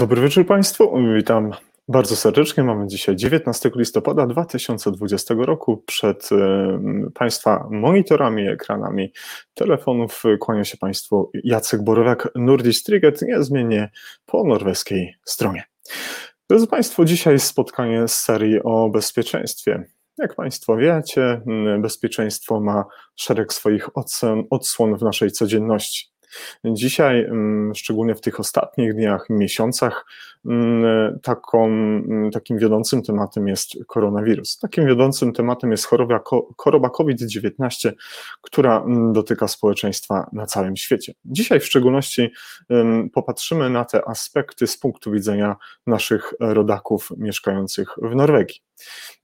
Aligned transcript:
Dobry 0.00 0.22
wieczór 0.22 0.46
Państwu. 0.46 0.98
Witam 1.16 1.50
bardzo 1.88 2.16
serdecznie. 2.16 2.64
Mamy 2.64 2.86
dzisiaj 2.86 3.16
19 3.16 3.70
listopada 3.76 4.26
2020 4.26 5.34
roku. 5.38 5.82
Przed 5.86 6.28
Państwa 7.14 7.68
monitorami, 7.70 8.48
ekranami 8.48 9.12
telefonów 9.54 10.22
kłania 10.40 10.64
się 10.64 10.76
Państwu 10.76 11.30
Jacek 11.44 11.82
Borowiak, 11.82 12.28
Nordic 12.34 12.82
Triget, 12.82 13.22
niezmiennie 13.22 13.90
po 14.26 14.44
norweskiej 14.44 15.14
stronie. 15.24 15.64
Drodzy 16.50 16.66
Państwo, 16.66 17.04
dzisiaj 17.04 17.38
spotkanie 17.38 18.08
z 18.08 18.16
serii 18.16 18.62
o 18.62 18.90
bezpieczeństwie. 18.90 19.84
Jak 20.18 20.34
Państwo 20.34 20.76
wiecie, 20.76 21.40
bezpieczeństwo 21.78 22.60
ma 22.60 22.84
szereg 23.16 23.52
swoich 23.52 23.88
odsłon 24.50 24.96
w 24.96 25.02
naszej 25.02 25.30
codzienności. 25.30 26.09
Dzisiaj, 26.64 27.24
mm, 27.24 27.74
szczególnie 27.74 28.14
w 28.14 28.20
tych 28.20 28.40
ostatnich 28.40 28.94
dniach, 28.94 29.26
miesiącach, 29.30 30.06
taką, 31.22 31.66
mm, 31.66 32.30
takim 32.30 32.58
wiodącym 32.58 33.02
tematem 33.02 33.48
jest 33.48 33.72
koronawirus. 33.86 34.58
Takim 34.58 34.86
wiodącym 34.86 35.32
tematem 35.32 35.70
jest 35.70 35.84
choroba, 35.86 36.20
choroba 36.56 36.90
COVID-19, 36.90 37.92
która 38.40 38.84
dotyka 39.12 39.48
społeczeństwa 39.48 40.30
na 40.32 40.46
całym 40.46 40.76
świecie. 40.76 41.14
Dzisiaj 41.24 41.60
w 41.60 41.66
szczególności 41.66 42.30
popatrzymy 43.12 43.70
na 43.70 43.84
te 43.84 44.08
aspekty 44.08 44.66
z 44.66 44.78
punktu 44.78 45.10
widzenia 45.10 45.56
naszych 45.86 46.34
rodaków 46.40 47.08
mieszkających 47.16 47.94
w 48.02 48.14
Norwegii. 48.14 48.60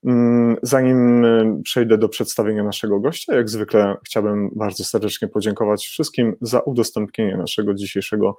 Mm, 0.05 0.57
zanim 0.63 1.25
y, 1.25 1.63
przejdę 1.65 1.99
do 1.99 2.09
przedstawienia 2.09 2.65
naszego 2.65 3.01
gościa, 3.01 3.35
jak 3.35 3.49
zwykle 3.49 3.97
chciałbym 4.07 4.51
bardzo 4.57 4.85
serdecznie 4.85 5.29
podziękować 5.29 5.87
wszystkim 5.87 6.37
za 6.41 6.61
udostępnienie 6.61 7.37
naszego 7.37 7.75
dzisiejszego 7.75 8.37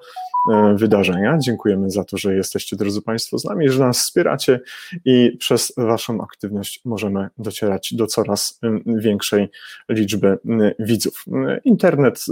y, 0.52 0.76
wydarzenia. 0.76 1.38
Dziękujemy 1.38 1.90
za 1.90 2.04
to, 2.04 2.18
że 2.18 2.36
jesteście, 2.36 2.67
drodzy 2.76 3.02
Państwo, 3.02 3.38
z 3.38 3.46
nami, 3.46 3.70
że 3.70 3.80
nas 3.80 4.00
wspieracie 4.00 4.60
i 5.06 5.38
przez 5.40 5.74
Waszą 5.78 6.22
aktywność 6.22 6.82
możemy 6.86 7.30
docierać 7.38 7.94
do 7.94 8.08
coraz 8.08 8.60
y, 8.64 9.00
większej 9.00 9.50
liczby 9.90 10.38
widzów. 10.80 11.26
Internet 11.64 12.26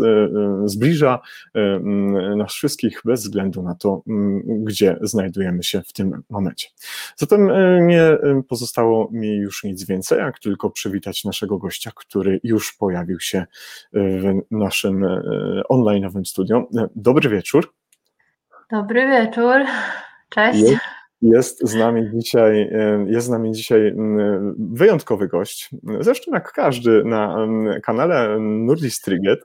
zbliża 0.65 1.19
nas 2.37 2.53
wszystkich 2.53 3.01
bez 3.05 3.21
względu 3.21 3.63
na 3.63 3.75
to, 3.75 4.01
gdzie 4.45 4.97
znajdujemy 5.01 5.63
się 5.63 5.81
w 5.81 5.93
tym 5.93 6.23
momencie. 6.29 6.67
Zatem 7.15 7.49
nie 7.87 8.17
pozostało 8.47 9.09
mi 9.11 9.35
już 9.35 9.63
nic 9.63 9.85
więcej, 9.85 10.19
jak 10.19 10.39
tylko 10.39 10.69
przywitać 10.69 11.23
naszego 11.23 11.57
gościa, 11.57 11.91
który 11.95 12.39
już 12.43 12.73
pojawił 12.73 13.19
się 13.19 13.45
w 13.93 14.33
naszym 14.51 15.05
online'owym 15.69 16.25
studio. 16.25 16.67
Dobry 16.95 17.29
wieczór. 17.29 17.73
Dobry 18.71 19.07
wieczór. 19.07 19.61
Cześć. 20.29 20.61
Jest, 20.61 20.81
jest 21.21 21.67
z 21.67 21.75
nami 21.75 22.09
dzisiaj, 22.13 22.71
jest 23.07 23.27
z 23.27 23.29
nami 23.29 23.51
dzisiaj 23.51 23.95
wyjątkowy 24.57 25.27
gość. 25.27 25.69
Zresztą 25.99 26.31
jak 26.33 26.51
każdy 26.51 27.03
na 27.03 27.47
kanale 27.83 28.39
Nurdis 28.39 29.01
Triget, 29.01 29.39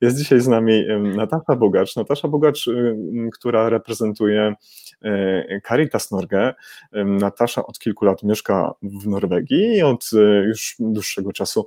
jest 0.00 0.18
dzisiaj 0.18 0.40
z 0.40 0.48
nami 0.48 0.84
Natasza 1.16 1.56
Bogacz. 1.56 1.96
Natasza 1.96 2.28
Bogacz, 2.28 2.70
która 3.32 3.68
reprezentuje 3.68 4.54
Caritas 5.68 6.10
Norge. 6.10 6.54
Natasza 6.92 7.66
od 7.66 7.78
kilku 7.78 8.04
lat 8.04 8.22
mieszka 8.22 8.74
w 8.82 9.06
Norwegii 9.06 9.76
i 9.76 9.82
od 9.82 10.10
e, 10.12 10.44
już 10.44 10.76
dłuższego 10.78 11.32
czasu 11.32 11.66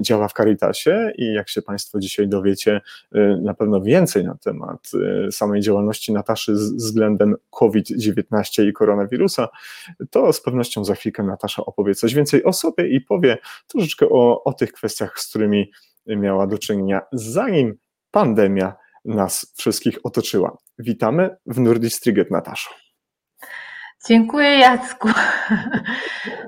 działa 0.00 0.28
w 0.28 0.32
Caritasie 0.32 1.12
i 1.18 1.32
jak 1.32 1.48
się 1.48 1.62
Państwo 1.62 2.00
dzisiaj 2.00 2.28
dowiecie 2.28 2.80
e, 3.12 3.20
na 3.42 3.54
pewno 3.54 3.80
więcej 3.80 4.24
na 4.24 4.34
temat 4.34 4.90
samej 5.30 5.60
działalności 5.60 6.12
Nataszy 6.12 6.52
względem 6.52 7.36
COVID-19 7.50 8.68
i 8.68 8.72
koronawirusa, 8.72 9.48
to 10.10 10.32
z 10.32 10.42
pewnością 10.42 10.84
za 10.84 10.94
chwilkę 10.94 11.22
Natasza 11.22 11.64
opowie 11.64 11.94
coś 11.94 12.14
więcej 12.14 12.44
o 12.44 12.52
sobie 12.52 12.88
i 12.88 13.00
powie 13.00 13.38
troszeczkę 13.66 14.08
o, 14.08 14.44
o 14.44 14.52
tych 14.52 14.72
kwestiach, 14.72 15.20
z 15.20 15.28
którymi 15.28 15.70
miała 16.06 16.46
do 16.46 16.58
czynienia, 16.58 17.00
zanim 17.12 17.78
pandemia 18.10 18.76
nas 19.04 19.54
wszystkich 19.56 19.98
otoczyła. 20.02 20.56
Witamy 20.80 21.36
w 21.46 21.60
Nurdistriget, 21.60 22.30
Nataszo. 22.30 22.70
Dziękuję 24.08 24.58
Jacku. 24.58 25.08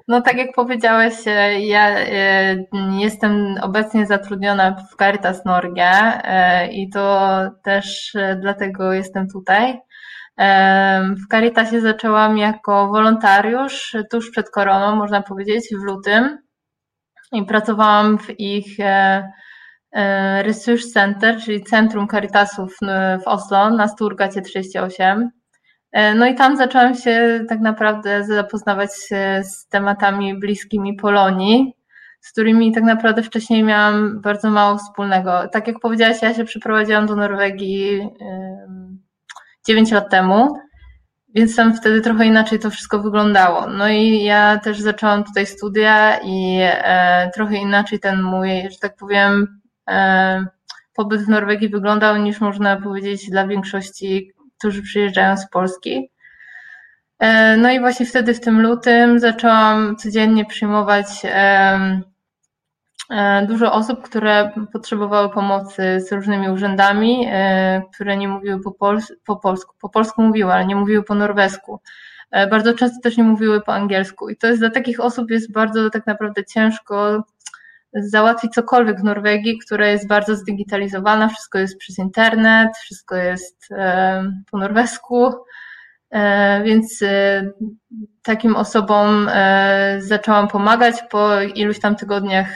No 0.08 0.20
tak 0.20 0.36
jak 0.36 0.54
powiedziałeś, 0.54 1.14
e, 1.26 1.60
ja 1.60 1.88
e, 1.90 2.56
jestem 2.98 3.54
obecnie 3.62 4.06
zatrudniona 4.06 4.76
w 4.76 4.96
Caritas 4.96 5.44
Norge 5.44 5.92
e, 6.24 6.72
i 6.72 6.90
to 6.90 7.38
też 7.62 8.12
dlatego 8.40 8.92
jestem 8.92 9.28
tutaj. 9.28 9.78
W 11.16 11.28
Caritasie 11.30 11.80
zaczęłam 11.80 12.38
jako 12.38 12.88
wolontariusz 12.88 13.96
tuż 14.10 14.30
przed 14.30 14.50
koroną, 14.50 14.96
można 14.96 15.22
powiedzieć, 15.22 15.68
w 15.80 15.84
lutym 15.84 16.38
i 17.32 17.44
pracowałam 17.44 18.18
w 18.18 18.40
ich 18.40 18.76
Research 20.42 20.84
Center, 20.92 21.36
czyli 21.44 21.64
Centrum 21.64 22.08
Caritasów 22.08 22.76
w 23.24 23.28
Oslo 23.28 23.70
na 23.70 23.88
Sturgacie 23.88 24.42
38. 24.42 25.30
E, 25.92 26.14
no 26.14 26.26
i 26.26 26.34
tam 26.34 26.56
zaczęłam 26.56 26.94
się 26.94 27.44
tak 27.48 27.60
naprawdę 27.60 28.24
zapoznawać 28.24 28.90
z 29.42 29.68
tematami 29.68 30.38
bliskimi 30.38 30.96
Polonii, 30.96 31.74
z 32.20 32.32
którymi 32.32 32.72
tak 32.72 32.84
naprawdę 32.84 33.22
wcześniej 33.22 33.62
miałam 33.62 34.20
bardzo 34.20 34.50
mało 34.50 34.78
wspólnego. 34.78 35.48
Tak 35.52 35.66
jak 35.66 35.80
powiedziałaś, 35.80 36.22
ja 36.22 36.34
się 36.34 36.44
przeprowadziłam 36.44 37.06
do 37.06 37.16
Norwegii 37.16 38.08
9 39.66 39.90
lat 39.90 40.10
temu, 40.10 40.48
więc 41.34 41.56
tam 41.56 41.74
wtedy 41.74 42.00
trochę 42.00 42.26
inaczej 42.26 42.58
to 42.58 42.70
wszystko 42.70 42.98
wyglądało. 42.98 43.66
No 43.66 43.88
i 43.88 44.22
ja 44.22 44.58
też 44.58 44.80
zaczęłam 44.80 45.24
tutaj 45.24 45.46
studia 45.46 46.18
i 46.24 46.58
e, 46.62 47.30
trochę 47.34 47.56
inaczej 47.56 48.00
ten 48.00 48.22
mój, 48.22 48.48
że 48.70 48.78
tak 48.80 48.96
powiem, 48.96 49.61
E, 49.61 49.61
pobyt 50.94 51.22
w 51.22 51.28
Norwegii 51.28 51.68
wyglądał 51.68 52.16
niż 52.16 52.40
można 52.40 52.76
powiedzieć 52.76 53.30
dla 53.30 53.46
większości, 53.46 54.32
którzy 54.58 54.82
przyjeżdżają 54.82 55.36
z 55.36 55.50
Polski. 55.50 56.10
E, 57.18 57.56
no 57.56 57.70
i 57.70 57.80
właśnie 57.80 58.06
wtedy 58.06 58.34
w 58.34 58.40
tym 58.40 58.62
lutym 58.62 59.20
zaczęłam 59.20 59.96
codziennie 59.96 60.44
przyjmować 60.44 61.06
e, 61.24 62.02
dużo 63.46 63.72
osób, 63.72 64.02
które 64.02 64.52
potrzebowały 64.72 65.30
pomocy 65.30 66.00
z 66.00 66.12
różnymi 66.12 66.48
urzędami, 66.48 67.28
które 67.94 68.16
nie 68.16 68.28
mówiły 68.28 68.60
po, 68.60 68.72
pols 68.72 69.12
po 69.24 69.36
polsku. 69.36 69.74
Po 69.80 69.88
polsku 69.88 70.22
mówiły, 70.22 70.52
ale 70.52 70.66
nie 70.66 70.76
mówiły 70.76 71.02
po 71.04 71.14
norwesku. 71.14 71.80
Bardzo 72.50 72.74
często 72.74 73.00
też 73.02 73.16
nie 73.16 73.24
mówiły 73.24 73.60
po 73.60 73.74
angielsku. 73.74 74.28
I 74.28 74.36
to 74.36 74.46
jest 74.46 74.60
dla 74.60 74.70
takich 74.70 75.00
osób 75.00 75.30
jest 75.30 75.52
bardzo 75.52 75.90
tak 75.90 76.06
naprawdę 76.06 76.44
ciężko 76.44 77.24
załatwić 77.94 78.52
cokolwiek 78.52 79.00
w 79.00 79.04
Norwegii, 79.04 79.58
która 79.58 79.86
jest 79.86 80.06
bardzo 80.06 80.36
zdigitalizowana, 80.36 81.28
wszystko 81.28 81.58
jest 81.58 81.78
przez 81.78 81.98
internet, 81.98 82.76
wszystko 82.76 83.16
jest 83.16 83.56
e, 83.70 84.24
po 84.50 84.58
norwesku, 84.58 85.32
e, 86.10 86.62
więc 86.64 87.02
e, 87.02 87.50
takim 88.22 88.56
osobom 88.56 89.30
zaczęłam 89.98 90.48
pomagać 90.48 90.94
po 91.10 91.40
iluś 91.40 91.80
tam 91.80 91.96
tygodniach 91.96 92.48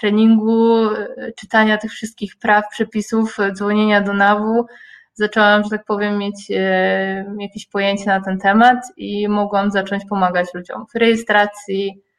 treningu, 0.00 0.88
czytania 1.36 1.78
tych 1.78 1.90
wszystkich 1.90 2.36
praw, 2.36 2.64
przepisów, 2.70 3.36
dzwonienia 3.52 4.00
do 4.00 4.12
NAW. 4.12 4.66
Zaczęłam, 5.14 5.64
że 5.64 5.70
tak 5.70 5.84
powiem, 5.84 6.18
mieć 6.18 6.50
jakieś 7.38 7.66
pojęcie 7.66 8.06
na 8.06 8.20
ten 8.20 8.38
temat 8.38 8.78
i 8.96 9.28
mogłam 9.28 9.70
zacząć 9.70 10.04
pomagać 10.08 10.54
ludziom 10.54 10.86
w 10.94 10.98
rejestracji, 10.98 12.02
E, 12.02 12.09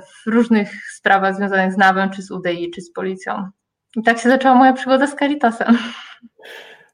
w 0.00 0.26
różnych 0.26 0.70
sprawach 0.96 1.36
związanych 1.36 1.72
z 1.72 1.76
NAWem, 1.76 2.10
czy 2.10 2.22
z 2.22 2.30
UDI, 2.30 2.70
czy 2.70 2.80
z 2.80 2.92
policją. 2.92 3.48
I 3.96 4.02
tak 4.02 4.18
się 4.18 4.28
zaczęła 4.28 4.54
moja 4.54 4.72
przygoda 4.72 5.06
z 5.06 5.16
Caritasem. 5.16 5.78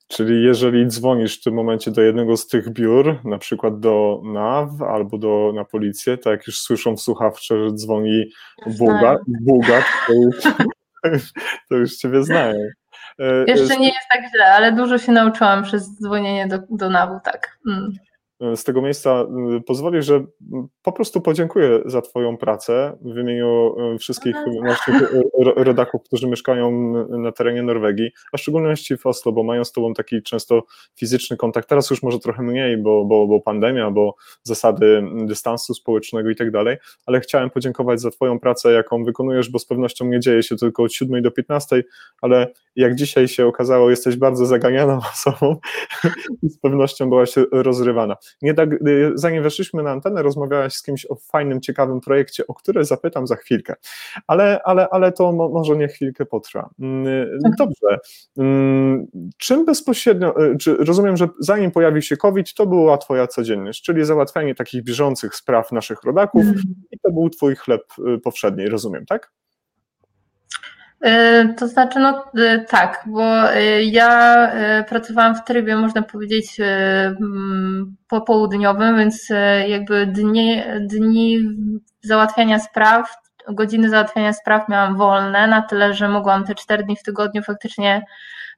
Czyli 0.08 0.44
jeżeli 0.44 0.86
dzwonisz 0.86 1.40
w 1.40 1.42
tym 1.42 1.54
momencie 1.54 1.90
do 1.90 2.02
jednego 2.02 2.36
z 2.36 2.46
tych 2.46 2.70
biur, 2.70 3.20
na 3.24 3.38
przykład 3.38 3.80
do 3.80 4.20
NAW 4.24 4.82
albo 4.82 5.18
do, 5.18 5.52
na 5.54 5.64
policję, 5.64 6.18
to 6.18 6.30
jak 6.30 6.46
już 6.46 6.60
słyszą 6.60 6.96
w 6.96 7.00
słuchawce, 7.00 7.64
że 7.64 7.72
dzwoni 7.72 8.24
Bułgat, 8.66 9.18
Bułgat 9.26 9.84
to, 10.06 10.12
już, 10.12 10.36
to 11.68 11.76
już 11.76 11.96
Ciebie 11.96 12.22
znają. 12.22 12.54
E, 13.18 13.44
Jeszcze 13.46 13.76
nie 13.76 13.86
jest 13.86 14.08
tak 14.10 14.20
źle, 14.34 14.52
ale 14.52 14.72
dużo 14.72 14.98
się 14.98 15.12
nauczyłam 15.12 15.62
przez 15.62 16.00
dzwonienie 16.00 16.46
do, 16.46 16.58
do 16.70 16.90
NAW, 16.90 17.20
tak. 17.24 17.58
Mm. 17.68 17.92
Z 18.56 18.64
tego 18.64 18.82
miejsca 18.82 19.26
pozwolisz, 19.66 20.06
że 20.06 20.24
po 20.82 20.92
prostu 20.92 21.20
podziękuję 21.20 21.80
za 21.84 22.02
Twoją 22.02 22.36
pracę 22.36 22.98
w 23.02 23.18
imieniu 23.18 23.74
wszystkich 23.98 24.36
naszych 24.62 25.14
rodaków, 25.56 26.02
którzy 26.02 26.26
mieszkają 26.26 26.92
na 27.08 27.32
terenie 27.32 27.62
Norwegii, 27.62 28.10
a 28.32 28.36
w 28.36 28.40
szczególności 28.40 28.96
w 28.96 29.06
Oslo, 29.06 29.32
bo 29.32 29.42
mają 29.42 29.64
z 29.64 29.72
Tobą 29.72 29.94
taki 29.94 30.22
często 30.22 30.62
fizyczny 30.96 31.36
kontakt. 31.36 31.68
Teraz 31.68 31.90
już 31.90 32.02
może 32.02 32.18
trochę 32.18 32.42
mniej, 32.42 32.76
bo, 32.76 33.04
bo, 33.04 33.26
bo 33.26 33.40
pandemia, 33.40 33.90
bo 33.90 34.14
zasady 34.42 35.02
dystansu 35.26 35.74
społecznego 35.74 36.30
i 36.30 36.36
tak 36.36 36.50
dalej, 36.50 36.76
ale 37.06 37.20
chciałem 37.20 37.50
podziękować 37.50 38.00
za 38.00 38.10
Twoją 38.10 38.38
pracę, 38.38 38.72
jaką 38.72 39.04
wykonujesz, 39.04 39.50
bo 39.50 39.58
z 39.58 39.66
pewnością 39.66 40.04
nie 40.04 40.20
dzieje 40.20 40.42
się 40.42 40.56
tylko 40.56 40.82
od 40.82 40.92
7 40.92 41.22
do 41.22 41.30
15, 41.30 41.84
ale 42.22 42.52
jak 42.76 42.94
dzisiaj 42.94 43.28
się 43.28 43.46
okazało, 43.46 43.90
jesteś 43.90 44.16
bardzo 44.16 44.46
zaganianą 44.46 44.98
osobą 45.12 45.56
i 46.42 46.48
z 46.48 46.58
pewnością 46.58 47.08
byłaś 47.08 47.34
rozrywana. 47.52 48.16
Nie 48.42 48.54
tak, 48.54 48.72
y, 48.72 49.12
zanim 49.14 49.42
weszliśmy 49.42 49.82
na 49.82 49.90
antenę, 49.90 50.22
rozmawiałaś 50.22 50.74
z 50.74 50.82
kimś 50.82 51.06
o 51.06 51.16
fajnym, 51.16 51.60
ciekawym 51.60 52.00
projekcie, 52.00 52.46
o 52.46 52.54
który 52.54 52.84
zapytam 52.84 53.26
za 53.26 53.36
chwilkę, 53.36 53.74
ale, 54.26 54.60
ale, 54.64 54.88
ale 54.88 55.12
to 55.12 55.32
mo, 55.32 55.48
może 55.48 55.76
nie 55.76 55.88
chwilkę 55.88 56.26
potrwa. 56.26 56.70
Mm, 56.78 57.06
y, 57.06 57.38
tak. 57.42 57.52
Dobrze. 57.58 57.98
Mm, 58.38 59.06
czym 59.38 59.64
bezpośrednio, 59.64 60.44
y, 60.44 60.56
czy 60.56 60.76
rozumiem, 60.76 61.16
że 61.16 61.28
zanim 61.38 61.70
pojawił 61.70 62.02
się 62.02 62.16
COVID, 62.16 62.54
to 62.54 62.66
była 62.66 62.98
Twoja 62.98 63.26
codzienność, 63.26 63.82
czyli 63.82 64.04
załatwianie 64.04 64.54
takich 64.54 64.84
bieżących 64.84 65.34
spraw 65.34 65.72
naszych 65.72 66.02
rodaków 66.02 66.42
mm. 66.42 66.62
i 66.90 66.98
to 66.98 67.12
był 67.12 67.30
Twój 67.30 67.56
chleb 67.56 67.82
powszedni, 68.22 68.68
rozumiem, 68.68 69.06
tak? 69.06 69.32
E, 71.00 71.54
to 71.58 71.68
znaczy, 71.68 71.98
no 71.98 72.24
e, 72.38 72.58
tak, 72.58 73.04
bo 73.06 73.52
e, 73.54 73.84
ja 73.84 74.52
pracowałam 74.88 75.34
w 75.34 75.44
trybie, 75.44 75.76
można 75.76 76.02
powiedzieć, 76.02 76.56
popołudniowym, 78.08 78.98
więc 78.98 79.28
jakby 79.68 80.06
dni, 80.06 80.62
dni 80.80 81.38
załatwiania 82.02 82.58
spraw, 82.58 83.14
godziny 83.48 83.90
załatwiania 83.90 84.32
spraw 84.32 84.68
miałam 84.68 84.96
wolne, 84.96 85.46
na 85.46 85.62
tyle, 85.62 85.94
że 85.94 86.08
mogłam 86.08 86.44
te 86.44 86.54
cztery 86.54 86.84
dni 86.84 86.96
w 86.96 87.02
tygodniu 87.02 87.42
faktycznie 87.42 88.04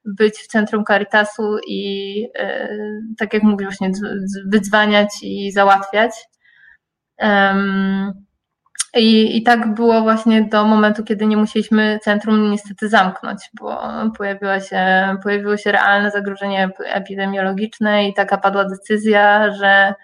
być 0.05 0.39
w 0.39 0.47
centrum 0.47 0.85
Caritasu 0.85 1.59
i 1.69 2.27
tak 3.19 3.35
jak 3.35 3.43
mówię, 3.43 3.65
właśnie 3.67 3.91
wydzwaniać 4.47 5.09
i 5.23 5.53
załatwiać. 5.53 6.12
I, 8.94 9.37
I 9.37 9.43
tak 9.43 9.75
było 9.75 10.00
właśnie 10.00 10.43
do 10.43 10.65
momentu, 10.65 11.05
kiedy 11.05 11.27
nie 11.27 11.37
musieliśmy 11.37 11.99
centrum 12.03 12.50
niestety 12.50 12.89
zamknąć, 12.89 13.39
bo 13.61 13.81
pojawiła 14.17 14.61
się, 14.61 14.87
pojawiło 15.23 15.56
się 15.56 15.73
realne 15.73 16.11
zagrożenie 16.11 16.71
epidemiologiczne 16.85 18.09
i 18.09 18.15
taka 18.15 18.39
padła 18.39 18.65
decyzja, 18.65 19.53
że 19.53 19.94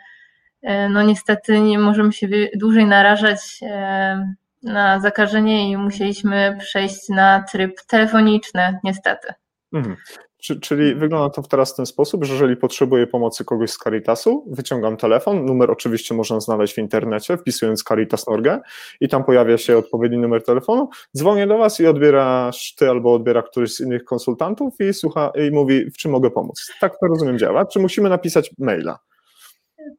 e, 0.63 0.89
no 0.89 1.03
niestety 1.03 1.61
nie 1.61 1.79
możemy 1.79 2.13
się 2.13 2.29
dłużej 2.55 2.87
narażać 2.87 3.61
e, 3.63 4.35
na 4.63 5.01
zakażenie 5.01 5.71
i 5.71 5.77
musieliśmy 5.77 6.57
przejść 6.61 7.09
na 7.09 7.43
tryb 7.43 7.81
telefoniczny, 7.87 8.79
niestety. 8.85 9.29
Mhm. 9.73 9.97
Czyli 10.39 10.95
wygląda 10.95 11.31
to 11.31 11.43
teraz 11.43 11.73
w 11.73 11.77
ten 11.77 11.87
sposób, 11.87 12.25
że 12.25 12.33
jeżeli 12.33 12.57
potrzebuję 12.57 13.07
pomocy 13.07 13.45
kogoś 13.45 13.71
z 13.71 13.79
Caritasu, 13.79 14.45
wyciągam 14.51 14.97
telefon, 14.97 15.45
numer 15.45 15.71
oczywiście 15.71 16.15
można 16.15 16.41
znaleźć 16.41 16.75
w 16.75 16.79
internecie, 16.79 17.37
wpisując 17.37 17.83
Caritas 17.83 18.27
Norge 18.27 18.61
i 19.01 19.09
tam 19.09 19.25
pojawia 19.25 19.59
się 19.59 19.79
odpowiedni 19.79 20.19
numer 20.19 20.45
telefonu, 20.45 20.89
dzwonię 21.17 21.47
do 21.47 21.59
Was 21.59 21.81
i 21.81 21.87
odbierasz 21.87 22.75
Ty 22.75 22.91
albo 22.91 23.15
odbiera 23.15 23.43
któryś 23.43 23.75
z 23.75 23.81
innych 23.81 24.05
konsultantów 24.05 24.75
i 24.81 24.95
słucha 24.95 25.33
i 25.49 25.51
mówi, 25.51 25.91
w 25.91 25.97
czym 25.97 26.11
mogę 26.11 26.31
pomóc. 26.31 26.73
Tak 26.81 26.93
to 27.01 27.07
rozumiem 27.07 27.39
działa. 27.39 27.67
Czy 27.67 27.79
musimy 27.79 28.09
napisać 28.09 28.51
maila? 28.59 28.99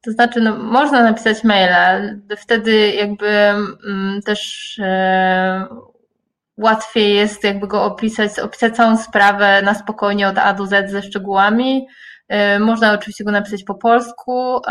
To 0.02 0.12
znaczy, 0.12 0.42
no, 0.42 0.58
można 0.58 1.04
napisać 1.04 1.44
maila, 1.44 2.02
wtedy 2.38 2.92
jakby 2.92 3.28
mm, 3.28 4.22
też 4.26 4.80
e, 4.84 5.68
łatwiej 6.60 7.16
jest 7.16 7.44
jakby 7.44 7.68
go 7.68 7.84
opisać, 7.84 8.40
opisać 8.40 8.76
całą 8.76 8.98
sprawę 8.98 9.62
na 9.62 9.74
spokojnie 9.74 10.28
od 10.28 10.38
A 10.38 10.54
do 10.54 10.66
Z 10.66 10.92
ze 10.92 11.04
szczegółami. 11.04 11.88
Y, 12.56 12.60
można 12.60 12.94
oczywiście 12.94 13.24
go 13.24 13.32
napisać 13.32 13.64
po 13.64 13.76
polsku, 13.76 14.62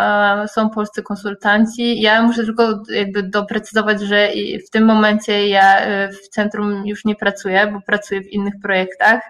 są 0.46 0.70
polscy 0.70 1.02
konsultanci. 1.02 2.00
Ja 2.00 2.22
muszę 2.22 2.44
tylko 2.44 2.82
jakby 2.90 3.22
doprecyzować, 3.22 4.00
że 4.00 4.28
w 4.68 4.70
tym 4.70 4.84
momencie 4.84 5.48
ja 5.48 5.86
y, 5.86 6.12
w 6.12 6.28
centrum 6.28 6.86
już 6.86 7.04
nie 7.04 7.14
pracuję, 7.14 7.66
bo 7.72 7.80
pracuję 7.80 8.20
w 8.20 8.32
innych 8.32 8.54
projektach, 8.62 9.20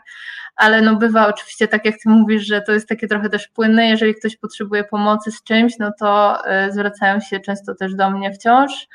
ale 0.56 0.82
no 0.82 0.96
bywa 0.96 1.28
oczywiście 1.28 1.69
tak 1.69 1.84
jak 1.84 1.94
ty 2.02 2.08
mówisz, 2.08 2.46
że 2.46 2.62
to 2.62 2.72
jest 2.72 2.88
takie 2.88 3.08
trochę 3.08 3.28
też 3.28 3.49
płynne, 3.49 3.88
jeżeli 3.88 4.14
ktoś 4.14 4.37
potrzebuje 4.37 4.84
pomocy 4.84 5.32
z 5.32 5.43
czymś, 5.43 5.72
no 5.78 5.90
to 5.99 6.38
y, 6.66 6.72
zwracają 6.72 7.20
się 7.20 7.40
często 7.40 7.75
też 7.75 7.94
do 7.94 8.11
mnie 8.11 8.32
wciąż. 8.32 8.88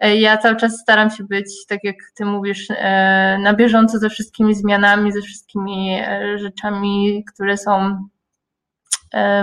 E, 0.00 0.16
ja 0.16 0.38
cały 0.38 0.56
czas 0.56 0.80
staram 0.80 1.10
się 1.10 1.24
być, 1.24 1.66
tak 1.66 1.84
jak 1.84 1.96
ty 2.14 2.24
mówisz, 2.24 2.66
e, 2.70 3.38
na 3.42 3.54
bieżąco 3.54 3.98
ze 3.98 4.10
wszystkimi 4.10 4.54
zmianami, 4.54 5.12
ze 5.12 5.20
wszystkimi 5.20 6.00
e, 6.00 6.38
rzeczami, 6.38 7.24
które 7.34 7.56
są 7.56 7.98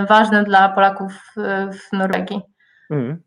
ważne 0.08 0.44
dla 0.44 0.68
Polaków 0.68 1.12
w 1.72 1.92
Norwegii. 1.92 2.40
Mm. 2.90 3.22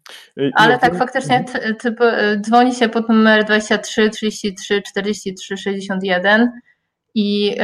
Ale 0.56 0.80
tak, 0.80 0.96
faktycznie 0.96 1.46
ty, 1.80 1.96
dzwoni 2.42 2.76
się 2.76 2.90
pod 2.90 3.10
numer 3.10 3.46
23 3.46 4.10
33 4.10 4.82
43 4.82 5.58
61 5.58 6.52
i 7.16 7.58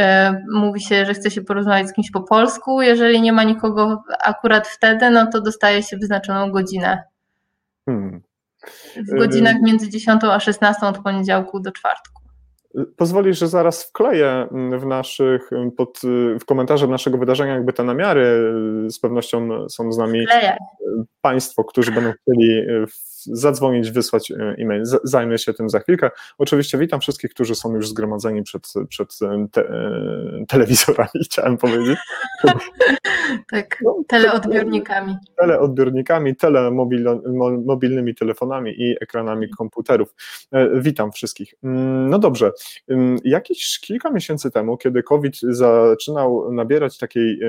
mówi 0.54 0.81
się, 0.81 1.06
że 1.06 1.14
chce 1.14 1.31
się 1.31 1.42
porozmawiać 1.42 1.88
z 1.88 1.94
kimś 1.94 2.12
po 2.12 2.22
polsku. 2.22 2.81
Jeżeli 2.81 3.22
nie 3.22 3.34
ma 3.34 3.44
nikogo 3.44 4.04
akurat 4.24 4.68
wtedy, 4.68 5.10
no 5.10 5.28
to 5.31 5.42
dostaje 5.42 5.84
się 5.84 5.98
wyznaczoną 5.98 6.52
godzinę. 6.52 7.04
Hmm. 7.86 8.22
W 8.96 9.18
godzinach 9.18 9.56
między 9.62 9.90
10 9.90 10.24
a 10.24 10.40
16 10.40 10.86
od 10.86 10.98
poniedziałku 10.98 11.60
do 11.60 11.72
czwartku. 11.72 12.22
Pozwolisz, 12.98 13.40
że 13.40 13.48
zaraz 13.48 13.84
wkleję 13.84 14.48
w 14.80 14.86
naszych, 14.86 15.50
pod, 15.78 16.00
w 16.42 16.46
komentarze 16.46 16.88
naszego 16.88 17.18
wydarzenia 17.18 17.54
jakby 17.54 17.74
te 17.74 17.84
namiary. 17.84 18.54
Z 18.90 19.00
pewnością 19.00 19.69
są 19.69 19.92
z 19.92 19.98
nami 19.98 20.25
Wkleję. 20.25 20.58
Państwo, 21.22 21.64
którzy 21.64 21.92
będą 21.92 22.12
chcieli 22.12 22.62
zadzwonić, 23.32 23.92
wysłać 23.92 24.32
e, 24.32 24.56
e-mail. 24.58 24.84
Zajmę 25.04 25.38
się 25.38 25.54
tym 25.54 25.70
za 25.70 25.80
chwilkę. 25.80 26.10
Oczywiście 26.38 26.78
witam 26.78 27.00
wszystkich, 27.00 27.32
którzy 27.32 27.56
są 27.56 27.76
już 27.76 27.90
zgromadzeni 27.90 28.44
przed, 28.44 28.74
przed 28.90 29.18
e, 29.22 29.48
te, 29.52 29.62
e, 29.62 30.46
telewizorami, 30.48 31.24
chciałem 31.26 31.58
powiedzieć. 31.58 32.00
tak, 33.52 33.78
no, 33.84 34.04
teleodbiornikami. 34.08 35.16
Teleodbiornikami, 35.38 36.36
telemobilnymi 36.36 38.16
telefonami 38.16 38.82
i 38.82 38.96
ekranami 39.02 39.50
komputerów. 39.50 40.16
Witam 40.74 41.12
wszystkich. 41.12 41.54
Mm, 41.64 42.10
no 42.10 42.20
dobrze, 42.20 42.52
mm, 42.88 43.18
jakieś 43.24 43.80
kilka 43.80 44.12
miesięcy 44.12 44.52
temu, 44.52 44.78
kiedy 44.78 45.04
COVID 45.04 45.40
zaczynał 45.42 46.52
nabierać 46.52 46.98
takiej 46.98 47.40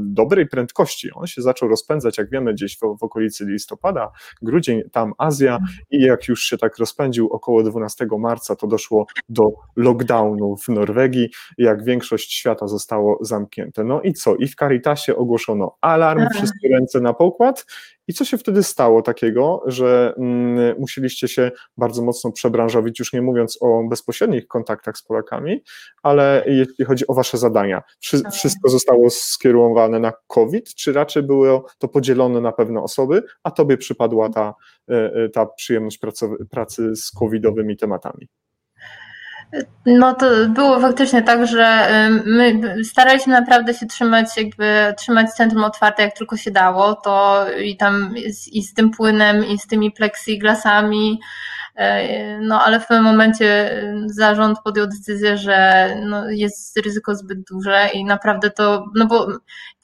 dobrej 0.00 0.46
prędkości, 0.46 1.10
on 1.14 1.26
się 1.26 1.42
zaczął 1.42 1.68
rozpędzać, 1.68 2.18
jak 2.18 2.30
wiemy, 2.30 2.54
gdzieś 2.54 2.76
w, 2.76 2.80
w 2.80 3.02
okolicy 3.02 3.44
listopada, 3.44 4.10
grudzień, 4.42 4.67
grudzień, 4.68 4.90
tam 4.90 5.12
Azja 5.18 5.58
i 5.90 6.00
jak 6.00 6.28
już 6.28 6.42
się 6.42 6.58
tak 6.58 6.78
rozpędził 6.78 7.28
około 7.32 7.62
12 7.62 8.06
marca, 8.18 8.56
to 8.56 8.66
doszło 8.66 9.06
do 9.28 9.52
lockdownu 9.76 10.56
w 10.56 10.68
Norwegii, 10.68 11.30
jak 11.58 11.84
większość 11.84 12.32
świata 12.32 12.68
zostało 12.68 13.18
zamknięte. 13.20 13.84
No 13.84 14.00
i 14.00 14.12
co? 14.12 14.36
I 14.36 14.48
w 14.48 14.54
Caritasie 14.54 15.16
ogłoszono 15.16 15.76
alarm, 15.80 16.20
tak. 16.20 16.34
wszystkie 16.34 16.68
ręce 16.68 17.00
na 17.00 17.14
pokład 17.14 17.66
i 18.08 18.14
co 18.14 18.24
się 18.24 18.38
wtedy 18.38 18.62
stało 18.62 19.02
takiego, 19.02 19.62
że 19.66 20.14
mm, 20.16 20.74
musieliście 20.78 21.28
się 21.28 21.50
bardzo 21.76 22.02
mocno 22.02 22.32
przebranżowić, 22.32 22.98
już 22.98 23.12
nie 23.12 23.22
mówiąc 23.22 23.58
o 23.60 23.84
bezpośrednich 23.90 24.46
kontaktach 24.46 24.98
z 24.98 25.02
Polakami, 25.02 25.62
ale 26.02 26.44
jeśli 26.46 26.84
chodzi 26.84 27.06
o 27.06 27.14
wasze 27.14 27.38
zadania, 27.38 27.82
tak. 28.22 28.32
wszystko 28.32 28.68
zostało 28.68 29.10
skierowane 29.10 29.98
na 29.98 30.12
COVID, 30.26 30.74
czy 30.74 30.92
raczej 30.92 31.22
było 31.22 31.66
to 31.78 31.88
podzielone 31.88 32.40
na 32.40 32.52
pewne 32.52 32.82
osoby, 32.82 33.22
a 33.42 33.50
tobie 33.50 33.76
przypadła 33.76 34.28
ta, 34.28 34.54
e, 34.90 34.94
e, 35.14 35.28
ta 35.28 35.46
przyjemność 35.46 35.98
pracy, 35.98 36.28
pracy 36.50 36.96
z 36.96 37.10
covidowymi 37.10 37.76
tematami? 37.76 38.28
No 39.86 40.14
to 40.14 40.26
było 40.48 40.80
faktycznie 40.80 41.22
tak, 41.22 41.46
że 41.46 41.88
my 42.24 42.74
staraliśmy 42.84 43.32
naprawdę 43.32 43.74
się 43.74 43.86
trzymać, 43.86 44.36
jakby 44.36 44.94
trzymać 44.98 45.30
centrum 45.30 45.64
otwarte 45.64 46.02
jak 46.02 46.16
tylko 46.16 46.36
się 46.36 46.50
dało, 46.50 46.94
to 46.94 47.46
i 47.62 47.76
tam 47.76 48.14
i 48.52 48.62
z 48.62 48.74
tym 48.74 48.90
płynem, 48.90 49.44
i 49.44 49.58
z 49.58 49.66
tymi 49.66 49.92
plexiglasami, 49.92 51.20
E, 51.78 52.38
no 52.40 52.64
ale 52.64 52.80
w 52.80 52.86
pewnym 52.86 53.04
momencie 53.04 53.70
zarząd 54.06 54.58
podjął 54.64 54.86
decyzję, 54.86 55.36
że 55.36 55.88
no, 56.06 56.30
jest 56.30 56.76
ryzyko 56.80 57.14
zbyt 57.14 57.38
duże 57.50 57.88
i 57.94 58.04
naprawdę 58.04 58.50
to, 58.50 58.84
no 58.94 59.06
bo 59.06 59.28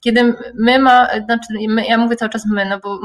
kiedy 0.04 0.34
my 0.54 0.78
ma, 0.78 1.08
znaczy 1.24 1.46
my, 1.68 1.86
ja 1.86 1.98
mówię 1.98 2.16
cały 2.16 2.30
czas 2.30 2.46
my, 2.46 2.64
no 2.64 2.78
bo 2.80 3.00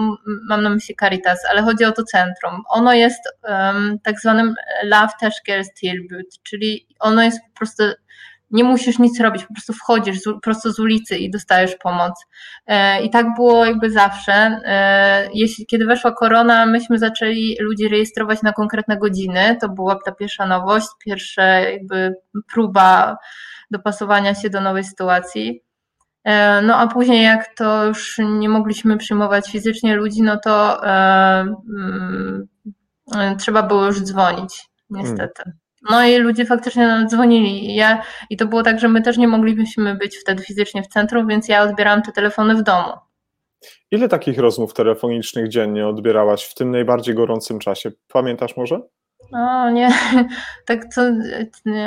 mam 0.50 0.63
na 0.63 0.70
myśli 0.70 0.96
Caritas, 1.00 1.39
ale 1.51 1.62
chodzi 1.62 1.86
o 1.86 1.91
to 1.91 2.03
centrum. 2.03 2.63
Ono 2.70 2.94
jest 2.94 3.22
um, 3.44 4.00
tak 4.03 4.20
zwanym 4.20 4.53
Love 4.84 5.13
Tashker 5.20 5.63
Tilbud, 5.79 6.27
czyli 6.44 6.88
ono 7.00 7.24
jest 7.24 7.39
po 7.53 7.58
prostu 7.58 7.84
nie 8.51 8.63
musisz 8.63 9.00
nic 9.00 9.20
robić, 9.20 9.46
po 9.46 9.53
prostu 9.53 9.74
wchodzisz 9.74 10.22
z, 10.22 10.24
prosto 10.41 10.72
z 10.72 10.79
ulicy 10.79 11.18
i 11.18 11.32
dostajesz 11.32 11.75
pomoc. 11.75 12.25
E, 12.68 13.01
I 13.01 13.10
tak 13.10 13.25
było 13.36 13.65
jakby 13.65 13.91
zawsze. 13.91 14.34
E, 14.34 15.29
jeśli, 15.34 15.65
kiedy 15.65 15.86
weszła 15.86 16.12
korona, 16.12 16.65
myśmy 16.65 17.00
zaczęli 17.00 17.58
ludzi 17.60 17.88
rejestrować 17.88 18.41
na 18.41 18.53
konkretne 18.53 18.98
godziny. 18.98 19.58
To 19.62 19.70
była 19.70 20.00
ta 20.06 20.12
pierwsza 20.12 20.46
nowość, 20.46 20.88
pierwsza 21.06 21.44
jakby 21.44 22.13
próba 22.53 23.18
dopasowania 23.72 24.36
się 24.36 24.50
do 24.50 24.62
nowej 24.62 24.84
sytuacji. 24.84 25.68
E, 26.23 26.61
no 26.61 26.75
a 26.75 26.88
później 26.88 27.23
jak 27.23 27.55
to 27.55 27.85
już 27.85 28.17
nie 28.17 28.49
mogliśmy 28.49 28.97
przyjmować 28.97 29.51
fizycznie 29.51 29.95
ludzi, 29.95 30.21
no 30.21 30.38
to 30.43 30.85
e, 30.88 31.55
mm, 31.77 32.47
trzeba 33.38 33.63
było 33.63 33.85
już 33.85 34.01
dzwonić, 34.01 34.69
niestety. 34.89 35.43
No 35.89 36.05
i 36.05 36.17
ludzie 36.17 36.45
faktycznie 36.45 36.88
nam 36.88 37.07
dzwonili. 37.07 37.75
Ja, 37.75 38.01
I 38.29 38.38
to 38.38 38.47
było 38.47 38.63
tak, 38.63 38.79
że 38.79 38.88
my 38.88 39.01
też 39.01 39.17
nie 39.17 39.27
moglibyśmy 39.27 39.95
być 39.95 40.17
wtedy 40.17 40.43
fizycznie 40.43 40.83
w 40.83 40.88
centrum, 40.88 41.27
więc 41.27 41.47
ja 41.47 41.61
odbierałam 41.61 42.01
te 42.01 42.11
telefony 42.11 42.55
w 42.55 42.63
domu. 42.63 42.93
Ile 43.91 44.09
takich 44.09 44.39
rozmów 44.39 44.73
telefonicznych 44.73 45.49
dziennie 45.49 45.88
odbierałaś 45.88 46.43
w 46.43 46.53
tym 46.53 46.71
najbardziej 46.71 47.15
gorącym 47.15 47.59
czasie? 47.59 47.91
Pamiętasz 48.07 48.57
może? 48.57 48.81
No 49.31 49.69
nie, 49.69 49.89
tak 50.67 50.85
co 50.93 51.01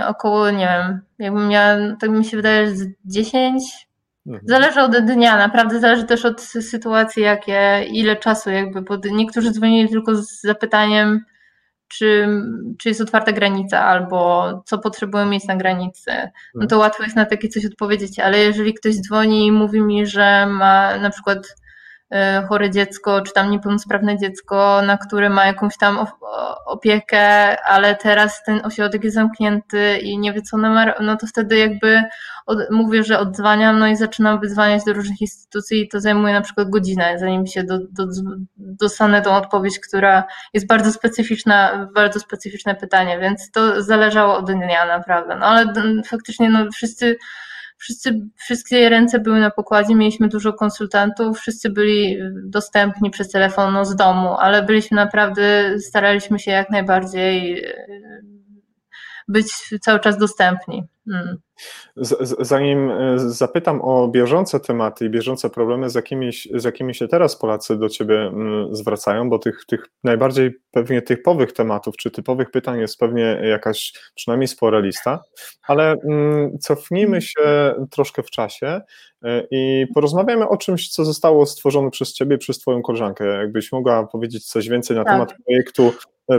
około, 0.06 0.50
nie 0.50 0.66
wiem, 0.66 1.00
jakbym 1.18 1.48
miała, 1.48 1.76
tak 2.00 2.10
mi 2.10 2.24
się 2.24 2.36
wydaje, 2.36 2.66
że 2.66 2.76
z 2.76 2.86
10. 3.04 3.88
Mhm. 4.26 4.42
Zależy 4.46 4.80
od 4.80 4.96
dnia, 4.96 5.36
naprawdę 5.36 5.80
zależy 5.80 6.04
też 6.04 6.24
od 6.24 6.40
sytuacji, 6.40 7.22
jakie, 7.22 7.84
ile 7.90 8.16
czasu 8.16 8.50
jakby, 8.50 8.82
bo 8.82 8.98
niektórzy 9.10 9.50
dzwonili 9.50 9.88
tylko 9.88 10.16
z 10.16 10.40
zapytaniem, 10.40 11.24
czy, 11.88 12.28
czy 12.78 12.88
jest 12.88 13.00
otwarta 13.00 13.32
granica, 13.32 13.84
albo 13.84 14.52
co 14.66 14.78
potrzebują 14.78 15.26
mieć 15.26 15.44
na 15.44 15.56
granicy. 15.56 16.10
No 16.54 16.66
to 16.66 16.76
mhm. 16.76 16.80
łatwo 16.80 17.02
jest 17.02 17.16
na 17.16 17.26
takie 17.26 17.48
coś 17.48 17.66
odpowiedzieć, 17.66 18.18
ale 18.18 18.38
jeżeli 18.38 18.74
ktoś 18.74 18.94
dzwoni 18.94 19.46
i 19.46 19.52
mówi 19.52 19.80
mi, 19.80 20.06
że 20.06 20.46
ma 20.46 20.98
na 20.98 21.10
przykład 21.10 21.56
chore 22.48 22.70
dziecko, 22.70 23.20
czy 23.20 23.32
tam 23.32 23.50
niepełnosprawne 23.50 24.18
dziecko, 24.18 24.82
na 24.86 24.98
które 24.98 25.30
ma 25.30 25.46
jakąś 25.46 25.76
tam 25.76 26.06
opiekę, 26.66 27.20
ale 27.60 27.96
teraz 27.96 28.44
ten 28.44 28.60
ośrodek 28.64 29.04
jest 29.04 29.14
zamknięty 29.14 29.98
i 29.98 30.18
nie 30.18 30.32
wie 30.32 30.42
co 30.42 30.56
numer, 30.56 30.94
no 31.00 31.16
to 31.16 31.26
wtedy 31.26 31.58
jakby 31.58 32.02
od, 32.46 32.58
mówię, 32.70 33.04
że 33.04 33.18
odzwaniam, 33.18 33.78
no 33.78 33.86
i 33.86 33.96
zaczynam 33.96 34.40
wyzwaniać 34.40 34.84
do 34.84 34.92
różnych 34.92 35.20
instytucji 35.20 35.80
i 35.80 35.88
to 35.88 36.00
zajmuje 36.00 36.34
na 36.34 36.40
przykład 36.40 36.70
godzinę, 36.70 37.18
zanim 37.18 37.46
się 37.46 37.64
do, 37.64 37.78
do, 37.78 38.06
dostanę 38.56 39.22
tą 39.22 39.36
odpowiedź, 39.36 39.80
która 39.80 40.24
jest 40.54 40.66
bardzo 40.66 40.92
specyficzna, 40.92 41.88
bardzo 41.94 42.20
specyficzne 42.20 42.74
pytanie, 42.74 43.18
więc 43.18 43.50
to 43.50 43.82
zależało 43.82 44.36
od 44.36 44.52
dnia 44.52 44.84
naprawdę, 44.86 45.36
no 45.36 45.46
ale 45.46 45.72
faktycznie 46.06 46.50
no 46.50 46.70
wszyscy 46.74 47.16
wszyscy, 47.82 48.20
wszystkie 48.36 48.88
ręce 48.88 49.18
były 49.18 49.40
na 49.40 49.50
pokładzie, 49.50 49.94
mieliśmy 49.94 50.28
dużo 50.28 50.52
konsultantów, 50.52 51.38
wszyscy 51.38 51.70
byli 51.70 52.18
dostępni 52.44 53.10
przez 53.10 53.30
telefon 53.30 53.72
no, 53.72 53.84
z 53.84 53.96
domu, 53.96 54.36
ale 54.38 54.62
byliśmy 54.62 54.96
naprawdę, 54.96 55.78
staraliśmy 55.78 56.38
się 56.38 56.50
jak 56.50 56.70
najbardziej 56.70 57.64
być 59.28 59.46
cały 59.80 60.00
czas 60.00 60.18
dostępni. 60.18 60.84
Hmm. 61.10 61.38
Zanim 62.40 62.90
e, 62.90 63.18
zapytam 63.18 63.80
o 63.80 64.08
bieżące 64.08 64.60
tematy 64.60 65.04
i 65.04 65.10
bieżące 65.10 65.50
problemy, 65.50 65.90
z 65.90 65.94
jakimi, 65.94 66.30
z 66.54 66.64
jakimi 66.64 66.94
się 66.94 67.08
teraz 67.08 67.36
Polacy 67.36 67.76
do 67.76 67.88
Ciebie 67.88 68.20
mm, 68.20 68.76
zwracają, 68.76 69.30
bo 69.30 69.38
tych, 69.38 69.64
tych 69.66 69.86
najbardziej 70.04 70.50
pewnie 70.70 71.02
typowych 71.02 71.52
tematów 71.52 71.96
czy 71.96 72.10
typowych 72.10 72.50
pytań 72.50 72.80
jest 72.80 72.98
pewnie 72.98 73.40
jakaś 73.44 73.92
przynajmniej 74.14 74.48
spora 74.48 74.78
lista, 74.78 75.20
ale 75.66 75.96
mm, 76.08 76.58
cofnijmy 76.58 77.22
się 77.22 77.74
troszkę 77.90 78.22
w 78.22 78.30
czasie 78.30 78.80
e, 79.24 79.46
i 79.50 79.86
porozmawiamy 79.94 80.48
o 80.48 80.56
czymś, 80.56 80.88
co 80.88 81.04
zostało 81.04 81.46
stworzone 81.46 81.90
przez 81.90 82.12
Ciebie, 82.12 82.38
przez 82.38 82.58
Twoją 82.58 82.82
koleżankę. 82.82 83.26
Jakbyś 83.26 83.72
mogła 83.72 84.06
powiedzieć 84.06 84.46
coś 84.46 84.68
więcej 84.68 84.96
na 84.96 85.04
tak. 85.04 85.12
temat 85.12 85.34
projektu 85.46 85.92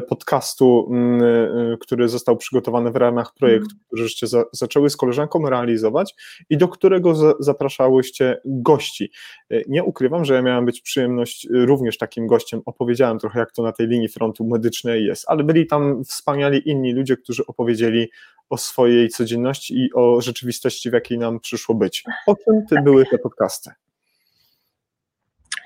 podcastu, 0.09 0.87
mm, 0.91 1.23
e, 1.23 1.77
który 1.77 2.09
został 2.09 2.37
przygotowany 2.37 2.91
w 2.91 2.95
ramach 2.95 3.33
projektu, 3.33 3.69
mm. 3.71 3.83
który 3.87 4.03
żeście 4.03 4.27
za, 4.27 4.43
zaczęły 4.51 4.89
z 4.89 4.97
koleżanką 4.97 5.49
realizować 5.49 6.15
i 6.49 6.57
do 6.57 6.67
którego 6.67 7.15
za, 7.15 7.33
zapraszałyście 7.39 8.41
gości. 8.45 9.11
E, 9.49 9.61
nie 9.67 9.83
ukrywam, 9.83 10.25
że 10.25 10.33
ja 10.33 10.41
miałem 10.41 10.65
być 10.65 10.81
przyjemność 10.81 11.47
również 11.51 11.97
takim 11.97 12.27
gościem. 12.27 12.61
Opowiedziałem 12.65 13.19
trochę, 13.19 13.39
jak 13.39 13.51
to 13.51 13.63
na 13.63 13.71
tej 13.71 13.87
linii 13.87 14.09
frontu 14.09 14.45
medycznej 14.45 15.05
jest, 15.05 15.25
ale 15.27 15.43
byli 15.43 15.67
tam 15.67 16.03
wspaniali 16.03 16.69
inni 16.69 16.93
ludzie, 16.93 17.17
którzy 17.17 17.45
opowiedzieli 17.45 18.09
o 18.49 18.57
swojej 18.57 19.09
codzienności 19.09 19.73
i 19.77 19.93
o 19.93 20.21
rzeczywistości, 20.21 20.89
w 20.89 20.93
jakiej 20.93 21.17
nam 21.17 21.39
przyszło 21.39 21.75
być. 21.75 22.03
O 22.27 22.35
czym 22.35 22.65
ty 22.69 22.81
były 22.81 23.05
te 23.05 23.17
podcasty? 23.17 23.71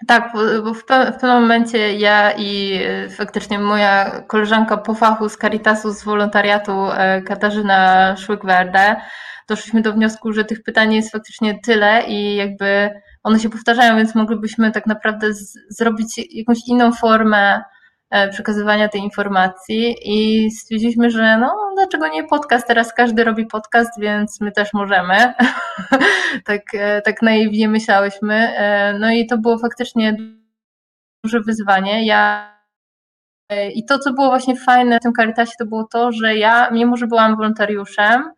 Tak, 0.07 0.33
bo 0.63 0.73
w, 0.73 0.85
pewnym 0.85 1.41
momencie 1.41 1.97
ja 1.97 2.31
i 2.31 2.79
e, 2.83 3.09
faktycznie 3.09 3.59
moja 3.59 4.21
koleżanka 4.21 4.77
po 4.77 4.93
fachu 4.93 5.29
z 5.29 5.37
Caritasu, 5.37 5.93
z 5.93 6.03
wolontariatu 6.03 6.91
e, 6.91 7.21
Katarzyna 7.21 8.15
Szłykwerde, 8.17 8.95
doszliśmy 9.47 9.81
do 9.81 9.93
wniosku, 9.93 10.33
że 10.33 10.45
tych 10.45 10.63
pytań 10.63 10.93
jest 10.93 11.11
faktycznie 11.11 11.59
tyle 11.59 12.03
i 12.07 12.35
jakby 12.35 12.89
one 13.23 13.39
się 13.39 13.49
powtarzają, 13.49 13.97
więc 13.97 14.15
moglibyśmy 14.15 14.71
tak 14.71 14.85
naprawdę 14.85 15.33
z, 15.33 15.59
zrobić 15.69 16.07
jakąś 16.31 16.57
inną 16.67 16.91
formę 16.91 17.61
przekazywania 18.31 18.89
tej 18.89 19.01
informacji 19.01 19.95
i 20.03 20.51
stwierdziliśmy, 20.51 21.09
że 21.09 21.37
no 21.37 21.55
dlaczego 21.75 22.07
nie 22.07 22.23
podcast, 22.23 22.67
teraz 22.67 22.93
każdy 22.93 23.23
robi 23.23 23.45
podcast, 23.45 23.99
więc 23.99 24.41
my 24.41 24.51
też 24.51 24.73
możemy. 24.73 25.15
tak, 26.45 26.61
e, 26.73 27.01
tak 27.01 27.21
naiwnie 27.21 27.69
myślałyśmy. 27.69 28.35
E, 28.35 28.93
no 28.99 29.11
i 29.11 29.27
to 29.27 29.37
było 29.37 29.57
faktycznie 29.57 30.17
duże 31.23 31.39
wyzwanie. 31.39 32.05
Ja 32.05 32.53
i 33.75 33.85
to, 33.85 33.99
co 33.99 34.13
było 34.13 34.27
właśnie 34.27 34.55
fajne 34.55 34.97
w 34.99 35.03
tym 35.03 35.13
Caritasie, 35.13 35.51
to 35.59 35.65
było 35.65 35.87
to, 35.91 36.11
że 36.11 36.35
ja, 36.35 36.69
mimo 36.71 36.97
że 36.97 37.07
byłam 37.07 37.35
wolontariuszem, 37.35 38.31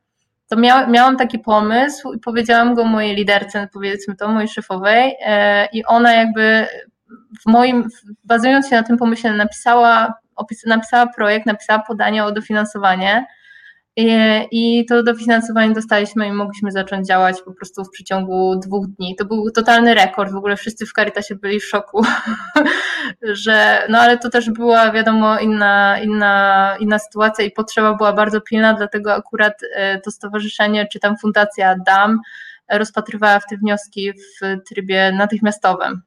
to 0.48 0.56
mia, 0.56 0.88
miałam 0.88 1.18
taki 1.18 1.40
pomysł 1.40 2.14
i 2.14 2.20
powiedziałam 2.20 2.76
go 2.76 2.86
mojej 2.86 3.16
liderce, 3.16 3.68
powiedzmy 3.74 4.16
to, 4.16 4.28
mojej 4.28 4.48
szefowej 4.48 5.16
i 5.74 5.86
ona 5.86 6.14
jakby 6.14 6.68
w 7.42 7.52
moim, 7.52 7.88
bazując 8.24 8.70
się 8.70 8.76
na 8.76 8.84
tym 8.84 8.98
pomyśle, 8.98 9.34
napisała, 9.34 10.14
opis, 10.36 10.66
napisała 10.66 11.08
projekt, 11.08 11.46
napisała 11.46 11.80
podanie 11.80 12.26
o 12.26 12.32
dofinansowanie 12.32 13.26
i, 14.52 14.86
to 14.86 15.04
dofinansowanie 15.04 15.74
dostaliśmy 15.74 16.28
i 16.28 16.32
mogliśmy 16.32 16.72
zacząć 16.72 17.08
działać 17.08 17.42
po 17.42 17.54
prostu 17.54 17.84
w 17.84 17.90
przeciągu 17.90 18.56
dwóch 18.56 18.88
dni. 18.88 19.16
To 19.16 19.26
był 19.26 19.52
totalny 19.52 19.94
rekord, 19.94 20.32
w 20.32 20.36
ogóle 20.36 20.58
wszyscy 20.58 20.86
w 20.86 20.94
Caritasie 20.94 21.36
byli 21.36 21.60
w 21.60 21.66
szoku, 21.66 22.02
że, 23.22 23.86
no 23.90 24.00
ale 24.00 24.18
to 24.18 24.30
też 24.30 24.50
była 24.50 24.92
wiadomo 24.92 25.40
inna, 25.40 26.00
inna, 26.00 26.76
inna 26.80 27.00
sytuacja 27.00 27.46
i 27.46 27.52
potrzeba 27.52 27.94
była 27.94 28.14
bardzo 28.14 28.42
pilna, 28.42 28.74
dlatego 28.74 29.14
akurat 29.14 29.54
e, 29.76 30.00
to 30.02 30.12
stowarzyszenie, 30.12 30.88
czy 30.88 31.00
tam 31.00 31.18
fundacja 31.18 31.76
DAM 31.86 32.20
rozpatrywała 32.70 33.40
w 33.40 33.46
te 33.50 33.58
wnioski 33.58 34.14
w 34.14 34.58
trybie 34.70 35.12
natychmiastowym. 35.12 36.02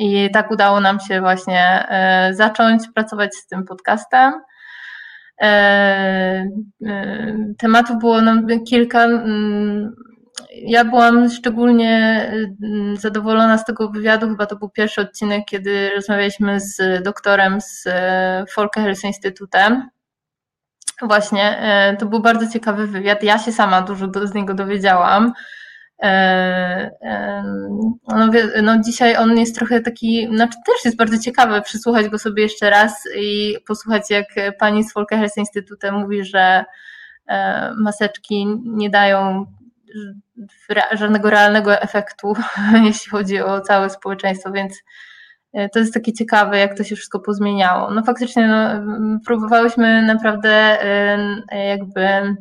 I 0.00 0.30
tak 0.30 0.50
udało 0.50 0.80
nam 0.80 1.00
się 1.00 1.20
właśnie 1.20 1.88
e, 1.88 2.34
zacząć 2.34 2.82
pracować 2.94 3.34
z 3.34 3.46
tym 3.46 3.64
podcastem. 3.64 4.32
E, 5.42 5.46
e, 6.86 7.36
tematów 7.58 7.98
było 7.98 8.20
nam 8.20 8.46
kilka. 8.68 9.04
Mm, 9.04 9.94
ja 10.52 10.84
byłam 10.84 11.30
szczególnie 11.30 12.24
mm, 12.62 12.96
zadowolona 12.96 13.58
z 13.58 13.64
tego 13.64 13.90
wywiadu. 13.90 14.28
Chyba 14.28 14.46
to 14.46 14.56
był 14.56 14.68
pierwszy 14.68 15.00
odcinek, 15.00 15.44
kiedy 15.46 15.90
rozmawialiśmy 15.96 16.60
z 16.60 17.02
doktorem 17.02 17.60
z 17.60 17.88
Folkehelse 18.50 19.06
Instytutem. 19.06 19.88
Właśnie, 21.02 21.62
to 21.98 22.06
był 22.06 22.20
bardzo 22.20 22.52
ciekawy 22.52 22.86
wywiad. 22.86 23.22
Ja 23.22 23.38
się 23.38 23.52
sama 23.52 23.82
dużo 23.82 24.06
z 24.24 24.34
niego 24.34 24.54
dowiedziałam. 24.54 25.32
E, 26.02 26.90
e, 27.02 27.42
no, 28.08 28.30
no, 28.62 28.78
dzisiaj 28.78 29.16
on 29.16 29.38
jest 29.38 29.56
trochę 29.56 29.80
taki, 29.80 30.28
znaczy 30.34 30.58
też 30.66 30.84
jest 30.84 30.96
bardzo 30.96 31.18
ciekawe 31.18 31.62
przysłuchać 31.62 32.08
go 32.08 32.18
sobie 32.18 32.42
jeszcze 32.42 32.70
raz 32.70 33.04
i 33.16 33.56
posłuchać 33.66 34.10
jak 34.10 34.26
pani 34.58 34.84
z 34.84 34.92
Folkehers 34.92 35.36
Instytutem 35.36 35.94
mówi, 35.94 36.24
że 36.24 36.64
e, 37.28 37.70
maseczki 37.74 38.46
nie 38.64 38.90
dają 38.90 39.46
żadnego 40.92 41.30
realnego 41.30 41.80
efektu, 41.80 42.32
jeśli 42.86 43.10
chodzi 43.10 43.40
o 43.40 43.60
całe 43.60 43.90
społeczeństwo, 43.90 44.52
więc 44.52 44.82
to 45.72 45.78
jest 45.78 45.94
takie 45.94 46.12
ciekawe, 46.12 46.58
jak 46.58 46.76
to 46.76 46.84
się 46.84 46.96
wszystko 46.96 47.20
pozmieniało. 47.20 47.90
No 47.90 48.02
faktycznie 48.02 48.48
no, 48.48 48.68
próbowałyśmy 49.26 50.02
naprawdę 50.02 50.78
jakby 51.68 52.36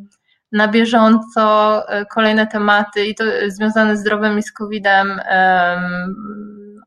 na 0.52 0.68
bieżąco 0.68 1.84
e, 1.90 2.06
kolejne 2.06 2.48
tematy 2.48 3.06
i 3.06 3.16
to 3.16 3.24
związane 3.48 3.98
z 3.98 4.00
zdrowiem 4.00 4.40
i 4.40 4.44
z 4.44 4.52
COVID-em 4.52 5.22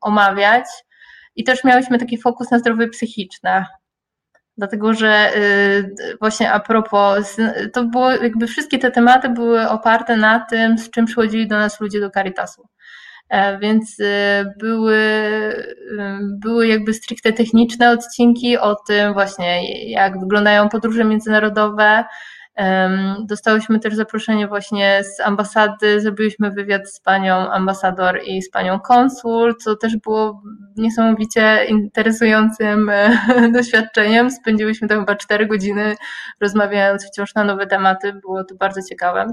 omawiać. 0.00 0.64
I 1.36 1.44
też 1.44 1.64
miałyśmy 1.64 1.98
taki 1.98 2.18
fokus 2.18 2.50
na 2.50 2.58
zdrowie 2.58 2.88
psychiczne. 2.88 3.66
Dlatego, 4.56 4.94
że 4.94 5.32
właśnie 6.20 6.52
a 6.52 6.60
propos, 6.60 7.36
to 7.72 7.84
było 7.84 8.10
jakby 8.10 8.46
wszystkie 8.46 8.78
te 8.78 8.90
tematy 8.90 9.28
były 9.28 9.68
oparte 9.68 10.16
na 10.16 10.40
tym, 10.40 10.78
z 10.78 10.90
czym 10.90 11.06
przychodzili 11.06 11.48
do 11.48 11.58
nas 11.58 11.80
ludzie 11.80 12.00
do 12.00 12.10
Caritasu. 12.10 12.68
E, 13.32 13.58
więc 13.58 13.96
e, 14.00 14.44
były, 14.58 14.96
e, 15.98 16.18
były 16.22 16.66
jakby 16.68 16.94
stricte 16.94 17.32
techniczne 17.32 17.90
odcinki 17.90 18.58
o 18.58 18.74
tym 18.74 19.12
właśnie, 19.12 19.88
jak 19.90 20.20
wyglądają 20.20 20.68
podróże 20.68 21.04
międzynarodowe. 21.04 22.04
Dostałyśmy 23.24 23.80
też 23.80 23.94
zaproszenie 23.94 24.48
właśnie 24.48 25.04
z 25.04 25.20
ambasady, 25.20 26.00
zrobiliśmy 26.00 26.50
wywiad 26.50 26.90
z 26.90 27.00
panią 27.00 27.34
ambasador 27.34 28.20
i 28.24 28.42
z 28.42 28.50
panią 28.50 28.80
konsul, 28.80 29.54
co 29.56 29.76
też 29.76 29.96
było 29.96 30.42
niesamowicie 30.76 31.64
interesującym 31.68 32.90
doświadczeniem. 33.54 34.30
Spędziłyśmy 34.30 34.88
tam 34.88 34.98
chyba 34.98 35.16
cztery 35.16 35.46
godziny 35.46 35.96
rozmawiając 36.40 37.06
wciąż 37.06 37.34
na 37.34 37.44
nowe 37.44 37.66
tematy, 37.66 38.12
było 38.12 38.44
to 38.44 38.54
bardzo 38.54 38.80
ciekawe. 38.90 39.32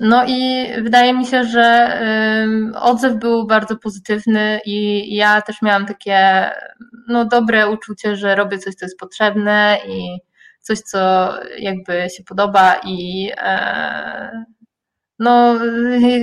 No 0.00 0.24
i 0.26 0.66
wydaje 0.82 1.14
mi 1.14 1.26
się, 1.26 1.44
że 1.44 1.98
odzew 2.74 3.16
był 3.16 3.46
bardzo 3.46 3.76
pozytywny 3.76 4.60
i 4.64 5.16
ja 5.16 5.42
też 5.42 5.62
miałam 5.62 5.86
takie 5.86 6.50
no, 7.08 7.24
dobre 7.24 7.68
uczucie, 7.68 8.16
że 8.16 8.34
robię 8.34 8.58
coś, 8.58 8.74
co 8.74 8.86
jest 8.86 8.98
potrzebne 8.98 9.78
i 9.88 10.27
coś, 10.68 10.78
co 10.78 11.30
jakby 11.58 12.10
się 12.16 12.24
podoba 12.24 12.80
i 12.84 13.30
e, 13.36 14.44
no 15.18 15.58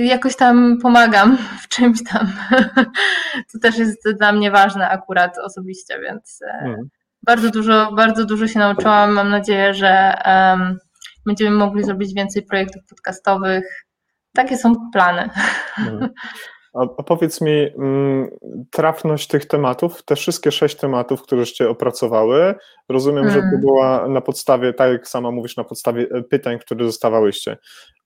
jakoś 0.04 0.36
tam 0.36 0.78
pomagam 0.82 1.38
w 1.62 1.68
czymś 1.68 1.98
tam. 2.04 2.32
To 3.52 3.58
też 3.58 3.78
jest 3.78 4.08
dla 4.18 4.32
mnie 4.32 4.50
ważne 4.50 4.88
akurat 4.88 5.38
osobiście, 5.38 6.00
więc 6.00 6.40
mm. 6.62 6.88
bardzo 7.22 7.50
dużo, 7.50 7.92
bardzo 7.92 8.24
dużo 8.24 8.46
się 8.46 8.58
nauczyłam. 8.58 9.12
Mam 9.12 9.28
nadzieję, 9.28 9.74
że 9.74 10.18
um, 10.26 10.78
będziemy 11.26 11.56
mogli 11.56 11.84
zrobić 11.84 12.14
więcej 12.14 12.42
projektów 12.42 12.82
podcastowych. 12.88 13.86
Takie 14.34 14.56
są 14.56 14.90
plany. 14.92 15.30
Mhm. 15.78 16.08
A, 16.76 17.02
powiedz 17.02 17.40
mi, 17.40 17.72
mm, 17.78 18.30
trafność 18.70 19.28
tych 19.28 19.46
tematów, 19.46 20.02
te 20.04 20.16
wszystkie 20.16 20.52
sześć 20.52 20.76
tematów, 20.76 21.22
któreście 21.22 21.68
opracowały, 21.68 22.54
rozumiem, 22.88 23.24
hmm. 23.24 23.34
że 23.34 23.40
to 23.40 23.48
mm. 23.48 23.60
była 23.60 24.08
na 24.08 24.20
podstawie, 24.20 24.72
tak 24.72 24.92
jak 24.92 25.08
sama 25.08 25.30
mówisz, 25.30 25.56
na 25.56 25.64
podstawie 25.64 26.06
e, 26.10 26.22
pytań, 26.22 26.58
które 26.58 26.84
dostawałyście. 26.84 27.56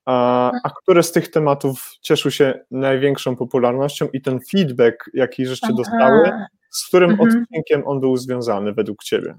A, 0.07 0.47
a 0.47 0.51
mm. 0.51 0.73
które 0.83 1.03
z 1.03 1.13
tych 1.13 1.31
tematów 1.31 1.91
cieszył 2.01 2.31
się 2.31 2.61
największą 2.71 3.37
popularnością 3.37 4.09
i 4.13 4.23
ten 4.23 4.41
feedback, 4.51 5.11
jaki 5.15 5.47
żeście 5.47 5.73
dostały, 5.77 6.31
z 6.71 6.89
którym 6.89 7.11
mhm. 7.11 7.29
odcinkiem 7.29 7.83
on 7.87 8.01
był 8.01 8.17
związany 8.17 8.73
według 8.73 9.05
Ciebie? 9.05 9.35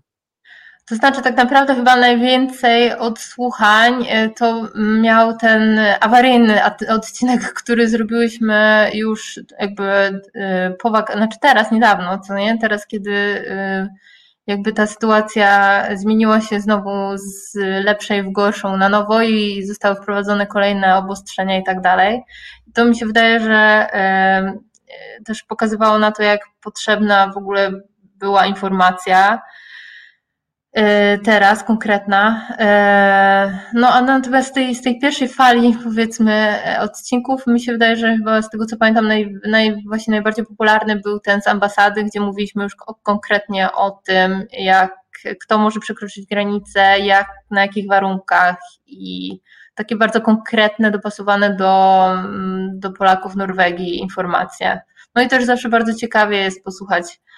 To 0.86 0.96
znaczy, 0.96 1.22
tak 1.22 1.38
naprawdę 1.38 1.76
chyba 1.76 1.96
najwięcej 1.96 2.94
odsłuchań 2.94 4.06
e, 4.10 4.30
to 4.30 4.68
miał 5.02 5.38
ten 5.38 5.80
awaryjny 6.00 6.62
odcinek, 6.90 7.42
który 7.64 7.90
zrobiłyśmy 7.90 8.90
już 8.94 9.40
jakby 9.60 9.84
e, 10.36 10.72
po 10.82 10.90
znaczy 10.90 11.38
teraz, 11.42 11.72
niedawno, 11.72 12.20
co 12.20 12.36
nie? 12.36 12.58
Teraz, 12.58 12.88
kiedy 12.88 13.14
e, 13.50 13.90
jakby 14.48 14.74
ta 14.74 14.88
sytuacja 14.88 15.84
zmieniła 15.96 16.42
się 16.42 16.60
znowu 16.60 17.18
z 17.18 17.56
lepszej 17.86 18.24
w 18.24 18.32
gorszą 18.32 18.78
na 18.78 18.90
nowo 18.90 19.22
i 19.22 19.64
zostały 19.64 19.96
wprowadzone 19.96 20.48
kolejne 20.48 20.98
obostrzenia 20.98 21.58
i 21.60 21.64
tak 21.64 21.82
dalej. 21.82 22.22
To 22.74 22.86
mi 22.86 22.98
się 22.98 23.06
wydaje, 23.06 23.40
że 23.40 23.88
też 25.26 25.44
pokazywało 25.44 26.00
na 26.00 26.12
to, 26.12 26.24
jak 26.24 26.42
potrzebna 26.64 27.32
w 27.34 27.38
ogóle 27.38 27.72
była 28.16 28.46
informacja, 28.46 29.42
teraz 31.24 31.63
konkretna. 31.63 32.48
E, 32.60 33.60
no 33.74 33.88
a 33.94 34.01
natomiast 34.01 34.50
z 34.50 34.51
tej, 34.51 34.75
z 34.75 34.82
tej 34.82 35.00
pierwszej 35.00 35.28
fali, 35.28 35.78
powiedzmy, 35.84 36.60
odcinków, 36.80 37.48
mi 37.48 37.60
się 37.60 37.72
wydaje, 37.72 37.96
że 37.96 38.18
chyba 38.18 38.42
z 38.42 38.50
tego 38.50 38.66
co 38.66 38.78
pamiętam, 38.78 39.08
naj, 39.08 39.36
naj, 39.50 39.75
właśnie 39.88 40.12
najbardziej 40.12 40.46
popularny 40.46 40.96
był 40.96 41.20
ten 41.20 41.42
z 41.42 41.48
ambasady, 41.48 42.04
gdzie 42.04 42.20
mówiliśmy 42.20 42.63
już 42.63 42.75
konkretnie 43.04 43.72
o 43.72 43.92
tym, 43.92 44.46
jak 44.60 45.01
kto 45.42 45.58
może 45.58 45.80
przekroczyć 45.80 46.25
granicę, 46.28 47.00
jak, 47.00 47.28
na 47.51 47.62
jakich 47.62 47.88
warunkach 47.88 48.58
i 48.86 49.40
takie 49.75 49.96
bardzo 49.96 50.22
konkretne, 50.22 50.92
dopasowane 50.92 51.56
do, 51.56 52.08
do 52.74 52.92
Polaków 52.92 53.36
Norwegii 53.36 54.00
informacje. 54.00 54.82
No 55.16 55.22
i 55.22 55.28
też 55.28 55.44
zawsze 55.44 55.70
bardzo 55.70 55.94
ciekawie 55.94 56.38
jest 56.38 56.63
posłuchać 56.63 57.04
E, 57.06 57.31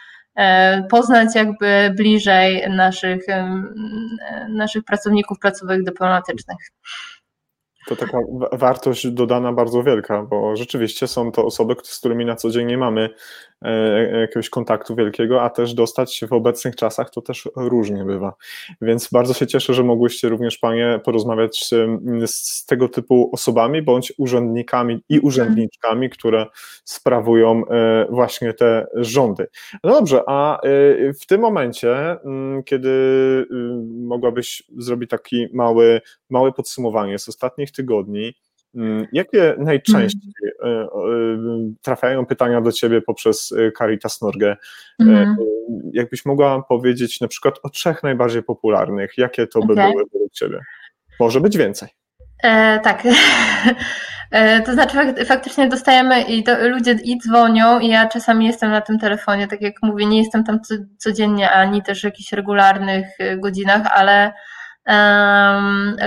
poznać 0.89 1.35
jakby 1.35 1.93
bliżej 1.98 2.69
naszych, 2.69 3.25
naszych 4.50 4.83
pracowników 4.83 5.39
placówek 5.39 5.83
dyplomatycznych. 5.83 6.57
To 7.87 7.96
taka 7.96 8.17
wartość 8.51 9.07
dodana 9.07 9.53
bardzo 9.53 9.83
wielka, 9.83 10.24
bo 10.24 10.55
rzeczywiście 10.55 11.07
są 11.07 11.31
to 11.31 11.46
osoby, 11.46 11.75
z 11.83 12.00
którymi 12.00 12.25
na 12.25 12.35
co 12.35 12.50
dzień 12.50 12.67
nie 12.67 12.77
mamy 12.77 13.01
e, 13.01 13.09
e, 13.09 13.52
jakiegoś 14.22 14.50
kontaktu 14.50 14.96
wielkiego, 14.96 15.42
a 15.42 15.50
też 15.50 15.74
dostać 15.74 16.16
się 16.16 16.27
w 16.27 16.33
obecnych 16.33 16.75
czasach 16.75 17.09
to 17.09 17.22
też 17.22 17.50
różnie 17.55 18.03
bywa. 18.05 18.33
Więc 18.81 19.09
bardzo 19.11 19.33
się 19.33 19.48
cieszę, 19.48 19.74
że 19.74 19.83
mogłyście 19.83 20.29
również 20.29 20.57
Panie 20.57 21.00
porozmawiać 21.03 21.70
z 22.25 22.66
tego 22.66 22.89
typu 22.89 23.29
osobami, 23.33 23.81
bądź 23.81 24.13
urzędnikami 24.18 25.03
i 25.09 25.20
urzędniczkami, 25.20 26.09
które 26.09 26.46
sprawują 26.85 27.68
e, 27.68 28.07
właśnie 28.09 28.53
te 28.53 28.87
rządy. 28.96 29.48
No 29.83 29.92
dobrze, 29.92 30.24
a 30.27 30.59
w 31.22 31.25
tym 31.25 31.42
momencie, 31.42 32.18
kiedy 32.66 32.89
mogłabyś 34.05 34.63
zrobić 34.77 35.09
taki 35.09 35.48
mały, 35.53 36.01
małe 36.29 36.51
podsumowanie 36.51 37.20
z 37.20 37.29
ostatnich 37.29 37.72
tygodni, 37.72 38.24
mm, 38.24 38.33
jakie 39.12 39.55
najczęściej 39.57 40.33
mm. 40.64 40.77
e, 40.77 40.83
e, 40.83 40.88
trafiają 41.81 42.25
pytania 42.25 42.62
do 42.62 42.72
Ciebie 42.72 43.01
poprzez 43.01 43.51
e, 43.51 43.72
Caritas 43.72 44.22
Norge? 44.22 44.57
Mm. 45.00 45.36
Jakbyś 45.94 46.25
mogła 46.25 46.64
powiedzieć 46.64 47.22
na 47.22 47.27
przykład 47.27 47.59
o 47.64 47.70
trzech 47.70 48.03
najbardziej 48.03 48.44
popularnych, 48.44 49.18
jakie 49.18 49.48
to 49.48 49.59
by 49.59 49.74
okay. 49.74 49.92
były 49.92 50.03
według 50.14 50.33
Ciebie? 50.33 50.59
Może 51.20 51.42
być 51.42 51.57
więcej. 51.57 51.90
E, 52.44 52.79
tak. 52.79 53.03
To 54.66 54.74
znaczy 54.74 54.98
faktycznie 55.25 55.68
dostajemy 55.70 56.22
i 56.22 56.44
to 56.44 56.68
ludzie 56.68 56.92
i 57.03 57.18
dzwonią 57.18 57.79
i 57.79 57.88
ja 57.88 58.07
czasami 58.07 58.46
jestem 58.46 58.72
na 58.72 58.81
tym 58.81 59.00
telefonie, 59.00 59.48
tak 59.48 59.62
jak 59.62 59.74
mówię, 59.81 60.05
nie 60.05 60.18
jestem 60.18 60.44
tam 60.44 60.59
codziennie 60.98 61.51
ani 61.51 61.81
też 61.81 62.01
w 62.01 62.03
jakichś 62.03 62.31
regularnych 62.31 63.07
godzinach, 63.38 63.81
ale 63.92 64.33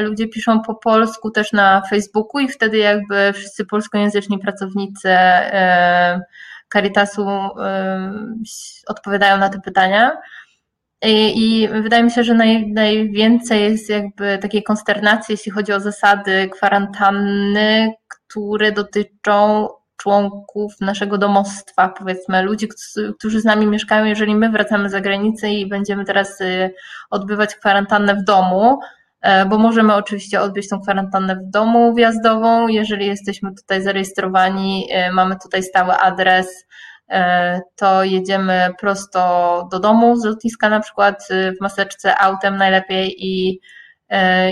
Ludzie 0.00 0.28
piszą 0.28 0.62
po 0.62 0.74
polsku 0.74 1.30
też 1.30 1.52
na 1.52 1.82
Facebooku 1.90 2.40
i 2.40 2.48
wtedy 2.48 2.78
jakby 2.78 3.32
wszyscy 3.32 3.66
polskojęzyczni 3.66 4.38
pracownicy 4.38 5.08
Caritasu 6.72 7.26
odpowiadają 8.86 9.38
na 9.38 9.48
te 9.48 9.60
pytania. 9.60 10.16
I, 11.02 11.68
wydaje 11.82 12.02
mi 12.02 12.10
się, 12.10 12.24
że 12.24 12.34
naj, 12.34 12.72
najwięcej 12.72 13.62
jest 13.62 13.90
jakby 13.90 14.38
takiej 14.38 14.62
konsternacji, 14.62 15.32
jeśli 15.32 15.52
chodzi 15.52 15.72
o 15.72 15.80
zasady 15.80 16.48
kwarantanny, 16.48 17.94
które 18.08 18.72
dotyczą 18.72 19.68
członków 19.96 20.80
naszego 20.80 21.18
domostwa, 21.18 21.88
powiedzmy, 21.88 22.42
ludzi, 22.42 22.68
którzy 23.18 23.40
z 23.40 23.44
nami 23.44 23.66
mieszkają, 23.66 24.04
jeżeli 24.04 24.34
my 24.34 24.50
wracamy 24.50 24.90
za 24.90 25.00
granicę 25.00 25.50
i 25.50 25.68
będziemy 25.68 26.04
teraz 26.04 26.40
y, 26.40 26.74
odbywać 27.10 27.54
kwarantannę 27.54 28.14
w 28.14 28.24
domu, 28.24 28.78
e, 29.20 29.46
bo 29.46 29.58
możemy 29.58 29.94
oczywiście 29.94 30.40
odbyć 30.40 30.68
tą 30.68 30.80
kwarantannę 30.80 31.36
w 31.36 31.50
domu 31.50 31.94
wjazdową, 31.94 32.68
jeżeli 32.68 33.06
jesteśmy 33.06 33.54
tutaj 33.54 33.82
zarejestrowani, 33.82 34.88
e, 34.90 35.12
mamy 35.12 35.36
tutaj 35.42 35.62
stały 35.62 35.92
adres, 35.92 36.66
e, 37.10 37.60
to 37.76 38.04
jedziemy 38.04 38.70
prosto 38.80 39.68
do 39.72 39.80
domu 39.80 40.16
z 40.16 40.24
lotniska 40.24 40.68
na 40.68 40.80
przykład 40.80 41.28
w 41.30 41.60
maseczce 41.60 42.18
autem 42.18 42.56
najlepiej 42.56 43.14
i 43.18 43.60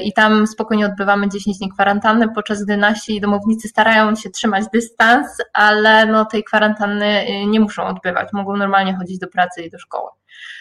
i 0.05 0.13
tam 0.13 0.47
spokojnie 0.47 0.87
odbywamy 0.87 1.29
10 1.29 1.59
dni 1.59 1.71
kwarantanny, 1.71 2.29
podczas 2.35 2.65
gdy 2.65 2.77
nasi 2.77 3.21
domownicy 3.21 3.69
starają 3.69 4.15
się 4.15 4.31
trzymać 4.31 4.65
dystans, 4.73 5.27
ale 5.53 6.07
no 6.07 6.25
tej 6.25 6.45
kwarantanny 6.45 7.27
y, 7.29 7.47
nie 7.47 7.61
muszą 7.61 7.85
odbywać, 7.85 8.29
mogą 8.33 8.57
normalnie 8.57 8.97
chodzić 8.97 9.19
do 9.19 9.29
pracy 9.29 9.63
i 9.63 9.71
do 9.71 9.79
szkoły. 9.79 10.11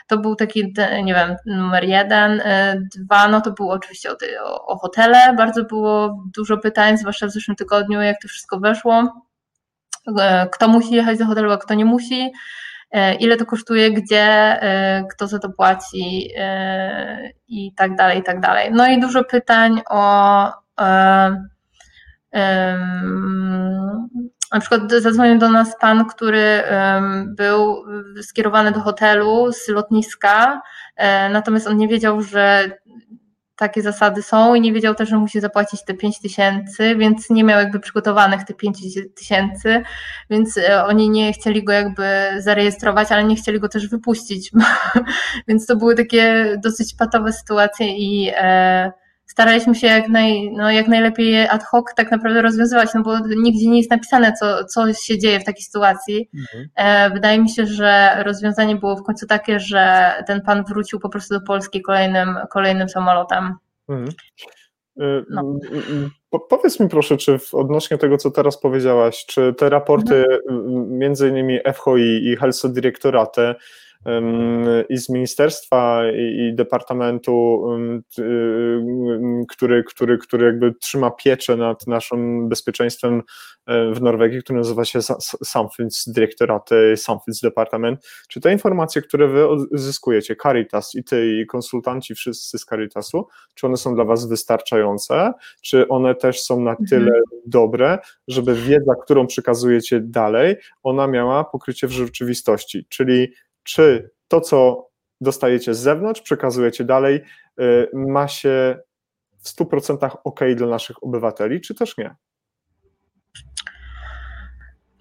To 0.07 0.17
był 0.17 0.35
taki, 0.35 0.73
nie 1.03 1.13
wiem, 1.13 1.35
numer 1.45 1.83
jeden. 1.83 2.41
E, 2.41 2.81
dwa, 2.95 3.27
no 3.27 3.41
to 3.41 3.51
było 3.51 3.73
oczywiście 3.73 4.11
o, 4.11 4.15
o, 4.43 4.65
o 4.67 4.77
hotele, 4.77 5.33
bardzo 5.37 5.63
było 5.63 6.23
dużo 6.35 6.57
pytań, 6.57 6.97
zwłaszcza 6.97 7.27
w 7.27 7.31
zeszłym 7.31 7.55
tygodniu, 7.55 8.01
jak 8.01 8.21
to 8.21 8.27
wszystko 8.27 8.59
weszło. 8.59 9.23
E, 10.19 10.47
kto 10.51 10.67
musi 10.67 10.93
jechać 10.93 11.19
do 11.19 11.25
hotelu, 11.25 11.51
a 11.51 11.57
kto 11.57 11.73
nie 11.73 11.85
musi. 11.85 12.31
E, 12.93 13.15
ile 13.15 13.37
to 13.37 13.45
kosztuje, 13.45 13.91
gdzie, 13.91 14.23
e, 14.61 15.03
kto 15.11 15.27
za 15.27 15.39
to 15.39 15.49
płaci 15.49 16.29
e, 16.37 17.29
i 17.47 17.73
tak 17.75 17.95
dalej, 17.95 18.19
i 18.19 18.23
tak 18.23 18.39
dalej. 18.39 18.69
No 18.71 18.87
i 18.87 18.99
dużo 18.99 19.23
pytań 19.23 19.81
o 19.89 20.63
na 24.53 24.59
przykład 24.59 24.91
zadzwonił 24.91 25.37
do 25.37 25.49
nas 25.49 25.75
pan, 25.79 26.05
który 26.05 26.63
był 27.25 27.85
skierowany 28.21 28.71
do 28.71 28.79
hotelu 28.79 29.51
z 29.51 29.67
lotniska, 29.67 30.61
natomiast 31.31 31.67
on 31.67 31.77
nie 31.77 31.87
wiedział, 31.87 32.21
że 32.21 32.71
takie 33.55 33.81
zasady 33.81 34.23
są 34.23 34.55
i 34.55 34.61
nie 34.61 34.73
wiedział 34.73 34.95
też, 34.95 35.09
że 35.09 35.17
musi 35.17 35.39
zapłacić 35.39 35.83
te 35.85 35.93
5 35.93 36.19
tysięcy, 36.19 36.95
więc 36.95 37.29
nie 37.29 37.43
miał 37.43 37.59
jakby 37.59 37.79
przygotowanych 37.79 38.43
te 38.43 38.53
5 38.53 38.77
tysięcy, 39.15 39.83
więc 40.29 40.57
e, 40.57 40.85
oni 40.85 41.09
nie 41.09 41.33
chcieli 41.33 41.63
go 41.63 41.73
jakby 41.73 42.03
zarejestrować, 42.37 43.11
ale 43.11 43.23
nie 43.23 43.35
chcieli 43.35 43.59
go 43.59 43.69
też 43.69 43.87
wypuścić, 43.89 44.51
więc 45.47 45.65
to 45.65 45.75
były 45.75 45.95
takie 45.95 46.55
dosyć 46.63 46.95
patowe 46.95 47.33
sytuacje 47.33 47.97
i 47.97 48.31
e, 48.35 49.02
staraliśmy 49.25 49.75
się 49.75 49.87
jak, 49.87 50.09
naj, 50.09 50.51
no 50.51 50.71
jak 50.71 50.87
najlepiej 50.87 51.47
ad 51.47 51.63
hoc 51.63 51.85
tak 51.95 52.11
naprawdę 52.11 52.41
rozwiązywać, 52.41 52.89
no 52.95 53.03
bo 53.03 53.19
nigdzie 53.19 53.69
nie 53.69 53.77
jest 53.77 53.91
napisane, 53.91 54.33
co, 54.33 54.65
co 54.65 54.93
się 54.93 55.17
dzieje 55.17 55.39
w 55.39 55.45
takiej 55.45 55.63
sytuacji. 55.63 56.29
Mhm. 56.33 56.69
E, 56.75 57.09
wydaje 57.13 57.39
mi 57.39 57.49
się, 57.49 57.65
że 57.65 58.23
rozwiązanie 58.23 58.75
było 58.75 58.95
w 58.95 59.03
końcu 59.03 59.27
takie, 59.27 59.59
że 59.59 60.13
ten 60.27 60.41
pan 60.41 60.63
wrócił 60.63 60.99
po 60.99 61.09
prostu 61.09 61.33
do 61.33 61.41
Polski 61.41 61.81
kolejnym, 61.81 62.35
kolejnym 62.51 62.89
samolotem. 62.89 63.53
Mhm. 63.89 64.09
E, 64.99 65.23
no. 65.29 65.59
Po, 66.29 66.39
powiedz 66.39 66.79
mi 66.79 66.89
proszę, 66.89 67.17
czy 67.17 67.39
w, 67.39 67.53
odnośnie 67.53 67.97
tego, 67.97 68.17
co 68.17 68.31
teraz 68.31 68.59
powiedziałaś, 68.59 69.25
czy 69.25 69.53
te 69.53 69.69
raporty 69.69 70.25
mhm. 70.49 70.97
między 70.97 71.29
innymi 71.29 71.59
FHI 71.73 72.31
i 72.31 72.35
Helso 72.35 72.69
Dyrektoraty 72.69 73.55
i 74.89 74.97
z 74.97 75.09
ministerstwa 75.09 76.03
i 76.11 76.53
departamentu, 76.55 77.63
który, 79.49 79.83
który, 79.83 80.17
który 80.17 80.45
jakby 80.45 80.73
trzyma 80.73 81.11
pieczę 81.11 81.57
nad 81.57 81.87
naszym 81.87 82.49
bezpieczeństwem 82.49 83.21
e, 83.65 83.93
w 83.93 84.01
Norwegii, 84.01 84.43
który 84.43 84.59
nazywa 84.59 84.85
się 84.85 84.99
Samfunnsdirektoraty, 85.43 86.97
Samfunnsdepartament. 86.97 88.07
Czy 88.27 88.41
te 88.41 88.51
informacje, 88.51 89.01
które 89.01 89.27
wy 89.27 89.47
uzyskujecie, 89.47 90.35
Caritas 90.35 90.95
i 90.95 91.03
ty 91.03 91.41
i 91.41 91.45
konsultanci 91.45 92.15
wszyscy 92.15 92.57
z 92.57 92.65
Caritasu, 92.65 93.27
czy 93.53 93.67
one 93.67 93.77
są 93.77 93.95
dla 93.95 94.05
was 94.05 94.27
wystarczające? 94.27 95.33
Czy 95.61 95.87
one 95.87 96.15
też 96.15 96.41
są 96.41 96.59
na 96.61 96.71
mhm. 96.71 96.89
tyle 96.89 97.11
dobre, 97.45 97.97
żeby 98.27 98.55
wiedza, 98.55 98.93
którą 99.03 99.27
przekazujecie 99.27 99.99
dalej, 99.99 100.55
ona 100.83 101.07
miała 101.07 101.43
pokrycie 101.43 101.87
w 101.87 101.91
rzeczywistości? 101.91 102.85
Czyli 102.89 103.33
czy 103.63 104.11
to, 104.27 104.41
co 104.41 104.89
dostajecie 105.21 105.73
z 105.73 105.79
zewnątrz, 105.79 106.21
przekazujecie 106.21 106.83
dalej, 106.83 107.21
y, 107.59 107.87
ma 107.93 108.27
się 108.27 108.79
w 109.37 109.49
100% 109.49 110.17
ok 110.23 110.39
dla 110.55 110.67
naszych 110.67 111.03
obywateli, 111.03 111.61
czy 111.61 111.75
też 111.75 111.97
nie? 111.97 112.15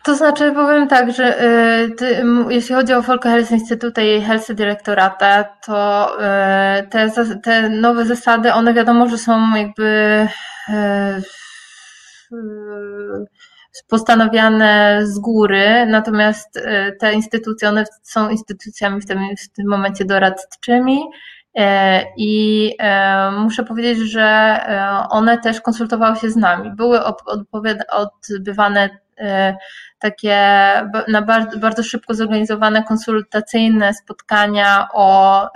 To 0.05 0.15
znaczy, 0.15 0.53
powiem 0.53 0.89
tak, 0.89 1.13
że 1.13 1.45
y, 1.45 1.91
ty, 1.91 2.25
jeśli 2.49 2.75
chodzi 2.75 2.93
o 2.93 3.03
Health 3.03 3.51
Institute 3.51 4.17
i 4.17 4.23
Health 4.23 4.53
Directorate, 4.53 5.47
to 5.67 6.09
y, 6.19 6.89
te, 6.89 7.11
te 7.43 7.69
nowe 7.69 8.05
zasady, 8.05 8.53
one 8.53 8.75
wiadomo, 8.75 9.09
że 9.09 9.19
są 9.19 9.57
jakby 9.57 10.29
postanowione 13.89 15.01
z 15.03 15.19
góry, 15.19 15.87
natomiast 15.87 16.57
e, 16.57 16.93
te 16.93 17.13
instytucje, 17.13 17.69
one 17.69 17.85
są 18.03 18.29
instytucjami 18.29 19.01
w 19.01 19.07
tym, 19.07 19.19
w 19.45 19.49
tym 19.49 19.69
momencie 19.69 20.05
doradczymi 20.05 21.03
e, 21.55 22.05
i 22.17 22.75
e, 22.81 23.31
muszę 23.31 23.65
powiedzieć, 23.65 23.99
że 23.99 24.59
one 25.11 25.39
też 25.39 25.61
konsultowały 25.61 26.17
się 26.17 26.31
z 26.31 26.37
nami. 26.37 26.71
Były 26.71 27.01
odbywane 27.91 28.91
takie 29.99 30.37
na 31.09 31.23
bardzo, 31.23 31.59
bardzo 31.59 31.83
szybko 31.83 32.15
zorganizowane 32.15 32.83
konsultacyjne 32.83 33.95
spotkania 33.95 34.89
o 34.93 35.49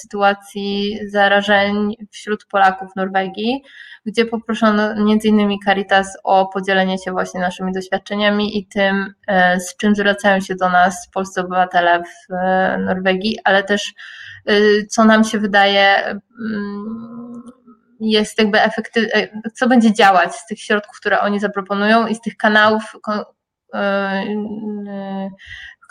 sytuacji 0.00 0.98
zarażeń 1.08 1.96
wśród 2.10 2.44
Polaków 2.44 2.92
w 2.92 2.96
Norwegii 2.96 3.62
gdzie 4.06 4.26
poproszono 4.26 4.94
innymi 5.24 5.58
Caritas 5.64 6.18
o 6.24 6.46
podzielenie 6.46 6.98
się 6.98 7.12
właśnie 7.12 7.40
naszymi 7.40 7.72
doświadczeniami 7.72 8.58
i 8.58 8.66
tym, 8.66 9.14
e, 9.26 9.60
z 9.60 9.76
czym 9.76 9.94
zwracają 9.94 10.40
się 10.40 10.54
do 10.54 10.68
nas 10.68 11.08
polscy 11.14 11.40
obywatele 11.40 12.02
w 12.02 12.32
Norwegii, 12.78 13.38
ale 13.44 13.64
też 13.64 13.94
co 14.88 15.04
nam 15.04 15.24
się 15.24 15.38
wydaje 15.38 16.04
mm, 16.06 17.42
jest 18.00 18.38
jakby 18.38 18.62
efektywne, 18.62 19.28
co 19.54 19.68
będzie 19.68 19.92
działać 19.92 20.34
z 20.34 20.46
tych 20.46 20.60
środków, 20.60 20.96
które 21.00 21.20
oni 21.20 21.40
zaproponują 21.40 22.06
i 22.06 22.14
z 22.14 22.20
tych 22.20 22.36
kanałów, 22.36 22.82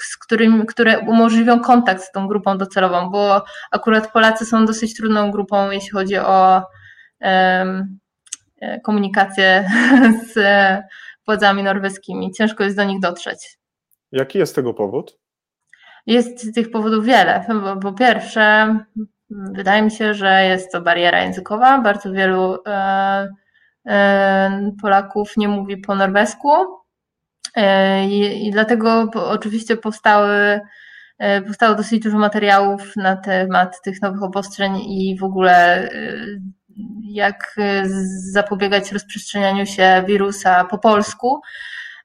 z 0.01 0.17
którymi, 0.17 0.65
które 0.65 0.99
umożliwią 0.99 1.59
kontakt 1.59 2.03
z 2.03 2.11
tą 2.11 2.27
grupą 2.27 2.57
docelową, 2.57 3.09
bo 3.09 3.43
akurat 3.71 4.11
Polacy 4.11 4.45
są 4.45 4.65
dosyć 4.65 4.95
trudną 4.97 5.31
grupą, 5.31 5.71
jeśli 5.71 5.89
chodzi 5.89 6.17
o 6.17 6.61
komunikację 8.83 9.69
z 10.33 10.39
władzami 11.25 11.63
norweskimi. 11.63 12.31
Ciężko 12.31 12.63
jest 12.63 12.75
do 12.75 12.83
nich 12.83 12.99
dotrzeć. 12.99 13.59
Jaki 14.11 14.39
jest 14.39 14.55
tego 14.55 14.73
powód? 14.73 15.19
Jest 16.05 16.55
tych 16.55 16.71
powodów 16.71 17.05
wiele. 17.05 17.45
Po 17.81 17.93
pierwsze, 17.93 18.75
wydaje 19.29 19.81
mi 19.81 19.91
się, 19.91 20.13
że 20.13 20.43
jest 20.43 20.71
to 20.71 20.81
bariera 20.81 21.23
językowa. 21.23 21.81
Bardzo 21.81 22.11
wielu 22.11 22.57
e, 22.67 23.27
e, 23.87 24.71
Polaków 24.81 25.37
nie 25.37 25.47
mówi 25.47 25.77
po 25.77 25.95
norwesku 25.95 26.49
e, 27.55 28.05
i 28.35 28.51
dlatego 28.51 29.09
oczywiście 29.13 29.77
powstały 29.77 30.59
powstało 31.47 31.75
dosyć 31.75 32.03
dużo 32.03 32.17
materiałów 32.17 32.95
na 32.95 33.15
temat 33.15 33.81
tych 33.81 34.01
nowych 34.01 34.23
obostrzeń 34.23 34.75
i 34.77 35.17
w 35.19 35.23
ogóle 35.23 35.89
jak 37.03 37.55
zapobiegać 38.31 38.91
rozprzestrzenianiu 38.91 39.65
się 39.65 40.03
wirusa 40.07 40.63
po 40.63 40.77
polsku. 40.77 41.41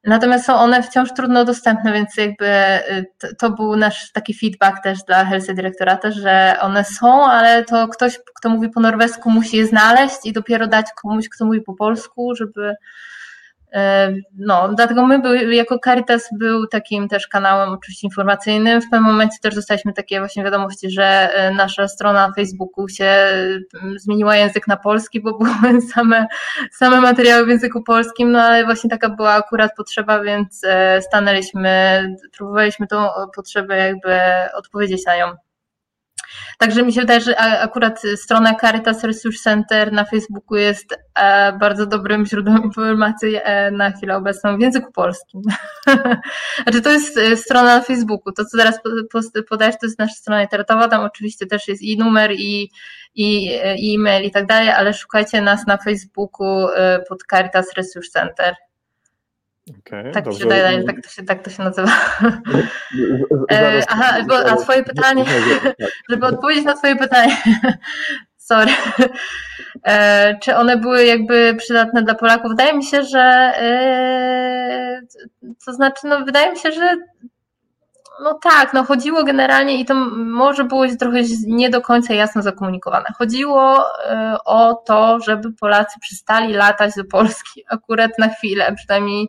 Natomiast 0.06 0.44
są 0.44 0.54
one 0.54 0.82
wciąż 0.82 1.12
trudno 1.12 1.44
dostępne, 1.44 1.92
więc 1.92 2.16
jakby 2.16 2.46
e, 2.46 3.04
to, 3.38 3.50
był 3.50 3.76
nasz 3.76 4.12
taki 4.12 4.34
feedback 4.34 4.82
też 4.82 5.02
dla 5.02 5.24
Helse 5.24 5.54
Dyrektorata, 5.54 6.10
że 6.10 6.56
one 6.60 6.84
są, 6.84 7.26
ale 7.26 7.64
to 7.64 7.88
ktoś, 7.88 8.18
kto 8.38 8.48
mówi 8.48 8.68
po 8.68 8.80
norwesku 8.80 9.30
musi 9.30 9.56
je 9.56 9.66
znaleźć 9.66 10.16
i 10.24 10.32
dopiero 10.32 10.66
dać 10.66 10.86
komuś, 11.02 11.28
kto 11.28 11.44
mówi 11.44 11.60
po 11.60 11.74
polsku, 11.74 12.34
żeby 12.34 12.74
no, 14.38 14.68
dlatego 14.68 15.06
my 15.06 15.18
były, 15.18 15.54
jako 15.54 15.78
Caritas 15.78 16.28
był 16.38 16.66
takim 16.66 17.08
też 17.08 17.28
kanałem 17.28 17.72
oczywiście 17.72 18.06
informacyjnym. 18.06 18.80
W 18.80 18.90
pewnym 18.90 19.12
momencie 19.12 19.37
też 19.42 19.54
dostaliśmy 19.54 19.92
takie 19.92 20.18
właśnie 20.18 20.44
wiadomości, 20.44 20.90
że 20.90 21.04
e, 21.04 21.50
nasza 21.50 21.88
strona 21.88 22.28
na 22.28 22.34
Facebooku 22.34 22.88
się 22.88 23.14
zmieniła 23.96 24.37
język 24.37 24.66
na 24.66 24.76
polski, 24.76 25.20
bo 25.20 25.38
były 25.38 25.80
same, 25.94 26.26
same 26.72 27.00
materiały 27.00 27.46
w 27.46 27.48
języku 27.48 27.82
polskim, 27.82 28.32
no 28.32 28.42
ale 28.42 28.64
właśnie 28.64 28.90
taka 28.90 29.08
była 29.08 29.32
akurat 29.32 29.70
potrzeba, 29.76 30.22
więc 30.22 30.64
e, 30.64 31.02
stanęliśmy, 31.02 32.04
próbowaliśmy 32.37 32.87
tą 32.87 33.08
potrzebę 33.37 33.76
jakby 33.76 34.20
odpowiedzieć 34.54 35.06
na 35.06 35.16
nią. 35.16 35.43
Także 36.58 36.82
mi 36.82 36.92
się 36.92 37.00
wydaje, 37.00 37.20
że 37.20 37.38
akurat 37.38 38.02
strona 38.16 38.54
Caritas 38.54 39.04
Resource 39.04 39.42
Center 39.42 39.92
na 39.92 40.04
Facebooku 40.04 40.56
jest 40.56 40.98
e, 41.18 41.52
bardzo 41.52 41.86
dobrym 41.86 42.26
źródłem 42.26 42.64
informacji 42.64 43.36
e, 43.42 43.70
na 43.70 43.90
chwilę 43.90 44.16
obecną 44.16 44.56
w 44.56 44.60
języku 44.60 44.92
polskim. 44.92 45.42
Znaczy 46.62 46.82
to 46.82 46.90
jest 46.90 47.18
e, 47.18 47.36
strona 47.36 47.76
na 47.76 47.80
Facebooku. 47.80 48.32
To, 48.32 48.44
co 48.44 48.58
teraz 48.58 48.80
podajesz, 49.48 49.74
to 49.80 49.86
jest 49.86 49.98
nasza 49.98 50.14
strona 50.14 50.42
internetowa. 50.42 50.88
Tam 50.88 51.04
oczywiście 51.04 51.46
też 51.46 51.68
jest 51.68 51.82
i 51.82 51.98
numer, 51.98 52.32
i, 52.32 52.70
i, 53.14 53.46
i 53.78 53.94
e-mail 53.94 54.24
i 54.24 54.30
tak 54.30 54.46
dalej, 54.46 54.68
ale 54.68 54.94
szukajcie 54.94 55.42
nas 55.42 55.66
na 55.66 55.76
Facebooku 55.76 56.66
pod 57.08 57.18
Caritas 57.30 57.66
Resource 57.76 58.10
Center. 58.10 58.54
Okay, 59.70 60.12
tak, 60.12 60.33
się 60.33 60.38
wydaje, 60.38 60.85
tak, 60.85 61.03
to 61.03 61.11
się, 61.11 61.22
tak 61.22 61.42
to 61.42 61.50
się 61.50 61.62
nazywa. 61.62 61.92
E, 63.53 63.83
aha, 63.88 64.24
bo, 64.29 64.46
a 64.46 64.57
twoje 64.57 64.83
pytanie, 64.83 65.24
żeby 66.11 66.27
odpowiedzieć 66.27 66.64
na 66.64 66.74
twoje 66.74 66.96
pytanie, 66.96 67.37
sorry, 68.37 68.72
e, 69.85 70.38
czy 70.42 70.57
one 70.57 70.77
były 70.77 71.05
jakby 71.05 71.55
przydatne 71.59 72.03
dla 72.03 72.14
Polaków? 72.14 72.50
Wydaje 72.50 72.74
mi 72.74 72.85
się, 72.85 73.03
że 73.03 73.20
e, 73.20 75.00
to 75.66 75.72
znaczy, 75.72 76.07
no 76.07 76.24
wydaje 76.24 76.53
mi 76.53 76.59
się, 76.59 76.72
że 76.72 76.96
no 78.22 78.38
tak, 78.42 78.74
no 78.74 78.85
chodziło 78.85 79.24
generalnie 79.24 79.81
i 79.81 79.85
to 79.85 79.94
może 80.14 80.64
było 80.64 80.85
trochę 81.00 81.22
nie 81.46 81.70
do 81.70 81.81
końca 81.81 82.14
jasno 82.14 82.42
zakomunikowane. 82.42 83.07
Chodziło 83.18 83.85
o 84.44 84.74
to, 84.74 85.20
żeby 85.20 85.53
Polacy 85.53 86.00
przestali 86.00 86.55
latać 86.55 86.94
do 86.96 87.05
Polski 87.05 87.64
akurat 87.68 88.11
na 88.18 88.29
chwilę, 88.29 88.74
przynajmniej 88.77 89.29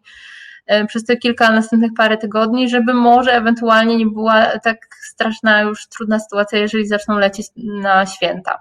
E, 0.66 0.86
przez 0.86 1.06
te 1.06 1.18
kilka 1.18 1.52
następnych 1.52 1.92
parę 1.98 2.18
tygodni, 2.18 2.70
żeby 2.70 2.94
może 2.94 3.34
ewentualnie 3.34 3.98
nie 3.98 4.06
była 4.06 4.60
tak 4.60 4.78
straszna 5.02 5.62
już 5.62 5.88
trudna 5.88 6.20
sytuacja, 6.20 6.60
jeżeli 6.60 6.88
zaczną 6.88 7.20
lecieć 7.20 7.48
na 7.56 8.06
święta. 8.06 8.60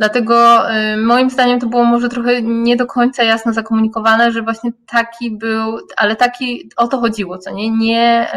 Dlatego 0.00 0.62
moim 0.96 1.30
zdaniem 1.30 1.60
to 1.60 1.66
było 1.66 1.84
może 1.84 2.08
trochę 2.08 2.42
nie 2.42 2.76
do 2.76 2.86
końca 2.86 3.22
jasno 3.22 3.52
zakomunikowane, 3.52 4.32
że 4.32 4.42
właśnie 4.42 4.70
taki 4.86 5.30
był, 5.30 5.78
ale 5.96 6.16
taki 6.16 6.70
o 6.76 6.86
to 6.88 7.00
chodziło, 7.00 7.38
co 7.38 7.50
nie? 7.50 7.70
Nie, 7.70 8.28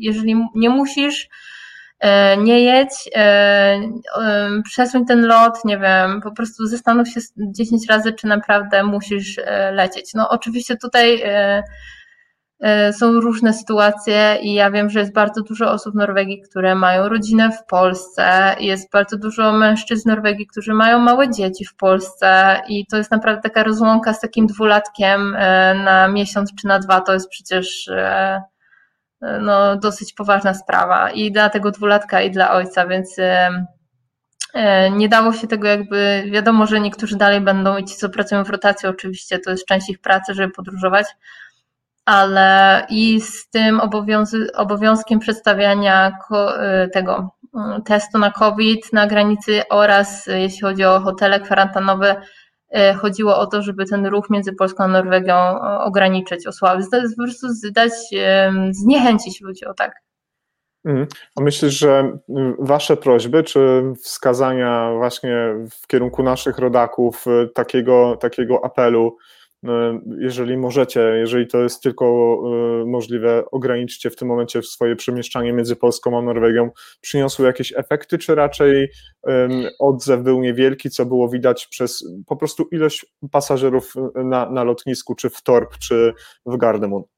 jeżeli 0.00 0.34
nie 0.54 0.70
musisz, 0.70 1.28
nie 2.38 2.60
jedź, 2.60 3.10
przesuń 4.64 5.06
ten 5.06 5.26
lot, 5.26 5.64
nie 5.64 5.78
wiem, 5.78 6.20
po 6.20 6.32
prostu 6.32 6.66
zastanów 6.66 7.08
się 7.08 7.20
10 7.36 7.86
razy, 7.88 8.12
czy 8.12 8.26
naprawdę 8.26 8.82
musisz 8.82 9.40
lecieć. 9.72 10.14
No 10.14 10.28
oczywiście 10.28 10.76
tutaj 10.76 11.22
E, 11.24 11.62
są 12.92 13.12
różne 13.12 13.52
sytuacje 13.52 14.38
i 14.42 14.54
ja 14.54 14.70
wiem, 14.70 14.90
że 14.90 15.00
jest 15.00 15.12
bardzo 15.12 15.42
dużo 15.42 15.72
osób 15.72 15.94
w 15.94 15.96
Norwegii, 15.96 16.42
które 16.42 16.74
mają 16.74 17.08
rodzinę 17.08 17.50
w 17.52 17.66
Polsce. 17.66 18.56
Jest 18.60 18.92
bardzo 18.92 19.18
dużo 19.18 19.52
mężczyzn 19.52 20.02
w 20.02 20.06
Norwegii, 20.06 20.46
którzy 20.46 20.74
mają 20.74 20.98
małe 20.98 21.30
dzieci 21.30 21.64
w 21.64 21.76
Polsce 21.76 22.60
i 22.68 22.86
to 22.86 22.96
jest 22.96 23.10
naprawdę 23.10 23.42
taka 23.42 23.62
rozłąka 23.62 24.12
z 24.12 24.20
takim 24.20 24.46
dwulatkiem 24.46 25.34
e, 25.36 25.74
na 25.74 26.08
miesiąc 26.08 26.54
czy 26.60 26.66
na 26.66 26.78
dwa. 26.78 27.00
To 27.00 27.12
jest 27.12 27.28
przecież 27.28 27.88
e, 27.88 28.42
no, 29.40 29.76
dosyć 29.76 30.12
poważna 30.12 30.54
sprawa 30.54 31.10
i 31.10 31.32
dla 31.32 31.50
tego 31.50 31.70
dwulatka 31.70 32.22
i 32.22 32.30
dla 32.30 32.52
ojca, 32.52 32.86
więc 32.86 33.16
nie 34.92 35.08
dało 35.08 35.32
się 35.32 35.46
tego 35.46 35.68
jakby, 35.68 36.24
wiadomo, 36.32 36.66
że 36.66 36.80
niektórzy 36.80 37.16
dalej 37.16 37.40
będą 37.40 37.76
i 37.76 37.84
ci, 37.84 37.96
co 37.96 38.08
pracują 38.08 38.44
w 38.44 38.50
rotacji, 38.50 38.88
oczywiście 38.88 39.38
to 39.38 39.50
jest 39.50 39.66
część 39.66 39.90
ich 39.90 40.00
pracy, 40.00 40.34
żeby 40.34 40.52
podróżować, 40.52 41.06
ale 42.08 42.86
i 42.90 43.20
z 43.20 43.50
tym 43.50 43.80
obowiązkiem 44.54 45.18
przedstawiania 45.18 46.08
y, 46.08 46.88
tego 46.90 47.30
y, 47.78 47.82
testu 47.82 48.18
na 48.18 48.30
COVID 48.30 48.92
na 48.92 49.06
granicy 49.06 49.62
oraz 49.70 50.28
y, 50.28 50.40
jeśli 50.40 50.60
chodzi 50.60 50.84
o 50.84 51.00
hotele 51.00 51.40
kwarantannowe, 51.40 52.22
chodziło 52.96 53.38
o 53.38 53.46
to, 53.46 53.62
żeby 53.62 53.84
ten 53.84 54.06
ruch 54.06 54.30
między 54.30 54.52
Polską 54.52 54.84
a 54.84 54.88
Norwegią 54.88 55.60
ograniczyć, 55.60 56.46
osłabić, 56.46 56.86
po 57.16 57.22
prostu 57.22 57.48
zdać, 57.48 57.92
zniechęcić 58.70 59.40
ludzi, 59.40 59.64
o 59.64 59.74
tak. 59.74 59.92
Mhm. 60.84 61.06
A 61.36 61.40
myślisz, 61.42 61.78
że 61.78 62.18
Wasze 62.58 62.96
prośby, 62.96 63.42
czy 63.42 63.82
wskazania 64.02 64.92
właśnie 64.96 65.54
w 65.82 65.86
kierunku 65.86 66.22
naszych 66.22 66.58
rodaków 66.58 67.24
takiego, 67.54 68.16
takiego 68.20 68.64
apelu, 68.64 69.16
jeżeli 70.18 70.56
możecie, 70.56 71.00
jeżeli 71.00 71.46
to 71.46 71.62
jest 71.62 71.82
tylko 71.82 72.04
e, 72.04 72.84
możliwe, 72.84 73.44
ograniczcie 73.50 74.10
w 74.10 74.16
tym 74.16 74.28
momencie 74.28 74.62
swoje 74.62 74.96
przemieszczanie 74.96 75.52
między 75.52 75.76
Polską 75.76 76.18
a 76.18 76.22
Norwegią. 76.22 76.70
Przyniosły 77.00 77.46
jakieś 77.46 77.72
efekty, 77.76 78.18
czy 78.18 78.34
raczej 78.34 78.88
odzew 79.78 80.22
był 80.22 80.40
niewielki, 80.40 80.90
co 80.90 81.06
było 81.06 81.28
widać 81.28 81.66
przez 81.66 82.04
po 82.26 82.36
prostu 82.36 82.68
ilość 82.72 83.06
pasażerów 83.30 83.94
na, 84.14 84.50
na 84.50 84.64
lotnisku, 84.64 85.14
czy 85.14 85.30
w 85.30 85.42
Torp, 85.42 85.78
czy 85.78 86.12
w 86.46 86.56
Gardermoen? 86.56 87.17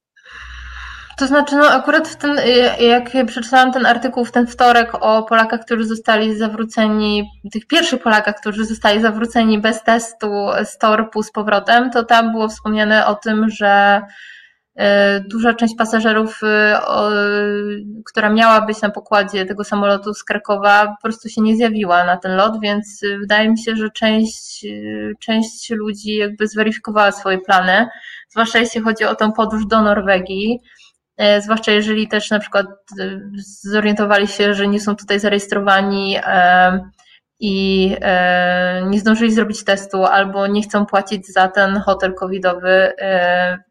To 1.21 1.27
znaczy, 1.27 1.57
no 1.57 1.69
akurat 1.71 2.09
w 2.09 2.17
ten, 2.17 2.37
jak 2.81 3.27
przeczytałam 3.27 3.73
ten 3.73 3.87
artykuł 3.87 4.25
w 4.25 4.33
ten 4.33 4.47
wtorek 4.47 4.95
o 5.01 5.23
Polakach, 5.23 5.61
którzy 5.61 5.85
zostali 5.85 6.37
zawróceni, 6.37 7.31
tych 7.53 7.67
pierwszych 7.67 8.03
Polakach, 8.03 8.41
którzy 8.41 8.65
zostali 8.65 9.01
zawróceni 9.01 9.59
bez 9.59 9.83
testu 9.83 10.47
z 10.65 10.79
torpu 10.79 11.23
z 11.23 11.33
powrotem, 11.33 11.91
to 11.91 12.05
tam 12.05 12.33
było 12.33 12.49
wspomniane 12.49 13.07
o 13.07 13.15
tym, 13.15 13.49
że 13.49 14.03
y, 14.81 14.85
duża 15.29 15.55
część 15.55 15.75
pasażerów, 15.79 16.41
y, 16.43 16.47
która 18.07 18.31
miała 18.31 18.61
być 18.61 18.83
na 18.83 18.91
pokładzie 18.91 19.47
tego 19.47 19.65
samolotu 19.65 20.15
z 20.15 20.25
Krakowa, 20.25 20.87
po 20.87 21.03
prostu 21.03 21.29
się 21.29 21.41
nie 21.43 21.57
zjawiła 21.57 22.05
na 22.05 22.17
ten 22.17 22.37
lot, 22.37 22.61
więc 22.61 23.01
wydaje 23.21 23.51
mi 23.51 23.59
się, 23.59 23.77
że 23.77 23.91
część, 23.91 24.65
y, 24.65 25.15
część 25.21 25.71
ludzi 25.71 26.17
jakby 26.17 26.49
zweryfikowała 26.49 27.13
swoje 27.13 27.39
plany, 27.39 27.89
zwłaszcza 28.29 28.59
jeśli 28.59 28.81
chodzi 28.81 29.05
o 29.05 29.15
tę 29.15 29.33
podróż 29.37 29.67
do 29.67 29.81
Norwegii 29.83 30.61
zwłaszcza 31.41 31.73
jeżeli 31.73 32.09
też 32.09 32.31
na 32.31 32.39
przykład 32.39 32.67
e, 32.67 33.21
zorientowali 33.63 34.29
się, 34.29 34.55
że 34.55 34.69
nie 34.69 34.81
są 34.81 34.97
tutaj 34.97 35.21
zarejestrowani 35.21 36.17
e, 36.17 36.91
i 37.43 37.97
nie 38.87 39.01
zdążyli 39.01 39.33
zrobić 39.33 39.65
testu 39.65 40.05
albo 40.05 40.47
nie 40.47 40.63
chcą 40.63 40.87
płacić 40.87 41.33
za 41.33 41.49
ten 41.49 41.77
hotel 41.77 42.15
covidowy, 42.15 42.93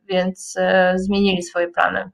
więc 0.08 0.56
zmienili 0.96 1.44
swoje 1.44 1.68
plany. 1.68 2.10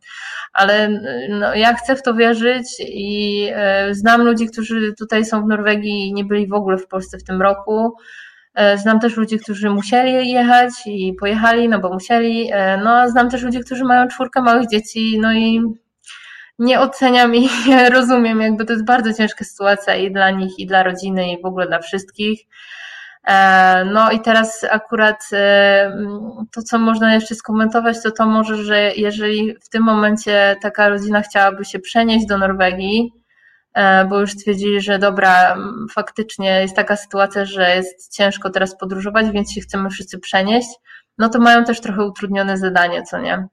Ale 0.54 0.90
no, 1.30 1.56
ja 1.56 1.74
chcę 1.74 1.96
w 1.96 2.04
to 2.04 2.14
wierzyć 2.14 2.68
i 2.80 3.50
znam 3.92 4.22
ludzi, 4.22 4.48
którzy 4.48 4.94
tutaj 5.00 5.26
są 5.26 5.44
w 5.46 5.48
Norwegii 5.48 6.08
i 6.08 6.14
nie 6.14 6.26
byli 6.26 6.48
w 6.48 6.54
ogóle 6.54 6.78
w 6.78 6.88
Polsce 6.88 7.18
w 7.18 7.24
tym 7.24 7.42
roku 7.42 7.94
E, 7.96 8.35
znam 8.76 9.00
też 9.00 9.18
ludzi, 9.18 9.40
którzy 9.40 9.70
musieli 9.70 10.32
jechać 10.32 10.72
i 10.86 11.14
pojechali, 11.20 11.70
no 11.70 11.80
bo 11.80 11.94
musieli. 11.94 12.50
E, 12.54 12.78
no 12.78 12.90
a 12.90 13.08
znam 13.08 13.30
też 13.30 13.44
ludzi, 13.44 13.60
którzy 13.60 13.84
mają 13.84 14.08
czwórkę 14.08 14.42
małych 14.42 14.70
dzieci, 14.70 15.20
no 15.22 15.34
i 15.34 15.62
nie 16.60 16.80
oceniam 16.80 17.36
i 17.36 17.50
rozumiem, 17.96 18.42
jakby 18.42 18.66
to 18.66 18.74
jest 18.74 18.86
bardzo 18.86 19.14
ciężka 19.14 19.46
sytuacja 19.46 19.96
i 19.96 20.12
dla 20.12 20.30
nich, 20.32 20.60
i 20.60 20.68
dla 20.68 20.84
rodziny, 20.84 21.32
i 21.32 21.42
w 21.42 21.46
ogóle 21.46 21.68
dla 21.68 21.80
wszystkich. 21.80 22.42
E, 23.28 23.86
no 23.86 24.12
i 24.12 24.22
teraz 24.22 24.66
akurat 24.72 25.30
to, 26.52 26.62
co 26.62 26.80
można 26.80 27.14
jeszcze 27.14 27.36
skomentować, 27.36 28.04
to 28.04 28.12
to 28.12 28.26
może, 28.26 28.64
że 28.64 28.92
jeżeli 28.96 29.56
w 29.64 29.70
tym 29.70 29.84
momencie 29.84 30.56
taka 30.62 30.90
rodzina 30.90 31.22
chciałaby 31.22 31.66
się 31.66 31.80
przenieść 31.80 32.26
do 32.26 32.38
Norwegii, 32.38 33.12
E, 33.12 33.25
bo 34.10 34.20
już 34.20 34.32
stwierdzili, 34.32 34.82
że 34.82 35.00
dobra, 35.00 35.58
faktycznie 35.92 36.62
jest 36.62 36.76
taka 36.76 36.96
sytuacja, 36.96 37.46
że 37.46 37.76
jest 37.76 38.16
ciężko 38.16 38.50
teraz 38.50 38.78
podróżować, 38.78 39.30
więc 39.32 39.52
się 39.52 39.62
chcemy 39.62 39.90
wszyscy 39.90 40.20
przenieść, 40.20 40.68
no 41.18 41.30
to 41.30 41.40
mają 41.40 41.64
też 41.64 41.82
trochę 41.82 42.04
utrudnione 42.04 42.58
zadanie, 42.58 43.04
co 43.04 43.20
nie? 43.20 43.48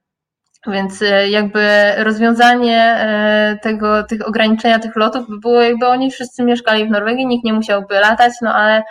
Więc 0.67 1.03
e, 1.03 1.29
jakby 1.29 1.93
rozwiązanie 1.97 2.79
e, 2.81 3.59
tego, 3.63 4.03
tych 4.03 4.29
ograniczenia 4.29 4.79
tych 4.79 4.97
lotów 4.97 5.29
by 5.29 5.39
było, 5.39 5.61
jakby 5.61 5.87
oni 5.87 6.11
wszyscy 6.11 6.45
mieszkali 6.45 6.87
w 6.87 6.91
Norwegii, 6.91 7.27
nikt 7.27 7.45
nie 7.45 7.53
musiałby 7.53 7.95
latać, 7.95 8.33
no 8.43 8.55
ale 8.55 8.83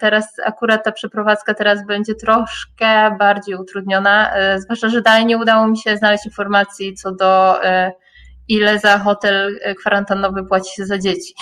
teraz 0.00 0.28
akurat 0.46 0.84
ta 0.84 0.92
przeprowadzka 0.92 1.54
teraz 1.54 1.86
będzie 1.86 2.14
troszkę 2.14 3.16
bardziej 3.18 3.54
utrudniona, 3.54 4.32
zwłaszcza, 4.56 4.88
że 4.88 5.02
dalej 5.02 5.26
nie 5.26 5.38
udało 5.38 5.68
mi 5.68 5.78
się 5.78 5.96
znaleźć 5.96 6.26
informacji 6.26 6.94
co 6.94 7.12
do 7.12 7.60
ile 8.48 8.78
za 8.78 8.98
hotel 8.98 9.58
kwarantannowy 9.80 10.44
płaci 10.46 10.74
się 10.74 10.86
za 10.86 10.98
dzieci. 10.98 11.34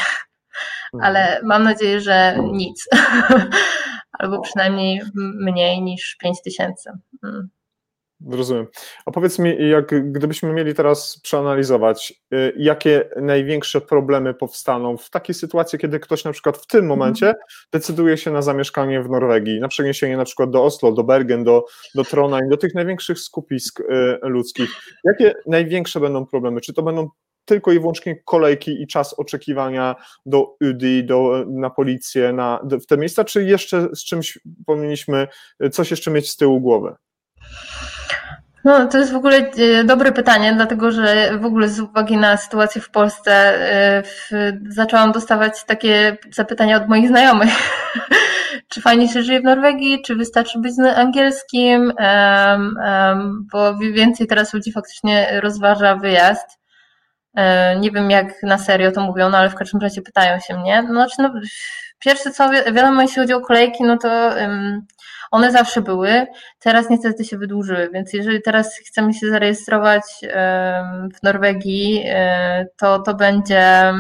Mhm. 0.95 1.15
Ale 1.15 1.41
mam 1.45 1.63
nadzieję, 1.63 2.01
że 2.01 2.37
nic. 2.53 2.89
Albo 4.19 4.41
przynajmniej 4.41 5.03
mniej 5.15 5.83
niż 5.83 6.17
5 6.21 6.43
tysięcy. 6.43 6.91
Rozumiem. 8.31 8.67
A 9.07 9.11
powiedz 9.11 9.39
mi, 9.39 9.69
jak 9.71 10.13
gdybyśmy 10.13 10.53
mieli 10.53 10.75
teraz 10.75 11.21
przeanalizować, 11.23 12.13
y, 12.35 12.53
jakie 12.57 13.09
największe 13.17 13.81
problemy 13.81 14.35
powstaną 14.35 14.97
w 14.97 15.11
takiej 15.11 15.35
sytuacji, 15.35 15.79
kiedy 15.79 16.01
ktoś 16.01 16.25
na 16.25 16.33
przykład 16.33 16.57
w 16.57 16.67
tym 16.67 16.87
momencie 16.87 17.27
mhm. 17.27 17.45
decyduje 17.73 18.17
się 18.17 18.31
na 18.31 18.43
zamieszkanie 18.43 19.03
w 19.03 19.11
Norwegii, 19.11 19.61
na 19.61 19.69
przeniesienie 19.69 20.17
na 20.17 20.25
przykład 20.25 20.51
do 20.51 20.65
Oslo, 20.65 20.93
do 20.93 21.05
Bergen, 21.05 21.45
do, 21.45 21.65
do 21.95 22.05
Trondheim, 22.05 22.49
do 22.49 22.57
tych 22.57 22.75
największych 22.75 23.19
skupisk 23.19 23.81
y, 23.81 23.85
ludzkich. 24.23 24.71
Jakie 25.05 25.35
największe 25.47 26.01
będą 26.01 26.27
problemy? 26.27 26.61
Czy 26.61 26.73
to 26.73 26.83
będą 26.83 27.09
tylko 27.45 27.73
i 27.73 27.81
wyłącznie 27.81 28.17
kolejki 28.25 28.83
i 28.83 28.87
czas 28.87 29.19
oczekiwania 29.19 29.97
do 30.27 30.57
UDI, 30.71 31.05
do, 31.05 31.45
na 31.49 31.71
policję, 31.71 32.33
na, 32.33 32.61
w 32.83 32.87
te 32.87 32.97
miejsca, 32.97 33.25
czy 33.25 33.45
jeszcze 33.45 33.89
z 33.95 34.05
czymś 34.05 34.39
powinniśmy 34.67 35.29
coś 35.73 35.91
jeszcze 35.91 36.11
mieć 36.11 36.31
z 36.31 36.37
tyłu 36.37 36.61
głowy? 36.61 36.95
No, 38.65 38.87
to 38.87 38.99
jest 38.99 39.13
w 39.13 39.17
ogóle 39.17 39.37
e, 39.37 39.85
dobre 39.85 40.13
pytanie, 40.13 40.53
dlatego 40.53 40.91
że 40.91 41.39
w 41.39 41.45
ogóle 41.45 41.69
z 41.69 41.81
uwagi 41.81 42.17
na 42.17 42.37
sytuację 42.37 42.81
w 42.81 42.91
Polsce 42.91 43.33
e, 43.33 44.03
w, 44.03 44.31
zaczęłam 44.69 45.13
dostawać 45.13 45.65
takie 45.65 46.17
zapytania 46.31 46.77
od 46.77 46.89
moich 46.89 47.09
znajomych. 47.09 47.51
czy 48.69 48.81
fajnie 48.81 49.09
się 49.09 49.23
żyje 49.23 49.41
w 49.41 49.45
Norwegii, 49.45 50.03
czy 50.03 50.17
wystarczy 50.17 50.59
być 50.59 50.73
angielskim, 50.97 51.93
um, 51.99 52.77
um, 52.85 53.47
bo 53.53 53.77
więcej 53.77 54.27
teraz 54.27 54.55
ludzi 54.55 54.73
faktycznie 54.73 55.41
rozważa 55.41 55.97
wyjazd. 55.97 56.59
E, 57.35 57.77
nie 57.77 57.91
wiem, 57.91 58.11
jak 58.11 58.43
na 58.43 58.59
serio 58.59 58.93
to 58.93 59.01
mówią, 59.01 59.31
no 59.31 59.39
ale 59.39 59.51
w 59.51 59.55
każdym 59.55 59.81
razie 59.81 60.03
pytają 60.03 60.41
się 60.41 60.59
mnie. 60.59 60.83
No, 60.83 60.89
znaczy, 60.89 61.15
no, 61.19 61.33
pierwsze 61.99 62.31
co, 62.31 62.51
wiadomo, 62.51 63.03
jeśli 63.03 63.17
chodzi 63.17 63.33
o 63.33 63.41
kolejki, 63.41 63.85
no 63.85 63.99
to 63.99 64.09
um, 64.09 64.87
one 65.33 65.53
zawsze 65.53 65.83
były, 65.83 66.27
teraz 66.59 66.91
niestety 66.91 67.25
się 67.25 67.39
wydłużyły, 67.39 67.91
więc 67.93 68.13
jeżeli 68.13 68.43
teraz 68.43 68.79
chcemy 68.79 69.15
się 69.15 69.29
zarejestrować 69.31 70.03
w 71.15 71.23
Norwegii, 71.23 72.03
e, 72.07 72.67
to 72.77 72.99
to 72.99 73.15
będzie, 73.15 73.93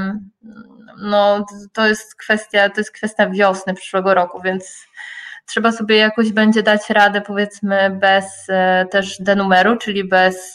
no 1.03 1.47
to 1.73 1.87
jest 1.87 2.15
kwestia, 2.15 2.71
to 2.71 2.81
jest 2.81 2.93
kwestia 2.93 3.31
wiosny 3.31 3.75
przyszłego 3.75 4.15
roku, 4.15 4.41
więc 4.43 4.87
trzeba 5.47 5.73
sobie 5.73 5.97
jakoś 5.97 6.33
będzie 6.33 6.63
dać 6.63 6.91
radę, 6.91 7.21
powiedzmy, 7.21 7.91
bez 7.91 8.25
e, 8.49 8.87
też 8.91 9.19
denumeru, 9.21 9.77
czyli 9.77 10.09
bez, 10.09 10.55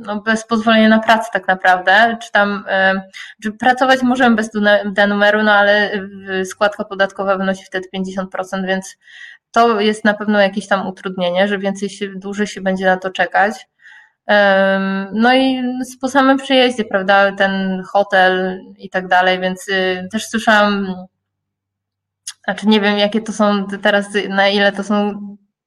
no, 0.00 0.20
bez 0.20 0.46
pozwolenia 0.46 0.88
na 0.88 0.98
pracę 0.98 1.28
tak 1.32 1.48
naprawdę, 1.48 2.16
czy 2.22 2.32
tam, 2.32 2.64
czy 3.42 3.52
pracować 3.52 4.02
możemy 4.02 4.36
bez 4.36 4.50
denumeru, 4.84 5.42
no 5.42 5.52
ale 5.52 5.90
składka 6.44 6.84
podatkowa 6.84 7.36
wynosi 7.36 7.64
wtedy 7.64 7.88
50%, 7.96 8.66
więc 8.66 8.96
to 9.50 9.80
jest 9.80 10.04
na 10.04 10.14
pewno 10.14 10.40
jakieś 10.40 10.66
tam 10.66 10.86
utrudnienie, 10.86 11.48
że 11.48 11.58
więcej 11.58 11.90
się, 11.90 12.08
dłużej 12.16 12.46
się 12.46 12.60
będzie 12.60 12.86
na 12.86 12.96
to 12.96 13.10
czekać. 13.10 13.66
No 15.12 15.34
i 15.34 15.62
po 16.00 16.08
samym 16.08 16.36
przyjeździe, 16.36 16.84
prawda, 16.84 17.32
ten 17.32 17.82
hotel 17.92 18.60
i 18.78 18.90
tak 18.90 19.08
dalej, 19.08 19.40
więc 19.40 19.68
y, 19.68 20.08
też 20.12 20.28
słyszałam, 20.28 20.94
znaczy 22.44 22.68
nie 22.68 22.80
wiem 22.80 22.98
jakie 22.98 23.20
to 23.20 23.32
są 23.32 23.66
teraz, 23.82 24.06
na 24.28 24.48
ile 24.48 24.72
to 24.72 24.82
są, 24.84 25.20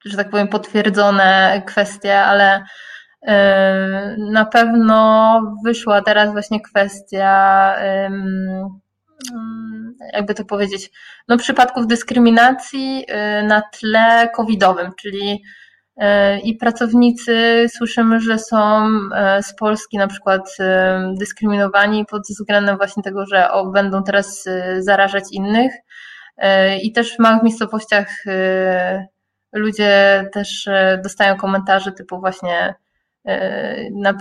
że 0.04 0.16
tak 0.16 0.30
powiem, 0.30 0.48
potwierdzone 0.48 1.62
kwestie, 1.66 2.20
ale 2.20 2.58
y, 2.58 3.30
na 4.18 4.44
pewno 4.44 5.40
wyszła 5.64 6.02
teraz 6.02 6.32
właśnie 6.32 6.60
kwestia, 6.60 7.74
jakby 10.12 10.34
to 10.34 10.44
powiedzieć, 10.44 10.90
no 11.28 11.36
przypadków 11.36 11.86
dyskryminacji 11.86 13.04
y, 13.10 13.42
na 13.42 13.62
tle 13.62 14.28
covidowym, 14.36 14.92
czyli 15.00 15.42
i 16.44 16.54
pracownicy 16.54 17.66
słyszymy, 17.76 18.20
że 18.20 18.38
są 18.38 18.88
z 19.42 19.54
Polski 19.54 19.98
na 19.98 20.06
przykład 20.06 20.56
dyskryminowani 21.14 22.04
pod 22.06 22.22
względem 22.22 22.76
właśnie 22.76 23.02
tego, 23.02 23.26
że 23.26 23.48
będą 23.72 24.02
teraz 24.02 24.44
zarażać 24.78 25.24
innych. 25.32 25.72
I 26.82 26.92
też 26.92 27.16
w 27.16 27.18
małych 27.18 27.42
miejscowościach 27.42 28.24
ludzie 29.52 30.24
też 30.32 30.68
dostają 31.02 31.36
komentarze 31.36 31.92
typu 31.92 32.20
właśnie 32.20 32.74
E, 33.28 33.90
na 33.90 34.14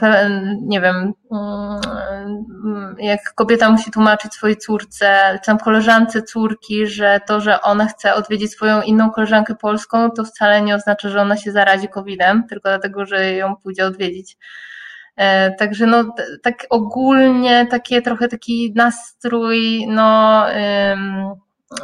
nie 0.61 0.81
wiem, 0.81 1.13
mm, 1.31 2.95
jak 2.99 3.33
kobieta 3.33 3.69
musi 3.69 3.91
tłumaczyć 3.91 4.33
swojej 4.33 4.57
córce, 4.57 5.39
czy 5.41 5.45
tam 5.45 5.57
koleżance 5.57 6.21
córki, 6.21 6.87
że 6.87 7.19
to, 7.27 7.41
że 7.41 7.61
ona 7.61 7.85
chce 7.85 8.15
odwiedzić 8.15 8.51
swoją 8.51 8.81
inną 8.81 9.11
koleżankę 9.11 9.55
polską, 9.55 10.11
to 10.11 10.23
wcale 10.23 10.61
nie 10.61 10.75
oznacza, 10.75 11.09
że 11.09 11.21
ona 11.21 11.37
się 11.37 11.51
zarazi 11.51 11.87
COVID-em, 11.87 12.43
tylko 12.47 12.69
dlatego, 12.69 13.05
że 13.05 13.33
ją 13.33 13.55
pójdzie 13.55 13.85
odwiedzić. 13.85 14.37
E, 15.15 15.51
także 15.51 15.85
no, 15.85 16.15
tak 16.43 16.65
ogólnie 16.69 17.67
takie 17.69 18.01
trochę 18.01 18.27
taki 18.27 18.73
nastrój, 18.75 19.87
no 19.87 20.43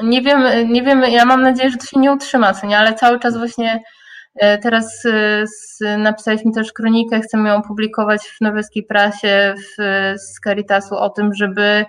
nie 0.04 0.22
wiem, 0.22 0.72
nie 0.72 0.84
wiem, 0.84 1.02
ja 1.02 1.26
mam 1.26 1.44
nadzieję, 1.44 1.70
że 1.70 1.78
to 1.78 1.86
się 1.86 2.00
nie 2.00 2.12
utrzyma, 2.12 2.54
co 2.54 2.68
nie, 2.68 2.78
ale 2.78 2.94
cały 2.94 3.20
czas 3.20 3.38
właśnie 3.38 3.80
E, 4.36 4.58
teraz 4.58 5.04
e, 5.86 5.98
napisaliśmy 5.98 6.52
też 6.52 6.74
kronikę, 6.74 7.22
chcemy 7.22 7.50
ją 7.50 7.62
publikować 7.62 8.22
w 8.22 8.42
norweskiej 8.42 8.84
prasie 8.84 9.54
w, 9.58 9.82
z 10.18 10.40
Caritasu 10.44 10.96
o 10.96 11.10
tym, 11.10 11.34
żeby 11.34 11.86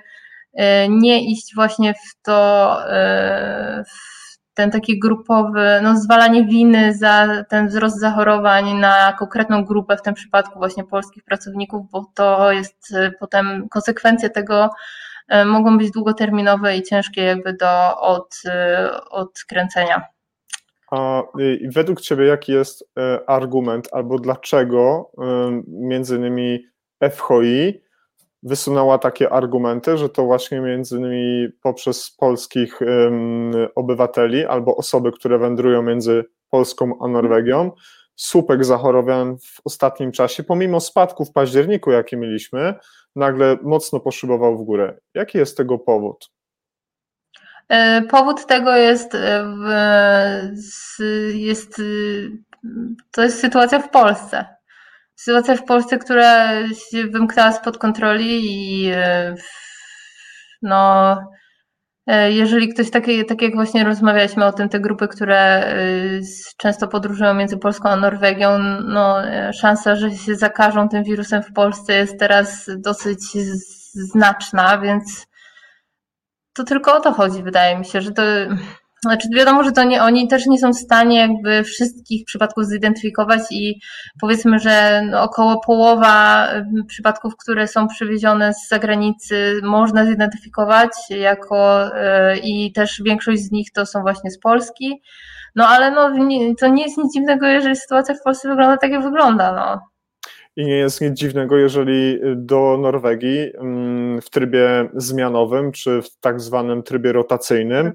e, 0.54 0.88
nie 0.88 1.30
iść 1.30 1.54
właśnie 1.54 1.94
w 1.94 2.22
to, 2.22 2.78
w 3.86 4.34
ten 4.54 4.70
taki 4.70 4.98
grupowy, 4.98 5.80
no 5.82 5.96
zwalanie 5.96 6.44
winy 6.44 6.94
za 6.94 7.44
ten 7.48 7.68
wzrost 7.68 8.00
zachorowań 8.00 8.74
na 8.74 9.12
konkretną 9.12 9.64
grupę, 9.64 9.96
w 9.96 10.02
tym 10.02 10.14
przypadku 10.14 10.58
właśnie 10.58 10.84
polskich 10.84 11.24
pracowników, 11.24 11.90
bo 11.90 12.10
to 12.14 12.52
jest 12.52 12.94
potem 13.20 13.68
konsekwencje 13.68 14.30
tego 14.30 14.70
mogą 15.46 15.78
być 15.78 15.90
długoterminowe 15.90 16.76
i 16.76 16.82
ciężkie 16.82 17.22
jakby 17.22 17.52
do 17.52 18.00
od, 18.00 18.42
odkręcenia. 19.10 20.02
A 20.90 21.22
według 21.68 22.00
Ciebie 22.00 22.24
jaki 22.24 22.52
jest 22.52 22.84
e, 22.98 23.30
argument 23.30 23.88
albo 23.92 24.18
dlaczego 24.18 25.10
e, 25.18 25.62
między 25.68 26.16
innymi 26.16 26.64
FHI 27.10 27.84
wysunęła 28.42 28.98
takie 28.98 29.32
argumenty, 29.32 29.98
że 29.98 30.08
to 30.08 30.24
właśnie 30.24 30.60
między 30.60 30.98
innymi 30.98 31.48
poprzez 31.62 32.10
polskich 32.10 32.80
obywateli 33.74 34.46
albo 34.46 34.76
osoby, 34.76 35.12
które 35.12 35.38
wędrują 35.38 35.82
między 35.82 36.24
Polską 36.50 36.98
a 37.00 37.08
Norwegią, 37.08 37.70
słupek 38.16 38.64
zachorowań 38.64 39.36
w 39.38 39.60
ostatnim 39.64 40.12
czasie, 40.12 40.42
pomimo 40.42 40.80
spadku 40.80 41.24
w 41.24 41.32
październiku, 41.32 41.90
jaki 41.90 42.16
mieliśmy, 42.16 42.74
nagle 43.16 43.58
mocno 43.62 44.00
poszybował 44.00 44.58
w 44.58 44.64
górę. 44.64 44.98
Jaki 45.14 45.38
jest 45.38 45.56
tego 45.56 45.78
powód? 45.78 46.30
E, 47.68 48.02
powód 48.02 48.46
tego 48.46 48.76
jest, 48.76 49.14
e, 49.14 49.44
jest, 51.34 51.82
to 53.10 53.22
jest 53.22 53.40
sytuacja 53.40 53.78
w 53.78 53.90
Polsce. 53.90 54.46
Sytuacja 55.14 55.56
w 55.56 55.64
Polsce, 55.64 55.98
która 55.98 56.52
się 56.68 57.06
wymknęła 57.06 57.52
spod 57.52 57.78
kontroli 57.78 58.40
i 58.44 58.90
e, 58.90 59.34
no, 60.62 61.16
jeżeli 62.28 62.68
ktoś, 62.68 62.90
tak, 62.90 63.04
tak 63.28 63.42
jak 63.42 63.54
właśnie 63.54 63.84
rozmawialiśmy 63.84 64.44
o 64.44 64.52
tym, 64.52 64.68
te 64.68 64.80
grupy, 64.80 65.08
które 65.08 65.74
często 66.56 66.88
podróżują 66.88 67.34
między 67.34 67.56
Polską 67.56 67.88
a 67.88 67.96
Norwegią, 67.96 68.58
no, 68.88 69.16
szansa, 69.52 69.96
że 69.96 70.10
się 70.10 70.34
zakażą 70.34 70.88
tym 70.88 71.04
wirusem 71.04 71.42
w 71.42 71.52
Polsce 71.52 71.92
jest 71.92 72.18
teraz 72.18 72.70
dosyć 72.78 73.20
znaczna, 73.94 74.78
więc 74.78 75.26
to 76.54 76.64
tylko 76.64 76.96
o 76.96 77.00
to 77.00 77.12
chodzi, 77.12 77.42
wydaje 77.42 77.78
mi 77.78 77.84
się, 77.84 78.00
że 78.00 78.12
to. 78.12 78.22
Znaczy 79.04 79.28
wiadomo, 79.34 79.64
że 79.64 79.72
to 79.72 79.84
nie, 79.84 80.02
oni 80.02 80.28
też 80.28 80.46
nie 80.46 80.58
są 80.58 80.72
w 80.72 80.76
stanie 80.76 81.18
jakby 81.18 81.64
wszystkich 81.64 82.24
przypadków 82.24 82.64
zidentyfikować 82.64 83.40
i 83.50 83.80
powiedzmy, 84.20 84.58
że 84.58 85.02
no 85.10 85.22
około 85.22 85.60
połowa 85.60 86.48
przypadków, 86.86 87.36
które 87.36 87.68
są 87.68 87.88
przywiezione 87.88 88.54
z 88.54 88.68
zagranicy 88.68 89.60
można 89.62 90.06
zidentyfikować 90.06 90.90
jako 91.10 91.84
yy, 91.84 92.38
i 92.38 92.72
też 92.72 93.02
większość 93.04 93.42
z 93.42 93.52
nich 93.52 93.72
to 93.72 93.86
są 93.86 94.02
właśnie 94.02 94.30
z 94.30 94.38
Polski. 94.38 95.02
No 95.54 95.68
ale 95.68 95.90
no, 95.90 96.10
to 96.60 96.68
nie 96.68 96.82
jest 96.82 96.98
nic 96.98 97.14
dziwnego, 97.14 97.46
jeżeli 97.46 97.76
sytuacja 97.76 98.14
w 98.14 98.22
Polsce 98.22 98.48
wygląda 98.48 98.76
tak, 98.76 98.90
jak 98.90 99.02
wygląda. 99.02 99.52
No. 99.52 99.93
I 100.56 100.64
nie 100.64 100.76
jest 100.76 101.00
nic 101.00 101.18
dziwnego, 101.18 101.56
jeżeli 101.56 102.20
do 102.36 102.78
Norwegii 102.80 103.56
mm, 103.58 104.20
w 104.20 104.30
trybie 104.30 104.88
zmianowym, 104.94 105.72
czy 105.72 106.02
w 106.02 106.16
tak 106.20 106.40
zwanym 106.40 106.82
trybie 106.82 107.12
rotacyjnym, 107.12 107.92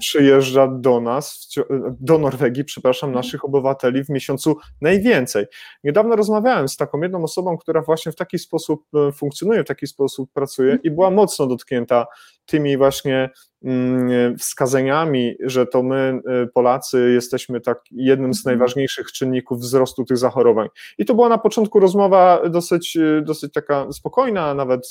przyjeżdża 0.00 0.68
do 0.68 1.00
nas, 1.00 1.48
do 2.00 2.18
Norwegii, 2.18 2.64
przepraszam, 2.64 3.10
mhm. 3.10 3.24
naszych 3.24 3.44
obywateli 3.44 4.04
w 4.04 4.08
miesiącu 4.08 4.56
najwięcej. 4.80 5.46
Niedawno 5.84 6.16
rozmawiałem 6.16 6.68
z 6.68 6.76
taką 6.76 7.00
jedną 7.00 7.22
osobą, 7.22 7.58
która 7.58 7.82
właśnie 7.82 8.12
w 8.12 8.16
taki 8.16 8.38
sposób 8.38 8.84
e, 8.94 9.12
funkcjonuje, 9.12 9.64
w 9.64 9.66
taki 9.66 9.86
sposób 9.86 10.32
pracuje 10.32 10.78
i 10.82 10.90
była 10.90 11.10
mocno 11.10 11.46
dotknięta 11.46 12.06
tymi 12.50 12.76
właśnie 12.76 13.30
Mm, 13.64 14.36
wskazaniami, 14.38 15.34
że 15.40 15.66
to 15.66 15.82
my, 15.82 16.20
y, 16.44 16.46
Polacy, 16.46 17.10
jesteśmy 17.14 17.60
tak 17.60 17.80
jednym 17.90 18.34
z 18.34 18.38
mhm. 18.38 18.56
najważniejszych 18.56 19.12
czynników 19.12 19.58
wzrostu 19.58 20.04
tych 20.04 20.18
zachorowań. 20.18 20.68
I 20.98 21.04
to 21.04 21.14
była 21.14 21.28
na 21.28 21.38
początku 21.38 21.80
rozmowa 21.80 22.48
dosyć, 22.48 22.96
y, 22.96 23.22
dosyć 23.26 23.52
taka 23.52 23.92
spokojna, 23.92 24.54
nawet 24.54 24.90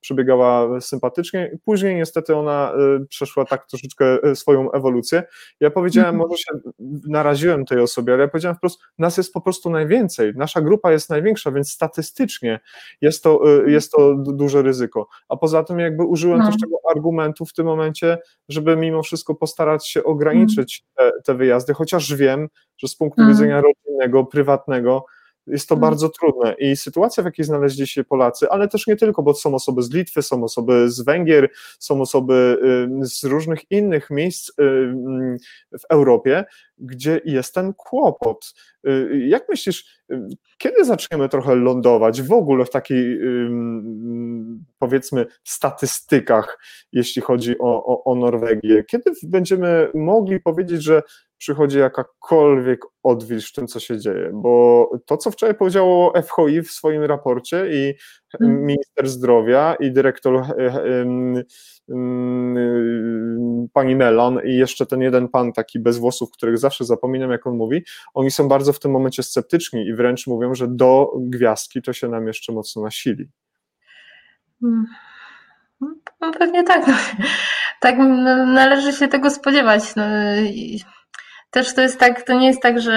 przebiegała 0.00 0.80
sympatycznie. 0.80 1.58
Później 1.64 1.96
niestety 1.96 2.36
ona 2.36 2.72
przeszła 3.08 3.44
tak 3.44 3.66
troszeczkę 3.66 4.04
swoją 4.34 4.72
ewolucję. 4.72 5.22
Ja 5.60 5.70
powiedziałem, 5.70 6.14
mhm. 6.14 6.28
może 6.28 6.42
się 6.42 6.70
naraziłem 7.08 7.64
tej 7.64 7.78
osobie, 7.78 8.12
ale 8.12 8.22
ja 8.22 8.28
powiedziałem 8.28 8.56
wprost, 8.56 8.80
nas 8.98 9.16
jest 9.16 9.32
po 9.32 9.40
prostu 9.40 9.70
najwięcej, 9.70 10.32
nasza 10.36 10.60
grupa 10.60 10.92
jest 10.92 11.10
największa, 11.10 11.52
więc 11.52 11.70
statystycznie 11.70 12.60
jest 13.00 13.22
to, 13.22 13.40
jest 13.66 13.92
to 13.92 14.14
duże 14.14 14.62
ryzyko. 14.62 15.08
A 15.28 15.36
poza 15.36 15.64
tym 15.64 15.78
jakby 15.78 16.04
użyłem 16.04 16.38
no. 16.38 16.46
też 16.46 16.60
tego 16.60 16.76
argumentu 16.96 17.46
w 17.46 17.52
tym 17.52 17.66
momencie, 17.66 18.18
żeby 18.48 18.76
mimo 18.76 19.02
wszystko 19.02 19.34
postarać 19.34 19.88
się 19.88 20.04
ograniczyć 20.04 20.84
te, 20.96 21.12
te 21.24 21.34
wyjazdy, 21.34 21.74
chociaż 21.74 22.14
wiem, 22.14 22.48
że 22.78 22.88
z 22.88 22.96
punktu 22.96 23.22
mm. 23.22 23.34
widzenia 23.34 23.60
rodzinnego, 23.60 24.24
prywatnego, 24.24 25.04
jest 25.46 25.68
to 25.68 25.74
mm. 25.74 25.80
bardzo 25.80 26.08
trudne 26.08 26.54
i 26.58 26.76
sytuacja, 26.76 27.22
w 27.22 27.26
jakiej 27.26 27.44
znaleźli 27.44 27.86
się 27.86 28.04
Polacy, 28.04 28.50
ale 28.50 28.68
też 28.68 28.86
nie 28.86 28.96
tylko, 28.96 29.22
bo 29.22 29.34
są 29.34 29.54
osoby 29.54 29.82
z 29.82 29.90
Litwy, 29.94 30.22
są 30.22 30.44
osoby 30.44 30.90
z 30.90 31.00
Węgier, 31.00 31.48
są 31.78 32.00
osoby 32.00 32.58
y, 33.02 33.06
z 33.06 33.24
różnych 33.24 33.70
innych 33.70 34.10
miejsc 34.10 34.48
y, 34.48 34.52
mm, 34.62 35.36
w 35.72 35.84
Europie, 35.88 36.44
gdzie 36.82 37.20
jest 37.24 37.54
ten 37.54 37.74
kłopot. 37.74 38.54
Y, 38.88 39.26
jak 39.28 39.48
myślisz, 39.48 40.02
kiedy 40.58 40.84
zaczniemy 40.84 41.28
trochę 41.28 41.54
lądować 41.54 42.22
w 42.22 42.32
ogóle 42.32 42.64
w 42.64 42.70
takiej, 42.70 43.20
powiedzmy, 44.78 45.26
statystykach, 45.44 46.58
jeśli 46.92 47.22
chodzi 47.22 47.58
o, 47.58 47.84
o, 47.84 48.04
o 48.04 48.14
Norwegię? 48.14 48.84
Kiedy 48.84 49.10
będziemy 49.22 49.90
mogli 49.94 50.40
powiedzieć, 50.40 50.82
że 50.82 51.02
przychodzi 51.38 51.78
jakakolwiek 51.78 52.80
odwilż 53.02 53.50
w 53.50 53.54
tym, 53.54 53.66
co 53.66 53.80
się 53.80 53.98
dzieje, 53.98 54.30
bo 54.32 54.90
to, 55.06 55.16
co 55.16 55.30
wczoraj 55.30 55.54
powiedziało 55.54 56.12
FHI 56.22 56.62
w 56.62 56.70
swoim 56.70 57.02
raporcie 57.02 57.66
i. 57.72 57.94
minister 58.40 59.08
zdrowia 59.08 59.74
i 59.80 59.92
dyrektor 59.92 60.42
pani 63.72 63.96
Melon 63.96 64.40
i 64.44 64.56
jeszcze 64.56 64.86
ten 64.86 65.00
jeden 65.00 65.28
pan 65.28 65.52
taki 65.52 65.80
bez 65.80 65.98
włosów, 65.98 66.30
których 66.30 66.58
zawsze 66.58 66.84
zapominam, 66.84 67.30
jak 67.30 67.46
on 67.46 67.56
mówi, 67.56 67.84
oni 68.14 68.30
są 68.30 68.48
bardzo 68.48 68.72
w 68.72 68.80
tym 68.80 68.90
momencie 68.90 69.22
sceptyczni 69.22 69.86
i 69.86 69.94
wręcz 69.94 70.26
mówią, 70.26 70.54
że 70.54 70.68
do 70.68 71.12
gwiazdki 71.16 71.82
to 71.82 71.92
się 71.92 72.08
nam 72.08 72.26
jeszcze 72.26 72.52
mocno 72.52 72.82
nasili. 72.82 73.28
Hmm. 74.60 74.86
No 76.20 76.32
pewnie 76.38 76.64
tak. 76.64 76.86
No. 76.86 76.94
Tak 77.80 77.98
należy 78.46 78.92
się 78.92 79.08
tego 79.08 79.30
spodziewać. 79.30 79.96
No, 79.96 80.04
też 81.50 81.74
to 81.74 81.80
jest 81.80 81.98
tak, 81.98 82.22
to 82.22 82.38
nie 82.38 82.46
jest 82.46 82.62
tak, 82.62 82.80
że 82.80 82.94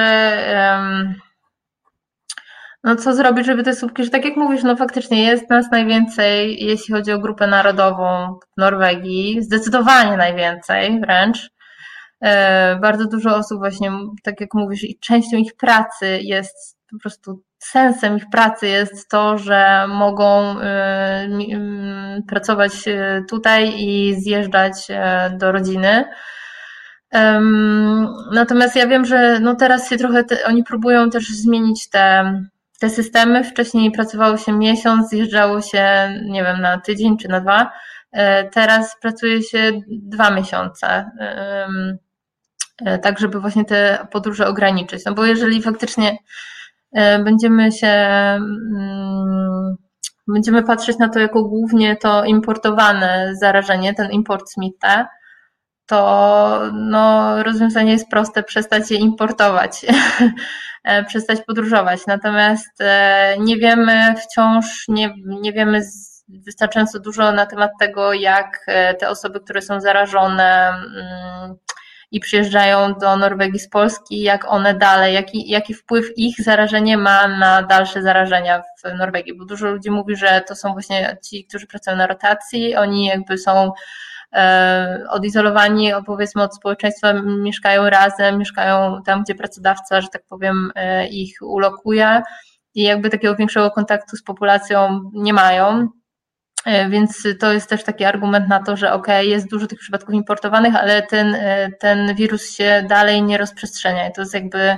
no 2.85 2.95
co 2.95 3.13
zrobić, 3.13 3.45
żeby 3.45 3.63
te 3.63 3.75
słupki, 3.75 4.03
że 4.03 4.09
tak 4.09 4.25
jak 4.25 4.35
mówisz, 4.35 4.63
no 4.63 4.75
faktycznie 4.75 5.23
jest 5.23 5.49
nas 5.49 5.71
najwięcej, 5.71 6.65
jeśli 6.65 6.93
chodzi 6.93 7.11
o 7.11 7.19
grupę 7.19 7.47
narodową 7.47 8.39
w 8.53 8.57
Norwegii, 8.57 9.43
zdecydowanie 9.43 10.17
najwięcej 10.17 11.01
wręcz. 11.01 11.49
E, 12.21 12.75
bardzo 12.81 13.05
dużo 13.05 13.35
osób 13.35 13.59
właśnie, 13.59 13.91
tak 14.23 14.41
jak 14.41 14.53
mówisz, 14.53 14.83
i 14.83 14.99
częścią 14.99 15.37
ich 15.37 15.55
pracy 15.55 16.19
jest 16.21 16.77
po 16.91 16.99
prostu 16.99 17.41
sensem 17.59 18.17
ich 18.17 18.29
pracy 18.29 18.67
jest 18.67 19.09
to, 19.09 19.37
że 19.37 19.87
mogą 19.87 20.59
y, 20.59 20.63
pracować 22.27 22.87
y, 22.87 23.25
tutaj 23.29 23.73
i 23.77 24.15
zjeżdżać 24.21 24.87
do 25.37 25.51
rodziny. 25.51 26.05
Natomiast 28.31 28.75
ja 28.75 28.87
wiem, 28.87 29.05
że 29.05 29.39
no 29.39 29.55
teraz 29.55 29.89
się 29.89 29.97
trochę 29.97 30.23
te, 30.23 30.45
oni 30.45 30.63
próbują 30.63 31.09
też 31.09 31.29
zmienić 31.29 31.89
te, 31.89 32.33
te 32.79 32.89
systemy. 32.89 33.43
Wcześniej 33.43 33.91
pracowało 33.91 34.37
się 34.37 34.53
miesiąc, 34.53 35.09
zjeżdżało 35.09 35.61
się, 35.61 36.13
nie 36.25 36.43
wiem, 36.43 36.61
na 36.61 36.79
tydzień 36.79 37.17
czy 37.17 37.27
na 37.27 37.39
dwa. 37.39 37.71
E, 38.11 38.49
teraz 38.49 38.95
pracuje 39.01 39.43
się 39.43 39.71
dwa 39.87 40.29
miesiące. 40.31 41.11
E, 42.85 42.99
tak, 42.99 43.19
żeby 43.19 43.39
właśnie 43.39 43.65
te 43.65 44.07
podróże 44.11 44.47
ograniczyć. 44.47 45.05
No 45.05 45.13
bo 45.13 45.25
jeżeli 45.25 45.61
faktycznie 45.61 46.17
E, 46.95 47.19
będziemy 47.23 47.71
się 47.71 47.87
mm, 47.87 49.75
będziemy 50.27 50.63
patrzeć 50.63 50.97
na 50.97 51.09
to 51.09 51.19
jako 51.19 51.43
głównie 51.43 51.95
to 51.95 52.25
importowane 52.25 53.31
zarażenie, 53.35 53.93
ten 53.93 54.11
import 54.11 54.49
Smitha, 54.49 55.07
to 55.85 56.61
no, 56.73 57.43
rozwiązanie 57.43 57.91
jest 57.91 58.09
proste, 58.09 58.43
przestać 58.43 58.91
je 58.91 58.97
importować, 58.97 59.85
przestać 61.07 61.41
podróżować. 61.41 61.99
Natomiast 62.07 62.81
e, 62.81 63.35
nie 63.39 63.57
wiemy 63.57 64.15
wciąż, 64.15 64.87
nie, 64.87 65.13
nie 65.25 65.53
wiemy 65.53 65.81
wystarczająco 66.27 66.99
dużo 66.99 67.31
na 67.31 67.45
temat 67.45 67.71
tego, 67.79 68.13
jak 68.13 68.65
te 68.99 69.09
osoby, 69.09 69.39
które 69.39 69.61
są 69.61 69.81
zarażone, 69.81 70.69
mm, 70.69 71.55
i 72.11 72.19
przyjeżdżają 72.19 72.93
do 72.93 73.17
Norwegii 73.17 73.59
z 73.59 73.69
Polski, 73.69 74.21
jak 74.21 74.51
one 74.51 74.73
dalej, 74.73 75.13
jaki, 75.13 75.49
jaki 75.49 75.73
wpływ 75.73 76.05
ich 76.17 76.35
zarażenie 76.41 76.97
ma 76.97 77.27
na 77.27 77.63
dalsze 77.63 78.01
zarażenia 78.01 78.61
w 78.61 78.97
Norwegii, 78.97 79.37
bo 79.37 79.45
dużo 79.45 79.67
ludzi 79.71 79.91
mówi, 79.91 80.15
że 80.15 80.41
to 80.47 80.55
są 80.55 80.73
właśnie 80.73 81.17
ci, 81.23 81.45
którzy 81.45 81.67
pracują 81.67 81.97
na 81.97 82.07
rotacji, 82.07 82.75
oni 82.75 83.05
jakby 83.05 83.37
są 83.37 83.65
e, 83.65 83.71
odizolowani, 85.09 85.91
powiedzmy, 86.05 86.43
od 86.43 86.55
społeczeństwa, 86.55 87.13
mieszkają 87.23 87.89
razem, 87.89 88.37
mieszkają 88.37 89.01
tam, 89.05 89.23
gdzie 89.23 89.35
pracodawca, 89.35 90.01
że 90.01 90.07
tak 90.07 90.23
powiem, 90.29 90.71
e, 90.75 91.07
ich 91.07 91.37
ulokuje 91.41 92.21
i 92.75 92.83
jakby 92.83 93.09
takiego 93.09 93.35
większego 93.35 93.71
kontaktu 93.71 94.17
z 94.17 94.23
populacją 94.23 95.11
nie 95.13 95.33
mają. 95.33 95.89
E, 96.65 96.89
więc 96.89 97.23
to 97.39 97.53
jest 97.53 97.69
też 97.69 97.83
taki 97.83 98.05
argument 98.05 98.47
na 98.47 98.63
to, 98.63 98.77
że 98.77 98.93
ok, 98.93 99.07
jest 99.21 99.49
dużo 99.49 99.67
tych 99.67 99.79
przypadków 99.79 100.15
importowanych, 100.15 100.75
ale 100.75 101.01
ten, 101.01 101.35
e, 101.35 101.69
ten 101.79 102.15
wirus 102.15 102.55
się 102.55 102.85
dalej 102.89 103.23
nie 103.23 103.37
rozprzestrzenia. 103.37 104.09
I 104.09 104.13
to 104.13 104.21
jest 104.21 104.33
jakby 104.33 104.77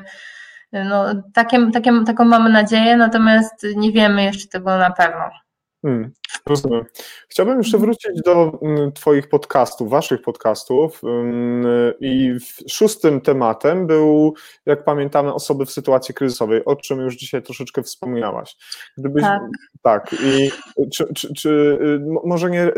no, 0.73 1.05
takie, 1.33 1.71
takie, 1.71 1.91
taką 2.05 2.25
mamy 2.25 2.49
nadzieję, 2.49 2.97
natomiast 2.97 3.67
nie 3.75 3.91
wiemy 3.91 4.23
jeszcze 4.23 4.47
tego 4.47 4.77
na 4.77 4.91
pewno. 4.91 5.29
Hmm, 5.85 6.11
rozumiem. 6.45 6.85
Chciałbym 7.27 7.57
jeszcze 7.57 7.77
wrócić 7.77 8.21
do 8.25 8.59
mm, 8.61 8.91
Twoich 8.91 9.29
podcastów, 9.29 9.89
Waszych 9.89 10.21
podcastów. 10.21 11.01
Mm, 11.03 11.93
I 11.99 12.35
szóstym 12.69 13.21
tematem 13.21 13.87
był, 13.87 14.33
jak 14.65 14.83
pamiętamy, 14.83 15.33
osoby 15.33 15.65
w 15.65 15.71
sytuacji 15.71 16.13
kryzysowej, 16.13 16.65
o 16.65 16.75
czym 16.75 16.99
już 16.99 17.15
dzisiaj 17.15 17.43
troszeczkę 17.43 17.83
wspomniałaś. 17.83 18.57
Gdybyś, 18.97 19.23
tak. 19.23 19.41
tak. 19.81 20.15
I 20.23 20.51
czy, 20.91 21.13
czy, 21.13 21.33
czy 21.33 21.49
y, 21.81 21.99
może 22.23 22.49
nie 22.49 22.71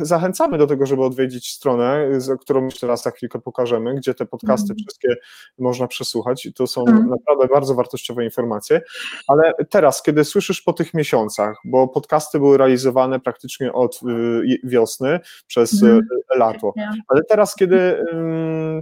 zachęcamy 0.00 0.58
do 0.58 0.66
tego, 0.66 0.86
żeby 0.86 1.04
odwiedzić 1.04 1.50
stronę, 1.50 2.08
którą 2.40 2.60
myślę 2.60 2.88
raz 2.88 3.02
za 3.02 3.10
chwilkę 3.10 3.40
pokażemy, 3.40 3.94
gdzie 3.94 4.14
te 4.14 4.26
podcasty 4.26 4.72
mm. 4.72 4.76
wszystkie 4.76 5.16
można 5.58 5.86
przesłuchać. 5.86 6.46
I 6.46 6.52
to 6.52 6.66
są 6.66 6.84
mm. 6.86 7.08
naprawdę 7.08 7.54
bardzo 7.54 7.74
wartościowe 7.74 8.24
informacje. 8.24 8.80
Ale 9.28 9.52
teraz, 9.70 10.02
kiedy 10.02 10.24
słyszysz 10.24 10.62
po 10.62 10.72
tych 10.72 10.94
miesiącach, 10.94 11.56
bo 11.64 11.88
podcasty 11.88 12.38
były 12.38 12.58
realizowane 12.58 12.93
praktycznie 13.20 13.72
od 13.72 14.00
y, 14.02 14.60
wiosny 14.64 15.20
przez 15.46 15.82
mm. 15.82 16.00
lato. 16.36 16.72
Ale 17.08 17.20
teraz, 17.28 17.54
kiedy 17.54 18.04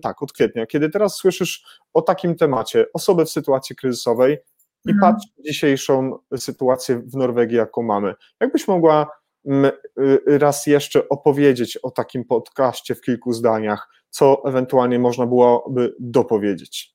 tak, 0.03 0.23
od 0.23 0.33
kwietnia, 0.33 0.67
kiedy 0.67 0.91
teraz 0.91 1.17
słyszysz 1.17 1.65
o 1.93 2.03
takim 2.03 2.37
temacie, 2.37 2.87
osoby 2.95 3.25
w 3.25 3.31
sytuacji 3.31 3.77
kryzysowej 3.77 4.39
i 4.87 4.91
mm. 4.91 5.01
patrz 5.01 5.27
dzisiejszą 5.47 6.19
sytuację 6.37 6.99
w 6.99 7.17
Norwegii, 7.17 7.57
jaką 7.57 7.83
mamy. 7.83 8.15
Jakbyś 8.41 8.69
mogła 8.69 9.07
raz 10.27 10.67
jeszcze 10.67 11.09
opowiedzieć 11.09 11.77
o 11.77 11.91
takim 11.91 12.25
podcaście 12.25 12.95
w 12.95 13.01
kilku 13.01 13.33
zdaniach, 13.33 13.89
co 14.11 14.43
ewentualnie 14.45 14.99
można 14.99 15.27
byłoby 15.27 15.95
dopowiedzieć? 16.01 16.92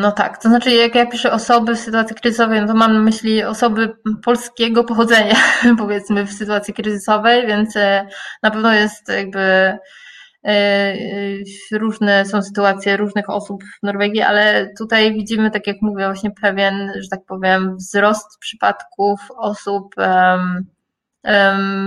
No 0.00 0.12
tak, 0.12 0.42
to 0.42 0.48
znaczy 0.48 0.70
jak 0.70 0.94
ja 0.94 1.06
piszę 1.06 1.32
osoby 1.32 1.74
w 1.74 1.78
sytuacji 1.78 2.16
kryzysowej, 2.16 2.60
no 2.60 2.66
to 2.66 2.74
mam 2.74 2.92
na 2.92 3.00
myśli 3.00 3.44
osoby 3.44 3.96
polskiego 4.24 4.84
pochodzenia, 4.84 5.36
powiedzmy, 5.78 6.26
w 6.26 6.32
sytuacji 6.32 6.74
kryzysowej, 6.74 7.46
więc 7.46 7.76
e, 7.76 8.06
na 8.42 8.50
pewno 8.50 8.72
jest 8.72 9.08
jakby 9.08 9.40
e, 9.40 9.78
e, 10.44 11.78
różne 11.78 12.26
są 12.26 12.42
sytuacje 12.42 12.96
różnych 12.96 13.30
osób 13.30 13.64
w 13.64 13.82
Norwegii, 13.82 14.22
ale 14.22 14.70
tutaj 14.78 15.14
widzimy, 15.14 15.50
tak 15.50 15.66
jak 15.66 15.76
mówię, 15.82 16.04
właśnie 16.06 16.30
pewien, 16.42 16.92
że 17.00 17.08
tak 17.08 17.20
powiem, 17.26 17.76
wzrost 17.76 18.38
przypadków 18.40 19.20
osób 19.36 19.94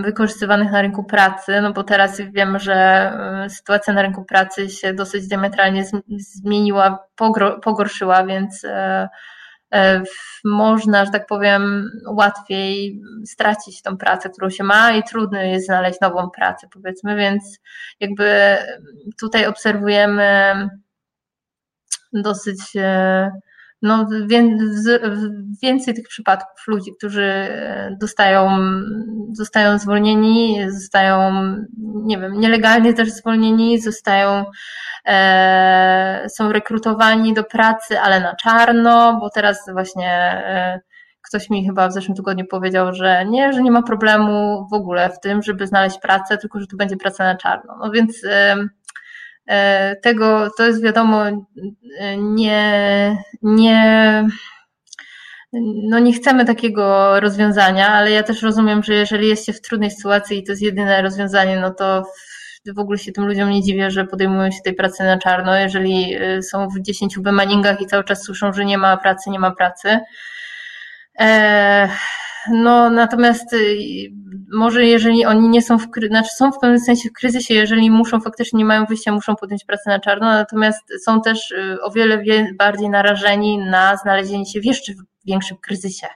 wykorzystywanych 0.04 0.72
na 0.72 0.82
rynku 0.82 1.04
pracy, 1.04 1.62
no 1.62 1.74
bo 1.74 1.84
teraz 1.84 2.22
wiemy, 2.22 2.60
że 2.60 3.12
sytuacja 3.50 3.94
na 3.94 4.02
rynku 4.02 4.26
pracy 4.26 4.70
się 4.70 4.94
dosyć 4.94 5.28
diametralnie 5.28 5.86
zmieniła, 6.08 7.08
pogorszyła, 7.64 8.26
więc 8.26 8.64
e, 8.64 9.10
e, 9.74 10.04
można, 10.46 11.06
że 11.06 11.12
tak 11.12 11.28
powiem, 11.28 11.92
łatwiej 12.08 13.02
stracić 13.26 13.82
tą 13.82 13.98
pracę, 13.98 14.30
którą 14.30 14.50
się 14.50 14.64
ma 14.64 14.92
i 14.92 15.04
trudno 15.04 15.42
jest 15.42 15.66
znaleźć 15.66 16.02
nową 16.02 16.30
pracę, 16.30 16.68
powiedzmy, 16.74 17.16
więc 17.16 17.60
jakby 18.00 18.58
tutaj 19.20 19.46
obserwujemy 19.46 20.54
dosyć 22.14 22.60
e, 22.76 23.32
no, 23.82 24.10
więcej 25.64 25.94
tych 25.94 26.08
przypadków 26.08 26.68
ludzi, 26.68 26.92
którzy 26.98 27.24
e, 27.24 27.98
dostają, 28.02 28.58
zostają 29.32 29.78
zwolnieni, 29.78 30.58
zostają, 30.72 31.32
nie 32.04 32.18
wiem, 32.18 32.40
nielegalnie 32.40 32.94
też 32.94 33.12
zwolnieni, 33.12 33.82
zostają, 33.82 34.46
e, 35.06 36.28
są 36.30 36.52
rekrutowani 36.52 37.34
do 37.34 37.44
pracy, 37.44 38.00
ale 38.00 38.20
na 38.20 38.36
czarno, 38.36 39.18
bo 39.20 39.30
teraz 39.30 39.66
właśnie 39.74 40.12
e, 40.12 40.80
ktoś 41.28 41.50
mi 41.50 41.66
chyba 41.66 41.88
w 41.88 41.94
zeszłym 41.94 42.16
tygodniu 42.16 42.46
powiedział, 42.46 42.94
że 42.94 43.26
nie, 43.26 43.54
że 43.54 43.62
nie 43.62 43.72
ma 43.72 43.84
problemu 43.84 44.68
w 44.72 44.74
ogóle 44.74 45.10
w 45.10 45.20
tym, 45.20 45.44
żeby 45.44 45.68
znaleźć 45.68 46.00
pracę, 46.00 46.38
tylko 46.38 46.60
że 46.60 46.68
tu 46.68 46.78
będzie 46.78 46.98
praca 46.98 47.24
na 47.24 47.36
czarno. 47.36 47.78
No 47.80 47.92
więc 47.92 48.24
e, 48.26 48.56
tego, 50.02 50.50
to 50.58 50.66
jest 50.66 50.84
wiadomo, 50.84 51.24
nie, 52.18 53.18
nie, 53.42 54.28
no 55.90 56.00
nie 56.00 56.14
chcemy 56.14 56.46
takiego 56.46 57.20
rozwiązania, 57.20 57.88
ale 57.88 58.12
ja 58.12 58.24
też 58.24 58.42
rozumiem, 58.42 58.84
że 58.84 58.94
jeżeli 58.94 59.28
jest 59.28 59.46
się 59.46 59.54
w 59.54 59.62
trudnej 59.62 59.92
sytuacji 59.92 60.38
i 60.38 60.44
to 60.44 60.52
jest 60.52 60.62
jedyne 60.62 61.02
rozwiązanie, 61.02 61.60
no 61.60 61.74
to 61.74 62.04
w 62.76 62.80
ogóle 62.80 62.98
się 62.98 63.12
tym 63.12 63.28
ludziom 63.28 63.50
nie 63.50 63.64
dziwię, 63.64 63.92
że 63.92 64.06
podejmują 64.06 64.52
się 64.52 64.62
tej 64.64 64.74
pracy 64.74 65.04
na 65.04 65.18
czarno, 65.18 65.56
jeżeli 65.56 66.16
y, 66.16 66.44
są 66.44 66.68
w 66.70 66.82
dziesięciu 66.82 67.22
bemaningach 67.22 67.82
i 67.82 67.88
cały 67.88 68.04
czas 68.04 68.24
słyszą, 68.24 68.54
że 68.54 68.66
nie 68.66 68.78
ma 68.78 68.98
pracy, 68.98 69.30
nie 69.30 69.40
ma 69.40 69.52
pracy. 69.52 70.00
E, 71.20 71.90
no 72.52 72.90
natomiast 72.90 73.54
y, 73.54 73.78
może 74.54 74.86
jeżeli 74.86 75.26
oni 75.26 75.50
nie 75.50 75.62
są 75.62 75.78
w, 75.78 75.88
znaczy 76.08 76.30
są 76.36 76.52
w 76.52 76.60
pewnym 76.60 76.80
sensie 76.80 77.10
w 77.10 77.14
kryzysie, 77.14 77.54
jeżeli 77.54 77.92
muszą 77.92 78.22
faktycznie 78.22 78.58
nie 78.58 78.66
mają 78.66 78.86
wyjścia, 78.86 79.12
muszą 79.12 79.36
podjąć 79.36 79.66
pracę 79.66 79.90
na 79.90 80.00
czarno, 80.00 80.28
natomiast 80.28 80.94
są 81.06 81.22
też 81.22 81.52
y, 81.52 81.78
o 81.82 81.92
wiele 81.92 82.24
bardziej 82.60 82.90
narażeni 82.90 83.58
na 83.58 83.98
znalezienie 83.98 84.46
się 84.46 84.60
w 84.60 84.66
jeszcze 84.66 84.94
większym 85.26 85.58
kryzysie. 85.58 86.08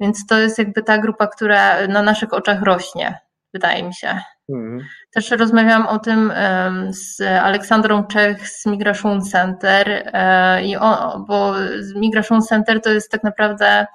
Więc 0.00 0.26
to 0.26 0.38
jest 0.38 0.58
jakby 0.58 0.82
ta 0.82 0.98
grupa, 0.98 1.26
która 1.26 1.86
na 1.86 2.02
naszych 2.02 2.32
oczach 2.32 2.62
rośnie, 2.62 3.18
wydaje 3.54 3.82
mi 3.82 3.94
się. 3.94 4.20
Mhm. 4.48 4.86
Też 5.10 5.30
rozmawiałam 5.30 5.86
o 5.86 5.98
tym 5.98 6.32
z 6.90 7.20
Aleksandrą 7.20 8.04
Czech 8.04 8.48
z 8.48 8.66
Migration 8.66 9.22
Center, 9.22 10.10
e, 10.12 10.64
i 10.64 10.76
o, 10.76 11.18
bo 11.28 11.54
Migration 11.96 12.42
Center 12.42 12.80
to 12.80 12.90
jest 12.90 13.10
tak 13.10 13.24
naprawdę 13.24 13.86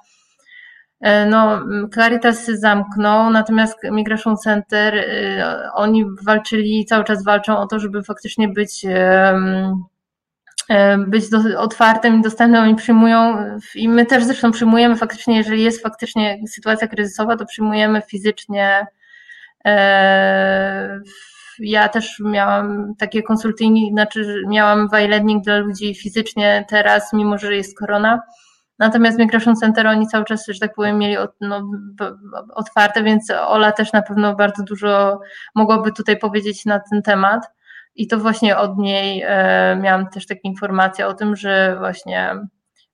e, 1.00 1.26
no, 1.26 1.60
Caritas 1.94 2.46
zamknął, 2.46 3.30
natomiast 3.30 3.78
Migration 3.90 4.36
Center, 4.36 4.94
e, 4.94 5.70
oni 5.74 6.04
walczyli, 6.22 6.84
cały 6.84 7.04
czas 7.04 7.24
walczą 7.24 7.58
o 7.58 7.66
to, 7.66 7.78
żeby 7.78 8.02
faktycznie 8.02 8.48
być 8.48 8.86
być 11.06 11.30
do, 11.30 11.38
otwartym 11.58 12.20
i 12.20 12.22
dostępnym, 12.22 12.62
oni 12.62 12.74
przyjmują 12.74 13.36
i 13.74 13.88
my 13.88 14.06
też 14.06 14.24
zresztą 14.24 14.50
przyjmujemy 14.50 14.96
faktycznie, 14.96 15.36
jeżeli 15.36 15.62
jest 15.62 15.82
faktycznie 15.82 16.38
sytuacja 16.48 16.88
kryzysowa, 16.88 17.36
to 17.36 17.46
przyjmujemy 17.46 18.02
fizycznie 18.02 18.86
E, 19.66 21.00
ja 21.58 21.88
też 21.88 22.20
miałam 22.20 22.94
takie 22.98 23.22
konsultingi, 23.22 23.90
znaczy 23.90 24.42
miałam 24.48 24.88
wajlednik 24.88 25.44
dla 25.44 25.58
ludzi 25.58 25.94
fizycznie 25.94 26.64
teraz, 26.68 27.12
mimo 27.12 27.38
że 27.38 27.56
jest 27.56 27.78
korona. 27.78 28.22
Natomiast 28.78 29.18
Migration 29.18 29.56
Center 29.56 29.86
oni 29.86 30.06
cały 30.06 30.24
czas, 30.24 30.46
że 30.46 30.60
tak 30.60 30.74
powiem, 30.74 30.98
mieli 30.98 31.16
no, 31.40 31.70
otwarte, 32.54 33.02
więc 33.02 33.30
Ola 33.30 33.72
też 33.72 33.92
na 33.92 34.02
pewno 34.02 34.34
bardzo 34.34 34.62
dużo 34.62 35.20
mogłaby 35.54 35.92
tutaj 35.92 36.18
powiedzieć 36.18 36.64
na 36.64 36.80
ten 36.90 37.02
temat. 37.02 37.46
I 37.94 38.06
to 38.06 38.18
właśnie 38.18 38.56
od 38.56 38.78
niej 38.78 39.22
e, 39.26 39.76
miałam 39.82 40.08
też 40.08 40.26
takie 40.26 40.40
informacje 40.48 41.06
o 41.06 41.14
tym, 41.14 41.36
że 41.36 41.76
właśnie 41.78 42.34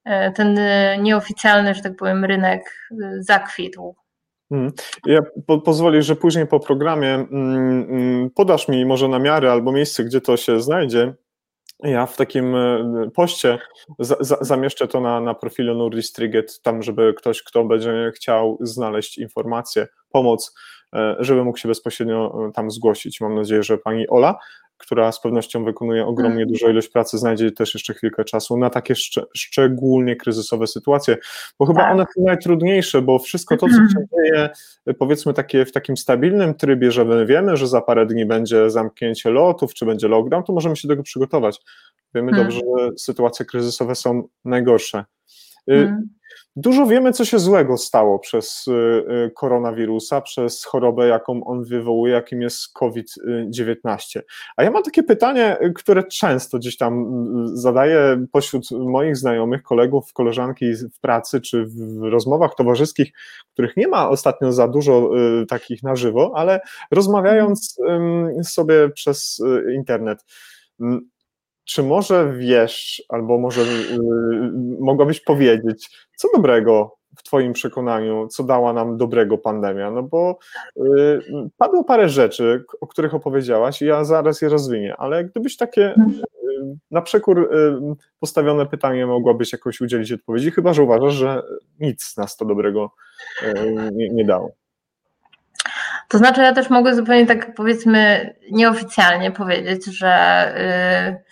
e, 0.05 0.33
ten 0.33 0.59
nieoficjalny, 1.03 1.75
że 1.75 1.83
tak 1.83 1.97
powiem, 1.97 2.25
rynek 2.25 2.91
zakwitł. 3.19 3.95
Mhm. 4.51 4.73
Ja 5.07 5.21
po, 5.47 5.61
pozwolę, 5.61 6.03
że 6.03 6.17
później 6.17 6.47
po 6.47 6.61
programie 6.61 7.15
mm, 7.15 7.87
mm, 7.91 8.31
podasz 8.31 8.69
mi 8.69 8.87
może 8.87 9.09
namiary 9.09 9.51
albo 9.51 9.73
miejsce, 9.73 10.05
gdzie 10.05 10.21
to 10.21 10.37
się 10.37 10.61
znajdzie. 10.61 11.15
Ja 11.83 12.07
w 12.07 12.17
takim 12.17 12.57
e, 12.57 13.11
poście 13.15 13.59
za, 13.99 14.17
za, 14.21 14.37
zamieszczę 14.41 14.89
to 14.89 15.01
na, 15.01 15.21
na 15.21 15.35
profilu 15.35 15.75
Nurdistriget, 15.75 16.63
tam 16.63 16.83
żeby 16.83 17.15
ktoś, 17.15 17.43
kto 17.43 17.65
będzie 17.65 18.13
chciał 18.17 18.59
znaleźć 18.61 19.19
informacje, 19.19 19.89
pomoc, 20.11 20.55
e, 20.95 21.17
żeby 21.19 21.45
mógł 21.45 21.59
się 21.59 21.69
bezpośrednio 21.69 22.49
e, 22.49 22.53
tam 22.53 22.71
zgłosić. 22.71 23.21
Mam 23.21 23.35
nadzieję, 23.35 23.63
że 23.63 23.79
pani 23.79 24.09
Ola 24.09 24.39
która 24.83 25.13
z 25.13 25.21
pewnością 25.21 25.65
wykonuje 25.65 26.07
ogromnie 26.07 26.47
dużą 26.47 26.69
ilość 26.69 26.89
pracy, 26.89 27.19
znajdzie 27.19 27.53
też 27.53 27.75
jeszcze 27.75 27.95
chwilkę 27.95 28.25
czasu 28.25 28.57
na 28.57 28.71
takie 28.71 28.95
szcz 28.95 29.19
szczególnie 29.37 30.17
kryzysowe 30.17 30.67
sytuacje, 30.67 31.17
bo 31.59 31.67
chyba 31.67 31.81
tak. 31.81 31.93
one 31.93 32.05
są 32.17 32.23
najtrudniejsze, 32.25 33.03
bo 33.03 33.19
wszystko 33.19 33.57
to, 33.57 33.67
co 33.67 33.75
się 33.75 34.07
dzieje, 34.15 34.51
powiedzmy 34.99 35.35
takie 35.35 35.65
w 35.65 35.73
takim 35.73 35.97
stabilnym 35.97 36.55
trybie, 36.55 36.93
że 36.93 37.05
my 37.05 37.27
wiemy, 37.27 37.57
że 37.57 37.69
za 37.69 37.81
parę 37.81 38.07
dni 38.07 38.27
będzie 38.27 38.71
zamknięcie 38.71 39.31
lotów, 39.31 39.75
czy 39.75 39.87
będzie 39.87 40.09
lockdown, 40.09 40.45
to 40.45 40.53
możemy 40.53 40.77
się 40.77 40.89
do 40.89 40.93
tego 40.93 41.03
przygotować. 41.03 41.61
Wiemy 42.15 42.33
hmm. 42.33 42.49
dobrze, 42.49 42.61
że 42.79 42.91
sytuacje 42.97 43.47
kryzysowe 43.47 43.95
są 43.95 44.29
najgorsze. 44.45 45.05
Hmm. 45.67 46.09
Dużo 46.57 46.87
wiemy, 46.87 47.13
co 47.13 47.25
się 47.25 47.39
złego 47.39 47.77
stało 47.77 48.19
przez 48.19 48.67
y, 48.69 48.73
y, 49.27 49.31
koronawirusa, 49.31 50.21
przez 50.21 50.65
chorobę, 50.65 51.09
jaką 51.09 51.45
on 51.45 51.65
wywołuje, 51.65 52.13
jakim 52.13 52.43
jest 52.43 52.73
COVID-19. 52.73 54.21
A 54.57 54.63
ja 54.63 54.71
mam 54.71 54.83
takie 54.83 55.03
pytanie, 55.03 55.57
które 55.75 56.05
często 56.05 56.59
gdzieś 56.59 56.77
tam 56.77 57.03
y, 57.03 57.57
zadaję 57.57 58.27
pośród 58.33 58.71
moich 58.71 59.17
znajomych, 59.17 59.63
kolegów, 59.63 60.13
koleżanki 60.13 60.75
w 60.75 61.01
pracy 61.01 61.41
czy 61.41 61.65
w 61.67 62.03
rozmowach 62.03 62.55
towarzyskich, 62.55 63.13
których 63.53 63.77
nie 63.77 63.89
ma 63.89 64.09
ostatnio 64.09 64.53
za 64.53 64.69
dużo 64.69 65.11
takich 65.49 65.83
na 65.83 65.97
żywo, 65.97 66.33
ale 66.35 66.61
rozmawiając 66.91 67.77
sobie 68.43 68.89
przez 68.89 69.43
internet 69.75 70.25
czy 71.65 71.83
może 71.83 72.33
wiesz, 72.37 73.03
albo 73.09 73.39
może 73.39 73.61
yy, 73.61 74.53
mogłabyś 74.81 75.21
powiedzieć, 75.21 76.09
co 76.17 76.29
dobrego 76.35 76.97
w 77.17 77.23
Twoim 77.23 77.53
przekonaniu, 77.53 78.29
co 78.29 78.45
dała 78.45 78.73
nam 78.73 78.97
dobrego 78.97 79.39
pandemia? 79.39 79.91
No 79.91 80.03
bo 80.03 80.39
yy, 80.77 81.21
padło 81.57 81.85
parę 81.85 82.09
rzeczy, 82.09 82.65
o 82.81 82.87
których 82.87 83.15
opowiedziałaś 83.15 83.83
i 83.83 83.87
ja 83.87 84.05
zaraz 84.05 84.43
je 84.43 84.49
rozwinię, 84.49 84.95
ale 84.99 85.25
gdybyś 85.25 85.57
takie 85.57 85.81
yy, 85.81 86.77
na 86.91 87.03
przekór 87.03 87.39
y, 87.39 87.97
postawione 88.21 88.67
pytanie 88.67 89.07
mogłabyś 89.07 89.53
jakoś 89.53 89.81
udzielić 89.81 90.13
odpowiedzi, 90.13 90.51
chyba 90.51 90.73
że 90.73 90.83
uważasz, 90.83 91.15
że 91.15 91.43
nic 91.81 92.17
nas 92.17 92.37
to 92.37 92.45
dobrego 92.45 92.91
y, 93.43 93.91
nie, 93.93 94.09
nie 94.09 94.25
dało. 94.25 94.53
To 96.09 96.19
znaczy, 96.19 96.41
ja 96.41 96.55
też 96.55 96.71
mogę 96.71 96.95
zupełnie 96.95 97.27
tak 97.27 97.55
powiedzmy 97.55 98.35
nieoficjalnie 98.51 99.31
powiedzieć, 99.31 99.85
że 99.85 100.09
E, 100.57 101.32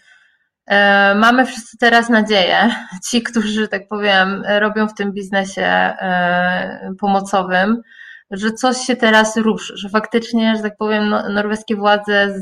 mamy 1.15 1.47
wszyscy 1.47 1.79
teraz 1.79 2.09
nadzieję, 2.09 2.75
ci, 3.11 3.23
którzy, 3.23 3.69
tak 3.69 3.89
powiem, 3.89 4.43
robią 4.59 4.89
w 4.89 4.95
tym 4.95 5.13
biznesie 5.13 5.63
e, 5.63 6.93
pomocowym, 7.01 7.83
że 8.31 8.53
coś 8.53 8.77
się 8.77 8.97
teraz 8.97 9.37
ruszy, 9.37 9.77
że 9.77 9.89
faktycznie, 9.89 10.57
że 10.57 10.63
tak 10.63 10.77
powiem, 10.77 11.09
no, 11.09 11.29
norweskie 11.29 11.77
władze 11.77 12.35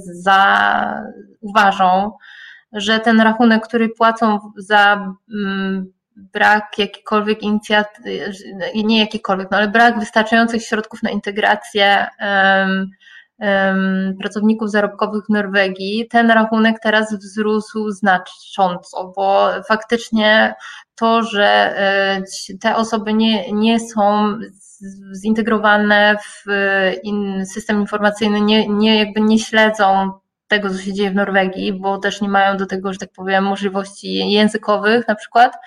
zauważą, 1.43 2.13
że 2.73 3.01
ten 3.01 3.21
rachunek, 3.21 3.67
który 3.67 3.89
płacą 3.89 4.39
za 4.57 5.15
mm, 5.35 5.93
brak 6.17 6.79
jakikolwiek 6.79 7.43
inicjatyw, 7.43 8.05
nie 8.75 8.99
jakikolwiek, 9.01 9.51
no 9.51 9.57
ale 9.57 9.69
brak 9.69 9.99
wystarczających 9.99 10.63
środków 10.63 11.03
na 11.03 11.11
integrację 11.11 12.07
pracowników 14.21 14.71
zarobkowych 14.71 15.25
w 15.27 15.29
Norwegii, 15.29 16.09
ten 16.11 16.31
rachunek 16.31 16.77
teraz 16.83 17.15
wzrósł 17.15 17.91
znacząco, 17.91 19.13
bo 19.17 19.49
faktycznie 19.69 20.55
to, 20.95 21.23
że 21.23 21.47
e, 21.47 22.23
te 22.61 22.77
osoby 22.77 23.15
nie, 23.15 23.53
nie 23.53 23.81
są 23.81 24.35
zintegrowane 25.23 26.17
w 26.17 26.45
system 27.53 27.81
informacyjny, 27.81 28.41
nie, 28.41 28.69
nie, 28.69 28.99
jakby 28.99 29.21
nie 29.21 29.39
śledzą 29.39 30.11
tego, 30.49 30.71
co 30.71 30.79
się 30.79 30.93
dzieje 30.93 31.11
w 31.11 31.15
Norwegii, 31.15 31.73
bo 31.73 31.99
też 31.99 32.21
nie 32.21 32.29
mają 32.29 32.57
do 32.57 32.67
tego, 32.67 32.93
że 32.93 32.99
tak 32.99 33.13
powiem, 33.13 33.45
możliwości 33.45 34.31
językowych 34.31 35.09
na 35.09 35.15
przykład, 35.15 35.53
E, 35.53 35.59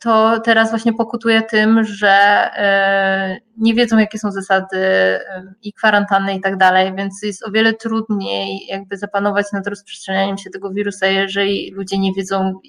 to 0.00 0.40
teraz 0.40 0.70
właśnie 0.70 0.92
pokutuje 0.92 1.42
tym, 1.42 1.84
że 1.84 2.10
e, 2.56 3.38
nie 3.56 3.74
wiedzą, 3.74 3.98
jakie 3.98 4.18
są 4.18 4.32
zasady 4.32 4.76
e, 4.76 5.54
i 5.62 5.72
kwarantanny 5.72 6.34
i 6.34 6.40
tak 6.40 6.56
dalej, 6.56 6.94
więc 6.96 7.22
jest 7.22 7.46
o 7.46 7.50
wiele 7.50 7.72
trudniej 7.72 8.66
jakby 8.68 8.96
zapanować 8.96 9.46
nad 9.52 9.66
rozprzestrzenianiem 9.66 10.38
się 10.38 10.50
tego 10.50 10.70
wirusa, 10.70 11.06
jeżeli 11.06 11.70
ludzie 11.70 11.98
nie 11.98 12.12
wiedzą, 12.12 12.60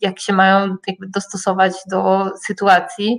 jak 0.00 0.20
się 0.20 0.32
mają 0.32 0.76
jakby 0.86 1.08
dostosować 1.08 1.72
do 1.90 2.30
sytuacji. 2.46 3.18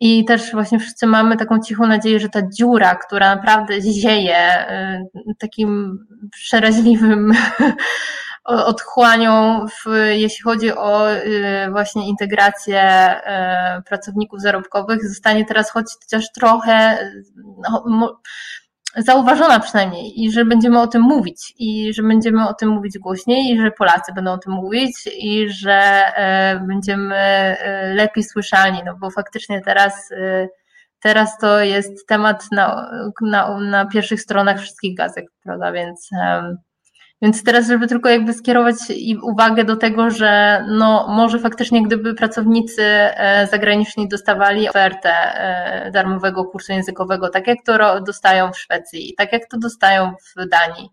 I 0.00 0.24
też 0.24 0.52
właśnie 0.52 0.78
wszyscy 0.78 1.06
mamy 1.06 1.36
taką 1.36 1.60
cichą 1.60 1.86
nadzieję, 1.86 2.20
że 2.20 2.28
ta 2.28 2.42
dziura, 2.48 2.94
która 2.94 3.36
naprawdę 3.36 3.80
zieje 3.80 4.66
takim 5.38 5.98
przeraźliwym 6.32 7.32
otchłanią, 8.46 9.66
w, 9.66 9.96
jeśli 10.08 10.42
chodzi 10.42 10.72
o 10.72 11.12
y, 11.12 11.68
właśnie 11.70 12.08
integrację 12.08 13.10
y, 13.78 13.82
pracowników 13.82 14.40
zarobkowych, 14.40 15.08
zostanie 15.08 15.44
teraz 15.44 15.70
chociaż 15.70 16.32
trochę 16.32 16.98
no, 17.86 18.20
zauważona 18.96 19.60
przynajmniej 19.60 20.24
i 20.24 20.32
że 20.32 20.44
będziemy 20.44 20.80
o 20.80 20.86
tym 20.86 21.02
mówić 21.02 21.54
i 21.58 21.94
że 21.94 22.02
będziemy 22.02 22.48
o 22.48 22.54
tym 22.54 22.68
mówić 22.68 22.98
głośniej 22.98 23.52
i 23.52 23.60
że 23.60 23.70
Polacy 23.70 24.12
będą 24.14 24.32
o 24.32 24.38
tym 24.38 24.52
mówić 24.52 25.08
i 25.18 25.48
że 25.48 26.02
y, 26.56 26.66
będziemy 26.66 27.56
lepiej 27.94 28.24
słyszalni, 28.24 28.82
no 28.86 28.96
bo 29.00 29.10
faktycznie 29.10 29.60
teraz 29.60 30.10
teraz 31.02 31.38
to 31.38 31.60
jest 31.60 32.06
temat 32.06 32.44
na, 32.52 32.90
na, 33.22 33.60
na 33.60 33.86
pierwszych 33.86 34.20
stronach 34.20 34.58
wszystkich 34.60 34.96
gazet, 34.96 35.24
prawda, 35.42 35.72
więc 35.72 36.10
więc 37.22 37.44
teraz, 37.44 37.66
żeby 37.66 37.86
tylko 37.86 38.08
jakby 38.08 38.32
skierować 38.32 38.74
uwagę 39.22 39.64
do 39.64 39.76
tego, 39.76 40.10
że 40.10 40.64
no 40.68 41.06
może 41.08 41.38
faktycznie 41.38 41.82
gdyby 41.82 42.14
pracownicy 42.14 42.82
e, 42.82 43.48
zagraniczni 43.50 44.08
dostawali 44.08 44.68
ofertę 44.68 45.10
e, 45.10 45.90
darmowego 45.90 46.44
kursu 46.44 46.72
językowego, 46.72 47.28
tak 47.28 47.46
jak 47.46 47.58
to 47.64 48.00
dostają 48.00 48.52
w 48.52 48.58
Szwecji, 48.58 49.14
tak 49.16 49.32
jak 49.32 49.48
to 49.50 49.58
dostają 49.58 50.12
w 50.36 50.48
Danii, 50.48 50.90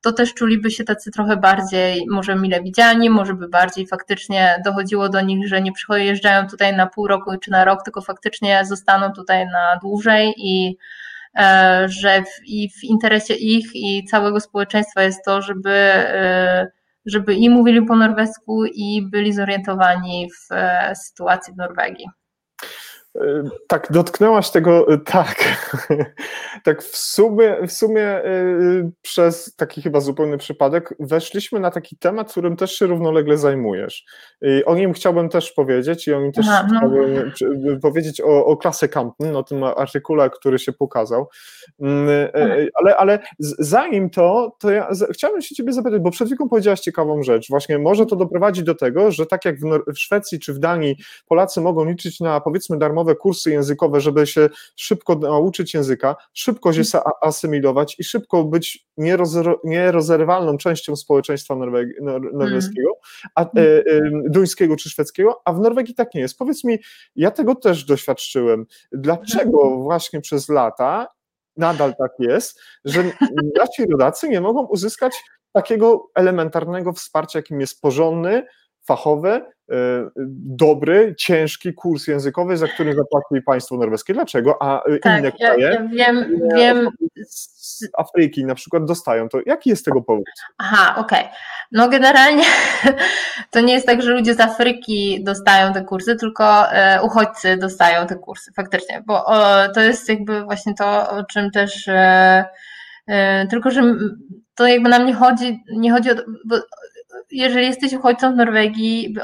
to 0.00 0.12
też 0.12 0.34
czuliby 0.34 0.70
się 0.70 0.84
tacy 0.84 1.10
trochę 1.10 1.36
bardziej 1.36 2.06
może 2.10 2.36
mile 2.36 2.62
widziani, 2.62 3.10
może 3.10 3.34
by 3.34 3.48
bardziej 3.48 3.86
faktycznie 3.86 4.62
dochodziło 4.64 5.08
do 5.08 5.20
nich, 5.20 5.48
że 5.48 5.62
nie 5.62 5.72
przyjeżdżają 5.72 6.46
tutaj 6.46 6.76
na 6.76 6.86
pół 6.86 7.06
roku 7.06 7.30
czy 7.42 7.50
na 7.50 7.64
rok, 7.64 7.82
tylko 7.84 8.00
faktycznie 8.00 8.64
zostaną 8.64 9.12
tutaj 9.12 9.46
na 9.46 9.78
dłużej 9.82 10.34
i 10.36 10.76
że 11.86 12.22
w, 12.22 12.46
i 12.46 12.70
w 12.70 12.84
interesie 12.84 13.34
ich 13.34 13.70
i 13.74 14.04
całego 14.04 14.40
społeczeństwa 14.40 15.02
jest 15.02 15.24
to, 15.24 15.42
żeby, 15.42 15.70
e, 15.70 16.66
żeby 17.06 17.34
i 17.34 17.50
mówili 17.50 17.82
po 17.82 17.96
norwesku 17.96 18.64
i 18.64 19.02
byli 19.10 19.32
zorientowani 19.32 20.28
w 20.30 20.52
e, 20.52 20.94
sytuacji 20.96 21.54
w 21.54 21.56
Norwegii. 21.56 22.06
Tak, 23.68 23.86
dotknęłaś 23.90 24.50
tego, 24.50 24.92
e, 24.92 24.98
tak. 24.98 25.58
tak 26.64 26.82
w 26.82 26.96
sumie, 26.96 27.56
w 27.66 27.72
sumie 27.72 28.04
e, 28.04 28.24
przez 29.02 29.56
taki 29.56 29.82
chyba 29.82 30.00
zupełny 30.00 30.38
przypadek 30.38 30.94
weszliśmy 31.00 31.60
na 31.60 31.70
taki 31.70 31.96
temat, 31.96 32.30
którym 32.30 32.56
też 32.56 32.72
się 32.72 32.86
równolegle 32.86 33.38
zajmujesz. 33.38 34.04
I 34.42 34.64
o 34.64 34.74
nim 34.74 34.92
chciałbym 34.92 35.28
też 35.28 35.52
powiedzieć 35.52 36.08
i 36.08 36.12
o 36.12 36.20
nim 36.20 36.32
też 36.32 36.46
Aha, 36.48 36.68
no. 36.72 36.90
chciałbym 37.34 37.80
powiedzieć 37.80 38.20
o, 38.20 38.46
o 38.46 38.56
klasie 38.56 38.88
Campton, 38.88 39.36
o 39.36 39.42
tym 39.42 39.64
artykule, 39.64 40.30
który 40.30 40.58
się 40.58 40.72
pokazał. 40.72 41.28
Mm, 41.80 42.28
ale, 42.74 42.96
ale 42.96 43.18
zanim 43.58 44.10
to, 44.10 44.56
to 44.58 44.70
ja 44.70 44.88
chciałbym 45.12 45.42
się 45.42 45.54
ciebie 45.54 45.72
zapytać, 45.72 46.02
bo 46.02 46.10
przed 46.10 46.28
chwilą 46.28 46.48
powiedziałaś 46.48 46.80
ciekawą 46.80 47.22
rzecz. 47.22 47.48
Właśnie 47.48 47.78
może 47.78 48.06
to 48.06 48.16
doprowadzić 48.16 48.64
do 48.64 48.74
tego, 48.74 49.10
że 49.10 49.26
tak 49.26 49.44
jak 49.44 49.60
w, 49.60 49.92
w 49.94 49.98
Szwecji 49.98 50.38
czy 50.38 50.54
w 50.54 50.58
Danii 50.58 50.96
Polacy 51.28 51.60
mogą 51.60 51.84
liczyć 51.84 52.20
na 52.20 52.40
powiedzmy 52.40 52.78
darmowe 52.78 53.07
kursy 53.14 53.50
językowe, 53.50 54.00
żeby 54.00 54.26
się 54.26 54.48
szybko 54.76 55.14
nauczyć 55.14 55.74
języka, 55.74 56.16
szybko 56.32 56.72
się 56.72 56.82
asymilować 57.22 57.96
i 57.98 58.04
szybko 58.04 58.44
być 58.44 58.86
nierozerwalną 59.64 60.56
częścią 60.56 60.96
społeczeństwa 60.96 61.54
norweskiego, 62.32 62.90
a, 63.34 63.42
e, 63.42 63.46
e, 63.46 63.82
duńskiego 64.24 64.76
czy 64.76 64.90
szwedzkiego, 64.90 65.42
a 65.44 65.52
w 65.52 65.60
Norwegii 65.60 65.94
tak 65.94 66.14
nie 66.14 66.20
jest. 66.20 66.38
Powiedz 66.38 66.64
mi, 66.64 66.78
ja 67.16 67.30
tego 67.30 67.54
też 67.54 67.84
doświadczyłem. 67.84 68.66
Dlaczego 68.92 69.76
właśnie 69.76 70.20
przez 70.20 70.48
lata 70.48 71.06
nadal 71.56 71.94
tak 71.96 72.12
jest, 72.18 72.60
że 72.84 73.04
nasi 73.56 73.86
rodacy 73.90 74.28
nie 74.28 74.40
mogą 74.40 74.66
uzyskać 74.66 75.14
takiego 75.52 76.10
elementarnego 76.14 76.92
wsparcia, 76.92 77.38
jakim 77.38 77.60
jest 77.60 77.80
porządny, 77.80 78.46
fachowy, 78.88 79.30
e, 79.30 79.42
dobry, 80.56 81.14
ciężki 81.18 81.74
kurs 81.74 82.06
językowy, 82.06 82.56
za 82.56 82.68
który 82.68 82.94
zapłacili 82.94 83.42
państwo 83.42 83.76
norweskie. 83.76 84.14
Dlaczego? 84.14 84.62
A 84.62 84.82
tak, 85.02 85.18
inne 85.18 85.32
kraje 85.32 85.62
ja, 85.62 85.70
ja 85.70 86.12
wiem, 86.12 86.40
wiem. 86.56 86.88
z 87.26 87.88
Afryki 87.98 88.44
na 88.44 88.54
przykład 88.54 88.84
dostają 88.84 89.28
to. 89.28 89.38
Jaki 89.46 89.70
jest 89.70 89.84
tego 89.84 90.02
powód? 90.02 90.24
Aha, 90.58 90.94
okej. 90.96 91.20
Okay. 91.20 91.32
No 91.72 91.88
generalnie 91.88 92.44
to 93.50 93.60
nie 93.60 93.72
jest 93.72 93.86
tak, 93.86 94.02
że 94.02 94.10
ludzie 94.10 94.34
z 94.34 94.40
Afryki 94.40 95.24
dostają 95.24 95.72
te 95.72 95.84
kursy, 95.84 96.16
tylko 96.16 96.72
e, 96.72 97.02
uchodźcy 97.02 97.56
dostają 97.56 98.06
te 98.06 98.16
kursy, 98.16 98.52
faktycznie, 98.52 99.02
bo 99.06 99.24
to 99.74 99.80
jest 99.80 100.08
jakby 100.08 100.44
właśnie 100.44 100.74
to, 100.74 101.10
o 101.10 101.24
czym 101.24 101.50
też 101.50 101.88
e, 101.88 102.44
tylko, 103.50 103.70
że 103.70 103.82
to 104.54 104.66
jakby 104.66 104.88
nam 104.88 105.06
nie 105.06 105.14
chodzi, 105.14 105.64
nie 105.76 105.92
chodzi 105.92 106.10
o, 106.10 106.14
bo 106.44 106.56
jeżeli 107.30 107.66
jesteś 107.66 107.92
uchodźcą 107.92 108.32
w 108.32 108.36
Norwegii, 108.36 109.16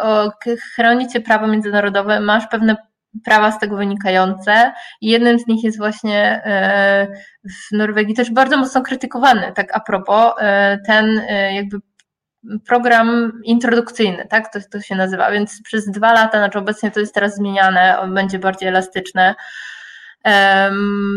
chroni 0.74 1.08
cię 1.08 1.20
prawo 1.20 1.46
międzynarodowe, 1.46 2.20
masz 2.20 2.46
pewne 2.46 2.76
prawa 3.24 3.52
z 3.52 3.58
tego 3.58 3.76
wynikające. 3.76 4.72
Jednym 5.00 5.38
z 5.38 5.46
nich 5.46 5.64
jest 5.64 5.78
właśnie 5.78 6.42
e, 6.44 7.06
w 7.44 7.72
Norwegii 7.72 8.14
też 8.14 8.30
bardzo 8.30 8.56
mocno 8.56 8.82
krytykowany, 8.82 9.52
tak 9.54 9.76
a 9.76 9.80
propos, 9.80 10.32
e, 10.40 10.78
ten 10.86 11.18
e, 11.28 11.54
jakby 11.54 11.78
program 12.66 13.32
introdukcyjny, 13.44 14.26
tak 14.30 14.52
to, 14.52 14.58
to 14.72 14.80
się 14.80 14.94
nazywa, 14.94 15.30
więc 15.30 15.62
przez 15.62 15.90
dwa 15.90 16.12
lata, 16.12 16.38
znaczy 16.38 16.58
obecnie 16.58 16.90
to 16.90 17.00
jest 17.00 17.14
teraz 17.14 17.34
zmieniane, 17.34 17.98
on 18.00 18.14
będzie 18.14 18.38
bardziej 18.38 18.68
elastyczne, 18.68 19.34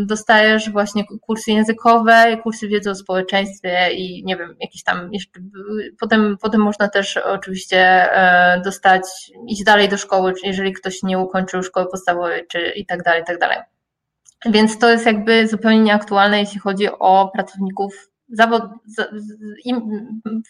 dostajesz 0.05 0.71
właśnie 0.71 1.03
kursy 1.21 1.51
językowe, 1.51 2.37
kursy 2.43 2.67
wiedzy 2.67 2.89
o 2.91 2.95
społeczeństwie 2.95 3.89
i 3.93 4.23
nie 4.25 4.37
wiem, 4.37 4.55
jakieś 4.61 4.83
tam 4.83 5.13
jeszcze, 5.13 5.39
potem, 5.99 6.37
potem 6.41 6.61
można 6.61 6.87
też 6.87 7.17
oczywiście 7.17 7.77
e, 7.77 8.61
dostać, 8.61 9.03
iść 9.47 9.63
dalej 9.63 9.89
do 9.89 9.97
szkoły, 9.97 10.33
jeżeli 10.43 10.73
ktoś 10.73 11.03
nie 11.03 11.19
ukończył 11.19 11.63
szkoły 11.63 11.87
podstawowej, 11.91 12.47
czy 12.47 12.59
i 12.75 12.85
tak 12.85 13.03
dalej, 13.03 13.21
i 13.21 13.25
tak 13.25 13.39
dalej. 13.39 13.57
Więc 14.45 14.79
to 14.79 14.89
jest 14.89 15.05
jakby 15.05 15.47
zupełnie 15.47 15.79
nieaktualne, 15.79 16.39
jeśli 16.39 16.59
chodzi 16.59 16.87
o 16.99 17.31
pracowników 17.33 18.09
zawod, 18.29 18.63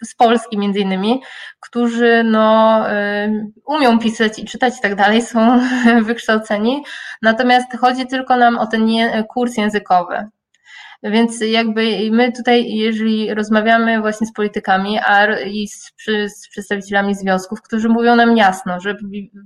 z 0.03 0.15
Polski 0.15 0.57
między 0.57 0.79
innymi, 0.79 1.21
którzy 1.59 2.23
no, 2.23 2.83
y, 2.91 3.51
umią 3.65 3.99
pisać 3.99 4.39
i 4.39 4.45
czytać 4.45 4.77
i 4.77 4.81
tak 4.81 4.95
dalej, 4.95 5.21
są 5.21 5.59
wykształceni, 6.09 6.83
natomiast 7.21 7.77
chodzi 7.77 8.07
tylko 8.07 8.37
nam 8.37 8.57
o 8.57 8.67
ten 8.67 8.87
kurs 9.29 9.57
językowy. 9.57 10.25
Więc 11.03 11.41
jakby 11.41 12.11
my 12.11 12.31
tutaj, 12.31 12.73
jeżeli 12.73 13.33
rozmawiamy 13.33 14.01
właśnie 14.01 14.27
z 14.27 14.33
politykami 14.33 14.99
a 14.99 15.39
i 15.39 15.67
z, 15.67 15.93
z 16.27 16.49
przedstawicielami 16.49 17.15
związków, 17.15 17.61
którzy 17.61 17.89
mówią 17.89 18.15
nam 18.15 18.37
jasno, 18.37 18.79
że 18.79 18.95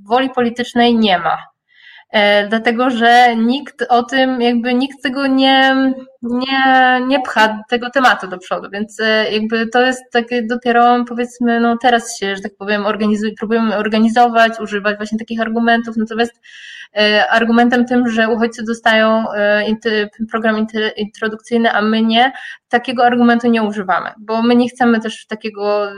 woli 0.08 0.30
politycznej 0.30 0.98
nie 0.98 1.20
ma, 1.20 1.38
E, 2.12 2.48
dlatego 2.48 2.90
że 2.90 3.36
nikt 3.36 3.86
o 3.90 4.04
tym, 4.04 4.42
jakby 4.42 4.74
nikt 4.74 5.04
tego 5.04 5.28
nie, 5.28 5.76
nie, 6.22 7.02
nie 7.08 7.20
pcha 7.22 7.64
tego 7.70 7.90
tematu 7.90 8.28
do 8.28 8.38
przodu, 8.38 8.70
więc 8.72 9.00
e, 9.00 9.32
jakby 9.32 9.68
to 9.68 9.82
jest 9.82 10.04
takie 10.12 10.44
dopiero 10.44 11.06
powiedzmy, 11.08 11.60
no 11.60 11.78
teraz 11.78 12.18
się, 12.20 12.36
że 12.36 12.42
tak 12.42 12.56
powiem, 12.58 12.86
organizuj, 12.86 13.34
próbujemy 13.34 13.78
organizować, 13.78 14.60
używać 14.60 14.98
właśnie 14.98 15.20
takich 15.20 15.42
argumentów, 15.42 15.98
natomiast 15.98 16.34
E, 16.98 17.30
argumentem 17.30 17.86
tym, 17.86 18.10
że 18.10 18.30
uchodźcy 18.30 18.64
dostają 18.64 19.32
e, 19.32 19.66
program 20.32 20.68
introdukcyjny, 20.98 21.72
a 21.72 21.82
my 21.82 22.02
nie, 22.02 22.32
takiego 22.70 23.06
argumentu 23.06 23.48
nie 23.48 23.64
używamy, 23.64 24.10
bo 24.20 24.42
my 24.42 24.56
nie 24.56 24.70
chcemy 24.70 25.00
też 25.00 25.28
takiego, 25.28 25.92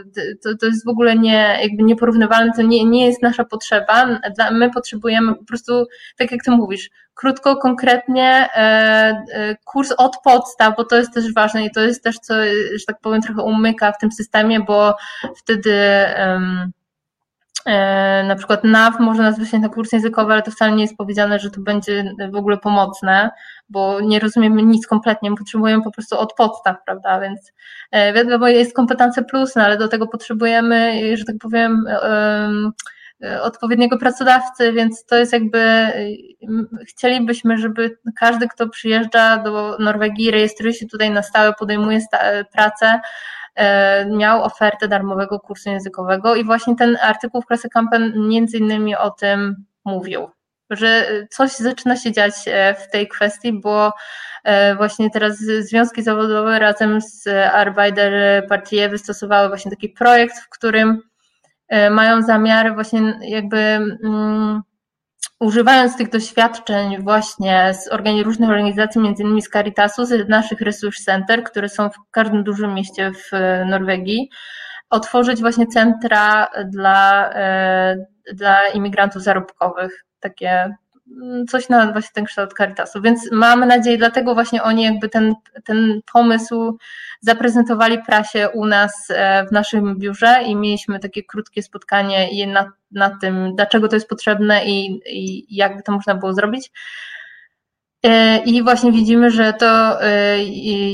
to, 0.43 0.57
to 0.57 0.65
jest 0.65 0.85
w 0.85 0.89
ogóle 0.89 1.15
nie, 1.15 1.57
jakby 1.61 1.83
nieporównywalne, 1.83 2.51
to 2.55 2.61
nie, 2.61 2.85
nie 2.85 3.05
jest 3.05 3.21
nasza 3.21 3.43
potrzeba, 3.43 4.19
my 4.51 4.69
potrzebujemy 4.69 5.35
po 5.35 5.45
prostu, 5.45 5.85
tak 6.17 6.31
jak 6.31 6.43
ty 6.43 6.51
mówisz, 6.51 6.89
krótko, 7.13 7.57
konkretnie 7.57 8.49
e, 8.55 9.55
kurs 9.65 9.91
od 9.97 10.17
podstaw, 10.23 10.75
bo 10.77 10.83
to 10.83 10.95
jest 10.95 11.13
też 11.13 11.33
ważne 11.33 11.65
i 11.65 11.71
to 11.71 11.81
jest 11.81 12.03
też 12.03 12.19
co, 12.19 12.33
że 12.79 12.85
tak 12.87 12.99
powiem, 13.01 13.21
trochę 13.21 13.41
umyka 13.41 13.91
w 13.91 13.97
tym 13.97 14.11
systemie, 14.11 14.59
bo 14.59 14.95
wtedy 15.37 16.05
E, 17.65 18.23
na 18.27 18.35
przykład 18.35 18.63
NAW 18.63 18.99
można 18.99 19.23
nazwać 19.23 19.51
na 19.51 19.69
kurs 19.69 19.91
językowy, 19.91 20.33
ale 20.33 20.41
to 20.41 20.51
wcale 20.51 20.71
nie 20.71 20.81
jest 20.81 20.97
powiedziane, 20.97 21.39
że 21.39 21.51
to 21.51 21.61
będzie 21.61 22.13
w 22.31 22.35
ogóle 22.35 22.57
pomocne, 22.57 23.31
bo 23.69 24.01
nie 24.01 24.19
rozumiemy 24.19 24.63
nic 24.63 24.87
kompletnie, 24.87 25.35
potrzebujemy 25.35 25.83
po 25.83 25.91
prostu 25.91 26.19
od 26.19 26.33
podstaw, 26.33 26.75
prawda, 26.85 27.19
więc 27.19 27.51
e, 27.91 28.13
wiadomo, 28.13 28.47
jest 28.47 28.75
kompetencja 28.75 29.23
plus, 29.23 29.55
no 29.55 29.63
ale 29.63 29.77
do 29.77 29.87
tego 29.87 30.07
potrzebujemy, 30.07 31.01
że 31.17 31.25
tak 31.25 31.35
powiem, 31.41 31.85
odpowiedniego 33.41 33.97
pracodawcy, 33.97 34.73
więc 34.73 35.05
to 35.05 35.15
jest 35.15 35.33
jakby, 35.33 35.87
chcielibyśmy, 36.87 37.57
żeby 37.57 37.97
każdy, 38.19 38.47
kto 38.47 38.69
przyjeżdża 38.69 39.37
do 39.37 39.77
Norwegii, 39.79 40.31
rejestruje 40.31 40.73
się 40.73 40.87
tutaj 40.87 41.11
na 41.11 41.23
stałe, 41.23 41.53
podejmuje 41.53 41.99
pracę, 42.51 42.99
E, 43.55 44.05
miał 44.05 44.43
ofertę 44.43 44.87
darmowego 44.87 45.39
kursu 45.39 45.69
językowego 45.69 46.35
i 46.35 46.43
właśnie 46.43 46.75
ten 46.75 46.97
artykuł 47.01 47.41
w 47.41 47.45
Klasy 47.45 47.69
Kampen 47.69 48.27
między 48.27 48.57
innymi 48.57 48.95
o 48.95 49.09
tym 49.09 49.65
mówił, 49.85 50.29
że 50.69 51.07
coś 51.29 51.51
zaczyna 51.51 51.95
się 51.95 52.11
dziać 52.11 52.33
e, 52.47 52.73
w 52.73 52.91
tej 52.91 53.07
kwestii, 53.07 53.53
bo 53.53 53.93
e, 54.43 54.75
właśnie 54.75 55.09
teraz 55.09 55.37
związki 55.37 56.03
zawodowe 56.03 56.59
razem 56.59 57.01
z 57.01 57.27
Arbeiter 57.53 58.43
Partie 58.47 58.89
wystosowały 58.89 59.47
właśnie 59.47 59.71
taki 59.71 59.89
projekt, 59.89 60.37
w 60.39 60.49
którym 60.49 61.01
mają 61.91 62.21
zamiar 62.21 62.73
właśnie 62.73 63.19
jakby 63.21 63.57
mm, 63.57 64.61
używając 65.39 65.97
tych 65.97 66.09
doświadczeń 66.09 67.03
właśnie 67.03 67.73
z 67.73 67.89
różnych 68.23 68.49
organizacji, 68.49 69.01
między 69.01 69.23
innymi 69.23 69.41
z 69.41 69.49
Caritasu, 69.49 70.05
z 70.05 70.29
naszych 70.29 70.61
resource 70.61 71.03
center, 71.03 71.43
które 71.43 71.69
są 71.69 71.89
w 71.89 71.95
każdym 72.11 72.43
dużym 72.43 72.73
mieście 72.73 73.11
w 73.11 73.31
Norwegii, 73.65 74.29
otworzyć 74.89 75.41
właśnie 75.41 75.67
centra 75.67 76.47
dla, 76.65 77.29
e, 77.33 77.95
dla 78.33 78.67
imigrantów 78.67 79.23
zarobkowych, 79.23 80.05
takie 80.19 80.75
coś 81.49 81.69
na 81.69 81.91
właśnie 81.91 82.09
ten 82.13 82.25
kształt 82.25 82.53
Caritasu. 82.53 83.01
Więc 83.01 83.31
mamy 83.31 83.65
nadzieję, 83.65 83.97
dlatego 83.97 84.33
właśnie 84.33 84.63
oni 84.63 84.83
jakby 84.83 85.09
ten, 85.09 85.33
ten 85.63 86.01
pomysł 86.13 86.77
zaprezentowali 87.21 88.03
prasie 88.03 88.49
u 88.49 88.65
nas 88.65 89.07
e, 89.09 89.45
w 89.45 89.51
naszym 89.51 89.99
biurze 89.99 90.43
i 90.45 90.55
mieliśmy 90.55 90.99
takie 90.99 91.23
krótkie 91.23 91.63
spotkanie 91.63 92.31
i 92.31 92.47
nad, 92.47 92.67
nad 92.91 93.13
tym, 93.21 93.55
dlaczego 93.55 93.87
to 93.87 93.95
jest 93.95 94.09
potrzebne 94.09 94.65
i, 94.65 95.01
i 95.05 95.55
jakby 95.55 95.83
to 95.83 95.91
można 95.91 96.15
było 96.15 96.33
zrobić. 96.33 96.71
E, 98.05 98.37
I 98.37 98.63
właśnie 98.63 98.91
widzimy, 98.91 99.31
że 99.31 99.53
to 99.53 100.03
e, 100.03 100.43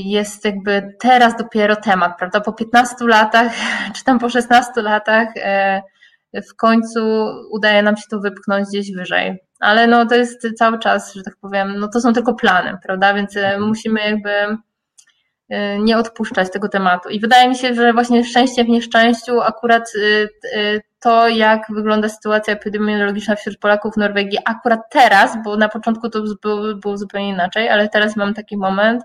jest 0.04 0.44
jakby 0.44 0.94
teraz 1.00 1.36
dopiero 1.36 1.76
temat, 1.76 2.18
prawda? 2.18 2.40
Po 2.40 2.52
15 2.52 2.94
latach, 3.04 3.52
czy 3.96 4.04
tam 4.04 4.18
po 4.18 4.30
16 4.30 4.82
latach, 4.82 5.28
w 6.34 6.56
końcu 6.56 7.00
udaje 7.52 7.82
nam 7.82 7.96
się 7.96 8.04
to 8.10 8.20
wypchnąć 8.20 8.68
gdzieś 8.68 8.92
wyżej. 8.92 9.38
Ale 9.60 9.86
no 9.86 10.06
to 10.06 10.14
jest 10.14 10.48
cały 10.58 10.78
czas, 10.78 11.14
że 11.14 11.22
tak 11.22 11.36
powiem, 11.40 11.74
no 11.78 11.88
to 11.88 12.00
są 12.00 12.12
tylko 12.12 12.34
plany, 12.34 12.78
prawda? 12.82 13.14
Więc 13.14 13.34
musimy 13.58 14.00
jakby 14.00 14.30
Y, 15.52 15.78
nie 15.78 15.98
odpuszczać 15.98 16.50
tego 16.52 16.68
tematu. 16.68 17.08
I 17.08 17.20
wydaje 17.20 17.48
mi 17.48 17.56
się, 17.56 17.74
że 17.74 17.92
właśnie 17.92 18.24
szczęście 18.24 18.64
w 18.64 18.68
nieszczęściu 18.68 19.40
akurat 19.40 19.94
y, 19.94 20.80
to, 21.00 21.28
jak 21.28 21.66
wygląda 21.70 22.08
sytuacja 22.08 22.54
epidemiologiczna 22.54 23.36
wśród 23.36 23.58
Polaków 23.58 23.94
w 23.94 23.96
Norwegii 23.96 24.38
akurat 24.44 24.80
teraz, 24.90 25.36
bo 25.44 25.56
na 25.56 25.68
początku 25.68 26.10
to 26.10 26.22
było, 26.42 26.74
było 26.74 26.98
zupełnie 26.98 27.28
inaczej, 27.28 27.68
ale 27.68 27.88
teraz 27.88 28.16
mam 28.16 28.34
taki 28.34 28.56
moment, 28.56 29.02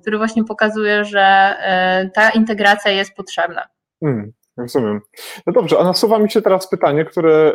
który 0.00 0.18
właśnie 0.18 0.44
pokazuje, 0.44 1.04
że 1.04 1.54
ta 2.14 2.30
integracja 2.30 2.90
jest 2.90 3.14
potrzebna. 3.14 3.62
Hmm. 4.00 4.32
Rozumiem. 4.56 5.00
No 5.46 5.52
dobrze, 5.52 5.78
a 5.78 5.84
nasuwa 5.84 6.18
mi 6.18 6.30
się 6.30 6.42
teraz 6.42 6.68
pytanie, 6.68 7.04
które 7.04 7.54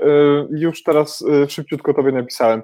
y, 0.51 0.59
już 0.59 0.83
teraz 0.83 1.21
y, 1.21 1.49
szybciutko 1.49 1.93
Tobie 1.93 2.11
napisałem. 2.11 2.61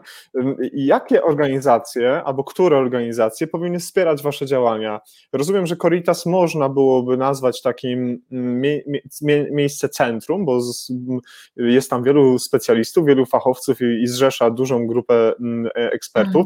Jakie 0.73 1.23
organizacje 1.23 2.23
albo 2.23 2.43
które 2.43 2.77
organizacje 2.77 3.47
powinny 3.47 3.79
wspierać 3.79 4.23
Wasze 4.23 4.45
działania? 4.45 4.99
Rozumiem, 5.33 5.65
że 5.65 5.75
Coritas 5.75 6.25
można 6.25 6.69
byłoby 6.69 7.17
nazwać 7.17 7.61
takim 7.61 8.21
mie 8.31 8.81
mie 9.21 9.47
miejsce 9.51 9.89
centrum, 9.89 10.45
bo 10.45 10.59
jest 11.55 11.89
tam 11.89 12.03
wielu 12.03 12.39
specjalistów, 12.39 13.05
wielu 13.05 13.25
fachowców 13.25 13.81
i, 13.81 14.03
i 14.03 14.07
zrzesza 14.07 14.49
dużą 14.49 14.87
grupę 14.87 15.33
e, 15.65 15.91
ekspertów. 15.91 16.45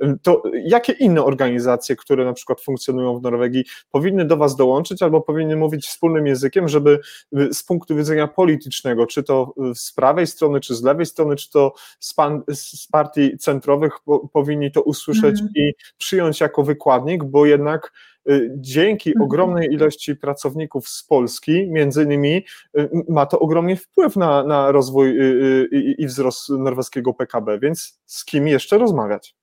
Mm. 0.00 0.18
To 0.22 0.42
jakie 0.64 0.92
inne 0.92 1.24
organizacje, 1.24 1.96
które 1.96 2.24
na 2.24 2.32
przykład 2.32 2.60
funkcjonują 2.60 3.18
w 3.18 3.22
Norwegii, 3.22 3.64
powinny 3.90 4.24
do 4.24 4.36
Was 4.36 4.56
dołączyć 4.56 5.02
albo 5.02 5.20
powinny 5.20 5.56
mówić 5.56 5.86
wspólnym 5.86 6.26
językiem, 6.26 6.68
żeby 6.68 7.00
z 7.32 7.62
punktu 7.62 7.96
widzenia 7.96 8.28
politycznego, 8.28 9.06
czy 9.06 9.22
to 9.22 9.54
z 9.74 9.92
prawej 9.92 10.26
strony, 10.26 10.60
czy 10.60 10.74
z 10.74 10.82
lewej 10.82 11.06
strony, 11.06 11.36
czy 11.36 11.50
to 11.50 11.74
z, 12.00 12.14
pan, 12.14 12.42
z 12.48 12.86
partii 12.86 13.38
centrowych 13.38 13.92
po, 14.04 14.28
powinni 14.28 14.72
to 14.72 14.82
usłyszeć 14.82 15.40
mm. 15.40 15.52
i 15.54 15.72
przyjąć 15.98 16.40
jako 16.40 16.62
wykładnik, 16.62 17.24
bo 17.24 17.46
jednak 17.46 17.92
y, 18.30 18.50
dzięki 18.56 19.10
mhm. 19.10 19.24
ogromnej 19.24 19.68
ilości 19.72 20.16
pracowników 20.16 20.88
z 20.88 21.04
Polski, 21.04 21.70
między 21.70 22.02
innymi, 22.02 22.44
y, 22.78 22.90
ma 23.08 23.26
to 23.26 23.38
ogromny 23.38 23.76
wpływ 23.76 24.16
na, 24.16 24.42
na 24.42 24.72
rozwój 24.72 25.20
y, 25.20 25.68
i 25.98 26.06
wzrost 26.06 26.48
norweskiego 26.48 27.14
PKB, 27.14 27.58
więc 27.58 28.00
z 28.06 28.24
kim 28.24 28.48
jeszcze 28.48 28.78
rozmawiać? 28.78 29.34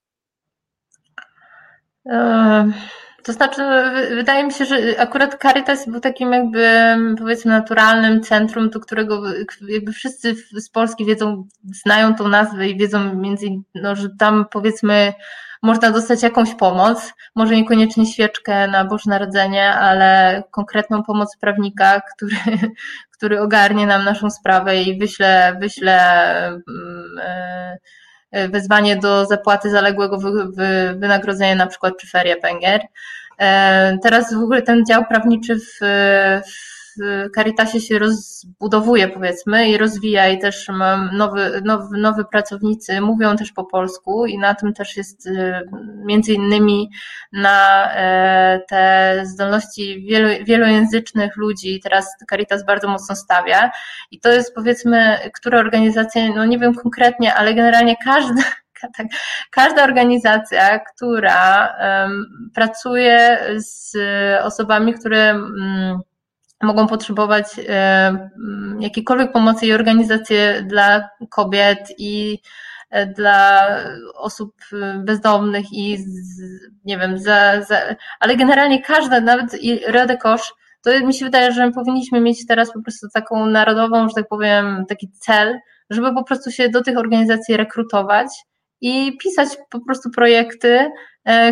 To 3.26 3.34
znaczy, 3.34 3.62
wydaje 4.10 4.44
mi 4.44 4.54
się, 4.54 4.66
że 4.66 4.78
akurat 5.00 5.42
Caritas 5.42 5.90
był 5.90 6.00
takim 6.00 6.32
jakby, 6.32 6.70
powiedzmy, 7.18 7.52
naturalnym 7.52 8.22
centrum, 8.22 8.70
do 8.70 8.80
którego 8.80 9.22
jakby 9.70 9.92
wszyscy 9.92 10.36
z 10.36 10.70
Polski 10.70 11.06
wiedzą, 11.06 11.48
znają 11.86 12.16
tą 12.16 12.28
nazwę 12.28 12.68
i 12.70 12.78
wiedzą 12.78 13.16
między 13.16 13.48
no, 13.76 13.96
że 13.96 14.10
tam 14.20 14.46
powiedzmy 14.52 15.14
można 15.64 15.92
dostać 15.92 16.24
jakąś 16.24 16.56
pomoc, 16.56 17.14
może 17.36 17.56
niekoniecznie 17.56 18.06
świeczkę 18.06 18.68
na 18.68 18.86
Boże 18.86 19.10
Narodzenie, 19.10 19.70
ale 19.74 20.44
konkretną 20.52 21.04
pomoc 21.04 21.38
prawnika, 21.38 22.02
który, 22.16 22.36
który 23.12 23.42
ogarnie 23.42 23.88
nam 23.88 24.04
naszą 24.04 24.30
sprawę 24.30 24.82
i 24.82 25.00
wyśle, 25.00 25.58
wyśle 25.62 26.62
yy, 26.68 27.78
wezwanie 28.52 28.96
do 28.96 29.26
zapłaty 29.26 29.70
zaległego 29.70 30.18
wynagrodzenia 30.96 31.56
na 31.56 31.68
przykład 31.68 31.94
czy 32.00 32.08
ferie 32.08 32.36
Węgier. 32.42 32.82
E, 33.40 33.98
teraz 34.04 34.34
w 34.34 34.44
ogóle 34.44 34.62
ten 34.62 34.86
dział 34.86 35.06
prawniczy 35.06 35.60
w, 35.60 35.78
w 36.52 36.85
Caritasie 37.36 37.82
się 37.82 38.00
rozbudowuje, 38.00 39.08
powiedzmy, 39.08 39.70
i 39.70 39.78
rozwija, 39.78 40.30
i 40.30 40.40
też 40.40 40.68
nowy, 41.14 41.62
nowy, 41.66 41.98
nowy 41.98 42.26
pracownicy 42.26 43.02
mówią 43.02 43.36
też 43.36 43.52
po 43.52 43.66
polsku, 43.66 44.26
i 44.26 44.38
na 44.38 44.56
tym 44.56 44.74
też 44.74 44.98
jest 44.98 45.28
e, 45.28 45.62
między 46.06 46.34
innymi 46.34 46.90
na 47.34 47.90
e, 47.94 48.62
te 48.70 49.22
zdolności 49.26 50.08
wielojęzycznych 50.46 51.38
ludzi. 51.38 51.80
Teraz 51.84 52.16
Caritas 52.30 52.66
bardzo 52.66 52.88
mocno 52.88 53.16
stawia, 53.16 53.72
i 54.12 54.20
to 54.20 54.30
jest 54.30 54.56
powiedzmy, 54.56 55.18
które 55.34 55.60
organizacje, 55.60 56.34
no 56.34 56.46
nie 56.46 56.60
wiem 56.60 56.76
konkretnie, 56.76 57.34
ale 57.34 57.54
generalnie 57.54 57.96
każda 58.04 58.44
tak. 58.98 59.08
Każda 59.52 59.84
organizacja, 59.84 60.80
która 60.80 61.76
um, 61.80 62.50
pracuje 62.56 63.40
z 63.58 63.98
osobami, 64.44 64.94
które 64.94 65.34
um, 65.34 66.02
mogą 66.64 66.88
potrzebować 66.88 67.46
um, 67.58 68.82
jakiejkolwiek 68.82 69.32
pomocy 69.32 69.66
i 69.66 69.74
organizacje 69.74 70.64
dla 70.68 71.10
kobiet 71.30 71.80
i 71.98 72.40
e, 72.90 73.08
dla 73.08 73.68
osób 74.16 74.56
bezdomnych 74.98 75.66
i 75.74 75.98
z, 75.98 76.42
nie 76.86 76.98
wiem, 76.98 77.18
za, 77.18 77.62
za, 77.62 77.78
ale 78.20 78.36
generalnie 78.36 78.82
każda, 78.82 79.22
nawet 79.22 79.64
i 79.64 79.80
Rede 79.88 80.18
Kosz, 80.18 80.54
to 80.82 81.06
mi 81.06 81.14
się 81.14 81.26
wydaje, 81.26 81.52
że 81.52 81.72
powinniśmy 81.72 82.22
mieć 82.22 82.46
teraz 82.48 82.74
po 82.74 82.82
prostu 82.82 83.08
taką 83.14 83.46
narodową, 83.46 84.08
że 84.08 84.14
tak 84.16 84.28
powiem, 84.28 84.86
taki 84.90 85.12
cel, 85.12 85.60
żeby 85.90 86.14
po 86.14 86.24
prostu 86.24 86.52
się 86.52 86.70
do 86.70 86.84
tych 86.84 86.98
organizacji 86.98 87.58
rekrutować 87.58 88.28
i 88.82 89.18
pisać 89.18 89.50
po 89.70 89.80
prostu 89.80 90.10
projekty, 90.10 90.70
e, 90.78 90.92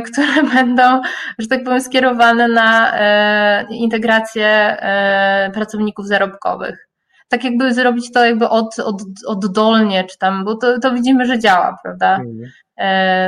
które 0.05 0.43
będą, 0.55 1.01
że 1.39 1.47
tak 1.47 1.63
powiem, 1.63 1.81
skierowane 1.81 2.47
na 2.47 2.99
e, 2.99 3.65
integrację 3.69 4.47
e, 4.47 5.51
pracowników 5.53 6.07
zarobkowych. 6.07 6.87
Tak 7.29 7.43
jakby 7.43 7.73
zrobić 7.73 8.11
to 8.11 8.25
jakby 8.25 8.49
od, 8.49 8.79
od, 8.79 9.01
oddolnie, 9.27 10.03
czy 10.03 10.17
tam, 10.17 10.45
bo 10.45 10.55
to, 10.55 10.79
to 10.79 10.93
widzimy, 10.93 11.25
że 11.25 11.39
działa, 11.39 11.77
prawda? 11.83 12.15
Mhm. 12.15 12.51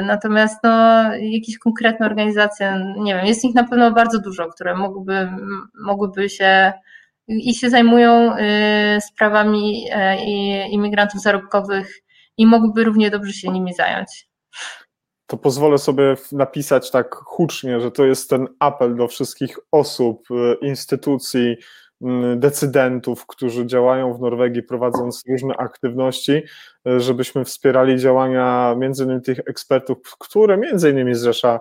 Natomiast 0.06 0.64
no, 0.64 1.04
jakieś 1.14 1.58
konkretne 1.58 2.06
organizacje, 2.06 2.93
nie 2.98 3.16
wiem, 3.16 3.26
jest 3.26 3.46
ich 3.46 3.56
na 3.56 3.64
pewno 3.64 3.91
bardzo 3.91 4.20
dużo, 4.20 4.48
które 4.48 4.76
mogłyby, 4.76 5.30
mogłyby 5.86 6.30
się 6.30 6.74
i 7.28 7.56
się 7.56 7.70
zajmują 7.70 8.36
sprawami 9.00 9.86
imigrantów 10.72 11.22
zarobkowych 11.22 12.02
i 12.38 12.46
mogłyby 12.46 12.84
równie 12.84 13.12
dobrze 13.12 13.34
się 13.34 13.50
nimi 13.50 13.74
zająć. 13.74 14.28
To 15.28 15.38
pozwolę 15.38 15.78
sobie 15.78 16.16
napisać 16.32 16.92
tak 16.92 17.16
hucznie, 17.16 17.80
że 17.82 17.92
to 17.92 18.06
jest 18.06 18.30
ten 18.30 18.48
apel 18.60 18.96
do 18.96 19.08
wszystkich 19.08 19.60
osób, 19.72 20.28
y, 20.32 20.58
instytucji, 20.62 21.58
mm, 22.02 22.40
decydentów, 22.40 23.26
którzy 23.28 23.66
działają 23.66 24.14
w 24.14 24.20
Norwegii, 24.20 24.64
prowadząc 24.64 25.24
różne 25.30 25.58
aktywności, 25.58 26.44
y, 26.88 27.00
żebyśmy 27.00 27.46
wspierali 27.46 28.00
działania 28.00 28.76
między 28.78 29.04
innymi 29.04 29.22
tych 29.22 29.40
ekspertów, 29.40 29.98
które 30.20 30.58
między 30.58 30.90
innymi 30.90 31.16
zrzesza 31.16 31.60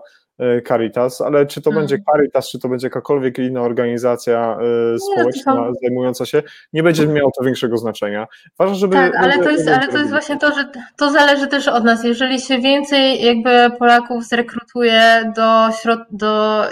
Caritas, 0.68 1.20
ale 1.20 1.46
czy 1.46 1.62
to 1.62 1.70
hmm. 1.70 1.82
będzie 1.82 2.04
Caritas, 2.12 2.50
czy 2.50 2.58
to 2.58 2.68
będzie 2.68 2.86
jakakolwiek 2.86 3.38
inna 3.38 3.60
organizacja 3.60 4.58
e, 4.94 4.98
społeczna 4.98 5.54
nie, 5.54 5.72
zajmująca 5.82 6.26
się, 6.26 6.42
nie 6.72 6.82
będzie 6.82 7.06
miało 7.06 7.30
to 7.38 7.44
większego 7.44 7.78
znaczenia. 7.78 8.26
Ważne, 8.58 8.74
żeby. 8.76 8.96
Tak, 8.96 9.16
ale 9.16 9.38
to 9.38 9.50
jest, 9.50 9.68
ale 9.68 9.88
to 9.88 9.98
jest 9.98 10.10
właśnie 10.10 10.38
to, 10.38 10.54
że 10.54 10.64
to 10.96 11.10
zależy 11.10 11.46
też 11.46 11.68
od 11.68 11.84
nas. 11.84 12.04
Jeżeli 12.04 12.40
się 12.40 12.58
więcej 12.58 13.24
jakby 13.24 13.76
Polaków 13.78 14.24
zrekrutuje 14.24 15.32
do, 15.36 15.72
środ 15.82 16.00
do 16.10 16.64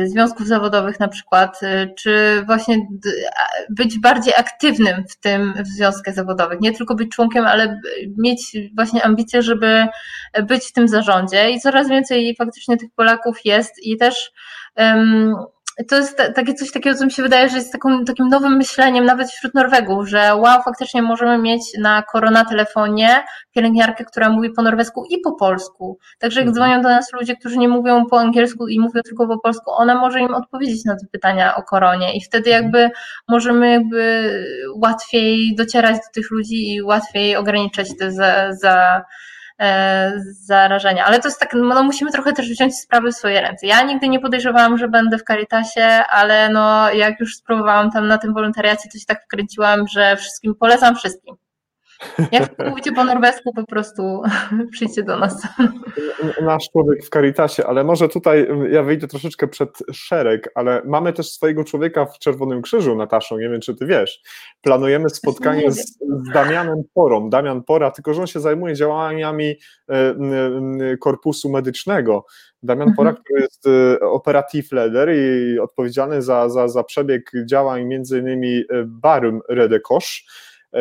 yy, 0.00 0.08
związków 0.08 0.46
zawodowych 0.46 1.00
na 1.00 1.08
przykład, 1.08 1.62
yy, 1.62 1.94
czy 1.98 2.42
właśnie 2.46 2.76
być 3.70 3.98
bardziej 3.98 4.34
aktywnym 4.36 5.04
w 5.10 5.16
tym 5.16 5.54
w 5.64 5.66
związkach 5.66 6.14
zawodowych, 6.14 6.60
nie 6.60 6.72
tylko 6.72 6.94
być 6.94 7.10
członkiem, 7.10 7.44
ale 7.44 7.80
mieć 8.18 8.56
właśnie 8.76 9.04
ambicje, 9.04 9.42
żeby 9.42 9.86
być 10.42 10.64
w 10.64 10.72
tym 10.72 10.88
zarządzie 10.88 11.50
i 11.50 11.60
coraz 11.60 11.88
więcej 11.88 12.29
faktycznie 12.36 12.76
tych 12.76 12.90
Polaków 12.96 13.36
jest 13.44 13.86
i 13.86 13.96
też 13.96 14.32
um, 14.76 15.34
to 15.88 15.96
jest 15.96 16.22
takie 16.34 16.54
coś 16.54 16.72
takiego, 16.72 16.96
co 16.96 17.04
mi 17.04 17.12
się 17.12 17.22
wydaje, 17.22 17.48
że 17.48 17.56
jest 17.56 17.72
taką, 17.72 18.04
takim 18.04 18.28
nowym 18.28 18.56
myśleniem 18.56 19.04
nawet 19.04 19.30
wśród 19.30 19.54
Norwegów, 19.54 20.08
że 20.08 20.34
wow, 20.36 20.62
faktycznie 20.62 21.02
możemy 21.02 21.38
mieć 21.38 21.62
na 21.78 22.02
korona 22.02 22.44
telefonie 22.44 23.22
pielęgniarkę, 23.54 24.04
która 24.04 24.30
mówi 24.30 24.50
po 24.50 24.62
norwesku 24.62 25.04
i 25.10 25.18
po 25.18 25.34
polsku. 25.34 25.98
Także 26.18 26.40
jak 26.40 26.48
mhm. 26.48 26.54
dzwonią 26.54 26.82
do 26.82 26.88
nas 26.88 27.12
ludzie, 27.12 27.36
którzy 27.36 27.58
nie 27.58 27.68
mówią 27.68 28.06
po 28.06 28.20
angielsku 28.20 28.68
i 28.68 28.80
mówią 28.80 29.02
tylko 29.02 29.26
po 29.26 29.38
polsku, 29.38 29.70
ona 29.70 29.94
może 29.94 30.20
im 30.20 30.34
odpowiedzieć 30.34 30.84
na 30.84 30.96
te 30.96 31.06
pytania 31.12 31.56
o 31.56 31.62
koronie 31.62 32.16
i 32.16 32.20
wtedy 32.20 32.54
mhm. 32.54 32.64
jakby 32.64 32.90
możemy 33.28 33.70
jakby 33.70 34.30
łatwiej 34.76 35.54
docierać 35.54 35.96
do 35.96 36.12
tych 36.14 36.30
ludzi 36.30 36.74
i 36.74 36.82
łatwiej 36.82 37.36
ograniczać 37.36 37.88
te 37.98 38.12
za, 38.12 38.52
za 38.52 39.02
zarażenia. 40.20 41.04
Ale 41.04 41.20
to 41.20 41.28
jest 41.28 41.40
tak, 41.40 41.54
no 41.54 41.82
musimy 41.82 42.12
trochę 42.12 42.32
też 42.32 42.48
wziąć 42.50 42.78
sprawy 42.78 43.12
w 43.12 43.16
swoje 43.16 43.40
ręce. 43.40 43.66
Ja 43.66 43.82
nigdy 43.82 44.08
nie 44.08 44.20
podejrzewałam, 44.20 44.78
że 44.78 44.88
będę 44.88 45.18
w 45.18 45.24
Caritasie, 45.24 45.84
ale 46.10 46.48
no 46.48 46.92
jak 46.92 47.20
już 47.20 47.36
spróbowałam 47.36 47.90
tam 47.90 48.06
na 48.06 48.18
tym 48.18 48.34
wolontariacie, 48.34 48.88
to 48.92 48.98
się 48.98 49.06
tak 49.06 49.24
wkręciłam, 49.24 49.88
że 49.88 50.16
wszystkim 50.16 50.54
polecam 50.54 50.96
wszystkim. 50.96 51.36
Jak 52.32 52.68
mówicie 52.68 52.92
po 52.92 53.04
norwesku, 53.04 53.52
po 53.54 53.66
prostu 53.66 54.22
przyjdźcie 54.72 55.02
do 55.02 55.18
nas. 55.18 55.48
Nasz 56.42 56.68
człowiek 56.72 57.04
w 57.04 57.10
Caritasie, 57.10 57.66
ale 57.66 57.84
może 57.84 58.08
tutaj 58.08 58.48
ja 58.70 58.82
wyjdę 58.82 59.06
troszeczkę 59.06 59.48
przed 59.48 59.78
szereg, 59.92 60.50
ale 60.54 60.82
mamy 60.84 61.12
też 61.12 61.30
swojego 61.30 61.64
człowieka 61.64 62.06
w 62.06 62.18
Czerwonym 62.18 62.62
Krzyżu, 62.62 62.96
Nataszą, 62.96 63.38
nie 63.38 63.48
wiem 63.48 63.60
czy 63.60 63.74
ty 63.74 63.86
wiesz. 63.86 64.22
Planujemy 64.62 65.10
spotkanie 65.10 65.72
z, 65.72 65.98
z 65.98 66.32
Damianem 66.32 66.82
Porą. 66.94 67.30
Damian 67.30 67.62
Pora, 67.62 67.90
tylko 67.90 68.14
że 68.14 68.20
on 68.20 68.26
się 68.26 68.40
zajmuje 68.40 68.74
działaniami 68.74 69.54
e, 69.88 70.16
korpusu 71.00 71.50
medycznego. 71.50 72.24
Damian 72.62 72.94
Pora, 72.94 73.10
mhm. 73.10 73.24
który 73.24 73.40
jest 73.40 73.66
e, 73.66 74.00
operative 74.00 74.72
leader 74.72 75.14
i 75.14 75.58
odpowiedzialny 75.58 76.22
za, 76.22 76.48
za, 76.48 76.68
za 76.68 76.84
przebieg 76.84 77.32
działań 77.44 77.84
między 77.84 78.18
innymi 78.18 78.56
e, 78.56 78.64
Barum 78.86 79.40
Redekosz, 79.48 80.26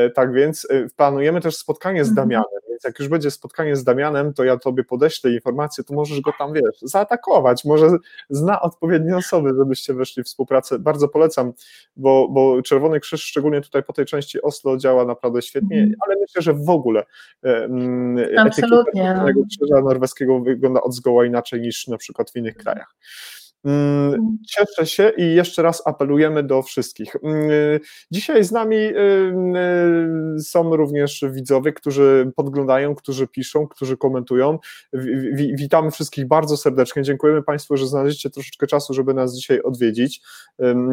tak 0.09 0.33
więc 0.33 0.67
e, 0.69 0.87
planujemy 0.95 1.41
też 1.41 1.55
spotkanie 1.55 2.05
z 2.05 2.09
mhm. 2.09 2.27
Damianem, 2.27 2.59
więc 2.69 2.83
jak 2.83 2.99
już 2.99 3.07
będzie 3.07 3.31
spotkanie 3.31 3.75
z 3.75 3.83
Damianem, 3.83 4.33
to 4.33 4.43
ja 4.43 4.57
tobie 4.57 4.83
podeślę 4.83 5.31
informacje, 5.31 5.83
to 5.83 5.93
możesz 5.93 6.21
go 6.21 6.31
tam, 6.37 6.53
wiesz, 6.53 6.79
zaatakować, 6.81 7.65
może 7.65 7.89
zna 8.29 8.61
odpowiednie 8.61 9.17
osoby, 9.17 9.53
żebyście 9.57 9.93
weszli 9.93 10.23
w 10.23 10.25
współpracę. 10.25 10.79
Bardzo 10.79 11.07
polecam, 11.07 11.53
bo, 11.95 12.27
bo 12.29 12.61
Czerwony 12.61 12.99
Krzyż, 12.99 13.23
szczególnie 13.23 13.61
tutaj 13.61 13.83
po 13.83 13.93
tej 13.93 14.05
części 14.05 14.41
Oslo, 14.41 14.77
działa 14.77 15.05
naprawdę 15.05 15.41
świetnie, 15.41 15.77
mm. 15.77 15.93
ale 16.05 16.15
myślę, 16.21 16.41
że 16.41 16.53
w 16.53 16.69
ogóle 16.69 17.05
um, 17.43 18.17
Absolutnie. 18.37 19.03
Czerwonego 19.03 19.41
Krzyża 19.49 19.81
norweskiego 19.81 20.39
wygląda 20.39 20.81
od 20.81 20.93
zgoła 20.93 21.25
inaczej 21.25 21.61
niż 21.61 21.87
na 21.87 21.97
przykład 21.97 22.31
w 22.31 22.35
innych 22.35 22.57
krajach. 22.57 22.95
Mm, 23.65 24.13
mm. 24.13 24.37
Cieszę 24.47 24.85
się 24.85 25.11
i 25.17 25.35
jeszcze 25.35 25.61
raz 25.61 25.87
apelujemy 25.87 26.43
do 26.43 26.61
wszystkich. 26.61 27.15
Mm, 27.23 27.79
dzisiaj 28.11 28.43
z 28.43 28.51
nami 28.51 28.77
y, 28.77 30.39
są 30.43 30.75
również 30.75 31.25
widzowie, 31.31 31.73
którzy 31.73 32.31
podglądają, 32.35 32.95
którzy 32.95 33.27
piszą, 33.27 33.67
którzy 33.67 33.97
komentują. 33.97 34.59
Witamy 35.53 35.91
wszystkich 35.91 36.27
bardzo 36.27 36.57
serdecznie. 36.57 37.03
Dziękujemy 37.03 37.43
Państwu, 37.43 37.77
że 37.77 37.87
znaleźliście 37.87 38.29
troszeczkę 38.29 38.67
czasu, 38.67 38.93
żeby 38.93 39.13
nas 39.13 39.35
dzisiaj 39.35 39.61
odwiedzić. 39.61 40.21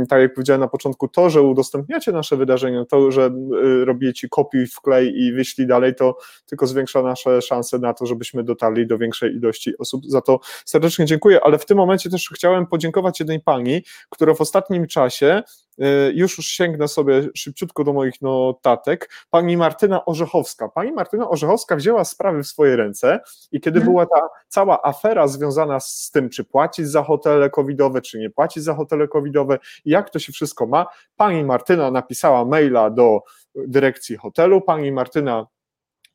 Tak 0.08 0.20
jak 0.20 0.34
powiedziałem 0.34 0.60
na 0.60 0.68
początku, 0.68 1.08
to, 1.08 1.30
że 1.30 1.42
udostępniacie 1.42 2.12
nasze 2.12 2.36
wydarzenia, 2.36 2.84
to, 2.84 3.10
że 3.10 3.30
y, 3.64 3.84
robicie 3.84 4.28
kopiuj, 4.28 4.66
wklej 4.66 5.22
i 5.22 5.32
wyślij 5.32 5.66
dalej, 5.66 5.94
to 5.94 6.16
tylko 6.46 6.66
zwiększa 6.66 7.02
nasze 7.02 7.42
szanse 7.42 7.78
na 7.78 7.94
to, 7.94 8.06
żebyśmy 8.06 8.44
dotarli 8.44 8.86
do 8.86 8.98
większej 8.98 9.36
ilości 9.36 9.78
osób. 9.78 10.06
Za 10.06 10.20
to 10.20 10.40
serdecznie 10.64 11.04
dziękuję, 11.04 11.40
ale 11.44 11.58
w 11.58 11.66
tym 11.66 11.76
momencie 11.76 12.10
też 12.10 12.30
chciałem 12.34 12.55
chciałem 12.56 12.66
podziękować 12.66 13.20
jednej 13.20 13.40
pani, 13.40 13.82
która 14.10 14.34
w 14.34 14.40
ostatnim 14.40 14.86
czasie 14.86 15.42
y, 15.80 16.12
już 16.14 16.38
już 16.38 16.46
sięgnę 16.46 16.88
sobie 16.88 17.22
szybciutko 17.34 17.84
do 17.84 17.92
moich 17.92 18.22
notatek, 18.22 19.10
pani 19.30 19.56
Martyna 19.56 20.04
Orzechowska. 20.04 20.68
Pani 20.68 20.92
Martyna 20.92 21.28
Orzechowska 21.28 21.76
wzięła 21.76 22.04
sprawy 22.04 22.42
w 22.42 22.46
swoje 22.46 22.76
ręce 22.76 23.20
i 23.52 23.60
kiedy 23.60 23.78
mhm. 23.78 23.92
była 23.92 24.06
ta 24.06 24.28
cała 24.48 24.82
afera 24.82 25.28
związana 25.28 25.80
z 25.80 26.10
tym, 26.10 26.28
czy 26.28 26.44
płacić 26.44 26.88
za 26.88 27.02
hotele 27.02 27.50
covidowe, 27.50 28.00
czy 28.00 28.18
nie 28.18 28.30
płacić 28.30 28.62
za 28.62 28.74
hotele 28.74 29.08
covidowe, 29.08 29.58
jak 29.84 30.10
to 30.10 30.18
się 30.18 30.32
wszystko 30.32 30.66
ma, 30.66 30.86
pani 31.16 31.44
Martyna 31.44 31.90
napisała 31.90 32.44
maila 32.44 32.90
do 32.90 33.20
dyrekcji 33.54 34.16
hotelu, 34.16 34.60
pani 34.60 34.92
Martyna 34.92 35.46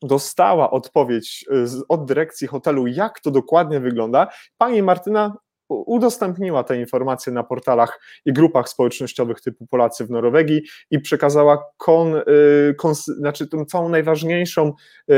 dostała 0.02 0.70
odpowiedź 0.70 1.44
y, 1.50 1.86
od 1.88 2.04
dyrekcji 2.04 2.46
hotelu, 2.46 2.86
jak 2.86 3.20
to 3.20 3.30
dokładnie 3.30 3.80
wygląda. 3.80 4.26
Pani 4.58 4.82
Martyna 4.82 5.36
udostępniła 5.72 6.64
te 6.64 6.76
informacje 6.80 7.32
na 7.32 7.42
portalach 7.42 8.00
i 8.24 8.32
grupach 8.32 8.68
społecznościowych 8.68 9.40
typu 9.40 9.66
Polacy 9.66 10.06
w 10.06 10.10
Norwegii 10.10 10.62
i 10.90 11.00
przekazała 11.00 11.64
kon, 11.76 12.16
y, 12.16 12.74
kon, 12.78 12.94
znaczy 12.94 13.48
tą 13.48 13.64
całą 13.64 13.88
najważniejszą 13.88 14.72
y, 15.10 15.14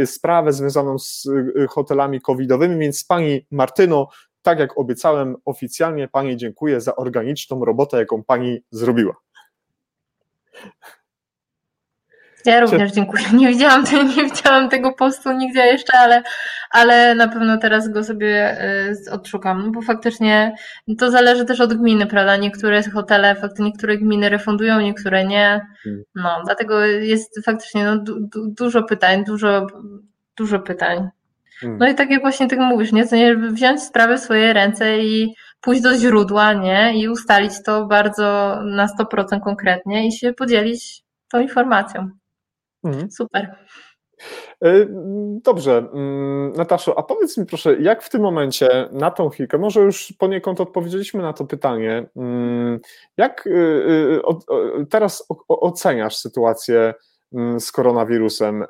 y, 0.00 0.06
sprawę 0.06 0.52
związaną 0.52 0.98
z 0.98 1.28
hotelami 1.68 2.20
covidowymi, 2.20 2.78
więc 2.78 3.04
Pani 3.04 3.46
Martyno, 3.50 4.08
tak 4.42 4.58
jak 4.58 4.78
obiecałem 4.78 5.36
oficjalnie 5.44 6.08
Pani 6.08 6.36
dziękuję 6.36 6.80
za 6.80 6.96
organiczną 6.96 7.64
robotę, 7.64 7.98
jaką 7.98 8.24
Pani 8.24 8.58
zrobiła. 8.70 9.14
Ja 12.46 12.60
również 12.60 12.92
dziękuję. 12.92 13.24
Nie 13.38 13.48
widziałam, 13.48 13.84
nie 14.16 14.24
widziałam 14.24 14.68
tego 14.68 14.92
postu 14.92 15.32
nigdzie 15.32 15.66
jeszcze, 15.66 15.98
ale, 15.98 16.22
ale 16.70 17.14
na 17.14 17.28
pewno 17.28 17.58
teraz 17.58 17.88
go 17.88 18.04
sobie 18.04 18.62
y, 19.06 19.10
odszukam, 19.10 19.62
no 19.66 19.70
bo 19.70 19.82
faktycznie 19.82 20.54
to 20.98 21.10
zależy 21.10 21.44
też 21.44 21.60
od 21.60 21.74
gminy, 21.74 22.06
prawda? 22.06 22.36
Niektóre 22.36 22.82
hotele, 22.82 23.34
faktycznie 23.34 23.64
niektóre 23.64 23.98
gminy 23.98 24.28
refundują, 24.28 24.80
niektóre 24.80 25.24
nie. 25.24 25.66
Hmm. 25.84 26.02
No, 26.14 26.42
dlatego 26.44 26.80
jest 26.86 27.44
faktycznie 27.44 27.84
no, 27.84 27.96
du, 27.98 28.20
du, 28.20 28.50
dużo 28.58 28.82
pytań, 28.82 29.24
dużo, 29.24 29.66
dużo 30.36 30.58
pytań. 30.58 31.08
Hmm. 31.60 31.78
No 31.78 31.88
i 31.88 31.94
tak 31.94 32.10
jak 32.10 32.20
właśnie 32.20 32.48
tak 32.48 32.58
mówisz, 32.58 32.92
nie? 32.92 33.06
Co 33.06 33.16
nie, 33.16 33.36
wziąć 33.36 33.82
sprawę 33.82 34.16
w 34.16 34.20
swoje 34.20 34.52
ręce 34.52 34.98
i 34.98 35.34
pójść 35.60 35.82
do 35.82 35.98
źródła, 35.98 36.52
nie? 36.52 37.02
I 37.02 37.08
ustalić 37.08 37.52
to 37.64 37.86
bardzo 37.86 38.58
na 38.64 38.86
100% 38.86 39.40
konkretnie 39.40 40.06
i 40.06 40.12
się 40.12 40.32
podzielić 40.32 41.02
tą 41.32 41.40
informacją. 41.40 42.10
Mhm. 42.86 43.10
Super. 43.10 43.56
E, 44.64 44.86
dobrze, 45.44 45.78
mm, 45.92 46.52
Nataszo, 46.52 46.98
a 46.98 47.02
powiedz 47.02 47.38
mi 47.38 47.46
proszę, 47.46 47.76
jak 47.80 48.02
w 48.02 48.10
tym 48.10 48.22
momencie 48.22 48.88
na 48.92 49.10
tą 49.10 49.28
chwilkę, 49.28 49.58
może 49.58 49.80
już 49.80 50.14
poniekąd 50.18 50.60
odpowiedzieliśmy 50.60 51.22
na 51.22 51.32
to 51.32 51.44
pytanie, 51.44 52.06
mm, 52.16 52.80
jak 53.16 53.46
y, 53.46 53.50
y, 54.80 54.86
teraz 54.90 55.26
oceniasz 55.48 56.16
sytuację 56.16 56.94
z 57.58 57.72
koronawirusem? 57.72 58.62
E, 58.62 58.66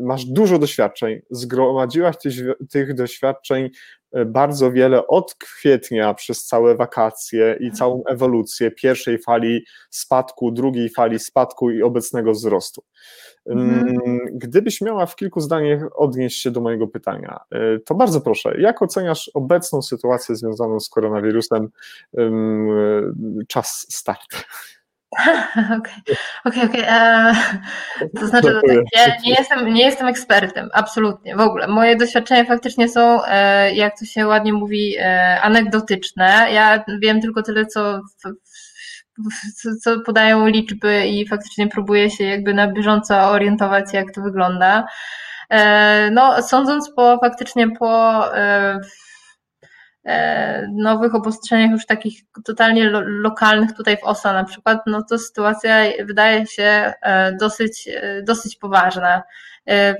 masz 0.00 0.24
dużo 0.24 0.58
doświadczeń, 0.58 1.20
zgromadziłaś 1.30 2.16
tych, 2.18 2.34
tych 2.70 2.94
doświadczeń 2.94 3.70
e, 4.12 4.24
bardzo 4.24 4.72
wiele 4.72 5.06
od 5.06 5.34
kwietnia 5.34 6.14
przez 6.14 6.44
całe 6.44 6.76
wakacje 6.76 7.56
i 7.60 7.70
całą 7.70 8.02
ewolucję 8.08 8.70
pierwszej 8.70 9.18
fali 9.18 9.64
spadku, 9.90 10.50
drugiej 10.50 10.88
fali 10.88 11.18
spadku 11.18 11.70
i 11.70 11.82
obecnego 11.82 12.32
wzrostu. 12.32 12.82
Mhm. 13.46 14.18
Gdybyś 14.32 14.80
miała 14.80 15.06
w 15.06 15.16
kilku 15.16 15.40
zdaniach 15.40 15.82
odnieść 15.94 16.42
się 16.42 16.50
do 16.50 16.60
mojego 16.60 16.86
pytania, 16.86 17.40
y, 17.76 17.80
to 17.80 17.94
bardzo 17.94 18.20
proszę, 18.20 18.60
jak 18.60 18.82
oceniasz 18.82 19.30
obecną 19.34 19.82
sytuację 19.82 20.36
związaną 20.36 20.80
z 20.80 20.88
koronawirusem? 20.88 21.68
Czas 23.48 23.86
start. 23.90 24.44
Okej, 25.78 26.16
okej, 26.44 26.64
okej. 26.64 26.82
E, 26.88 27.34
to 28.20 28.26
znaczy, 28.26 28.60
tak, 28.68 28.76
ja 28.96 29.16
nie 29.24 29.34
jestem, 29.34 29.74
nie 29.74 29.84
jestem 29.84 30.08
ekspertem, 30.08 30.68
absolutnie, 30.72 31.36
w 31.36 31.40
ogóle. 31.40 31.66
Moje 31.66 31.96
doświadczenia 31.96 32.44
faktycznie 32.44 32.88
są, 32.88 33.24
e, 33.24 33.74
jak 33.74 33.98
to 33.98 34.04
się 34.04 34.26
ładnie 34.26 34.52
mówi, 34.52 34.96
e, 34.98 35.40
anegdotyczne. 35.42 36.46
Ja 36.52 36.84
wiem 37.02 37.20
tylko 37.20 37.42
tyle, 37.42 37.66
co 37.66 38.00
co 39.82 40.00
podają 40.00 40.46
liczby 40.46 41.06
i 41.06 41.28
faktycznie 41.28 41.68
próbuję 41.68 42.10
się 42.10 42.24
jakby 42.24 42.54
na 42.54 42.72
bieżąco 42.72 43.30
orientować, 43.30 43.92
jak 43.92 44.12
to 44.14 44.22
wygląda. 44.22 44.86
E, 45.50 46.10
no, 46.10 46.42
sądząc 46.42 46.90
po 46.96 47.18
faktycznie 47.18 47.70
po 47.70 48.24
nowych 50.72 51.14
obostrzeniach 51.14 51.70
już 51.70 51.86
takich 51.86 52.20
totalnie 52.44 52.84
lo, 52.84 53.00
lokalnych 53.00 53.72
tutaj 53.72 53.96
w 53.96 54.04
OSA 54.04 54.32
na 54.32 54.44
przykład, 54.44 54.80
no 54.86 55.02
to 55.02 55.18
sytuacja 55.18 55.76
wydaje 56.04 56.46
się 56.46 56.92
dosyć, 57.40 57.88
dosyć 58.22 58.56
poważna. 58.56 59.22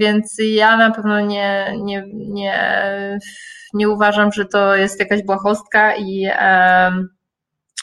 Więc 0.01 0.37
ja 0.39 0.77
na 0.77 0.91
pewno 0.91 1.21
nie, 1.21 1.75
nie, 1.83 2.05
nie, 2.15 3.19
nie 3.75 3.89
uważam, 3.89 4.33
że 4.33 4.45
to 4.45 4.77
jest 4.77 5.01
jakaś 5.01 5.23
błahostka 5.23 5.97
i 5.97 6.29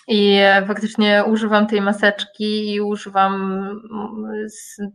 i 0.07 0.39
faktycznie 0.67 1.23
używam 1.27 1.67
tej 1.67 1.81
maseczki 1.81 2.73
i 2.73 2.81
używam, 2.81 3.63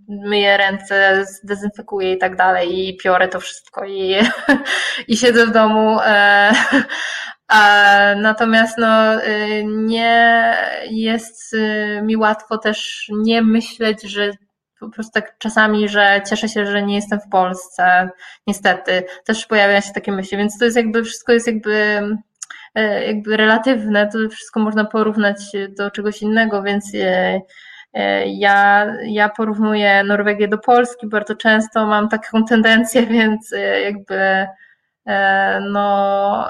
myję 0.08 0.56
ręce, 0.56 1.24
dezynfekuję 1.44 2.12
i 2.12 2.18
tak 2.18 2.36
dalej 2.36 2.88
i 2.88 2.96
piorę 2.96 3.28
to 3.28 3.40
wszystko 3.40 3.84
i, 3.84 4.14
i 5.08 5.16
siedzę 5.16 5.46
w 5.46 5.50
domu. 5.50 5.98
E, 7.52 8.16
natomiast 8.16 8.78
no, 8.78 9.24
y, 9.24 9.64
nie 9.64 10.54
jest 10.90 11.52
y, 11.52 12.00
mi 12.02 12.16
łatwo 12.16 12.58
też 12.58 13.08
nie 13.12 13.42
myśleć, 13.42 14.02
że 14.02 14.30
po 14.80 14.88
prostu 14.88 15.12
tak 15.12 15.38
czasami, 15.38 15.88
że 15.88 16.20
cieszę 16.30 16.48
się, 16.48 16.66
że 16.66 16.82
nie 16.82 16.94
jestem 16.94 17.20
w 17.20 17.28
Polsce. 17.28 18.10
Niestety, 18.46 19.04
też 19.24 19.46
pojawia 19.46 19.80
się 19.80 19.92
takie 19.92 20.12
myśli, 20.12 20.38
więc 20.38 20.58
to 20.58 20.64
jest 20.64 20.76
jakby, 20.76 21.04
wszystko 21.04 21.32
jest 21.32 21.46
jakby 21.46 22.00
jakby 22.82 23.36
relatywne, 23.36 24.08
to 24.12 24.18
wszystko 24.30 24.60
można 24.60 24.84
porównać 24.84 25.38
do 25.68 25.90
czegoś 25.90 26.22
innego, 26.22 26.62
więc 26.62 26.94
e, 26.94 27.40
e, 27.92 28.28
ja, 28.28 28.86
ja 29.04 29.28
porównuję 29.28 30.04
Norwegię 30.04 30.48
do 30.48 30.58
Polski 30.58 31.08
bardzo 31.08 31.34
często, 31.34 31.86
mam 31.86 32.08
taką 32.08 32.44
tendencję, 32.44 33.06
więc 33.16 33.54
jakby 33.84 34.46
no 35.70 36.48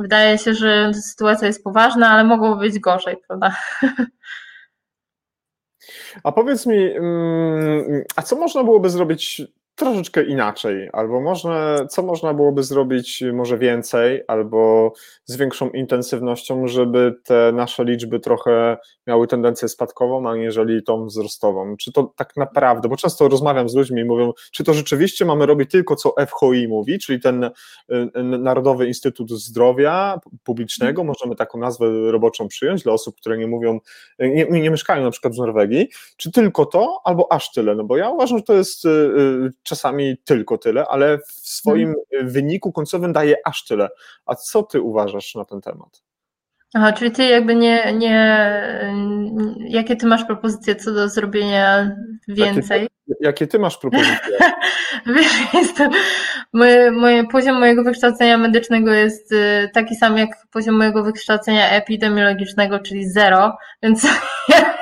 wydaje 0.00 0.38
się, 0.38 0.54
że 0.54 0.94
sytuacja 0.94 1.46
jest 1.46 1.64
poważna, 1.64 2.08
ale 2.08 2.24
mogłoby 2.24 2.60
być 2.60 2.78
gorzej, 2.78 3.16
prawda? 3.28 3.56
A 6.24 6.32
powiedz 6.32 6.66
mi, 6.66 6.92
mm, 6.92 8.04
a 8.16 8.22
co 8.22 8.36
można 8.36 8.64
byłoby 8.64 8.90
zrobić 8.90 9.42
troszeczkę 9.78 10.24
inaczej, 10.24 10.88
albo 10.92 11.20
można, 11.20 11.86
co 11.86 12.02
można 12.02 12.34
byłoby 12.34 12.62
zrobić 12.62 13.24
może 13.32 13.58
więcej, 13.58 14.22
albo 14.26 14.92
z 15.24 15.36
większą 15.36 15.70
intensywnością, 15.70 16.66
żeby 16.66 17.14
te 17.24 17.52
nasze 17.52 17.84
liczby 17.84 18.20
trochę 18.20 18.76
miały 19.06 19.26
tendencję 19.26 19.68
spadkową, 19.68 20.30
aniżeli 20.30 20.82
tą 20.82 21.06
wzrostową. 21.06 21.76
Czy 21.76 21.92
to 21.92 22.12
tak 22.16 22.36
naprawdę, 22.36 22.88
bo 22.88 22.96
często 22.96 23.28
rozmawiam 23.28 23.68
z 23.68 23.74
ludźmi 23.74 24.00
i 24.00 24.04
mówią, 24.04 24.32
czy 24.52 24.64
to 24.64 24.74
rzeczywiście 24.74 25.24
mamy 25.24 25.46
robić 25.46 25.70
tylko 25.70 25.96
co 25.96 26.14
FHI 26.26 26.68
mówi, 26.68 26.98
czyli 26.98 27.20
ten 27.20 27.44
y, 27.44 27.50
y, 27.90 28.22
Narodowy 28.22 28.86
Instytut 28.86 29.30
Zdrowia 29.30 30.20
Publicznego, 30.44 31.04
możemy 31.04 31.36
taką 31.36 31.58
nazwę 31.58 31.86
roboczą 32.12 32.48
przyjąć 32.48 32.82
dla 32.82 32.92
osób, 32.92 33.16
które 33.16 33.38
nie 33.38 33.46
mówią, 33.46 33.80
nie, 34.18 34.46
nie 34.46 34.70
mieszkają 34.70 35.04
na 35.04 35.10
przykład 35.10 35.34
w 35.34 35.38
Norwegii, 35.38 35.88
czy 36.16 36.32
tylko 36.32 36.66
to, 36.66 37.00
albo 37.04 37.32
aż 37.32 37.52
tyle, 37.52 37.74
no 37.74 37.84
bo 37.84 37.96
ja 37.96 38.10
uważam, 38.10 38.38
że 38.38 38.44
to 38.44 38.54
jest 38.54 38.84
y, 38.84 39.52
czasami 39.68 40.18
tylko 40.24 40.58
tyle, 40.58 40.86
ale 40.88 41.18
w 41.18 41.32
swoim 41.32 41.94
hmm. 42.10 42.30
wyniku 42.30 42.72
końcowym 42.72 43.12
daje 43.12 43.36
aż 43.44 43.64
tyle. 43.64 43.88
A 44.26 44.34
co 44.34 44.62
ty 44.62 44.80
uważasz 44.80 45.34
na 45.34 45.44
ten 45.44 45.60
temat? 45.60 46.02
Aha, 46.74 46.92
czyli 46.92 47.10
ty 47.10 47.24
jakby 47.24 47.54
nie, 47.54 47.92
nie. 47.92 48.38
Jakie 49.68 49.96
ty 49.96 50.06
masz 50.06 50.24
propozycje 50.24 50.76
co 50.76 50.92
do 50.92 51.08
zrobienia 51.08 51.90
więcej? 52.28 52.80
Jakie, 52.82 53.14
jakie 53.20 53.46
ty 53.46 53.58
masz 53.58 53.78
propozycje? 53.78 54.38
Wiesz, 55.06 55.54
jestem, 55.54 55.90
moje, 56.52 56.90
moje, 56.90 57.24
poziom 57.24 57.58
mojego 57.58 57.84
wykształcenia 57.84 58.38
medycznego 58.38 58.92
jest 58.92 59.32
y, 59.32 59.70
taki 59.74 59.96
sam 59.96 60.18
jak 60.18 60.30
poziom 60.50 60.76
mojego 60.76 61.04
wykształcenia 61.04 61.70
epidemiologicznego, 61.70 62.78
czyli 62.78 63.10
zero, 63.10 63.56
więc 63.82 64.04
ja 64.48 64.77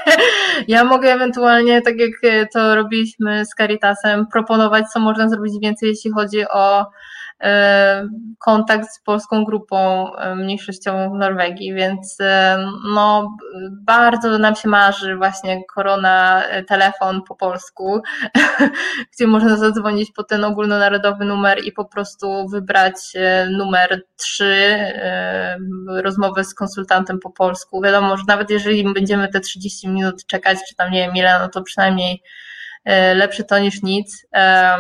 mogę 0.85 1.13
ewentualnie, 1.13 1.83
tak 1.83 1.95
jak 1.99 2.11
to 2.53 2.75
robiliśmy 2.75 3.47
z 3.47 3.51
Caritasem, 3.55 4.27
proponować, 4.27 4.85
co 4.93 5.01
można 5.01 5.29
zrobić 5.29 5.55
więcej, 5.63 5.89
jeśli 5.89 6.11
chodzi 6.11 6.49
o 6.49 6.81
E, 6.81 6.87
kontakt 8.39 8.89
z 8.91 9.01
polską 9.01 9.45
grupą 9.45 10.11
e, 10.15 10.35
mniejszościową 10.35 11.11
w 11.11 11.19
Norwegii, 11.19 11.75
więc 11.75 12.17
e, 12.21 12.59
no, 12.95 13.37
bardzo 13.83 14.39
nam 14.39 14.57
się 14.57 14.69
marzy 14.69 15.17
właśnie 15.17 15.65
korona 15.75 16.43
telefon 16.67 17.23
po 17.23 17.37
polsku, 17.37 18.03
gdzie 19.13 19.27
można 19.27 19.57
zadzwonić 19.57 20.13
po 20.13 20.25
ten 20.25 20.45
ogólnonarodowy 20.45 21.25
numer 21.25 21.65
i 21.65 21.73
po 21.73 21.85
prostu 21.85 22.49
wybrać 22.49 22.95
numer 23.51 24.03
3, 24.17 24.79
rozmowę 25.87 26.45
z 26.45 26.55
konsultantem 26.55 27.19
po 27.19 27.31
polsku. 27.31 27.83
Wiadomo, 27.83 28.17
że 28.17 28.23
nawet 28.29 28.51
jeżeli 28.51 28.95
będziemy 28.95 29.29
te 29.29 29.41
30 29.41 29.89
minut 29.89 30.27
czekać, 30.27 30.59
czy 30.69 30.77
tam 30.77 30.91
nie 30.91 31.07
wiem 31.07 31.17
ile, 31.17 31.39
no 31.39 31.49
to 31.49 31.63
przynajmniej 31.63 32.23
lepsze 33.15 33.45
to 33.45 33.59
niż 33.59 33.83
nic. 33.83 34.27
E, 34.35 34.77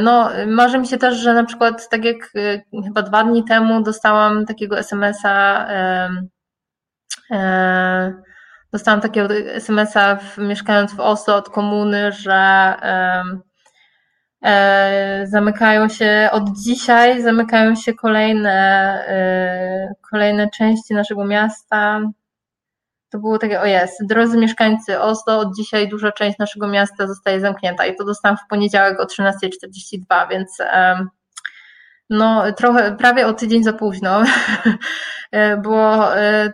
no, 0.00 0.30
marzy 0.46 0.78
mi 0.78 0.86
się 0.86 0.98
też, 0.98 1.16
że 1.16 1.34
na 1.34 1.44
przykład 1.44 1.88
tak 1.88 2.04
jak 2.04 2.16
e, 2.16 2.82
chyba 2.84 3.02
dwa 3.02 3.24
dni 3.24 3.44
temu 3.44 3.82
dostałam 3.82 4.46
takiego 4.46 4.78
SMS-a, 4.78 5.66
e, 7.30 8.12
dostałam 8.72 9.00
takiego 9.00 9.34
SMS-a 9.34 10.18
mieszkając 10.38 10.94
w 10.94 11.00
Oslo 11.00 11.36
od 11.36 11.50
komuny, 11.50 12.12
że 12.12 12.74
zamykają 15.24 15.88
się 15.88 16.28
od 16.32 16.58
dzisiaj, 16.58 17.22
zamykają 17.22 17.74
się 17.74 17.94
kolejne, 17.94 19.04
kolejne 20.10 20.50
części 20.50 20.94
naszego 20.94 21.24
miasta, 21.24 22.00
to 23.10 23.18
było 23.18 23.38
takie, 23.38 23.60
o 23.60 23.66
jest, 23.66 24.06
drodzy 24.06 24.38
mieszkańcy 24.38 25.00
Oslo, 25.00 25.38
od 25.38 25.56
dzisiaj 25.56 25.88
duża 25.88 26.12
część 26.12 26.38
naszego 26.38 26.68
miasta 26.68 27.06
zostaje 27.06 27.40
zamknięta 27.40 27.86
i 27.86 27.96
to 27.96 28.04
dostałam 28.04 28.36
w 28.36 28.48
poniedziałek 28.50 29.00
o 29.00 29.04
13.42, 29.04 30.28
więc 30.30 30.58
no 32.10 32.52
trochę, 32.52 32.96
prawie 32.96 33.26
o 33.26 33.32
tydzień 33.32 33.64
za 33.64 33.72
późno, 33.72 34.22
e, 35.32 35.56
bo 35.56 36.16
e, 36.16 36.52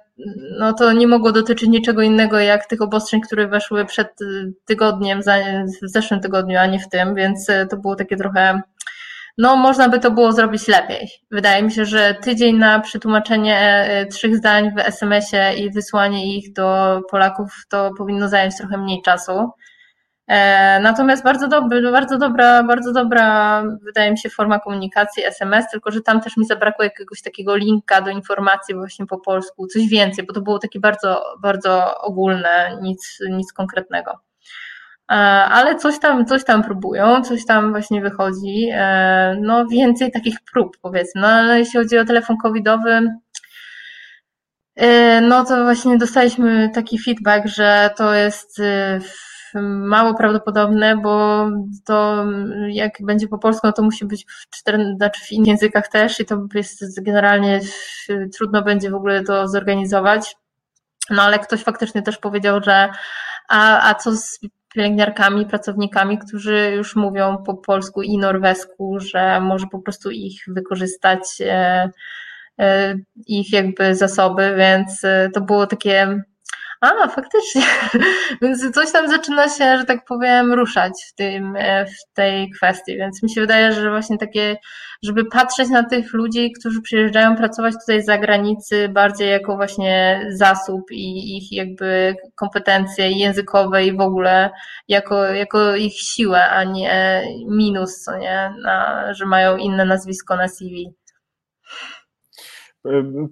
no 0.59 0.73
to 0.73 0.93
nie 0.93 1.07
mogło 1.07 1.33
dotyczyć 1.33 1.69
niczego 1.69 2.03
innego 2.03 2.39
jak 2.39 2.67
tych 2.67 2.83
obostrzeń, 2.83 3.21
które 3.21 3.49
weszły 3.49 3.85
przed 3.85 4.09
tygodniem, 4.65 5.21
w 5.83 5.89
zeszłym 5.89 6.21
tygodniu, 6.21 6.59
a 6.59 6.67
nie 6.67 6.81
w 6.81 6.89
tym, 6.89 7.15
więc 7.15 7.51
e, 7.51 7.67
to 7.67 7.77
było 7.77 7.97
takie 7.97 8.17
trochę 8.17 8.63
no 9.39 9.57
można 9.57 9.89
by 9.89 9.99
to 9.99 10.11
było 10.11 10.33
zrobić 10.33 10.69
lepiej. 10.69 11.09
Wydaje 11.31 11.63
mi 11.63 11.73
się, 11.73 11.85
że 11.85 12.15
tydzień 12.23 12.57
na 12.57 12.81
przetłumaczenie 12.81 13.59
e, 13.59 14.07
trzech 14.07 14.37
zdań 14.37 14.71
w 14.77 14.79
SMS-ie 14.79 15.55
i 15.55 15.71
wysłanie 15.71 16.37
ich 16.37 16.53
do 16.53 17.01
Polaków 17.11 17.67
to 17.69 17.91
powinno 17.99 18.29
zająć 18.29 18.57
trochę 18.57 18.79
mniej 18.79 19.03
czasu. 19.03 19.51
E, 20.29 20.81
natomiast 20.81 21.25
bardzo, 21.25 21.49
dobry, 21.49 21.93
bardzo 21.93 22.19
dobra, 22.19 22.63
bardzo 22.63 22.93
dobra, 22.93 23.63
wydaje 23.83 24.11
mi 24.11 24.19
się, 24.19 24.31
forma 24.31 24.59
komunikacji 24.59 25.25
SMS, 25.25 25.71
tylko 25.71 25.91
że 25.91 26.01
tam 26.01 26.21
też 26.21 26.37
mi 26.37 26.47
zabrakło 26.47 26.85
jakiegoś 26.85 27.23
takiego 27.23 27.57
linka 27.57 28.01
do 28.01 28.11
informacji 28.11 28.75
właśnie 28.75 29.07
po 29.07 29.19
polsku, 29.19 29.67
coś 29.67 29.89
więcej, 29.89 30.27
bo 30.27 30.33
to 30.33 30.41
było 30.41 30.59
takie 30.59 30.81
bardzo, 30.81 31.25
bardzo 31.43 31.99
ogólne, 32.01 32.79
nic, 32.83 33.19
nic 33.31 33.53
konkretnego. 33.53 34.19
E, 35.13 35.15
ale 35.45 35.77
coś 35.77 35.99
tam, 35.99 36.27
coś 36.27 36.45
tam 36.45 36.63
próbują, 36.63 37.23
coś 37.23 37.47
tam 37.47 37.71
właśnie 37.71 38.01
wychodzi. 38.01 38.69
E, 38.73 39.37
no 39.41 39.67
więcej 39.67 40.13
takich 40.13 40.37
prób 40.53 40.77
powiedzmy. 40.83 41.21
No 41.21 41.29
ale 41.29 41.59
jeśli 41.59 41.81
chodzi 41.81 41.99
o 41.99 42.05
telefon 42.05 42.37
covidowy, 42.37 43.09
e, 44.77 45.21
no 45.21 45.45
to 45.45 45.65
właśnie 45.65 45.99
dostaliśmy 45.99 46.71
taki 46.75 46.99
feedback, 46.99 47.47
że 47.47 47.91
to 47.97 48.15
jest 48.15 48.61
mało 49.65 50.15
prawdopodobne, 50.15 50.97
bo 50.97 51.47
to 51.85 52.27
jak 52.69 52.93
będzie 53.01 53.29
po 53.29 53.39
polsku, 53.39 53.67
no 53.67 53.73
to 53.73 53.83
musi 53.83 54.05
być 54.05 54.27
w, 54.27 54.57
cztery, 54.57 54.95
znaczy 54.97 55.25
w 55.25 55.33
innych 55.33 55.49
językach 55.49 55.89
też 55.89 56.21
i 56.21 56.25
to 56.25 56.47
jest 56.55 57.03
generalnie 57.03 57.61
trudno 58.37 58.63
będzie 58.63 58.91
w 58.91 58.95
ogóle 58.95 59.25
to 59.25 59.49
zorganizować. 59.49 60.37
No 61.11 61.23
ale 61.23 61.39
ktoś 61.39 61.63
faktycznie 61.63 62.03
też 62.03 62.19
powiedział, 62.19 62.61
że 62.63 62.91
a, 63.49 63.91
a 63.91 63.95
co 63.95 64.17
z 64.17 64.39
pielęgniarkami, 64.75 65.47
pracownikami, 65.47 66.19
którzy 66.19 66.73
już 66.77 66.97
mówią 66.97 67.37
po 67.47 67.55
polsku 67.55 68.03
i 68.03 68.19
norwesku, 68.19 69.01
że 69.01 69.41
może 69.41 69.67
po 69.67 69.79
prostu 69.79 70.11
ich 70.11 70.45
wykorzystać, 70.47 71.21
e, 71.41 71.91
e, 72.61 72.95
ich 73.27 73.53
jakby 73.53 73.95
zasoby, 73.95 74.55
więc 74.59 75.05
e, 75.05 75.31
to 75.35 75.41
było 75.41 75.67
takie 75.67 76.23
a, 76.83 77.09
faktycznie. 77.09 77.63
Więc 78.43 78.71
coś 78.71 78.93
tam 78.93 79.09
zaczyna 79.09 79.49
się, 79.49 79.79
że 79.79 79.85
tak 79.85 80.05
powiem, 80.05 80.53
ruszać 80.53 80.93
w, 81.09 81.15
tym, 81.15 81.57
e, 81.57 81.87
w 81.87 82.15
tej 82.15 82.51
kwestii. 82.51 82.97
Więc 82.97 83.23
mi 83.23 83.31
się 83.31 83.41
wydaje, 83.41 83.73
że 83.73 83.91
właśnie 83.91 84.19
takie, 84.19 84.57
żeby 85.03 85.25
patrzeć 85.25 85.69
na 85.69 85.85
tych 85.85 86.13
ludzi, 86.13 86.53
którzy 86.61 86.83
przyjeżdżają 86.83 87.37
pracować 87.37 87.75
tutaj 87.81 88.03
z 88.03 88.07
zagranicy, 88.07 88.89
bardziej 88.89 89.31
jako 89.31 89.57
właśnie 89.57 90.27
zasób 90.31 90.83
i 90.91 91.37
ich 91.37 91.53
jakby 91.53 92.17
kompetencje 92.35 93.11
językowe 93.11 93.85
i 93.85 93.97
w 93.97 94.01
ogóle 94.01 94.51
jako, 94.89 95.25
jako 95.25 95.77
ich 95.77 96.01
siłę, 96.01 96.51
a 96.51 96.65
nie 96.65 97.23
minus, 97.49 98.01
co 98.01 98.19
nie, 98.19 98.55
na, 98.63 99.07
że 99.15 99.27
mają 99.27 99.57
inne 99.57 99.85
nazwisko 99.85 100.37
na 100.37 100.49
CV. 100.49 100.95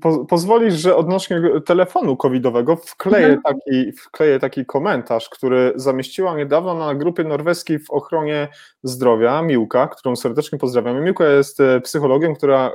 Po, 0.01 0.25
pozwolisz, 0.25 0.75
że 0.75 0.97
odnośnie 0.97 1.43
telefonu 1.67 2.17
covidowego 2.17 2.77
wkleję, 2.77 3.27
mhm. 3.27 3.43
taki, 3.43 3.93
wkleję 3.93 4.39
taki 4.39 4.67
komentarz, 4.67 5.29
który 5.29 5.73
zamieściła 5.77 6.37
niedawno 6.37 6.75
na 6.75 6.95
grupie 6.95 7.25
norweskiej 7.25 7.79
w 7.79 7.91
ochronie 7.91 8.49
zdrowia 8.83 9.43
Miłka, 9.43 9.89
którą 9.89 10.17
serdecznie 10.17 10.59
pozdrawiamy. 10.59 11.01
Miłka 11.01 11.29
jest 11.29 11.61
e, 11.61 11.81
psychologiem, 11.81 12.35
która, 12.35 12.67
e, 12.67 12.71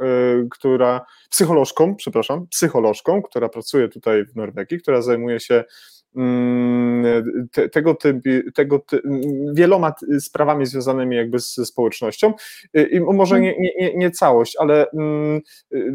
która 0.49 1.05
psycholożką, 1.29 1.95
przepraszam, 1.95 2.47
psycholożką, 2.47 3.21
która 3.21 3.49
pracuje 3.49 3.89
tutaj 3.89 4.25
w 4.25 4.35
Norwegii, 4.35 4.79
która 4.79 5.01
zajmuje 5.01 5.39
się 5.39 5.63
te, 7.51 7.69
tego 7.69 7.95
typu, 7.95 8.29
tego 8.53 8.79
ty, 8.79 9.01
wieloma 9.53 9.93
sprawami 10.19 10.65
związanymi 10.65 11.15
jakby 11.15 11.39
z 11.39 11.55
społecznością 11.55 12.33
i 12.91 12.99
może 12.99 13.39
nie, 13.39 13.55
nie, 13.59 13.95
nie 13.95 14.11
całość, 14.11 14.55
ale 14.59 14.89
mm, 14.91 15.41
y, 15.73 15.93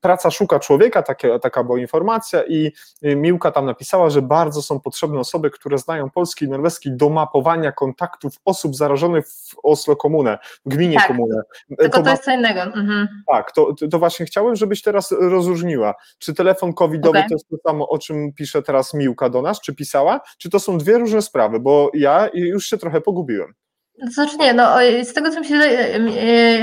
praca 0.00 0.30
szuka 0.30 0.58
człowieka, 0.58 1.02
takie, 1.02 1.38
taka 1.38 1.64
była 1.64 1.78
informacja 1.78 2.42
i 2.48 2.72
Miłka 3.02 3.50
tam 3.50 3.66
napisała, 3.66 4.10
że 4.10 4.22
bardzo 4.22 4.62
są 4.62 4.80
potrzebne 4.80 5.20
osoby, 5.20 5.50
które 5.50 5.78
znają 5.78 6.10
polski 6.10 6.44
i 6.44 6.48
norweski 6.48 6.92
do 6.92 7.08
mapowania 7.08 7.72
kontaktów 7.72 8.34
osób 8.44 8.76
zarażonych 8.76 9.28
w 9.28 9.56
Oslo 9.62 9.96
Komunę, 9.96 10.38
w 10.66 10.68
gminie 10.68 10.96
tak, 10.96 11.06
Komunę. 11.06 11.42
Tylko 11.78 11.98
to, 11.98 12.04
to 12.04 12.10
jest 12.10 12.24
co 12.24 12.34
innego. 12.34 12.62
Mhm. 12.62 13.08
Tak, 13.26 13.52
to, 13.52 13.74
to 13.90 13.98
właśnie 13.98 14.26
chciałem, 14.26 14.56
żebyś 14.56 14.82
teraz 14.82 15.12
rozróżniła, 15.12 15.94
czy 16.18 16.34
telefon 16.34 16.72
covidowy 16.72 17.18
okay. 17.18 17.28
to 17.28 17.34
jest 17.34 17.48
to 17.48 17.56
samo, 17.68 17.88
o 17.88 17.98
czym 17.98 18.32
pisze 18.32 18.62
teraz 18.62 18.94
Miłka 18.98 19.28
do 19.28 19.42
nas, 19.42 19.60
czy 19.60 19.74
pisała, 19.74 20.20
czy 20.38 20.50
to 20.50 20.60
są 20.60 20.78
dwie 20.78 20.98
różne 20.98 21.22
sprawy, 21.22 21.60
bo 21.60 21.90
ja 21.94 22.28
już 22.34 22.66
się 22.66 22.78
trochę 22.78 23.00
pogubiłem. 23.00 23.54
To 24.00 24.10
znaczy 24.10 24.36
nie, 24.36 24.54
no 24.54 24.76
z 25.02 25.12
tego 25.12 25.30
co 25.30 25.40
mi 25.40 25.46
się 25.46 25.54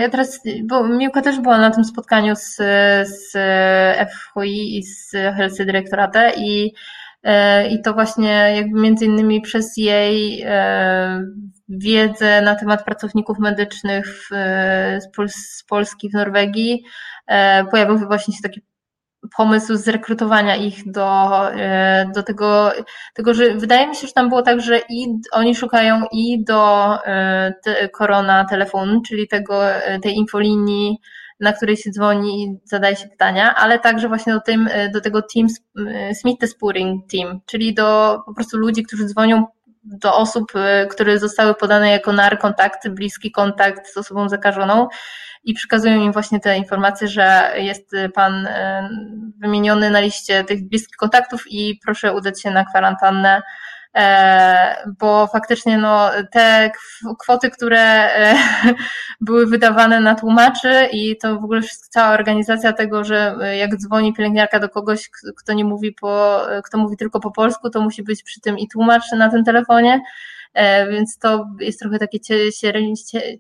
ja 0.02 0.10
teraz, 0.10 0.40
bo 0.64 0.88
Miłka 0.88 1.22
też 1.22 1.40
była 1.40 1.58
na 1.58 1.72
tym 1.72 1.86
spotkaniu 1.86 2.36
z, 2.36 2.56
z 3.10 3.32
FHI 4.10 4.78
i 4.78 4.84
z 4.84 5.12
Helsy 5.12 5.66
Dyrektorate 5.66 6.34
i 6.38 6.74
i 7.72 7.82
to 7.82 7.94
właśnie 7.94 8.54
jakby 8.56 8.82
między 8.82 9.06
innymi 9.06 9.42
przez 9.42 9.78
jej 9.78 10.46
wiedzę 11.70 12.42
na 12.42 12.56
temat 12.56 12.86
pracowników 12.86 13.40
medycznych 13.40 14.30
z 15.30 15.64
Polski 15.68 16.10
w 16.10 16.14
Norwegii 16.14 16.84
pojawił 17.72 17.98
właśnie 17.98 18.34
się 18.34 18.42
taki 18.44 18.62
pomysł 19.38 19.76
zrekrutowania 19.76 20.56
ich 20.56 20.92
do, 20.92 21.30
e, 21.52 22.06
do 22.16 22.24
tego, 22.24 22.72
tego, 23.14 23.34
że 23.34 23.54
wydaje 23.56 23.88
mi 23.88 23.96
się, 23.96 24.08
że 24.08 24.14
tam 24.14 24.30
było 24.30 24.42
tak, 24.42 24.62
że 24.62 24.82
i 24.90 25.08
oni 25.32 25.56
szukają 25.56 26.02
i 26.12 26.44
do 26.44 26.94
e, 27.06 27.54
te, 27.64 27.90
korona 27.90 28.46
telefonu, 28.50 29.02
czyli 29.02 29.28
tego, 29.28 29.70
e, 29.70 30.00
tej 30.00 30.16
infolinii, 30.16 30.98
na 31.40 31.54
której 31.54 31.78
się 31.78 31.92
dzwoni 31.92 32.44
i 32.44 32.60
zadaje 32.64 32.96
się 32.96 33.08
pytania, 33.08 33.56
ale 33.56 33.80
także 33.80 34.08
właśnie 34.08 34.34
do, 34.34 34.40
tym, 34.40 34.70
do 34.94 35.02
tego 35.02 35.22
team, 35.22 35.48
Smith 36.14 36.48
Spuring 36.48 37.12
Team, 37.12 37.40
czyli 37.46 37.74
do 37.74 38.20
po 38.26 38.34
prostu 38.34 38.58
ludzi, 38.58 38.84
którzy 38.84 39.06
dzwonią 39.06 39.46
do 39.86 40.16
osób, 40.16 40.52
które 40.92 41.20
zostały 41.20 41.56
podane 41.56 41.90
jako 41.90 42.14
NAR 42.14 42.40
kontakty, 42.40 42.90
bliski 42.90 43.32
kontakt 43.32 43.88
z 43.88 43.98
osobą 43.98 44.30
zakażoną 44.30 44.88
i 45.44 45.54
przekazują 45.54 46.02
im 46.02 46.14
właśnie 46.14 46.40
te 46.40 46.58
informacje, 46.58 47.08
że 47.08 47.52
jest 47.56 47.92
pan 48.14 48.48
e, 48.48 48.90
wymieniony 49.38 49.90
na 49.90 50.00
liście 50.00 50.44
tych 50.44 50.70
bliskich 50.70 50.98
kontaktów 50.98 51.44
i 51.48 51.80
proszę 51.86 52.14
udać 52.14 52.42
się 52.42 52.52
na 52.52 52.66
kwarantannę 52.66 53.42
bo 55.00 55.28
faktycznie 55.28 55.78
no, 55.78 56.10
te 56.32 56.72
kwoty, 57.20 57.50
które 57.50 57.80
e, 57.80 58.36
były 59.22 59.48
wydawane 59.48 60.00
na 60.00 60.16
tłumaczy 60.16 60.90
i 60.92 61.18
to 61.18 61.40
w 61.40 61.44
ogóle 61.44 61.62
cała 61.90 62.14
organizacja 62.14 62.74
tego, 62.74 63.04
że 63.04 63.36
jak 63.60 63.76
dzwoni 63.76 64.14
pielęgniarka 64.14 64.60
do 64.60 64.70
kogoś, 64.70 65.10
kto 65.38 65.54
nie 65.54 65.66
mówi 65.66 65.92
po, 65.92 66.42
kto 66.66 66.78
mówi 66.78 66.98
tylko 66.98 67.20
po 67.20 67.32
polsku, 67.32 67.70
to 67.70 67.82
musi 67.82 68.04
być 68.04 68.24
przy 68.24 68.42
tym 68.42 68.58
i 68.58 68.68
tłumacz 68.68 69.12
na 69.12 69.30
tym 69.30 69.44
telefonie, 69.44 70.02
E, 70.02 70.45
więc 70.92 71.18
to 71.18 71.48
jest 71.60 71.80
trochę 71.80 72.00
takie 72.00 72.20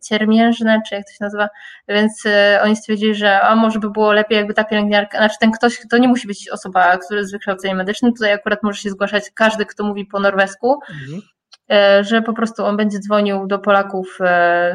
ciermiężne, 0.09 0.81
czy 0.89 0.95
jak 0.95 1.05
to 1.05 1.11
się 1.11 1.17
nazywa, 1.21 1.49
więc 1.87 2.25
e, 2.25 2.59
oni 2.63 2.75
stwierdzili, 2.75 3.15
że 3.15 3.41
a 3.41 3.55
może 3.55 3.79
by 3.79 3.89
było 3.89 4.13
lepiej, 4.13 4.37
jakby 4.37 4.53
ta 4.53 4.63
pielęgniarka, 4.63 5.17
znaczy 5.17 5.35
ten 5.39 5.51
ktoś, 5.51 5.81
to 5.89 5.97
nie 5.97 6.07
musi 6.07 6.27
być 6.27 6.49
osoba, 6.49 6.97
która 6.97 7.19
jest 7.19 7.29
z 7.29 7.33
wykształceniem 7.33 7.77
medycznym, 7.77 8.13
tutaj 8.13 8.33
akurat 8.33 8.63
może 8.63 8.81
się 8.81 8.89
zgłaszać 8.89 9.23
każdy, 9.33 9.65
kto 9.65 9.83
mówi 9.83 10.05
po 10.05 10.19
norwesku, 10.19 10.79
mhm. 10.89 11.21
e, 11.21 11.34
że 12.01 12.21
po 12.21 12.33
prostu 12.33 12.65
on 12.65 12.77
będzie 12.77 12.99
dzwonił 12.99 13.47
do 13.47 13.59
Polaków, 13.59 14.19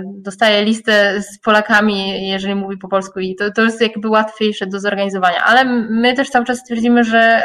dostaje 0.04 0.64
listę 0.64 1.22
z 1.22 1.38
Polakami, 1.38 2.28
jeżeli 2.28 2.54
mówi 2.54 2.78
po 2.78 2.88
polsku 2.88 3.20
i 3.20 3.36
to, 3.36 3.50
to 3.50 3.62
jest 3.62 3.80
jakby 3.80 4.08
łatwiejsze 4.08 4.66
do 4.66 4.80
zorganizowania. 4.80 5.44
Ale 5.44 5.64
my 5.90 6.14
też 6.14 6.30
cały 6.30 6.44
czas 6.44 6.58
stwierdzimy, 6.58 7.04
że 7.04 7.42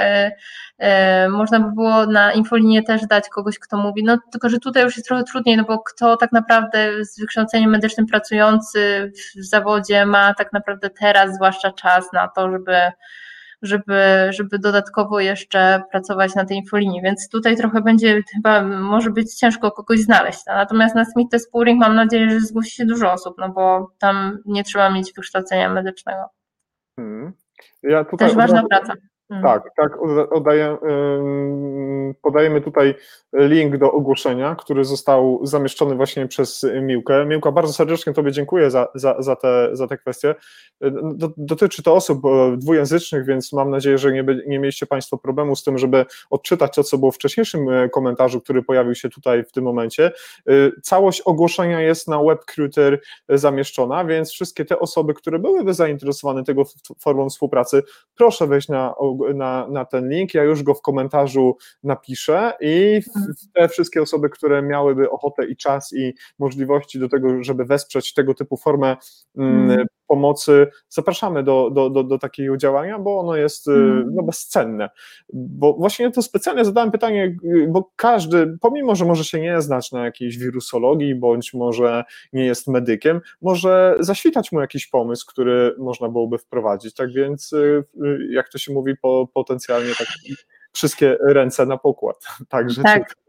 E, 0.78 1.30
można 1.30 1.60
by 1.60 1.72
było 1.72 2.06
na 2.06 2.34
infolinię 2.34 2.84
też 2.84 3.08
dać 3.08 3.30
kogoś, 3.30 3.60
kto 3.60 3.78
mówi, 3.78 4.04
no 4.04 4.18
tylko, 4.32 4.50
że 4.50 4.60
tutaj 4.60 4.84
już 4.84 4.96
jest 4.98 5.08
trochę 5.08 5.24
trudniej, 5.24 5.58
no 5.58 5.64
bo 5.64 5.80
kto 5.80 6.18
tak 6.18 6.32
naprawdę 6.32 7.06
z 7.06 7.20
wykształceniem 7.20 7.70
medycznym 7.70 8.06
pracujący 8.06 9.12
w 9.36 9.44
zawodzie 9.44 10.06
ma 10.06 10.34
tak 10.34 10.54
naprawdę 10.54 10.90
teraz 10.90 11.36
zwłaszcza 11.36 11.72
czas 11.72 12.14
na 12.14 12.28
to, 12.28 12.52
żeby 12.52 12.78
żeby, 13.66 14.28
żeby 14.30 14.60
dodatkowo 14.60 15.20
jeszcze 15.20 15.82
pracować 15.92 16.36
na 16.36 16.46
tej 16.46 16.58
infolinii, 16.58 17.02
więc 17.02 17.30
tutaj 17.30 17.58
trochę 17.58 17.82
będzie 17.82 18.24
chyba, 18.36 18.62
może 18.64 19.10
być 19.10 19.36
ciężko 19.36 19.72
kogoś 19.72 20.00
znaleźć. 20.00 20.40
Natomiast 20.48 20.96
na 20.96 21.06
Smith 21.06 21.42
Spooring 21.42 21.80
mam 21.80 21.96
nadzieję, 21.96 22.30
że 22.30 22.40
zgłosi 22.40 22.72
się 22.72 22.86
dużo 22.86 23.12
osób, 23.12 23.36
no 23.38 23.50
bo 23.50 23.92
tam 24.00 24.38
nie 24.46 24.64
trzeba 24.64 24.90
mieć 24.90 25.14
wykształcenia 25.14 25.70
medycznego. 25.70 26.30
Hmm. 27.00 27.34
Ja 27.84 28.06
Też 28.06 28.34
ważna 28.34 28.64
praca. 28.70 28.94
Mhm. 29.30 29.44
Tak, 29.44 29.72
tak, 29.78 29.92
oddaję, 30.32 30.78
podajemy 32.22 32.62
tutaj 32.62 32.96
link 33.34 33.78
do 33.78 33.92
ogłoszenia, 33.92 34.56
który 34.56 34.86
został 34.86 35.40
zamieszczony 35.44 35.96
właśnie 35.96 36.28
przez 36.28 36.66
Miłkę. 36.82 37.26
Miłka, 37.26 37.52
bardzo 37.52 37.74
serdecznie 37.74 38.14
Tobie 38.14 38.32
dziękuję 38.32 38.72
za, 38.72 38.88
za, 38.96 39.16
za, 39.20 39.36
te, 39.36 39.70
za 39.74 39.88
te 39.88 39.98
kwestie. 39.98 40.36
Dotyczy 41.38 41.84
to 41.84 41.94
osób 41.94 42.26
e, 42.26 42.58
dwujęzycznych, 42.58 43.26
więc 43.26 43.54
mam 43.54 43.70
nadzieję, 43.70 43.98
że 43.98 44.12
nie, 44.12 44.26
nie 44.48 44.60
mieliście 44.60 44.86
Państwo 44.86 45.18
problemu 45.18 45.56
z 45.56 45.64
tym, 45.64 45.78
żeby 45.78 46.06
odczytać 46.30 46.76
to, 46.76 46.84
co 46.84 46.98
było 46.98 47.12
w 47.12 47.16
wcześniejszym 47.16 47.70
e, 47.70 47.90
komentarzu, 47.90 48.42
który 48.42 48.64
pojawił 48.64 48.96
się 48.96 49.10
tutaj 49.10 49.44
w 49.44 49.52
tym 49.52 49.64
momencie. 49.64 50.12
E, 50.48 50.52
całość 50.84 51.22
ogłoszenia 51.22 51.82
jest 51.82 52.08
na 52.08 52.24
WebCruiter 52.24 53.02
zamieszczona, 53.30 54.06
więc 54.06 54.32
wszystkie 54.32 54.66
te 54.66 54.80
osoby, 54.80 55.14
które 55.14 55.40
byłyby 55.40 55.74
zainteresowane 55.74 56.44
tego 56.44 56.64
formą 57.00 57.30
współpracy, 57.30 57.84
proszę 58.16 58.48
wejść 58.48 58.70
na 58.70 58.96
na, 59.34 59.68
na 59.68 59.86
ten 59.86 60.10
link, 60.10 60.34
ja 60.34 60.44
już 60.44 60.64
go 60.64 60.74
w 60.74 60.82
komentarzu 60.82 61.58
napiszę 61.84 62.54
i 62.62 63.02
te 63.54 63.70
wszystkie 63.70 64.02
osoby, 64.02 64.30
które 64.30 64.62
miałyby 64.62 65.10
ochotę 65.10 65.46
i 65.46 65.58
czas 65.58 65.94
i 65.94 66.14
możliwości 66.40 67.00
do 67.00 67.10
tego, 67.10 67.44
żeby 67.44 67.66
wesprzeć 67.66 68.14
tego 68.14 68.34
typu 68.34 68.58
formę 68.58 68.98
mm. 69.38 69.86
Pomocy, 70.08 70.68
zapraszamy 70.90 71.44
do, 71.44 71.70
do, 71.70 71.90
do, 71.90 72.04
do 72.04 72.20
takiego 72.20 72.58
działania, 72.58 73.00
bo 73.00 73.20
ono 73.20 73.36
jest 73.36 73.68
mm. 73.68 74.10
no, 74.16 74.24
bezcenne. 74.24 74.90
Bo 75.34 75.74
właśnie 75.74 76.12
to 76.12 76.22
specjalnie 76.22 76.66
zadałem 76.66 76.92
pytanie, 76.92 77.38
bo 77.68 77.92
każdy, 77.96 78.58
pomimo, 78.62 78.96
że 78.96 79.06
może 79.06 79.24
się 79.24 79.42
nie 79.42 79.62
znać 79.62 79.92
na 79.92 80.06
jakiejś 80.06 80.38
wirusologii, 80.38 81.16
bądź 81.16 81.54
może 81.54 82.04
nie 82.34 82.46
jest 82.46 82.68
medykiem, 82.68 83.22
może 83.42 83.96
zaświtać 84.00 84.52
mu 84.52 84.62
jakiś 84.62 84.88
pomysł, 84.88 85.26
który 85.30 85.76
można 85.78 86.10
byłoby 86.10 86.38
wprowadzić. 86.38 86.94
Tak 86.94 87.12
więc, 87.12 87.54
y, 87.54 87.84
jak 88.30 88.50
to 88.50 88.58
się 88.58 88.74
mówi, 88.74 88.94
po, 89.02 89.28
potencjalnie 89.34 89.96
tak 89.98 90.08
wszystkie 90.72 91.18
ręce 91.22 91.66
na 91.66 91.78
pokład. 91.78 92.18
Także 92.50 92.84
tak. 92.84 93.25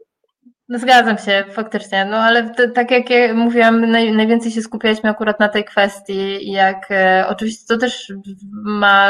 No 0.69 0.79
zgadzam 0.79 1.17
się, 1.17 1.45
faktycznie, 1.51 2.05
no 2.05 2.17
ale 2.17 2.49
to, 2.49 2.69
tak 2.75 2.91
jak 2.91 3.09
ja 3.09 3.33
mówiłam, 3.33 3.91
naj, 3.91 4.11
najwięcej 4.11 4.51
się 4.51 4.61
skupialiśmy 4.61 5.09
akurat 5.09 5.39
na 5.39 5.49
tej 5.49 5.65
kwestii, 5.65 6.51
jak 6.51 6.91
e, 6.91 7.25
oczywiście 7.27 7.65
to 7.67 7.77
też 7.77 8.13
ma 8.51 9.09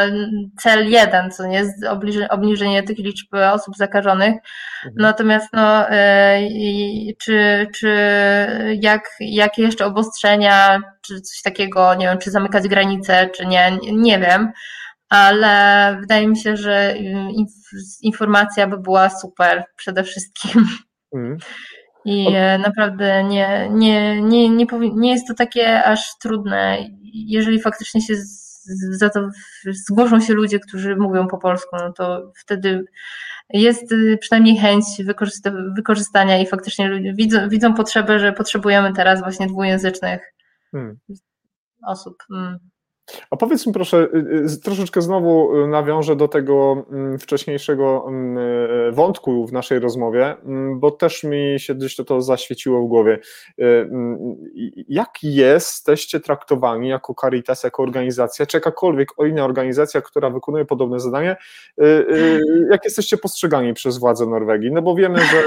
cel 0.60 0.90
jeden, 0.92 1.32
co 1.32 1.48
nie 1.48 1.58
jest 1.58 1.86
obniżenie, 1.86 2.30
obniżenie 2.30 2.84
tych 2.84 2.98
liczb 2.98 3.34
osób 3.54 3.76
zakażonych, 3.76 4.34
mhm. 4.86 4.96
natomiast 4.98 5.48
no 5.54 5.90
e, 5.90 6.40
czy, 7.20 7.68
czy 7.76 7.98
jak, 8.82 9.10
jakie 9.20 9.62
jeszcze 9.62 9.86
obostrzenia, 9.86 10.80
czy 11.02 11.22
coś 11.22 11.42
takiego, 11.42 11.96
nie 11.96 12.06
wiem, 12.06 12.18
czy 12.18 12.32
zamykać 12.32 12.68
granice, 12.68 13.30
czy 13.30 13.46
nie, 13.46 13.78
nie 13.92 14.20
wiem, 14.20 14.52
ale 15.10 15.98
wydaje 16.00 16.28
mi 16.28 16.38
się, 16.38 16.58
że 16.58 16.96
informacja 18.02 18.68
by 18.68 18.78
była 18.78 19.10
super 19.10 19.64
przede 19.76 20.04
wszystkim. 20.04 20.68
Mm. 21.16 21.38
I 22.06 22.34
naprawdę 22.60 23.24
nie, 23.24 23.70
nie, 23.72 24.22
nie, 24.22 24.50
nie, 24.50 24.66
nie 24.96 25.12
jest 25.12 25.28
to 25.28 25.34
takie 25.34 25.84
aż 25.84 26.18
trudne. 26.18 26.78
Jeżeli 27.14 27.62
faktycznie 27.62 28.02
się 28.02 28.14
za 28.92 29.10
to 29.10 29.30
zgłoszą 29.66 30.20
się 30.20 30.34
ludzie, 30.34 30.60
którzy 30.60 30.96
mówią 30.96 31.28
po 31.28 31.38
polsku, 31.38 31.76
no 31.80 31.94
to 31.94 32.32
wtedy 32.36 32.86
jest 33.50 33.92
y, 33.92 34.18
przynajmniej 34.22 34.58
chęć 34.58 34.86
wykorzystania 35.76 36.40
i 36.42 36.48
faktycznie 36.48 36.88
ludzie 36.88 37.14
widzą, 37.14 37.50
widzą 37.50 37.74
potrzebę, 37.74 38.20
że 38.20 38.34
potrzebujemy 38.34 38.94
teraz 38.94 39.20
właśnie 39.20 39.48
dwujęzycznych 39.48 40.34
hmm. 40.72 40.98
osób. 41.88 42.24
Hmm. 42.28 42.58
A 43.32 43.38
powiedz 43.38 43.68
mi 43.68 43.74
proszę, 43.74 44.08
y, 44.16 44.54
y, 44.54 44.62
troszeczkę 44.64 45.02
znowu 45.02 45.64
y, 45.64 45.68
nawiążę 45.68 46.16
do 46.16 46.28
tego 46.28 46.86
mm, 46.92 47.20
wcześniejszego 47.20 48.06
mm, 48.08 48.94
wątku 48.94 49.48
w 49.48 49.54
naszej 49.54 49.80
rozmowie, 49.80 50.36
mm, 50.46 50.80
bo 50.80 50.92
też 50.92 51.24
mi 51.24 51.56
się 51.58 51.76
gdzieś 51.76 51.96
to, 51.96 52.04
to 52.04 52.22
zaświeciło 52.22 52.82
w 52.82 52.88
głowie. 52.88 53.20
Jak 54.90 55.10
jesteście 55.24 56.20
traktowani 56.20 56.90
jako 56.90 57.14
Caritas, 57.22 57.64
jako 57.64 57.84
organizacja, 57.84 58.46
czy 58.46 58.58
jakakolwiek 58.58 59.10
inna 59.28 59.46
organizacja, 59.46 60.02
która 60.02 60.30
wykonuje 60.30 60.66
podobne 60.66 61.00
zadanie, 61.00 61.36
jak 62.72 62.86
jesteście 62.86 63.18
postrzegani 63.18 63.74
przez 63.74 63.98
władze 63.98 64.26
Norwegii? 64.26 64.72
No 64.72 64.82
bo 64.82 64.96
wiemy, 64.96 65.20
że, 65.20 65.44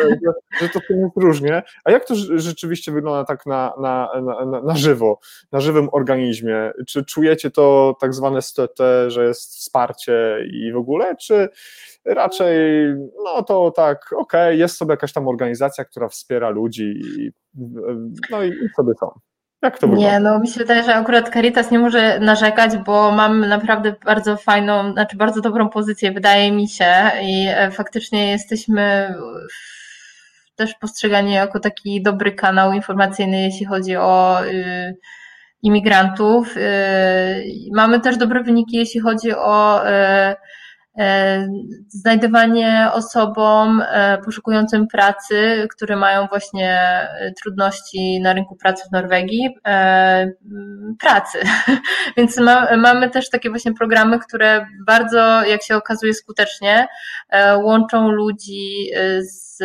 że 0.61 0.69
to 0.69 0.81
jest 0.91 1.17
różnie, 1.17 1.63
a 1.85 1.91
jak 1.91 2.05
to 2.05 2.15
rzeczywiście 2.35 2.93
wygląda 2.93 3.25
tak 3.25 3.47
na, 3.47 3.73
na, 3.81 4.09
na, 4.47 4.63
na 4.63 4.77
żywo, 4.77 5.19
na 5.53 5.61
żywym 5.61 5.89
organizmie? 5.93 6.73
Czy 6.87 7.05
czujecie 7.05 7.50
to 7.51 7.97
tak 8.01 8.15
zwane 8.15 8.43
stete, 8.43 9.11
że 9.11 9.25
jest 9.25 9.57
wsparcie 9.57 10.39
i 10.53 10.73
w 10.73 10.77
ogóle, 10.77 11.17
czy 11.17 11.49
raczej 12.05 12.59
no 13.25 13.43
to 13.43 13.71
tak, 13.71 14.13
okej, 14.13 14.21
okay, 14.21 14.57
jest 14.57 14.77
sobie 14.77 14.93
jakaś 14.93 15.13
tam 15.13 15.29
organizacja, 15.29 15.85
która 15.85 16.09
wspiera 16.09 16.51
ludzi 16.51 17.01
i, 17.17 17.31
no 18.31 18.43
i 18.43 18.53
sobie 18.77 18.93
są. 19.01 19.11
Jak 19.63 19.79
to 19.79 19.87
wygląda? 19.87 20.13
Nie, 20.13 20.21
no 20.21 20.39
mi 20.39 20.49
się 20.49 20.61
wydaje, 20.61 20.83
że 20.83 20.95
akurat 20.95 21.29
Caritas 21.29 21.71
nie 21.71 21.79
może 21.79 22.21
narzekać, 22.21 22.77
bo 22.77 23.11
mam 23.11 23.41
naprawdę 23.41 23.95
bardzo 24.05 24.37
fajną, 24.37 24.93
znaczy 24.93 25.17
bardzo 25.17 25.41
dobrą 25.41 25.69
pozycję, 25.69 26.13
wydaje 26.13 26.53
mi 26.53 26.69
się 26.69 26.95
i 27.23 27.47
e, 27.49 27.71
faktycznie 27.71 28.31
jesteśmy 28.31 29.15
też 30.57 30.75
postrzegani 30.75 31.33
jako 31.33 31.61
taki 31.61 32.03
dobry 32.03 32.33
kanał 32.33 32.73
informacyjny, 32.73 33.43
jeśli 33.43 33.67
chodzi 33.67 33.97
o 33.97 34.45
y, 34.47 34.97
imigrantów. 35.63 36.57
Y, 36.57 36.61
mamy 37.75 38.01
też 38.01 38.17
dobre 38.17 38.43
wyniki, 38.43 38.77
jeśli 38.77 39.01
chodzi 39.01 39.33
o 39.35 39.89
y, 39.89 40.35
znajdywanie 41.89 42.89
osobom 42.93 43.83
poszukującym 44.25 44.87
pracy, 44.87 45.67
które 45.71 45.97
mają 45.97 46.27
właśnie 46.27 46.81
trudności 47.43 48.21
na 48.21 48.33
rynku 48.33 48.57
pracy 48.57 48.89
w 48.89 48.93
Norwegii, 48.93 49.55
pracy. 51.01 51.39
Więc 52.17 52.39
ma, 52.39 52.77
mamy 52.77 53.11
też 53.11 53.31
takie 53.31 53.51
właśnie 53.51 53.75
programy, 53.75 54.19
które 54.19 54.67
bardzo, 54.87 55.45
jak 55.45 55.63
się 55.63 55.77
okazuje, 55.77 56.15
skutecznie 56.15 56.89
łączą 57.63 58.09
ludzi 58.09 58.91
z, 59.21 59.57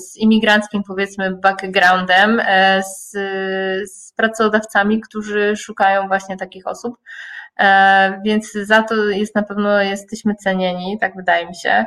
z 0.00 0.16
imigranckim, 0.16 0.82
powiedzmy, 0.86 1.36
backgroundem, 1.36 2.42
z, 2.82 3.10
z 3.90 4.03
pracodawcami, 4.16 5.00
którzy 5.00 5.56
szukają 5.56 6.08
właśnie 6.08 6.36
takich 6.36 6.66
osób. 6.66 6.94
E, 7.58 8.20
więc 8.24 8.52
za 8.52 8.82
to 8.82 8.94
jest 9.04 9.34
na 9.34 9.42
pewno 9.42 9.82
jesteśmy 9.82 10.34
cenieni, 10.34 10.98
tak 11.00 11.16
wydaje 11.16 11.46
mi 11.46 11.56
się. 11.56 11.84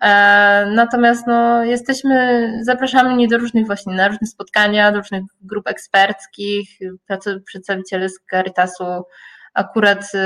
E, 0.00 0.66
natomiast 0.74 1.26
no, 1.26 1.64
jesteśmy, 1.64 2.50
zapraszamy 2.62 3.16
nie 3.16 3.28
do 3.28 3.38
różnych 3.38 3.66
właśnie, 3.66 3.94
na 3.94 4.08
różne 4.08 4.26
spotkania, 4.26 4.92
do 4.92 4.98
różnych 4.98 5.22
grup 5.40 5.68
eksperckich, 5.68 6.78
przedstawiciele 7.44 8.08
z 8.08 8.20
Caritasu 8.30 8.84
akurat 9.58 10.14
y, 10.14 10.18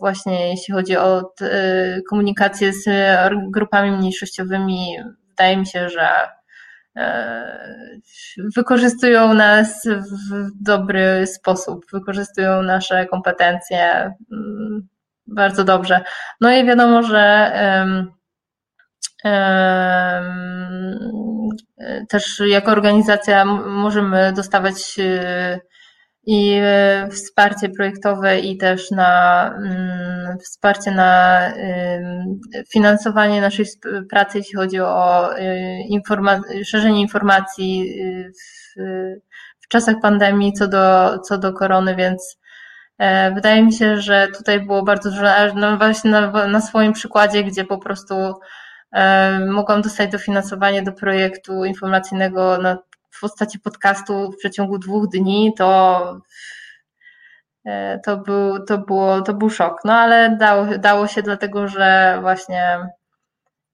właśnie 0.00 0.50
jeśli 0.50 0.74
chodzi 0.74 0.96
o 0.96 1.32
komunikację 2.08 2.72
z 2.72 2.84
grupami 3.50 3.90
mniejszościowymi, 3.90 4.96
wydaje 5.28 5.56
mi 5.56 5.66
się, 5.66 5.88
że 5.88 6.08
e, 6.08 6.28
wykorzystują 8.56 9.34
nas 9.34 9.88
w 10.30 10.62
dobry 10.62 11.26
sposób, 11.26 11.86
wykorzystują 11.92 12.62
nasze 12.62 13.06
kompetencje 13.06 14.12
mm, 14.32 14.88
bardzo 15.26 15.64
dobrze. 15.64 16.00
No 16.40 16.52
i 16.52 16.64
wiadomo, 16.66 17.02
że 17.02 17.52
też 22.08 22.42
jako 22.46 22.70
organizacja 22.70 23.44
możemy 23.44 24.32
dostawać 24.32 24.98
y, 24.98 25.60
i 26.26 26.58
e, 26.62 27.08
wsparcie 27.10 27.68
projektowe 27.68 28.38
i 28.40 28.56
też 28.56 28.90
na 28.90 29.46
mm, 29.56 30.38
wsparcie 30.38 30.90
na 30.90 31.40
finansowanie 32.72 33.40
naszej 33.40 33.66
pracy, 34.10 34.38
jeśli 34.38 34.56
chodzi 34.56 34.80
o 34.80 35.30
e, 35.38 35.56
informa- 35.90 36.64
szerzenie 36.64 37.00
informacji 37.00 38.00
e, 38.00 38.30
w, 38.30 38.82
w 39.64 39.68
czasach 39.68 39.96
pandemii 40.02 40.52
co 40.52 40.68
do, 40.68 41.18
co 41.18 41.38
do 41.38 41.52
korony, 41.52 41.96
więc 41.96 42.38
wydaje 43.34 43.62
mi 43.62 43.72
się, 43.72 43.96
że 43.96 44.28
tutaj 44.36 44.60
było 44.60 44.82
bardzo 44.82 45.10
dużo, 45.10 45.22
no 45.54 45.76
właśnie 45.76 46.10
na, 46.10 46.46
na 46.46 46.60
swoim 46.60 46.92
przykładzie, 46.92 47.44
gdzie 47.44 47.64
po 47.64 47.78
prostu 47.78 48.14
mogłam 49.48 49.82
dostać 49.82 50.10
dofinansowanie 50.10 50.82
do 50.82 50.92
projektu 50.92 51.64
informacyjnego 51.64 52.58
na 52.58 52.78
w 53.16 53.20
postaci 53.20 53.58
podcastu 53.60 54.32
w 54.32 54.36
przeciągu 54.36 54.78
dwóch 54.78 55.08
dni, 55.08 55.52
to 55.58 56.20
e, 57.64 58.00
to 58.04 58.16
był, 58.16 58.64
to 58.64 58.78
było, 58.78 59.22
to 59.22 59.34
był 59.34 59.50
szok. 59.50 59.80
No 59.84 59.92
ale 59.92 60.36
dało, 60.40 60.66
dało 60.78 61.06
się 61.06 61.22
dlatego, 61.22 61.68
że 61.68 62.18
właśnie 62.20 62.78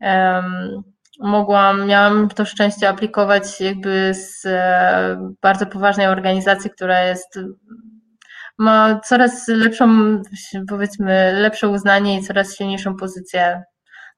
um, 0.01 0.82
mogłam, 1.20 1.86
miałam 1.86 2.28
to 2.28 2.44
szczęście 2.44 2.89
aplikować 2.89 3.60
jakby 3.60 4.14
z 4.14 4.47
e, 4.47 5.32
bardzo 5.43 5.66
poważnej 5.66 6.06
organizacji, 6.06 6.70
która 6.70 7.01
jest 7.01 7.39
ma 8.59 9.01
coraz 9.01 9.48
lepszą, 9.48 10.19
powiedzmy, 10.69 11.32
lepsze 11.32 11.69
uznanie 11.69 12.19
i 12.19 12.23
coraz 12.23 12.56
silniejszą 12.56 12.97
pozycję 12.97 13.62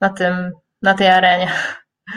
na 0.00 0.08
tym, 0.08 0.50
na 0.82 0.94
tej 0.94 1.08
arenie. 1.08 1.48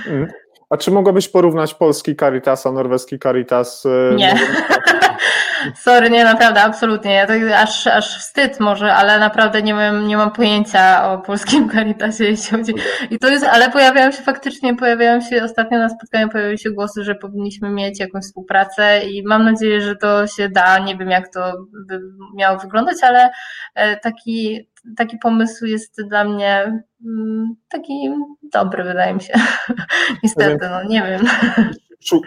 Mm. 0.08 0.28
A 0.70 0.78
czy 0.78 0.92
mogłabyś 0.92 1.30
porównać 1.30 1.74
polski 1.74 2.16
Caritas, 2.16 2.66
a 2.66 2.72
norweski 2.72 3.20
Caritas? 3.20 3.86
E, 3.86 4.16
nie. 4.16 4.40
Sorry, 5.76 6.10
nie, 6.10 6.24
naprawdę, 6.24 6.62
absolutnie. 6.62 7.14
Ja 7.14 7.28
to 7.28 7.34
aż, 7.58 7.88
aż 7.88 8.20
wstyd 8.20 8.60
może, 8.60 8.94
ale 8.94 9.20
naprawdę 9.20 9.62
nie 9.62 9.74
mam, 9.74 10.08
nie 10.08 10.18
mam 10.18 10.32
pojęcia 10.32 11.12
o 11.12 11.18
polskim 11.18 11.70
Caritasie, 11.74 12.24
jeśli 12.24 12.58
chodzi. 12.58 12.74
I 13.12 13.20
to 13.20 13.30
jest, 13.30 13.46
ale 13.46 13.72
pojawiają 13.72 14.12
się 14.12 14.22
faktycznie, 14.22 14.76
pojawiają 14.76 15.22
się 15.22 15.44
ostatnio 15.44 15.78
na 15.78 15.90
spotkaniu 15.90 16.30
pojawiły 16.30 16.58
się 16.58 16.72
głosy, 16.72 17.04
że 17.04 17.16
powinniśmy 17.16 17.70
mieć 17.70 18.00
jakąś 18.00 18.24
współpracę 18.24 19.02
i 19.06 19.24
mam 19.24 19.44
nadzieję, 19.44 19.82
że 19.82 19.96
to 19.96 20.28
się 20.28 20.50
da. 20.50 20.80
Nie 20.80 20.98
wiem, 20.98 21.10
jak 21.10 21.34
to 21.34 21.54
by 21.88 22.02
miało 22.36 22.60
wyglądać, 22.60 22.98
ale 23.02 23.30
e, 23.76 23.98
taki, 23.98 24.68
taki 24.98 25.18
pomysł 25.18 25.66
jest 25.66 26.02
dla 26.08 26.24
mnie 26.24 26.84
mm, 27.06 27.56
taki 27.70 28.10
dobry, 28.54 28.84
wydaje 28.84 29.14
mi 29.14 29.22
się. 29.22 29.34
Niestety, 30.24 30.70
no 30.70 30.84
nie 30.84 31.02
wiem. 31.02 31.28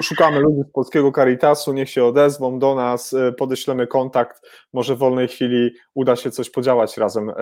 Szukamy 0.02 0.40
ludzi 0.40 0.60
z 0.68 0.72
polskiego 0.72 1.12
Caritasu, 1.12 1.72
niech 1.72 1.90
się 1.90 2.04
odezwą 2.04 2.58
do 2.58 2.74
nas, 2.74 3.12
e, 3.12 3.32
podeślemy 3.32 3.86
kontakt, 3.86 4.48
może 4.72 4.94
w 4.94 4.98
wolnej 4.98 5.28
chwili 5.28 5.70
uda 5.94 6.16
się 6.16 6.30
coś 6.30 6.50
podziałać 6.50 6.96
razem. 6.96 7.30
E, 7.30 7.34
e, 7.34 7.36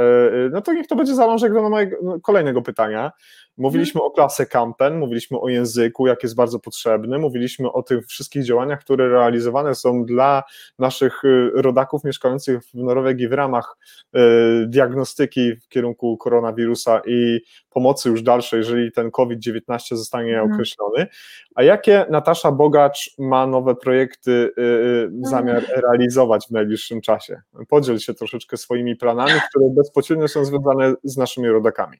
no 0.53 0.61
to 0.61 0.73
niech 0.73 0.87
to 0.87 0.97
będzie 0.97 1.15
zalążek 1.15 1.53
do 1.53 1.71
mojego 1.71 1.97
no, 2.03 2.21
kolejnego 2.21 2.63
pytania. 2.63 3.13
Mówiliśmy 3.59 4.03
o 4.03 4.11
klasie 4.11 4.47
Kampen, 4.47 4.99
mówiliśmy 4.99 5.41
o 5.41 5.49
języku, 5.49 6.07
jak 6.07 6.23
jest 6.23 6.35
bardzo 6.35 6.59
potrzebny, 6.59 7.19
mówiliśmy 7.19 7.73
o 7.73 7.83
tych 7.83 8.07
wszystkich 8.07 8.45
działaniach, 8.45 8.81
które 8.81 9.09
realizowane 9.09 9.75
są 9.75 10.05
dla 10.05 10.43
naszych 10.79 11.25
y, 11.25 11.51
rodaków 11.55 12.05
mieszkających 12.05 12.65
w 12.65 12.75
Norwegii 12.75 13.29
w 13.29 13.33
ramach 13.33 13.77
y, 14.17 14.19
diagnostyki 14.67 15.57
w 15.57 15.69
kierunku 15.69 16.17
koronawirusa 16.17 17.01
i 17.07 17.41
pomocy 17.71 18.09
już 18.09 18.23
dalszej, 18.23 18.59
jeżeli 18.59 18.93
ten 18.93 19.11
COVID-19 19.11 19.97
zostanie 19.97 20.33
mhm. 20.33 20.53
określony. 20.53 21.07
A 21.55 21.63
jakie 21.63 22.07
Natasza 22.11 22.53
Bogacz 22.53 23.15
ma 23.19 23.47
nowe 23.47 23.75
projekty 23.75 24.31
y, 24.59 25.11
zamiar 25.23 25.57
mhm. 25.57 25.81
realizować 25.81 26.47
w 26.47 26.51
najbliższym 26.51 27.01
czasie? 27.01 27.41
Podziel 27.69 27.99
się 27.99 28.15
troszeczkę 28.15 28.57
swoimi 28.57 28.97
planami, 28.97 29.41
które 29.51 29.67
bezpośrednio 29.77 30.29
są 30.29 30.45
związane 30.45 30.95
z 31.05 31.17
naszymi 31.17 31.49
rodakami. 31.49 31.99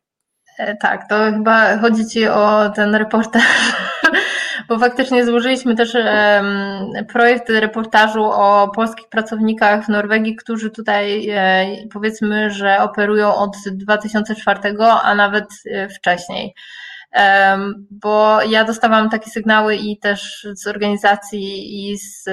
E, 0.59 0.77
tak, 0.77 1.09
to 1.09 1.33
chyba 1.33 1.79
chodzi 1.79 2.07
Ci 2.07 2.29
o 2.29 2.71
ten 2.71 2.95
reportaż, 2.95 3.43
bo 4.69 4.79
faktycznie 4.79 5.25
złożyliśmy 5.27 5.75
też 5.75 5.97
projekt 7.09 7.51
reportażu 7.51 8.25
o 8.25 8.71
polskich 8.75 9.09
pracownikach 9.09 9.85
w 9.85 9.89
Norwegii, 9.89 10.37
którzy 10.37 10.71
tutaj 10.71 11.29
e, 11.31 11.67
powiedzmy, 11.93 12.51
że 12.51 12.83
operują 12.83 13.35
od 13.35 13.57
2004, 13.73 14.61
a 15.03 15.15
nawet 15.15 15.45
e, 15.71 15.89
wcześniej 15.89 16.55
bo 17.91 18.43
ja 18.43 18.65
dostawałam 18.65 19.11
takie 19.11 19.31
sygnały 19.31 19.77
i 19.77 19.99
też 19.99 20.47
z 20.55 20.67
organizacji 20.67 21.91
i 21.91 21.99
z, 21.99 22.25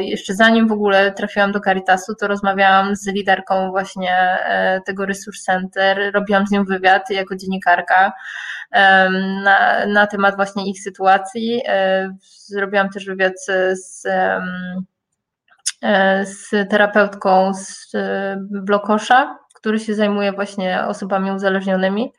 jeszcze 0.00 0.34
zanim 0.34 0.68
w 0.68 0.72
ogóle 0.72 1.12
trafiłam 1.12 1.52
do 1.52 1.60
Caritasu, 1.60 2.14
to 2.14 2.28
rozmawiałam 2.28 2.96
z 2.96 3.06
liderką 3.06 3.70
właśnie 3.70 4.12
e, 4.12 4.80
tego 4.86 5.06
Resource 5.06 5.42
Center, 5.42 6.12
robiłam 6.14 6.46
z 6.46 6.50
nią 6.50 6.64
wywiad 6.64 7.10
jako 7.10 7.36
dziennikarka 7.36 8.12
na, 9.44 9.86
na 9.86 10.06
temat 10.06 10.36
właśnie 10.36 10.70
ich 10.70 10.82
sytuacji. 10.82 11.62
E, 11.66 12.10
zrobiłam 12.46 12.90
też 12.90 13.06
wywiad 13.06 13.34
z, 13.72 14.06
e, 14.06 14.40
z 16.26 16.70
terapeutką 16.70 17.54
z 17.54 17.92
Blokosza, 18.50 19.38
który 19.54 19.78
się 19.78 19.94
zajmuje 19.94 20.32
właśnie 20.32 20.84
osobami 20.84 21.32
uzależnionymi. 21.32 22.12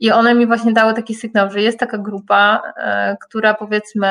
I 0.00 0.12
one 0.12 0.34
mi 0.34 0.46
właśnie 0.46 0.72
dały 0.72 0.94
taki 0.94 1.14
sygnał, 1.14 1.50
że 1.50 1.62
jest 1.62 1.78
taka 1.78 1.98
grupa, 1.98 2.62
e, 2.76 3.16
która 3.20 3.54
powiedzmy, 3.54 4.08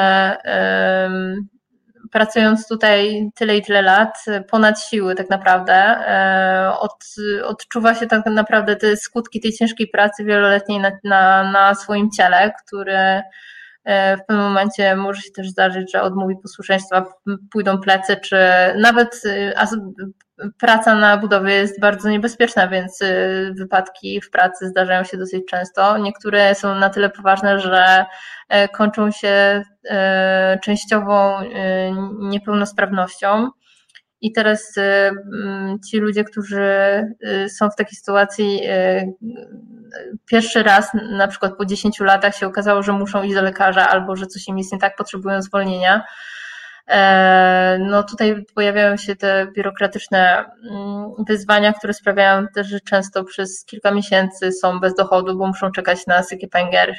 pracując 2.12 2.68
tutaj 2.68 3.30
tyle 3.36 3.58
i 3.58 3.62
tyle 3.62 3.82
lat, 3.82 4.26
ponad 4.50 4.82
siły 4.82 5.16
tak 5.16 5.30
naprawdę, 5.30 5.74
e, 5.74 6.72
od, 6.80 7.06
odczuwa 7.44 7.96
się 7.96 8.08
tak 8.08 8.26
naprawdę 8.26 8.76
te 8.76 8.98
skutki 8.98 9.40
tej 9.40 9.54
ciężkiej 9.54 9.88
pracy 9.88 10.24
wieloletniej 10.24 10.80
na, 10.80 10.92
na, 11.04 11.52
na 11.52 11.76
swoim 11.76 12.12
ciele, 12.12 12.52
który 12.66 13.22
w 13.86 14.26
pewnym 14.28 14.46
momencie 14.46 14.96
może 14.96 15.22
się 15.22 15.32
też 15.32 15.50
zdarzyć, 15.50 15.92
że 15.92 16.02
odmówi 16.02 16.36
posłuszeństwa, 16.42 17.06
pójdą 17.52 17.78
plecy, 17.78 18.18
czy 18.18 18.38
nawet 18.78 19.22
y, 19.26 19.54
praca 20.60 20.96
na 20.96 21.18
budowie 21.18 21.54
jest 21.54 21.80
bardzo 21.80 22.10
niebezpieczna, 22.10 22.68
więc 22.68 23.02
y, 23.02 23.54
wypadki 23.58 24.22
w 24.22 24.30
pracy 24.30 24.68
zdarzają 24.68 25.04
się 25.04 25.18
dosyć 25.18 25.46
często. 25.48 25.98
Niektóre 25.98 26.56
są 26.56 26.76
na 26.76 26.90
tyle 26.90 27.10
poważne, 27.10 27.60
że 27.60 28.06
e, 28.50 28.68
kończą 28.68 29.12
się 29.12 29.64
e, 29.90 30.60
częściową 30.64 31.40
niepełnosprawnością. 32.20 33.50
I 34.22 34.32
teraz 34.32 34.74
mm, 34.78 35.80
ci 35.90 35.98
ludzie, 35.98 36.24
którzy 36.24 36.68
są 37.48 37.70
w 37.70 37.76
takiej 37.76 37.96
sytuacji, 37.98 38.62
pierwszy 40.26 40.64
raz, 40.64 40.92
na 41.12 41.28
przykład 41.28 41.58
po 41.58 41.66
10 41.66 42.00
latach 42.00 42.36
się 42.36 42.48
okazało, 42.48 42.84
że 42.84 42.92
muszą 42.92 43.24
iść 43.24 43.36
do 43.36 43.42
lekarza 43.42 43.90
albo 43.90 44.16
że 44.16 44.26
coś 44.26 44.48
im 44.48 44.58
jest 44.58 44.74
nie 44.74 44.80
tak, 44.80 44.96
potrzebują 44.96 45.42
zwolnienia, 45.42 46.04
no 47.80 48.04
tutaj 48.04 48.46
pojawiają 48.56 48.98
się 48.98 49.16
te 49.16 49.48
biurokratyczne 49.56 50.46
mm, 50.72 51.12
wyzwania, 51.28 51.74
które 51.74 51.94
sprawiają 51.94 52.48
też, 52.48 52.68
że 52.68 52.80
często 52.80 53.24
przez 53.24 53.66
kilka 53.66 53.92
miesięcy 53.92 54.52
są 54.52 54.80
bez 54.80 54.96
dochodu, 54.96 55.38
bo 55.38 55.48
muszą 55.48 55.72
czekać 55.72 56.08
na 56.08 56.24
Sykiepęgier 56.24 56.96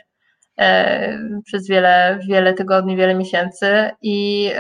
przez 1.45 1.69
wiele, 1.69 2.19
wiele 2.29 2.55
tygodni, 2.55 2.97
wiele 2.97 3.15
miesięcy. 3.15 3.91
I 4.03 4.51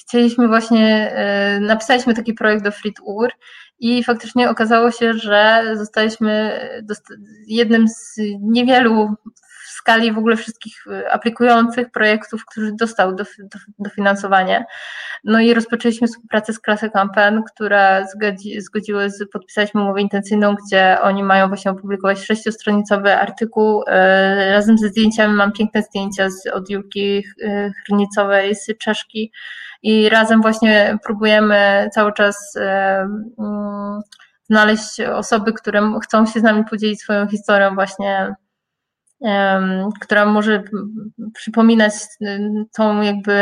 chcieliśmy 0.00 0.48
właśnie, 0.48 1.12
e, 1.14 1.60
napisaliśmy 1.60 2.14
taki 2.14 2.34
projekt 2.34 2.64
do 2.64 2.72
FreeTour 2.72 3.30
i 3.78 4.04
faktycznie 4.04 4.50
okazało 4.50 4.90
się, 4.90 5.14
że 5.14 5.62
zostaliśmy 5.74 6.60
jednym 7.46 7.88
z 7.88 8.16
niewielu 8.40 9.08
skali 9.82 10.12
w 10.12 10.18
ogóle 10.18 10.36
wszystkich 10.36 10.86
y, 10.86 11.10
aplikujących 11.12 11.90
projektów, 11.90 12.44
którzy 12.46 12.72
dostał 12.72 13.16
dofinansowanie. 13.78 14.64
No 15.24 15.40
i 15.40 15.54
rozpoczęliśmy 15.54 16.06
współpracę 16.06 16.52
z 16.52 16.60
Klasy 16.60 16.90
Campaign, 16.90 17.42
która 17.52 18.06
zgodzi, 18.06 18.60
zgodziły, 18.60 19.08
podpisaliśmy 19.32 19.80
umowę 19.80 20.00
intencyjną, 20.00 20.54
gdzie 20.66 20.98
oni 21.02 21.22
mają 21.22 21.48
właśnie 21.48 21.70
opublikować 21.70 22.18
sześciostronicowy 22.18 23.14
artykuł. 23.14 23.82
Y, 23.82 23.86
razem 24.50 24.78
ze 24.78 24.88
zdjęciami 24.88 25.34
mam 25.34 25.52
piękne 25.52 25.82
zdjęcia 25.82 26.30
z, 26.30 26.46
od 26.46 26.70
Julki 26.70 27.24
y, 27.42 27.72
Chrnicowej 27.86 28.54
z 28.54 28.66
Czeszki 28.78 29.32
i 29.82 30.08
razem 30.08 30.42
właśnie 30.42 30.98
próbujemy 31.04 31.88
cały 31.92 32.12
czas 32.12 32.56
mm, 32.56 34.00
znaleźć 34.50 35.00
osoby, 35.00 35.52
które 35.52 35.92
chcą 36.04 36.26
się 36.26 36.40
z 36.40 36.42
nami 36.42 36.64
podzielić 36.64 37.00
swoją 37.00 37.28
historią 37.28 37.74
właśnie 37.74 38.34
która 40.00 40.26
może 40.26 40.62
przypominać 41.34 41.92
tą 42.76 43.00
jakby 43.00 43.34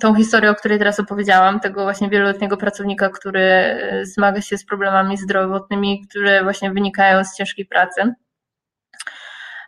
tą 0.00 0.14
historię, 0.14 0.50
o 0.50 0.54
której 0.54 0.78
teraz 0.78 1.00
opowiedziałam, 1.00 1.60
tego 1.60 1.82
właśnie 1.82 2.08
wieloletniego 2.08 2.56
pracownika, 2.56 3.08
który 3.08 3.40
e, 3.40 4.06
zmaga 4.06 4.40
się 4.40 4.58
z 4.58 4.66
problemami 4.66 5.16
zdrowotnymi, 5.16 6.06
które 6.08 6.42
właśnie 6.42 6.70
wynikają 6.70 7.24
z 7.24 7.36
ciężkiej 7.36 7.66
pracy. 7.66 8.14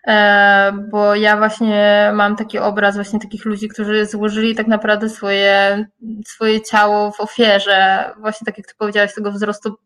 E, 0.07 0.73
bo 0.91 1.15
ja 1.15 1.37
właśnie 1.37 2.11
mam 2.15 2.37
taki 2.37 2.59
obraz 2.59 2.95
właśnie 2.95 3.21
takich 3.21 3.45
ludzi, 3.45 3.69
którzy 3.69 4.07
złożyli 4.07 4.55
tak 4.55 4.67
naprawdę 4.67 5.09
swoje, 5.09 5.85
swoje 6.27 6.61
ciało 6.61 7.13
w 7.13 7.21
ofierze, 7.21 8.11
właśnie 8.19 8.45
tak 8.45 8.59
jak 8.59 8.67
ty 8.67 8.75
powiedziałaś, 8.79 9.15
tego 9.15 9.33
wzrostu 9.33 9.77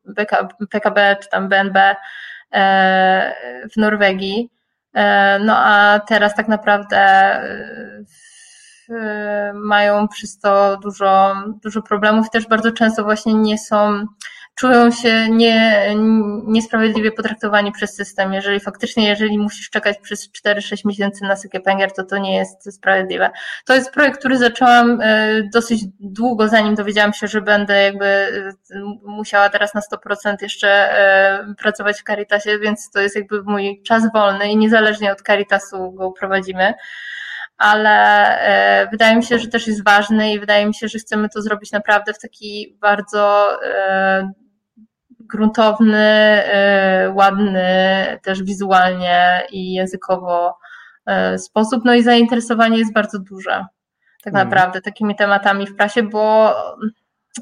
PKB 0.70 1.16
czy 1.22 1.28
tam 1.28 1.48
BNB 1.48 1.96
e, 2.52 3.34
w 3.72 3.76
Norwegii. 3.76 4.50
E, 4.94 5.38
no 5.38 5.56
a 5.56 6.00
teraz 6.00 6.34
tak 6.34 6.48
naprawdę 6.48 6.98
e, 8.90 9.52
mają 9.54 10.08
przez 10.08 10.38
to 10.38 10.76
dużo, 10.76 11.34
dużo 11.62 11.82
problemów. 11.82 12.30
Też 12.30 12.46
bardzo 12.46 12.72
często 12.72 13.04
właśnie 13.04 13.34
nie 13.34 13.58
są, 13.58 14.06
czują 14.54 14.90
się 14.90 15.28
nie, 15.30 15.86
niesprawiedliwie 16.46 17.12
potraktowani 17.12 17.72
przez 17.72 17.96
system. 17.96 18.32
Jeżeli 18.32 18.60
faktycznie, 18.60 19.08
jeżeli 19.08 19.38
musisz 19.38 19.70
czekać 19.70 19.98
przez 19.98 20.30
4-6 20.32 20.86
miesięcy 20.86 21.24
na 21.24 21.36
Sykepenger, 21.36 21.92
to 21.92 22.04
to 22.04 22.18
nie 22.18 22.36
jest 22.36 22.74
sprawiedliwe. 22.74 23.30
To 23.66 23.74
jest 23.74 23.90
projekt, 23.90 24.18
który 24.18 24.38
zaczęłam 24.38 25.00
e, 25.00 25.42
dosyć 25.52 25.84
długo, 26.00 26.48
zanim 26.48 26.74
dowiedziałam 26.74 27.12
się, 27.12 27.26
że 27.26 27.40
będę 27.40 27.82
jakby 27.82 28.06
e, 28.06 28.52
musiała 29.02 29.48
teraz 29.48 29.74
na 29.74 29.80
100% 29.80 30.34
jeszcze 30.42 30.68
e, 30.68 31.54
pracować 31.58 32.00
w 32.00 32.04
Caritasie, 32.04 32.58
więc 32.58 32.90
to 32.90 33.00
jest 33.00 33.16
jakby 33.16 33.42
mój 33.42 33.82
czas 33.82 34.12
wolny 34.12 34.48
i 34.48 34.56
niezależnie 34.56 35.12
od 35.12 35.22
Caritasu 35.22 35.92
go 35.92 36.12
prowadzimy 36.12 36.74
ale 37.58 38.88
wydaje 38.90 39.16
mi 39.16 39.24
się, 39.24 39.38
że 39.38 39.48
też 39.48 39.66
jest 39.66 39.84
ważny 39.84 40.32
i 40.32 40.40
wydaje 40.40 40.66
mi 40.66 40.74
się, 40.74 40.88
że 40.88 40.98
chcemy 40.98 41.28
to 41.28 41.42
zrobić 41.42 41.72
naprawdę 41.72 42.14
w 42.14 42.18
taki 42.18 42.76
bardzo 42.80 43.48
gruntowny, 45.30 46.42
y, 47.06 47.12
ładny 47.12 47.64
też 48.22 48.42
wizualnie 48.42 49.42
i 49.52 49.72
językowo 49.72 50.58
y, 51.34 51.38
sposób. 51.38 51.84
No 51.84 51.94
i 51.94 52.02
zainteresowanie 52.02 52.78
jest 52.78 52.92
bardzo 52.92 53.18
duże 53.18 53.64
tak 54.24 54.34
mhm. 54.34 54.48
naprawdę 54.48 54.80
takimi 54.80 55.16
tematami 55.16 55.66
w 55.66 55.76
prasie, 55.76 56.02
bo 56.02 56.54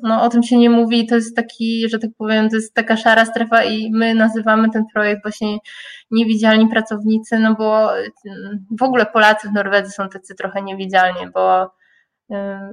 no, 0.02 0.22
o 0.22 0.28
tym 0.28 0.42
się 0.42 0.58
nie 0.58 0.70
mówi, 0.70 1.06
to 1.06 1.14
jest 1.14 1.36
taki, 1.36 1.88
że 1.88 1.98
tak 1.98 2.10
powiem, 2.18 2.50
to 2.50 2.56
jest 2.56 2.74
taka 2.74 2.96
szara 2.96 3.24
strefa 3.24 3.64
i 3.64 3.90
my 3.92 4.14
nazywamy 4.14 4.70
ten 4.70 4.84
projekt 4.94 5.22
właśnie 5.22 5.58
niewidzialni 6.10 6.68
pracownicy, 6.68 7.38
no 7.38 7.54
bo 7.54 7.88
w 8.78 8.82
ogóle 8.82 9.06
Polacy 9.06 9.48
w 9.48 9.52
Norwegii 9.52 9.90
są 9.90 10.08
tacy 10.08 10.34
trochę 10.34 10.62
niewidzialni, 10.62 11.30
bo 11.34 11.74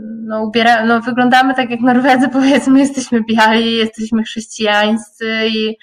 no, 0.01 0.43
ubiera, 0.43 0.85
no, 0.85 1.01
wyglądamy 1.01 1.55
tak 1.55 1.69
jak 1.69 1.79
Norwedzy, 1.79 2.29
powiedzmy, 2.33 2.79
jesteśmy 2.79 3.23
biali, 3.23 3.75
jesteśmy 3.75 4.23
chrześcijańscy 4.23 5.47
i, 5.47 5.77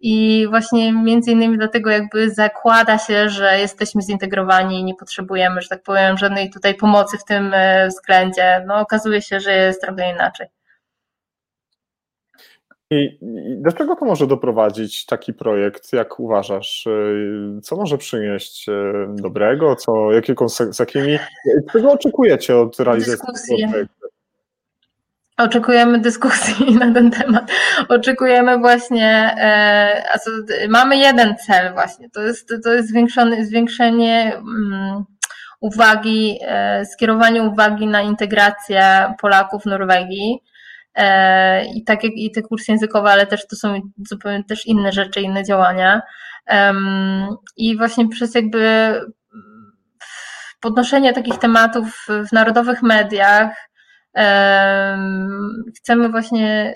i 0.00 0.46
właśnie 0.50 0.92
między 0.92 1.32
innymi 1.32 1.58
dlatego 1.58 1.90
jakby 1.90 2.30
zakłada 2.30 2.98
się, 2.98 3.28
że 3.28 3.58
jesteśmy 3.58 4.02
zintegrowani 4.02 4.80
i 4.80 4.84
nie 4.84 4.94
potrzebujemy, 4.94 5.62
że 5.62 5.68
tak 5.68 5.82
powiem, 5.82 6.18
żadnej 6.18 6.50
tutaj 6.50 6.74
pomocy 6.74 7.18
w 7.18 7.24
tym 7.24 7.54
e, 7.54 7.88
względzie. 7.88 8.64
No 8.66 8.74
okazuje 8.74 9.22
się, 9.22 9.40
że 9.40 9.52
jest 9.52 9.82
trochę 9.82 10.12
inaczej. 10.12 10.46
I 12.92 13.18
do 13.56 13.72
czego 13.72 13.96
to 13.96 14.04
może 14.04 14.26
doprowadzić 14.26 15.06
taki 15.06 15.34
projekt, 15.34 15.92
jak 15.92 16.20
uważasz? 16.20 16.86
Y, 16.86 17.60
co 17.62 17.76
może 17.76 17.98
przynieść 17.98 18.68
y, 18.68 18.72
dobrego? 19.08 19.76
Co, 19.76 20.12
jakie 20.12 20.34
z 20.70 20.78
jakimi, 20.78 21.18
czego 21.72 21.92
oczekujecie 21.92 22.56
od 22.56 22.80
realizacji 22.80 23.56
tego 23.56 23.70
projektu? 23.70 24.02
Oczekujemy 25.36 25.98
dyskusji 25.98 26.74
na 26.80 26.94
ten 26.94 27.10
temat. 27.10 27.50
Oczekujemy 27.88 28.58
właśnie, 28.58 29.34
e, 29.38 30.68
mamy 30.68 30.96
jeden 30.96 31.36
cel 31.46 31.72
właśnie, 31.72 32.10
to 32.10 32.22
jest, 32.22 32.54
to 32.64 32.72
jest 32.72 32.88
zwiększone, 32.88 33.44
zwiększenie 33.44 34.32
um, 34.36 35.04
uwagi, 35.60 36.38
e, 36.42 36.84
skierowanie 36.84 37.42
uwagi 37.42 37.86
na 37.86 38.02
integrację 38.02 39.14
Polaków 39.20 39.62
w 39.62 39.66
Norwegii 39.66 40.42
i 41.74 41.84
tak 41.84 42.04
jak 42.04 42.12
i 42.16 42.30
te 42.30 42.42
kursy 42.42 42.72
językowe, 42.72 43.10
ale 43.10 43.26
też 43.26 43.46
to 43.46 43.56
są 43.56 43.80
zupełnie 44.08 44.44
też 44.44 44.66
inne 44.66 44.92
rzeczy, 44.92 45.20
inne 45.20 45.44
działania. 45.44 46.02
I 47.56 47.76
właśnie 47.76 48.08
przez 48.08 48.34
jakby 48.34 48.94
podnoszenie 50.60 51.12
takich 51.12 51.38
tematów 51.38 52.06
w 52.28 52.32
narodowych 52.32 52.82
mediach 52.82 53.68
chcemy 55.76 56.08
właśnie 56.08 56.74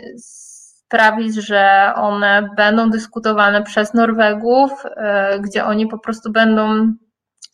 sprawić, 0.86 1.34
że 1.34 1.92
one 1.94 2.48
będą 2.56 2.90
dyskutowane 2.90 3.62
przez 3.62 3.94
Norwegów, 3.94 4.72
e, 4.96 5.40
gdzie 5.40 5.64
oni 5.64 5.86
po 5.86 5.98
prostu 5.98 6.32
będą 6.32 6.92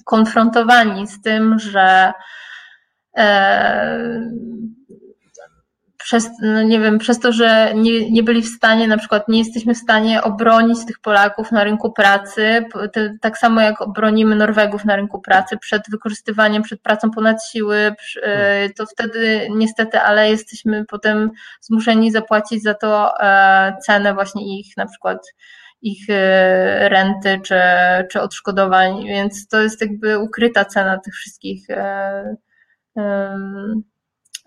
konfrontowani 0.04 1.06
z 1.06 1.22
tym, 1.22 1.58
że 1.58 2.12
e, 3.16 4.20
przez, 6.02 6.30
no 6.42 6.62
nie 6.62 6.80
wiem, 6.80 6.98
przez 6.98 7.20
to, 7.20 7.32
że 7.32 7.72
nie, 7.74 8.10
nie 8.10 8.22
byli 8.22 8.42
w 8.42 8.56
stanie, 8.56 8.88
na 8.88 8.98
przykład 8.98 9.28
nie 9.28 9.38
jesteśmy 9.38 9.74
w 9.74 9.78
stanie 9.78 10.22
obronić 10.22 10.86
tych 10.86 10.98
Polaków 10.98 11.52
na 11.52 11.64
rynku 11.64 11.92
pracy, 11.92 12.64
tak 13.20 13.38
samo 13.38 13.60
jak 13.60 13.76
bronimy 13.94 14.36
Norwegów 14.36 14.84
na 14.84 14.96
rynku 14.96 15.20
pracy 15.20 15.58
przed 15.58 15.82
wykorzystywaniem, 15.90 16.62
przed 16.62 16.82
pracą 16.82 17.10
ponad 17.10 17.44
siły, 17.44 17.94
e, 18.22 18.70
to 18.70 18.86
wtedy 18.86 19.48
niestety, 19.50 20.00
ale 20.00 20.30
jesteśmy 20.30 20.84
potem 20.84 21.30
zmuszeni 21.60 22.10
zapłacić 22.10 22.62
za 22.62 22.74
to 22.74 23.20
e, 23.20 23.76
cenę 23.86 24.14
właśnie 24.14 24.60
ich 24.60 24.76
na 24.76 24.86
przykład 24.86 25.18
ich 25.82 26.10
e, 26.10 26.88
renty 26.88 27.40
czy, 27.44 27.60
czy 28.10 28.20
odszkodowań, 28.20 29.06
więc 29.06 29.48
to 29.48 29.60
jest 29.60 29.80
jakby 29.80 30.18
ukryta 30.18 30.64
cena 30.64 30.98
tych 30.98 31.14
wszystkich 31.14 31.66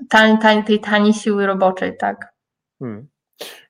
tań, 0.09 0.37
tań, 0.37 0.63
tej 0.63 0.79
taniej 0.79 1.13
siły 1.13 1.45
roboczej, 1.45 1.97
tak. 1.97 2.33
Hmm. 2.79 3.07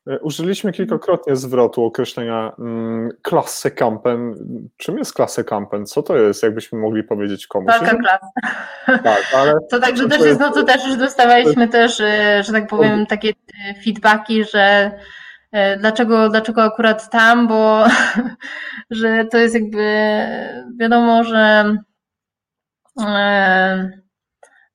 E, 0.07 0.19
użyliśmy 0.19 0.71
kilkakrotnie 0.71 1.35
zwrotu 1.35 1.85
określenia 1.85 2.51
mm, 2.59 3.09
klasę 3.21 3.71
kampen. 3.71 4.33
Czym 4.77 4.97
jest 4.97 5.13
klasę 5.13 5.43
kampen? 5.43 5.85
Co 5.85 6.03
to 6.03 6.17
jest, 6.17 6.43
jakbyśmy 6.43 6.79
mogli 6.79 7.03
powiedzieć 7.03 7.47
komuś? 7.47 7.73
Taka 7.79 7.97
klasa. 7.97 8.27
Tak, 8.85 9.23
ale... 9.35 9.53
To 9.71 9.79
także 9.79 10.07
też 10.07 10.21
jest, 10.21 10.39
no 10.39 10.51
to 10.51 10.63
też 10.63 10.87
już 10.87 10.97
dostawaliśmy 10.97 11.67
też, 11.67 11.99
e, 11.99 12.43
że 12.43 12.51
tak 12.51 12.67
powiem, 12.67 13.05
takie 13.05 13.29
e, 13.29 13.83
feedbacki, 13.83 14.43
że 14.43 14.91
dlaczego, 15.79 16.29
dlaczego 16.29 16.63
akurat 16.63 17.09
tam, 17.09 17.47
bo 17.47 17.85
że 18.91 19.25
to 19.25 19.37
jest 19.37 19.55
jakby 19.55 19.85
wiadomo, 20.79 21.23
że 21.23 21.75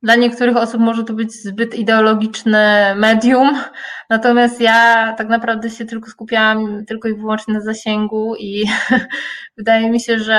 dla 0.02 0.14
niektórych 0.14 0.56
osób 0.56 0.80
może 0.80 1.04
to 1.04 1.12
być 1.12 1.32
zbyt 1.32 1.74
ideologiczne 1.74 2.94
medium, 2.96 3.62
natomiast 4.10 4.60
ja 4.60 5.12
tak 5.18 5.28
naprawdę 5.28 5.70
się 5.70 5.84
tylko 5.84 6.10
skupiałam 6.10 6.86
tylko 6.86 7.08
i 7.08 7.14
wyłącznie 7.14 7.54
na 7.54 7.60
zasięgu 7.60 8.36
i 8.38 8.64
wydaje 9.58 9.90
mi 9.90 10.00
się, 10.00 10.18
że 10.18 10.36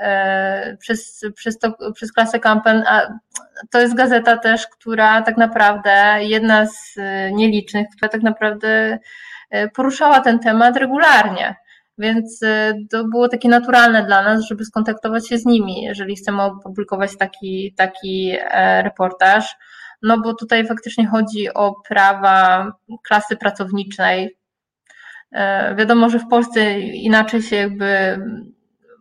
e, 0.00 0.76
przez, 0.80 1.24
przez, 1.34 1.58
to, 1.58 1.92
przez 1.94 2.12
klasę 2.12 2.40
Kampen, 2.40 2.84
a 2.86 3.08
to 3.70 3.80
jest 3.80 3.94
gazeta 3.94 4.36
też, 4.36 4.66
która 4.66 5.22
tak 5.22 5.36
naprawdę, 5.36 6.18
jedna 6.20 6.66
z 6.66 6.98
e, 6.98 7.32
nielicznych, 7.32 7.86
która 7.96 8.08
tak 8.08 8.22
naprawdę 8.22 8.98
e, 9.50 9.68
poruszała 9.68 10.20
ten 10.20 10.38
temat 10.38 10.76
regularnie. 10.76 11.63
Więc 11.98 12.40
to 12.90 13.04
było 13.04 13.28
takie 13.28 13.48
naturalne 13.48 14.06
dla 14.06 14.22
nas, 14.22 14.46
żeby 14.48 14.64
skontaktować 14.64 15.28
się 15.28 15.38
z 15.38 15.46
nimi, 15.46 15.82
jeżeli 15.82 16.16
chcemy 16.16 16.42
opublikować 16.42 17.16
taki, 17.16 17.74
taki 17.76 18.36
reportaż. 18.82 19.56
No 20.02 20.20
bo 20.20 20.34
tutaj 20.34 20.66
faktycznie 20.66 21.06
chodzi 21.06 21.54
o 21.54 21.74
prawa 21.88 22.72
klasy 23.08 23.36
pracowniczej. 23.36 24.36
Wiadomo, 25.76 26.10
że 26.10 26.18
w 26.18 26.28
Polsce 26.28 26.80
inaczej 26.80 27.42
się 27.42 27.56
jakby 27.56 28.18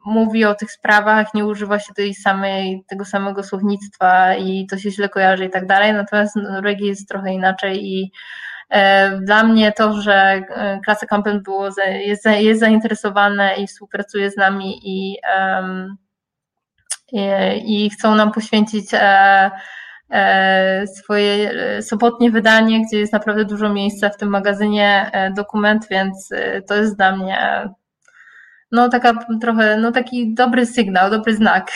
mówi 0.06 0.46
o 0.46 0.56
tych 0.56 0.72
sprawach, 0.72 1.34
nie 1.34 1.46
używa 1.46 1.80
się 1.80 1.94
tej 1.94 2.14
samej, 2.14 2.84
tego 2.88 3.06
samego 3.06 3.44
słownictwa 3.44 4.36
i 4.36 4.68
to 4.70 4.78
się 4.78 4.92
źle 4.92 5.10
kojarzy 5.10 5.46
i 5.46 5.50
tak 5.50 5.68
dalej, 5.68 5.94
natomiast 5.94 6.36
Norwegii 6.36 6.88
jest 6.88 7.10
trochę 7.10 7.34
inaczej 7.34 7.86
i 7.86 8.04
e, 8.04 8.10
dla 9.22 9.44
mnie 9.44 9.72
to, 9.72 10.02
że 10.02 10.14
e, 10.14 10.80
Klasa 10.86 11.06
Kampen 11.06 11.44
było, 11.44 11.70
jest, 12.06 12.26
jest 12.26 12.60
zainteresowane 12.60 13.56
i 13.56 13.68
współpracuje 13.68 14.32
z 14.32 14.38
nami 14.38 14.80
i, 14.84 15.18
i, 17.12 17.86
i 17.86 17.90
chcą 17.90 18.16
nam 18.16 18.32
poświęcić 18.32 18.90
e, 18.94 19.52
swoje 20.88 21.52
sobotnie 21.82 22.32
wydanie, 22.32 22.86
gdzie 22.88 23.00
jest 23.00 23.14
naprawdę 23.14 23.46
dużo 23.46 23.70
miejsca 23.70 24.10
w 24.10 24.18
tym 24.18 24.30
magazynie 24.30 25.12
dokument, 25.36 25.88
więc 25.90 26.30
to 26.68 26.76
jest 26.76 26.98
dla 26.98 27.16
mnie 27.16 27.70
no 28.74 28.90
taka 28.90 29.14
trochę, 29.42 29.78
no 29.78 29.92
taki 29.92 30.34
dobry 30.34 30.66
sygnał, 30.66 31.10
dobry 31.10 31.36
znak. 31.36 31.72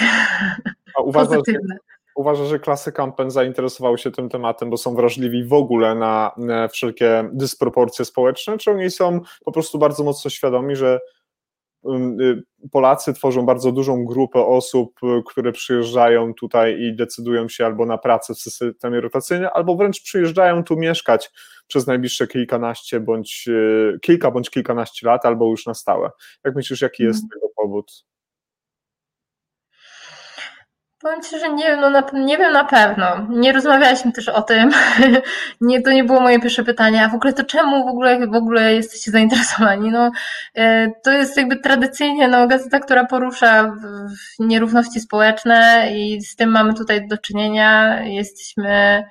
A 0.98 1.02
uważasz, 1.02 1.30
Pozytywny. 1.30 1.78
Uważasz, 2.18 2.48
że 2.48 2.60
klasy 2.60 2.92
Kampen 2.92 3.32
zainteresowały 3.32 3.98
się 3.98 4.12
tym 4.12 4.30
tematem, 4.30 4.70
bo 4.70 4.78
są 4.78 4.96
wrażliwi 4.96 5.44
w 5.44 5.54
ogóle 5.54 5.96
na 5.96 6.32
wszelkie 6.72 7.30
dysproporcje 7.34 8.06
społeczne, 8.06 8.58
czy 8.58 8.72
oni 8.72 8.92
są 8.92 9.22
po 9.46 9.52
prostu 9.52 9.80
bardzo 9.80 10.04
mocno 10.04 10.30
świadomi, 10.30 10.76
że 10.76 11.00
Y, 11.86 12.44
Polacy 12.72 13.14
tworzą 13.14 13.46
bardzo 13.46 13.72
dużą 13.72 14.06
grupę 14.06 14.46
osób, 14.46 15.00
y, 15.04 15.24
które 15.26 15.52
przyjeżdżają 15.52 16.34
tutaj 16.34 16.82
i 16.82 16.96
decydują 16.96 17.50
się 17.50 17.66
albo 17.66 17.86
na 17.86 17.98
pracę 17.98 18.34
w 18.34 18.38
systemie 18.38 19.02
rotacyjnym, 19.02 19.50
albo 19.54 19.76
wręcz 19.76 20.04
przyjeżdżają 20.04 20.64
tu 20.64 20.76
mieszkać 20.78 21.32
przez 21.68 21.88
najbliższe 21.88 22.28
kilkanaście 22.28 23.00
bądź 23.00 23.46
y, 23.48 24.00
kilka 24.02 24.32
bądź 24.32 24.50
kilkanaście 24.50 25.08
lat, 25.08 25.26
albo 25.26 25.50
już 25.50 25.66
na 25.66 25.74
stałe. 25.74 26.10
Jak 26.46 26.56
myślisz, 26.56 26.82
jaki 26.82 27.04
jest 27.04 27.24
mhm. 27.24 27.30
tego 27.30 27.54
powód? 27.56 28.07
Powiem 31.08 31.22
Ci, 31.22 31.40
że 31.40 31.54
nie, 31.54 31.76
no 31.76 31.90
na, 31.90 32.04
nie 32.14 32.38
wiem 32.38 32.54
na 32.54 32.64
pewno. 32.64 33.28
Nie 33.30 33.54
rozmawialiśmy 33.54 34.12
też 34.12 34.30
o 34.30 34.42
tym. 34.42 34.72
nie, 35.62 35.82
to 35.82 35.92
nie 35.92 36.04
było 36.04 36.20
moje 36.20 36.40
pierwsze 36.40 36.64
pytanie. 36.64 37.06
A 37.06 37.10
w 37.10 37.16
ogóle 37.16 37.34
to 37.34 37.44
czemu 37.44 37.86
w 37.86 37.90
ogóle, 37.90 38.28
w 38.28 38.36
ogóle 38.36 38.76
jesteście 38.76 39.12
zainteresowani? 39.12 39.92
No, 39.92 40.12
e, 40.56 40.92
to 41.04 41.12
jest 41.12 41.38
jakby 41.38 41.56
tradycyjnie 41.56 42.28
no, 42.28 42.48
gazeta, 42.48 42.80
która 42.80 43.06
porusza 43.06 43.76
nierówności 44.40 45.00
społeczne 45.00 45.88
i 45.96 46.22
z 46.22 46.36
tym 46.36 46.50
mamy 46.50 46.74
tutaj 46.74 47.08
do 47.08 47.18
czynienia. 47.18 48.02
Jesteśmy, 48.04 49.04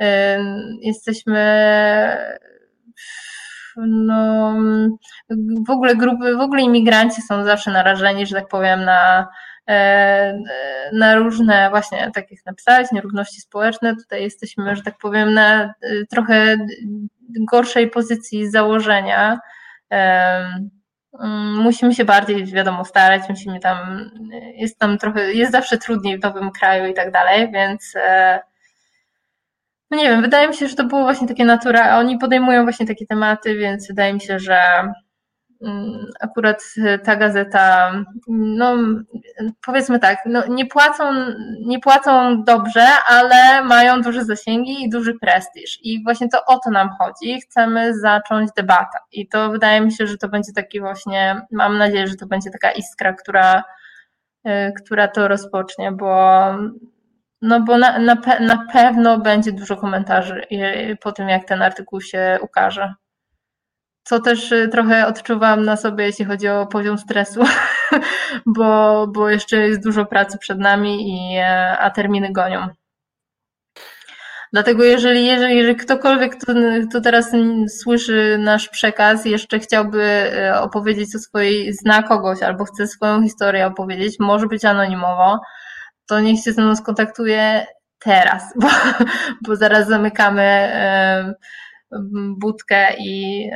e, 0.00 0.38
jesteśmy 0.82 1.36
no, 3.76 4.54
w 5.66 5.70
ogóle 5.70 5.96
grupy, 5.96 6.36
w 6.36 6.40
ogóle 6.40 6.62
imigranci 6.62 7.22
są 7.22 7.44
zawsze 7.44 7.70
narażeni, 7.70 8.26
że 8.26 8.34
tak 8.34 8.48
powiem, 8.48 8.84
na 8.84 9.26
na 10.92 11.14
różne, 11.14 11.70
właśnie 11.70 12.10
tak 12.14 12.30
jak 12.30 12.46
napisałeś, 12.46 12.92
nierówności 12.92 13.40
społeczne. 13.40 13.96
Tutaj 13.96 14.22
jesteśmy, 14.22 14.76
że 14.76 14.82
tak 14.82 14.98
powiem, 14.98 15.34
na 15.34 15.62
e, 15.64 15.70
trochę 16.10 16.56
gorszej 17.50 17.90
pozycji 17.90 18.50
założenia. 18.50 19.40
Mm, 19.90 21.56
musimy 21.56 21.94
się 21.94 22.04
bardziej, 22.04 22.46
wiadomo, 22.46 22.84
starać, 22.84 23.22
musimy 23.28 23.60
tam, 23.60 24.10
jest 24.54 24.78
tam 24.78 24.98
trochę, 24.98 25.32
jest 25.32 25.52
zawsze 25.52 25.78
trudniej 25.78 26.18
w 26.18 26.22
nowym 26.22 26.50
kraju 26.50 26.86
i 26.86 26.94
tak 26.94 27.12
dalej, 27.12 27.52
więc 27.52 27.92
e, 27.96 28.40
no 29.90 29.96
nie 29.96 30.04
wiem, 30.04 30.22
wydaje 30.22 30.48
mi 30.48 30.54
się, 30.54 30.68
że 30.68 30.76
to 30.76 30.84
było 30.84 31.02
właśnie 31.02 31.28
takie 31.28 31.44
natura, 31.44 31.98
oni 31.98 32.18
podejmują 32.18 32.62
właśnie 32.62 32.86
takie 32.86 33.06
tematy, 33.06 33.58
więc 33.58 33.88
wydaje 33.88 34.14
mi 34.14 34.20
się, 34.20 34.38
że 34.38 34.62
akurat 36.20 36.62
ta 37.04 37.16
gazeta, 37.16 37.92
no 38.28 38.76
powiedzmy 39.66 39.98
tak, 39.98 40.18
no, 40.26 40.46
nie, 40.48 40.66
płacą, 40.66 41.04
nie 41.66 41.78
płacą 41.80 42.44
dobrze, 42.44 42.86
ale 43.08 43.62
mają 43.64 44.02
duże 44.02 44.24
zasięgi 44.24 44.84
i 44.84 44.90
duży 44.90 45.14
prestiż. 45.20 45.78
I 45.82 46.04
właśnie 46.04 46.28
to 46.28 46.44
o 46.46 46.58
to 46.58 46.70
nam 46.70 46.90
chodzi. 46.98 47.40
Chcemy 47.40 47.98
zacząć 47.98 48.50
debatę. 48.56 48.98
I 49.12 49.28
to 49.28 49.50
wydaje 49.50 49.80
mi 49.80 49.92
się, 49.92 50.06
że 50.06 50.16
to 50.16 50.28
będzie 50.28 50.52
taki 50.52 50.80
właśnie, 50.80 51.40
mam 51.50 51.78
nadzieję, 51.78 52.06
że 52.06 52.16
to 52.16 52.26
będzie 52.26 52.50
taka 52.50 52.70
iskra, 52.72 53.12
która, 53.12 53.64
y, 54.46 54.72
która 54.84 55.08
to 55.08 55.28
rozpocznie, 55.28 55.92
bo 55.92 56.40
no 57.42 57.60
bo 57.60 57.78
na, 57.78 57.98
na, 57.98 58.16
na 58.40 58.66
pewno 58.72 59.18
będzie 59.18 59.52
dużo 59.52 59.76
komentarzy 59.76 60.46
y, 60.52 60.96
po 61.00 61.12
tym, 61.12 61.28
jak 61.28 61.44
ten 61.44 61.62
artykuł 61.62 62.00
się 62.00 62.38
ukaże 62.42 62.94
co 64.02 64.20
też 64.20 64.52
y, 64.52 64.68
trochę 64.68 65.06
odczuwam 65.06 65.64
na 65.64 65.76
sobie, 65.76 66.04
jeśli 66.04 66.24
chodzi 66.24 66.48
o 66.48 66.66
poziom 66.66 66.98
stresu, 66.98 67.40
bo, 68.56 69.06
bo 69.06 69.30
jeszcze 69.30 69.56
jest 69.56 69.84
dużo 69.84 70.06
pracy 70.06 70.38
przed 70.38 70.58
nami, 70.58 71.10
i, 71.10 71.36
e, 71.36 71.78
a 71.78 71.90
terminy 71.90 72.32
gonią. 72.32 72.68
Dlatego 74.52 74.84
jeżeli, 74.84 75.26
jeżeli, 75.26 75.56
jeżeli 75.56 75.76
ktokolwiek, 75.76 76.36
kto, 76.90 77.00
teraz 77.00 77.30
słyszy 77.68 78.38
nasz 78.38 78.68
przekaz, 78.68 79.24
jeszcze 79.24 79.58
chciałby 79.58 80.02
e, 80.02 80.60
opowiedzieć 80.60 81.16
o 81.16 81.18
swojej, 81.18 81.72
zna 81.72 82.02
kogoś 82.02 82.42
albo 82.42 82.64
chce 82.64 82.86
swoją 82.86 83.22
historię 83.22 83.66
opowiedzieć, 83.66 84.16
może 84.20 84.46
być 84.46 84.64
anonimowo, 84.64 85.40
to 86.06 86.20
niech 86.20 86.40
się 86.44 86.52
ze 86.52 86.62
mną 86.62 86.76
skontaktuje 86.76 87.66
teraz, 87.98 88.42
bo, 88.60 88.68
bo 89.46 89.56
zaraz 89.56 89.88
zamykamy 89.88 90.72
budkę 92.38 92.96
i, 92.98 93.50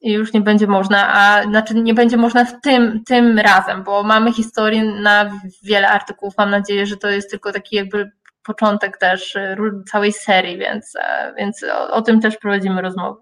i 0.00 0.12
już 0.12 0.32
nie 0.32 0.40
będzie 0.40 0.66
można, 0.66 1.14
a 1.14 1.42
znaczy 1.42 1.74
nie 1.74 1.94
będzie 1.94 2.16
można 2.16 2.44
w 2.44 2.60
tym, 2.60 3.04
tym 3.04 3.38
razem, 3.38 3.82
bo 3.84 4.02
mamy 4.02 4.32
historię 4.32 4.84
na 4.84 5.30
wiele 5.62 5.88
artykułów. 5.88 6.34
Mam 6.38 6.50
nadzieję, 6.50 6.86
że 6.86 6.96
to 6.96 7.10
jest 7.10 7.30
tylko 7.30 7.52
taki 7.52 7.76
jakby 7.76 8.10
początek 8.46 8.98
też 8.98 9.36
e, 9.36 9.56
całej 9.90 10.12
serii, 10.12 10.58
więc, 10.58 10.96
e, 10.96 11.34
więc 11.36 11.62
o, 11.62 11.90
o 11.90 12.02
tym 12.02 12.20
też 12.20 12.36
prowadzimy 12.36 12.82
rozmowy. 12.82 13.20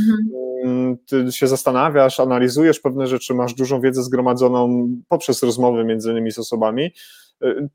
mm. 0.65 0.97
ty 1.07 1.33
się 1.33 1.47
zastanawiasz, 1.47 2.21
analizujesz 2.21 2.81
pewne 2.81 3.07
rzeczy, 3.07 3.35
masz 3.35 3.55
dużą 3.55 3.81
wiedzę 3.81 4.03
zgromadzoną 4.03 4.89
poprzez 5.09 5.43
rozmowy 5.43 5.85
między 5.85 6.11
innymi 6.11 6.33
z 6.33 6.39
osobami, 6.39 6.85
Y, 6.85 6.91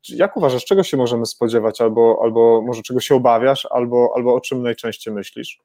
jak 0.08 0.36
uważasz, 0.36 0.64
czego 0.64 0.82
się 0.82 0.96
możemy 0.96 1.26
spodziewać, 1.26 1.80
albo, 1.80 2.20
albo 2.22 2.62
może 2.62 2.82
czego 2.82 3.00
się 3.00 3.14
obawiasz, 3.14 3.66
albo, 3.70 4.12
albo 4.16 4.34
o 4.34 4.40
czym 4.40 4.62
najczęściej 4.62 5.14
myślisz? 5.14 5.60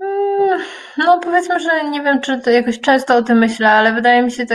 Mm, 0.00 0.60
no 0.98 1.20
powiedzmy, 1.20 1.60
że 1.60 1.90
nie 1.90 2.02
wiem, 2.02 2.20
czy 2.20 2.40
to 2.40 2.50
jakoś 2.50 2.80
często 2.80 3.16
o 3.16 3.22
tym 3.22 3.38
myślę, 3.38 3.70
ale 3.70 3.92
wydaje 3.92 4.22
mi 4.22 4.32
się, 4.32 4.46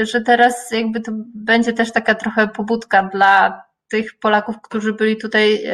że 0.00 0.20
teraz 0.20 0.70
jakby 0.72 1.00
to 1.00 1.12
będzie 1.34 1.72
też 1.72 1.92
taka 1.92 2.14
trochę 2.14 2.48
pobudka 2.48 3.02
dla 3.02 3.66
tych 3.88 4.18
Polaków, 4.18 4.56
którzy 4.62 4.92
byli 4.92 5.16
tutaj 5.16 5.64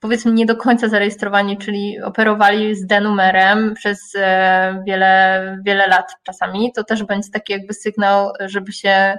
powiedzmy 0.00 0.32
nie 0.32 0.46
do 0.46 0.56
końca 0.56 0.88
zarejestrowani, 0.88 1.58
czyli 1.58 2.00
operowali 2.00 2.74
z 2.74 2.86
denumerem 2.86 3.74
przez 3.74 3.98
e, 4.16 4.82
wiele, 4.86 5.58
wiele 5.64 5.86
lat 5.86 6.12
czasami, 6.22 6.72
to 6.72 6.84
też 6.84 7.04
będzie 7.04 7.30
taki 7.30 7.52
jakby 7.52 7.74
sygnał, 7.74 8.32
żeby 8.40 8.72
się 8.72 9.18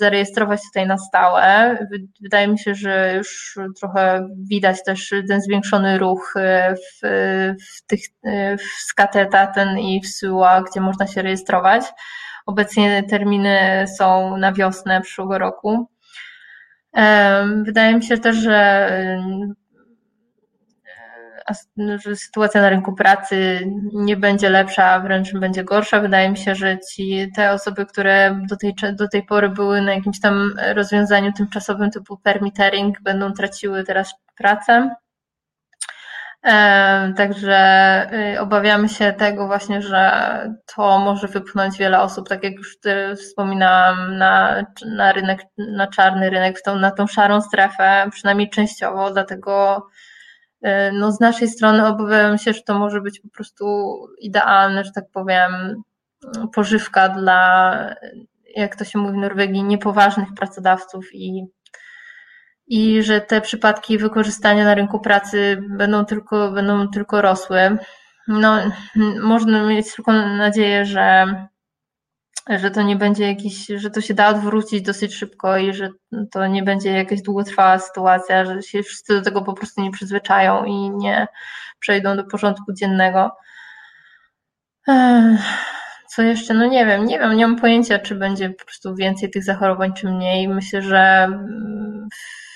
zarejestrować 0.00 0.60
tutaj 0.62 0.86
na 0.86 0.98
stałe. 0.98 1.78
Wydaje 2.22 2.48
mi 2.48 2.58
się, 2.58 2.74
że 2.74 3.14
już 3.16 3.58
trochę 3.80 4.28
widać 4.50 4.84
też 4.84 5.14
ten 5.28 5.40
zwiększony 5.40 5.98
ruch 5.98 6.34
w, 6.76 7.00
w 7.76 7.86
tych 7.86 8.00
w 8.58 8.82
Skateta 8.82 9.46
ten 9.46 9.78
i 9.78 10.00
w 10.00 10.08
SUA, 10.08 10.62
gdzie 10.70 10.80
można 10.80 11.06
się 11.06 11.22
rejestrować. 11.22 11.84
Obecnie 12.46 13.02
terminy 13.02 13.84
są 13.98 14.36
na 14.36 14.52
wiosnę 14.52 15.00
przyszłego 15.00 15.38
roku. 15.38 15.88
Wydaje 17.62 17.96
mi 17.96 18.04
się 18.04 18.18
też, 18.18 18.36
że 18.36 18.90
że 22.04 22.16
sytuacja 22.16 22.62
na 22.62 22.68
rynku 22.68 22.92
pracy 22.92 23.68
nie 23.92 24.16
będzie 24.16 24.50
lepsza, 24.50 25.00
wręcz 25.00 25.32
będzie 25.32 25.64
gorsza. 25.64 26.00
Wydaje 26.00 26.30
mi 26.30 26.36
się, 26.36 26.54
że 26.54 26.78
ci 26.92 27.32
te 27.36 27.52
osoby, 27.52 27.86
które 27.86 28.40
do 28.48 28.56
tej, 28.56 28.74
do 28.92 29.08
tej 29.08 29.22
pory 29.26 29.48
były 29.48 29.82
na 29.82 29.94
jakimś 29.94 30.20
tam 30.20 30.54
rozwiązaniu 30.74 31.32
tymczasowym 31.32 31.90
typu 31.90 32.16
permittering, 32.16 33.02
będą 33.02 33.32
traciły 33.32 33.84
teraz 33.84 34.14
pracę. 34.36 34.90
Także 37.16 38.06
y, 38.34 38.40
obawiamy 38.40 38.88
się 38.88 39.12
tego 39.12 39.46
właśnie, 39.46 39.82
że 39.82 40.54
to 40.74 40.98
może 40.98 41.28
wypchnąć 41.28 41.78
wiele 41.78 42.00
osób, 42.00 42.28
tak 42.28 42.44
jak 42.44 42.54
już 42.54 42.78
wspominałam, 43.16 44.18
na, 44.18 44.64
na 44.86 45.12
rynek, 45.12 45.40
na 45.58 45.86
czarny 45.86 46.30
rynek, 46.30 46.62
tą, 46.62 46.76
na 46.76 46.90
tą 46.90 47.06
szarą 47.06 47.40
strefę, 47.40 48.08
przynajmniej 48.12 48.50
częściowo, 48.50 49.10
dlatego 49.10 49.76
y, 49.76 50.07
no, 50.92 51.12
z 51.12 51.20
naszej 51.20 51.48
strony 51.48 51.86
obawiam 51.86 52.38
się, 52.38 52.52
że 52.52 52.62
to 52.62 52.78
może 52.78 53.00
być 53.00 53.20
po 53.20 53.28
prostu 53.28 53.64
idealne, 54.20 54.84
że 54.84 54.92
tak 54.92 55.04
powiem, 55.12 55.82
pożywka 56.54 57.08
dla, 57.08 57.94
jak 58.56 58.76
to 58.76 58.84
się 58.84 58.98
mówi 58.98 59.14
w 59.14 59.20
Norwegii, 59.20 59.64
niepoważnych 59.64 60.28
pracodawców 60.34 61.14
i 61.14 61.46
i 62.68 63.02
że 63.02 63.20
te 63.20 63.40
przypadki 63.40 63.98
wykorzystania 63.98 64.64
na 64.64 64.74
rynku 64.74 65.00
pracy 65.00 65.62
będą 65.68 66.04
tylko, 66.04 66.52
będą 66.52 66.88
tylko 66.88 67.22
rosły. 67.22 67.78
No, 68.28 68.58
można 69.22 69.66
mieć 69.66 69.94
tylko 69.94 70.12
nadzieję, 70.12 70.84
że, 70.84 71.26
że 72.56 72.70
to 72.70 72.82
nie 72.82 72.96
będzie 72.96 73.26
jakiś, 73.26 73.66
że 73.66 73.90
to 73.90 74.00
się 74.00 74.14
da 74.14 74.28
odwrócić 74.28 74.82
dosyć 74.82 75.14
szybko 75.14 75.58
i 75.58 75.74
że 75.74 75.88
to 76.32 76.46
nie 76.46 76.62
będzie 76.62 76.90
jakaś 76.90 77.22
długotrwała 77.22 77.78
sytuacja, 77.78 78.44
że 78.44 78.62
się 78.62 78.82
wszyscy 78.82 79.14
do 79.14 79.22
tego 79.22 79.42
po 79.42 79.54
prostu 79.54 79.80
nie 79.80 79.90
przyzwyczają 79.90 80.64
i 80.64 80.90
nie 80.90 81.26
przejdą 81.78 82.16
do 82.16 82.24
porządku 82.24 82.72
dziennego. 82.72 83.30
Co 86.08 86.22
jeszcze? 86.22 86.54
No 86.54 86.66
nie 86.66 86.86
wiem, 86.86 87.04
nie 87.04 87.18
wiem, 87.18 87.36
nie 87.36 87.46
mam 87.46 87.60
pojęcia, 87.60 87.98
czy 87.98 88.14
będzie 88.14 88.50
po 88.50 88.64
prostu 88.64 88.94
więcej 88.94 89.30
tych 89.30 89.44
zachorowań, 89.44 89.92
czy 89.92 90.08
mniej. 90.08 90.48
Myślę, 90.48 90.82
że 90.82 91.28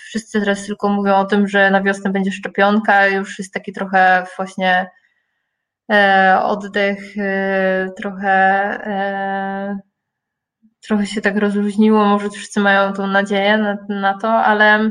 wszyscy 0.07 0.41
teraz 0.41 0.67
tylko 0.67 0.89
mówią 0.89 1.17
o 1.17 1.25
tym, 1.25 1.49
że 1.49 1.71
na 1.71 1.83
wiosnę 1.83 2.11
będzie 2.11 2.33
szczepionka, 2.33 3.07
już 3.07 3.39
jest 3.39 3.55
taki 3.55 3.73
trochę 3.73 4.27
właśnie 4.37 4.91
oddech, 6.43 7.19
e, 7.19 7.89
trochę, 7.97 8.31
e, 8.87 9.79
trochę 10.87 11.07
się 11.07 11.21
tak 11.21 11.37
rozluźniło, 11.37 12.05
może 12.05 12.31
wszyscy 12.31 12.61
mają 12.61 12.93
tą 12.93 13.07
nadzieję 13.07 13.59
na, 13.59 13.77
na 13.89 14.19
to, 14.19 14.29
ale 14.29 14.91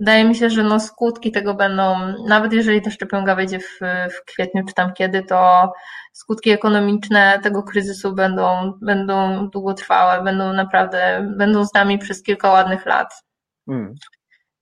wydaje 0.00 0.24
mi 0.24 0.34
się, 0.34 0.50
że 0.50 0.62
no 0.62 0.80
skutki 0.80 1.32
tego 1.32 1.54
będą, 1.54 2.14
nawet 2.28 2.52
jeżeli 2.52 2.82
ta 2.82 2.90
szczepionka 2.90 3.34
wejdzie 3.34 3.58
w, 3.60 3.78
w 4.10 4.24
kwietniu 4.24 4.64
czy 4.68 4.74
tam 4.74 4.92
kiedy, 4.92 5.22
to 5.22 5.72
skutki 6.12 6.50
ekonomiczne 6.50 7.40
tego 7.42 7.62
kryzysu 7.62 8.14
będą, 8.14 8.72
będą 8.82 9.48
długotrwałe, 9.48 10.24
będą 10.24 10.52
naprawdę, 10.52 11.32
będą 11.36 11.64
z 11.64 11.74
nami 11.74 11.98
przez 11.98 12.22
kilka 12.22 12.50
ładnych 12.50 12.86
lat. 12.86 13.24
Hmm. 13.66 13.94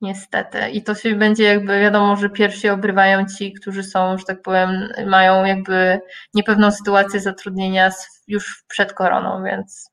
Niestety. 0.02 0.70
I 0.70 0.82
to 0.82 0.94
się 0.94 1.14
będzie 1.14 1.44
jakby 1.44 1.80
wiadomo, 1.80 2.16
że 2.16 2.30
pierwsi 2.30 2.68
obrywają 2.68 3.26
ci, 3.26 3.52
którzy 3.52 3.82
są, 3.82 4.18
że 4.18 4.24
tak 4.24 4.42
powiem, 4.42 4.88
mają 5.06 5.44
jakby 5.44 6.00
niepewną 6.34 6.70
sytuację 6.70 7.20
zatrudnienia 7.20 7.90
już 8.26 8.64
przed 8.68 8.92
koroną, 8.92 9.44
więc 9.44 9.90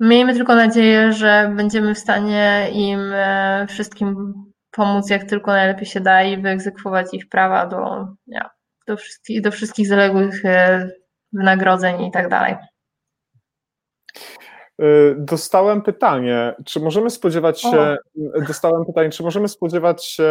miejmy 0.00 0.34
tylko 0.34 0.54
nadzieję, 0.54 1.12
że 1.12 1.52
będziemy 1.56 1.94
w 1.94 1.98
stanie 1.98 2.68
im 2.72 3.12
e, 3.14 3.66
wszystkim 3.68 4.34
pomóc 4.70 5.10
jak 5.10 5.24
tylko 5.24 5.50
najlepiej 5.50 5.86
się 5.86 6.00
da 6.00 6.22
i 6.22 6.42
wyegzekwować 6.42 7.06
ich 7.12 7.28
prawa 7.28 7.66
do, 7.66 8.06
do, 8.86 8.96
wszystkich, 8.96 9.42
do 9.42 9.50
wszystkich 9.50 9.88
zaległych 9.88 10.44
e, 10.44 10.88
wynagrodzeń 11.32 12.02
i 12.02 12.10
tak 12.10 12.28
dalej. 12.28 12.56
Y, 14.82 15.14
dostałem 15.18 15.82
pytanie, 15.82 16.54
czy 16.64 16.80
możemy 16.80 17.10
spodziewać 17.10 17.60
się, 17.60 17.96
o. 18.36 18.40
dostałem 18.46 18.84
pytanie, 18.84 19.10
czy 19.10 19.22
możemy 19.22 19.48
spodziewać 19.48 20.04
się, 20.04 20.24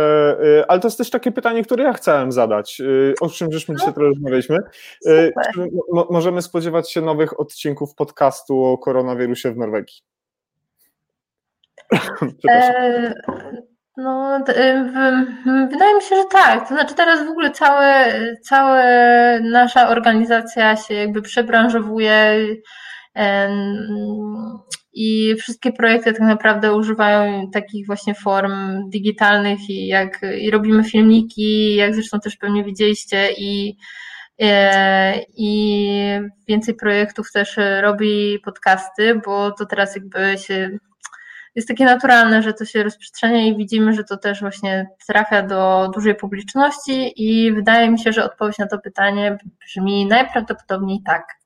y, 0.44 0.68
ale 0.68 0.80
to 0.80 0.88
jest 0.88 0.98
też 0.98 1.10
takie 1.10 1.32
pytanie, 1.32 1.64
które 1.64 1.84
ja 1.84 1.94
chciałem 1.94 2.32
zadać, 2.32 2.82
y, 2.82 3.14
o 3.22 3.30
czym 3.30 3.52
żeśmy 3.52 3.76
dzisiaj 3.76 3.94
trochę 3.94 4.10
rozmawialiśmy. 4.10 4.58
Czy 5.04 5.34
możemy 6.10 6.42
spodziewać 6.42 6.92
się 6.92 7.02
nowych 7.02 7.40
odcinków 7.40 7.96
podcastu 7.96 8.64
o 8.64 8.78
koronawirusie 8.78 9.52
w 9.52 9.58
Norwegii? 9.58 9.98
E, 12.50 13.14
no, 13.98 14.40
wydaje 15.72 15.96
mi 15.96 16.02
się, 16.02 16.16
że 16.16 16.24
tak. 16.32 16.70
To 16.70 16.76
znaczy 16.76 16.96
teraz 16.96 17.26
w 17.26 17.30
ogóle 17.30 17.52
całe, 17.52 18.14
cała 18.42 18.84
nasza 19.40 19.90
organizacja 19.90 20.76
się 20.76 20.94
jakby 20.94 21.22
przebranżowuje 21.22 22.36
i 24.94 25.36
wszystkie 25.36 25.72
projekty 25.72 26.14
tak 26.14 26.22
naprawdę 26.22 26.74
używają 26.74 27.52
takich 27.52 27.88
właśnie 27.88 28.16
form 28.16 28.90
digitalnych 28.90 29.70
i 29.70 29.88
jak 29.88 30.22
i 30.40 30.52
robimy 30.52 30.84
filmiki, 30.84 31.76
jak 31.76 31.96
zresztą 31.96 32.20
też 32.20 32.38
pewnie 32.38 32.64
widzieliście 32.64 33.30
i 33.38 33.78
e, 34.42 35.20
i 35.38 35.90
więcej 36.48 36.76
projektów 36.76 37.32
też 37.32 37.60
robi 37.82 38.40
podcasty, 38.46 39.22
bo 39.26 39.52
to 39.52 39.66
teraz 39.66 39.96
jakby 39.96 40.38
się 40.38 40.78
jest 41.58 41.68
takie 41.68 41.86
naturalne, 41.86 42.44
że 42.44 42.54
to 42.54 42.66
się 42.66 42.84
rozprzestrzenia 42.84 43.46
i 43.46 43.58
widzimy, 43.58 43.94
że 43.94 44.04
to 44.04 44.18
też 44.18 44.40
właśnie 44.40 44.88
trafia 45.08 45.42
do 45.42 45.92
dużej 45.94 46.16
publiczności 46.16 47.14
i 47.16 47.52
wydaje 47.52 47.92
mi 47.92 48.00
się, 48.00 48.12
że 48.12 48.26
odpowiedź 48.26 48.58
na 48.58 48.68
to 48.68 48.80
pytanie 48.80 49.38
brzmi 49.66 50.06
najprawdopodobniej 50.06 51.00
tak. 51.06 51.38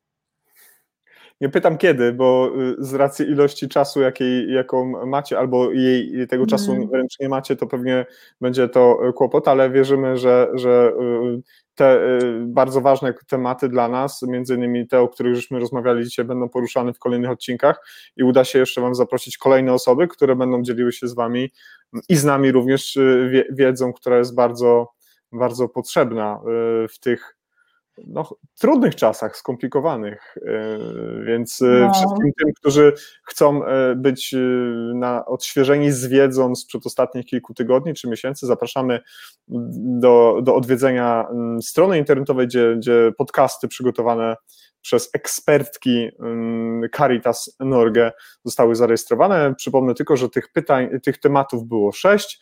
Nie 1.41 1.49
pytam 1.49 1.77
kiedy, 1.77 2.13
bo 2.13 2.51
y, 2.59 2.76
z 2.80 2.93
racji 2.93 3.26
ilości 3.26 3.68
czasu, 3.68 4.01
jakiej, 4.01 4.53
jaką 4.53 5.05
macie, 5.05 5.39
albo 5.39 5.72
jej, 5.72 6.27
tego 6.27 6.45
czasu 6.45 6.72
mm. 6.72 6.88
wręcz 6.89 7.19
nie 7.19 7.30
macie, 7.30 7.55
to 7.55 7.68
pewnie 7.68 8.05
będzie 8.41 8.69
to 8.69 9.09
y, 9.09 9.13
kłopot, 9.13 9.47
ale 9.47 9.69
wierzymy, 9.69 10.18
że, 10.18 10.47
że 10.53 10.91
y, 11.38 11.41
te 11.76 11.99
bardzo 12.41 12.81
ważne 12.81 13.13
tematy 13.27 13.69
dla 13.69 13.88
nas, 13.88 14.22
między 14.22 14.55
innymi 14.55 14.88
te, 14.88 14.99
o 14.99 15.07
których 15.07 15.35
żeśmy 15.35 15.59
rozmawiali 15.59 16.03
dzisiaj, 16.03 16.26
będą 16.26 16.49
poruszane 16.49 16.93
w 16.93 16.99
kolejnych 16.99 17.31
odcinkach 17.31 17.85
i 18.18 18.23
uda 18.23 18.43
się 18.43 18.59
jeszcze 18.59 18.81
Wam 18.81 18.95
zaprosić 18.95 19.38
kolejne 19.38 19.73
osoby, 19.73 20.07
które 20.07 20.35
będą 20.35 20.61
dzieliły 20.63 20.91
się 20.91 21.07
z 21.07 21.13
Wami 21.13 21.51
i 22.09 22.15
z 22.15 22.26
nami 22.26 22.51
również 22.51 22.99
wiedzą, 23.51 23.93
która 23.93 24.18
jest 24.18 24.35
bardzo, 24.35 24.88
bardzo 25.31 25.69
potrzebna 25.69 26.39
w 26.89 26.99
tych 26.99 27.40
no, 28.07 28.30
trudnych 28.60 28.95
czasach, 28.95 29.38
skomplikowanych, 29.38 30.36
e, 30.48 30.80
więc 31.26 31.61
e, 31.61 31.65
no. 31.65 31.94
wszystkim 31.94 32.32
tym, 32.40 32.53
którzy 32.53 32.94
chcą 33.23 33.65
e, 33.65 33.95
być 33.95 34.36
na 34.94 35.26
odświeżeni 35.26 35.91
z 35.91 36.06
wiedzą 36.06 36.56
sprzed 36.56 36.86
ostatnich 36.86 37.26
kilku 37.26 37.53
tygodni 37.53 37.94
czy 37.94 38.10
miesięcy, 38.10 38.45
zapraszamy 38.45 38.99
do, 39.48 40.40
do 40.44 40.56
odwiedzenia 40.56 41.28
mm, 41.32 41.61
strony 41.61 41.98
internetowej, 41.98 42.48
gdzie, 42.48 42.76
gdzie 42.78 43.11
podcasty 43.18 43.68
przygotowane 43.68 44.36
przez 44.81 45.09
ekspertki 45.13 46.09
Caritas 46.97 47.55
Norge 47.59 48.11
zostały 48.45 48.75
zarejestrowane. 48.75 49.55
Przypomnę 49.55 49.93
tylko, 49.93 50.17
że 50.17 50.29
tych 50.29 50.51
pytań, 50.51 50.89
tych 51.03 51.17
tematów 51.17 51.67
było 51.67 51.91
sześć. 51.91 52.39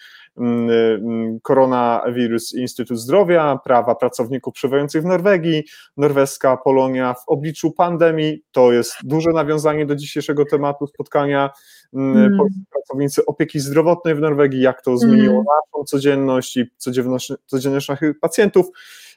Koronawirus 1.41 2.53
i 2.53 2.61
Instytut 2.61 2.99
Zdrowia, 2.99 3.59
prawa 3.63 3.95
pracowników 3.95 4.53
przebywających 4.53 5.01
w 5.01 5.05
Norwegii, 5.05 5.63
norweska 5.97 6.57
Polonia 6.57 7.13
w 7.13 7.23
obliczu 7.27 7.71
pandemii. 7.71 8.43
To 8.51 8.71
jest 8.71 8.95
duże 9.03 9.29
nawiązanie 9.33 9.85
do 9.85 9.95
dzisiejszego 9.95 10.45
tematu 10.45 10.87
spotkania. 10.87 11.49
Mm. 11.93 12.37
Pracownicy 12.71 13.25
opieki 13.25 13.59
zdrowotnej 13.59 14.15
w 14.15 14.19
Norwegii, 14.19 14.61
jak 14.61 14.81
to 14.81 14.97
zmieniło 14.97 15.33
mm. 15.33 15.43
naszą 15.43 15.85
codzienność 15.85 16.57
i 16.57 16.65
codzienność, 16.77 17.33
codzienność 17.45 17.89
naszych 17.89 18.19
pacjentów. 18.19 18.65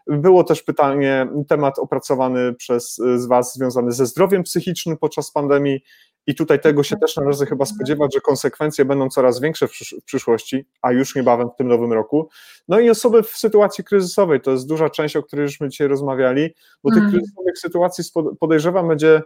Było 0.06 0.44
też 0.44 0.62
pytanie, 0.62 1.28
temat 1.48 1.78
opracowany 1.78 2.54
przez 2.54 2.96
z 2.96 3.26
Was 3.26 3.54
związany 3.54 3.92
ze 3.92 4.06
zdrowiem 4.06 4.42
psychicznym 4.42 4.96
podczas 4.96 5.30
pandemii 5.30 5.80
i 6.26 6.34
tutaj 6.34 6.60
tego 6.60 6.82
się 6.82 6.96
też 6.96 7.16
należy 7.16 7.46
chyba 7.46 7.64
spodziewać, 7.64 8.14
że 8.14 8.20
konsekwencje 8.20 8.84
będą 8.84 9.08
coraz 9.08 9.40
większe 9.40 9.68
w, 9.68 9.72
przyszłości, 10.04 10.66
a 10.82 10.92
już 10.92 11.14
niebawem 11.14 11.48
w 11.54 11.56
tym 11.56 11.68
nowym 11.68 11.92
roku. 11.92 12.28
No 12.68 12.80
i 12.80 12.90
osoby 12.90 13.22
w 13.22 13.28
sytuacji 13.28 13.84
kryzysowej, 13.84 14.40
to 14.40 14.50
jest 14.50 14.68
duża 14.68 14.90
część, 14.90 15.16
o 15.16 15.22
której 15.22 15.48
żeśmy 15.48 15.68
dzisiaj 15.68 15.88
rozmawiali, 15.88 16.54
bo 16.84 16.90
tych 16.90 16.98
mm. 16.98 17.10
kryzysowych 17.10 17.58
sytuacji 17.58 18.04
podejrzewam 18.40 18.88
będzie 18.88 19.22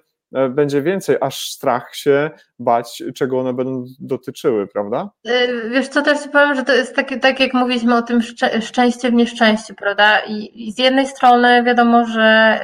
będzie 0.51 0.83
więcej, 0.83 1.17
aż 1.21 1.51
strach 1.51 1.95
się 1.95 2.31
bać, 2.59 3.03
czego 3.15 3.41
one 3.41 3.55
będą 3.55 3.85
dotyczyły, 4.01 4.67
prawda? 4.67 5.11
E, 5.25 5.69
wiesz 5.71 5.89
co, 5.89 6.03
też 6.03 6.19
powiem, 6.33 6.55
że 6.55 6.63
to 6.63 6.73
jest 6.73 6.97
takie, 6.97 7.19
tak 7.19 7.41
jak 7.41 7.55
mówiliśmy 7.55 7.97
o 7.97 8.03
tym 8.03 8.23
szczę 8.23 8.63
szczęście 8.63 9.11
w 9.11 9.15
nieszczęściu, 9.15 9.75
prawda? 9.75 10.21
I, 10.21 10.69
I, 10.69 10.73
z 10.73 10.79
jednej 10.79 11.07
strony 11.07 11.63
wiadomo, 11.63 12.07
że 12.07 12.61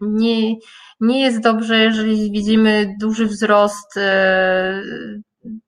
nie, 0.00 0.54
nie 1.00 1.22
jest 1.22 1.40
dobrze, 1.40 1.78
jeżeli 1.78 2.32
widzimy 2.32 2.94
duży 3.00 3.26
wzrost 3.26 3.98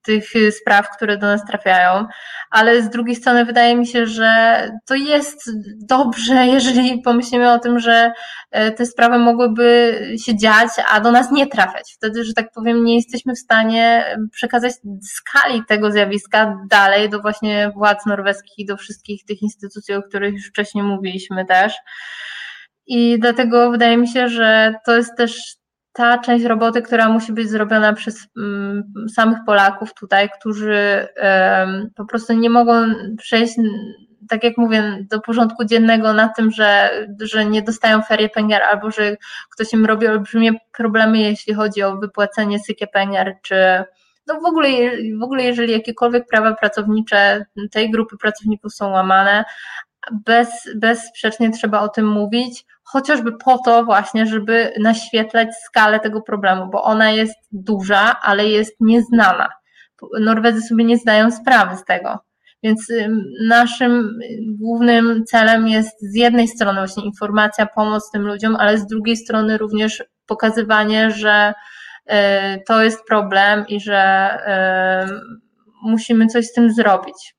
tych 0.01 0.35
y, 0.35 0.51
spraw, 0.51 0.89
które 0.89 1.17
do 1.17 1.27
nas 1.27 1.45
trafiają, 1.45 2.05
ale 2.51 2.81
z 2.81 2.89
drugiej 2.89 3.15
strony 3.15 3.45
wydaje 3.45 3.75
mi 3.75 3.87
się, 3.87 4.05
że 4.05 4.61
to 4.85 4.95
jest 4.95 5.51
dobrze, 5.89 6.47
jeżeli 6.55 7.01
pomyślimy 7.01 7.51
o 7.51 7.59
tym, 7.59 7.79
że 7.79 8.11
e, 8.51 8.71
te 8.71 8.85
sprawy 8.85 9.19
mogłyby 9.19 9.99
się 10.25 10.37
dziać, 10.37 10.69
a 10.91 10.99
do 10.99 11.11
nas 11.11 11.31
nie 11.31 11.47
trafiać. 11.47 11.93
Wtedy, 11.95 12.23
że 12.23 12.33
tak 12.33 12.51
powiem, 12.55 12.83
nie 12.83 12.95
jesteśmy 12.95 13.33
w 13.33 13.39
stanie 13.39 14.17
przekazać 14.31 14.73
skali 15.03 15.63
tego 15.67 15.91
zjawiska 15.91 16.57
dalej 16.69 17.09
do 17.09 17.21
właśnie 17.21 17.71
władz 17.75 18.05
norweskich 18.05 18.67
do 18.67 18.77
wszystkich 18.77 19.25
tych 19.25 19.41
instytucji, 19.41 19.93
o 19.93 20.01
których 20.01 20.33
już 20.33 20.47
wcześniej 20.47 20.83
mówiliśmy 20.83 21.45
też. 21.45 21.73
I 22.87 23.19
dlatego 23.19 23.71
wydaje 23.71 23.97
mi 23.97 24.07
się, 24.07 24.27
że 24.29 24.73
to 24.85 24.95
jest 24.95 25.17
też 25.17 25.56
ta 25.97 26.17
część 26.17 26.45
roboty, 26.45 26.81
która 26.81 27.09
musi 27.09 27.33
być 27.33 27.49
zrobiona 27.49 27.93
przez 27.93 28.27
mm, 28.37 28.83
samych 29.15 29.37
Polaków 29.45 29.93
tutaj, 29.93 30.29
którzy 30.39 31.07
po 31.95 32.05
prostu 32.05 32.33
nie 32.33 32.49
mogą 32.49 32.73
przejść, 33.17 33.53
tak 34.29 34.43
jak 34.43 34.57
mówię, 34.57 35.05
do 35.09 35.21
porządku 35.21 35.65
dziennego 35.65 36.13
na 36.13 36.29
tym, 36.29 36.51
że, 36.51 36.89
że 37.19 37.45
nie 37.45 37.61
dostają 37.61 38.01
ferie 38.01 38.29
peniar 38.29 38.61
albo 38.61 38.91
że 38.91 39.17
ktoś 39.51 39.73
im 39.73 39.85
robi 39.85 40.07
olbrzymie 40.07 40.51
problemy, 40.77 41.17
jeśli 41.17 41.53
chodzi 41.53 41.83
o 41.83 41.97
wypłacenie 41.97 42.59
sykie 42.59 42.87
peniar, 42.87 43.35
czy 43.41 43.55
no 44.27 44.41
w 44.41 44.45
ogóle, 44.45 44.67
w 45.19 45.23
ogóle 45.23 45.43
jeżeli 45.43 45.73
jakiekolwiek 45.73 46.27
prawa 46.27 46.55
pracownicze 46.55 47.45
tej 47.71 47.91
grupy 47.91 48.17
pracowników 48.17 48.73
są 48.73 48.89
łamane, 48.89 49.45
bez, 50.11 50.49
bezsprzecznie 50.75 51.51
trzeba 51.51 51.79
o 51.79 51.89
tym 51.89 52.07
mówić, 52.07 52.65
chociażby 52.91 53.31
po 53.45 53.57
to 53.57 53.85
właśnie, 53.85 54.25
żeby 54.25 54.73
naświetlać 54.79 55.47
skalę 55.65 55.99
tego 55.99 56.21
problemu, 56.21 56.69
bo 56.71 56.83
ona 56.83 57.11
jest 57.11 57.35
duża, 57.51 58.15
ale 58.21 58.47
jest 58.47 58.75
nieznana. 58.79 59.49
Norwedzy 60.19 60.61
sobie 60.61 60.83
nie 60.83 60.97
zdają 60.97 61.31
sprawy 61.31 61.77
z 61.77 61.85
tego. 61.85 62.19
Więc 62.63 62.87
naszym 63.47 64.19
głównym 64.59 65.25
celem 65.25 65.67
jest 65.67 66.01
z 66.01 66.15
jednej 66.15 66.47
strony 66.47 66.79
właśnie 66.79 67.05
informacja, 67.05 67.65
pomoc 67.65 68.11
tym 68.11 68.21
ludziom, 68.21 68.55
ale 68.55 68.77
z 68.77 68.87
drugiej 68.87 69.17
strony 69.17 69.57
również 69.57 70.03
pokazywanie, 70.25 71.11
że 71.11 71.53
y, 72.09 72.13
to 72.67 72.83
jest 72.83 73.07
problem 73.07 73.65
i 73.67 73.79
że 73.79 74.31
y, 75.07 75.37
musimy 75.83 76.27
coś 76.27 76.45
z 76.45 76.53
tym 76.53 76.73
zrobić. 76.73 77.35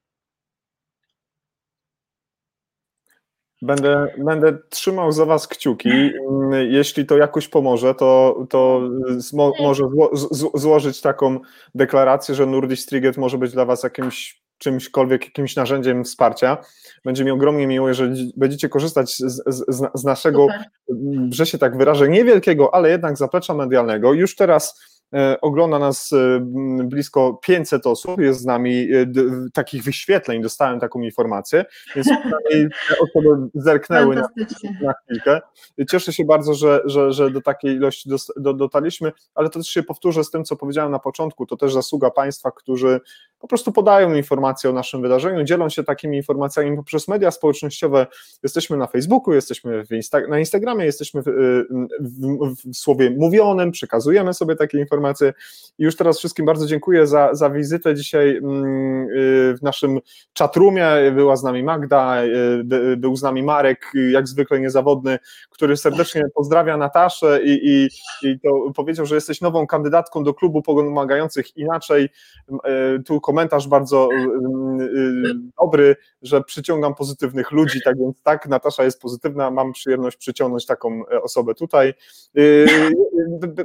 Będę, 3.63 4.07
będę 4.19 4.59
trzymał 4.69 5.13
za 5.13 5.25
Was 5.25 5.49
kciuki. 5.49 5.91
Mm, 5.91 6.73
jeśli 6.73 7.07
to 7.07 7.17
jakoś 7.17 7.49
pomoże, 7.49 7.95
to, 7.95 8.39
to 8.51 8.81
zmo, 9.17 9.53
może 9.61 9.85
zło, 9.89 10.17
z, 10.17 10.61
złożyć 10.61 11.01
taką 11.01 11.41
deklarację, 11.75 12.35
że 12.35 12.47
Nordic 12.47 12.81
Striget 12.81 13.17
może 13.17 13.39
być 13.39 13.53
dla 13.53 13.65
Was 13.65 13.83
jakimś 13.83 14.43
czymśkolwiek, 14.59 15.25
jakimś 15.25 15.57
narzędziem 15.57 16.05
wsparcia. 16.05 16.57
Będzie 17.05 17.25
mi 17.25 17.31
ogromnie 17.31 17.67
miło, 17.67 17.89
jeżeli 17.89 18.33
będziecie 18.37 18.69
korzystać 18.69 19.17
z, 19.17 19.43
z, 19.47 19.87
z 19.95 20.05
naszego, 20.05 20.47
Super. 20.47 21.29
że 21.31 21.47
się 21.47 21.59
tak 21.59 21.77
wyrażę, 21.77 22.09
niewielkiego, 22.09 22.75
ale 22.75 22.91
jednak 22.91 23.17
zaplecza 23.17 23.55
medialnego. 23.55 24.13
Już 24.13 24.37
teraz 24.37 24.81
ogląda 25.41 25.79
nas 25.79 26.13
e, 26.13 26.41
blisko 26.85 27.41
500 27.43 27.87
osób, 27.87 28.21
jest 28.21 28.41
z 28.41 28.45
nami 28.45 28.93
e, 28.93 29.07
takich 29.53 29.85
wyświetleń, 29.85 30.43
dostałem 30.43 30.81
taką 30.81 31.01
informację, 31.01 31.65
więc 31.97 32.09
te 32.89 32.99
osoby 33.01 33.29
zerknęły 33.55 34.15
na, 34.15 34.29
na 34.83 34.93
chwilkę. 34.93 35.41
Cieszę 35.91 36.13
się 36.13 36.25
bardzo, 36.25 36.55
że, 36.55 36.81
że, 36.85 37.13
że 37.13 37.31
do 37.31 37.41
takiej 37.41 37.77
ilości 37.77 38.11
dotarliśmy, 38.37 39.13
ale 39.35 39.51
to 39.51 39.59
też 39.59 39.69
się 39.69 39.83
powtórzę 39.83 40.25
z 40.25 40.31
tym, 40.31 40.45
co 40.45 40.57
powiedziałem 40.57 40.93
na 40.93 40.99
początku, 40.99 41.47
to 41.47 41.57
też 41.57 41.73
zasługa 41.73 42.11
Państwa, 42.11 42.51
którzy 42.51 43.01
po 43.39 43.49
prostu 43.49 43.73
podają 43.73 44.15
informacje 44.15 44.71
o 44.71 44.73
naszym 44.73 45.03
wydarzeniu, 45.03 45.45
dzielą 45.45 45.69
się 45.69 45.85
takimi 45.85 46.17
informacjami 46.17 46.77
poprzez 46.77 47.09
media 47.09 47.31
społecznościowe. 47.31 48.07
Jesteśmy 48.43 48.77
na 48.77 48.87
Facebooku, 48.87 49.35
jesteśmy 49.35 49.85
Insta 49.91 50.21
na 50.29 50.39
Instagramie, 50.39 50.85
jesteśmy 50.85 51.23
w, 51.23 51.27
w, 52.01 52.71
w, 52.73 52.77
słowie 52.77 53.11
mówionym, 53.11 53.71
przekazujemy 53.71 54.35
sobie 54.35 54.57
takie 54.57 54.79
informacje. 54.79 55.33
I 55.79 55.85
już 55.85 55.97
teraz 55.97 56.19
wszystkim 56.19 56.47
bardzo 56.47 56.67
dziękuję 56.67 57.07
za, 57.07 57.35
za 57.35 57.51
wizytę 57.51 57.95
dzisiaj 57.95 58.37
mm, 58.37 59.09
y, 59.09 59.55
w 59.59 59.63
naszym 59.63 60.01
chatroomie. 60.39 60.89
Była 61.15 61.37
z 61.37 61.43
nami 61.43 61.63
Magda, 61.63 62.25
y, 62.25 62.97
był 62.97 63.17
z 63.17 63.23
nami 63.23 63.43
Marek, 63.43 63.93
jak 64.11 64.29
zwykle 64.29 64.61
niezawodny, 64.61 65.19
który 65.51 65.77
serdecznie 65.77 66.23
pozdrawia 66.35 66.77
Nataszę 66.77 67.41
i, 67.45 67.69
i, 67.69 67.89
i 68.29 68.41
to 68.41 68.73
powiedział, 68.77 69.07
że 69.07 69.15
jesteś 69.15 69.41
nową 69.41 69.67
kandydatką 69.67 70.25
do 70.25 70.35
klubu 70.35 70.63
pomagających 70.63 71.57
inaczej. 71.57 72.09
Y, 72.97 73.03
tu 73.03 73.21
komentarz 73.29 73.69
bardzo 73.69 74.09
y, 74.13 74.17
y, 74.83 75.35
dobry, 75.61 75.97
że 76.23 76.43
przyciągam 76.43 76.95
pozytywnych 76.95 77.53
ludzi, 77.53 77.81
tak 77.85 77.99
więc 77.99 78.23
tak, 78.23 78.49
Natasza 78.49 78.85
jest 78.85 79.01
pozytywna, 79.01 79.51
mam 79.51 79.73
przyjemność 79.73 80.17
przyciągnąć 80.17 80.67
taką 80.67 81.03
e, 81.13 81.23
osobę 81.23 81.55
tutaj. 81.55 81.95
Y, 82.39 82.67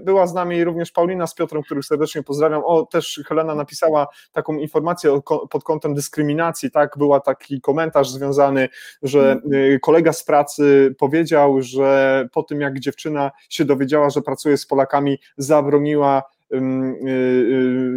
była 0.01 0.27
z 0.27 0.33
nami 0.33 0.63
również 0.63 0.91
Paulina 0.91 1.27
z 1.27 1.35
Piotrem, 1.35 1.63
których 1.63 1.85
serdecznie 1.85 2.23
pozdrawiam. 2.23 2.61
O, 2.65 2.85
też 2.85 3.21
Helena 3.27 3.55
napisała 3.55 4.07
taką 4.31 4.53
informację 4.53 5.21
pod 5.49 5.63
kątem 5.63 5.93
dyskryminacji, 5.93 6.71
tak, 6.71 6.97
była 6.97 7.19
taki 7.19 7.61
komentarz 7.61 8.09
związany, 8.09 8.69
że 9.03 9.41
kolega 9.81 10.13
z 10.13 10.23
pracy 10.23 10.95
powiedział, 10.99 11.61
że 11.61 12.27
po 12.33 12.43
tym 12.43 12.61
jak 12.61 12.79
dziewczyna 12.79 13.31
się 13.49 13.65
dowiedziała, 13.65 14.09
że 14.09 14.21
pracuje 14.21 14.57
z 14.57 14.65
Polakami, 14.65 15.19
zabroniła 15.37 16.23
Y, 16.42 16.42
y, 16.42 16.42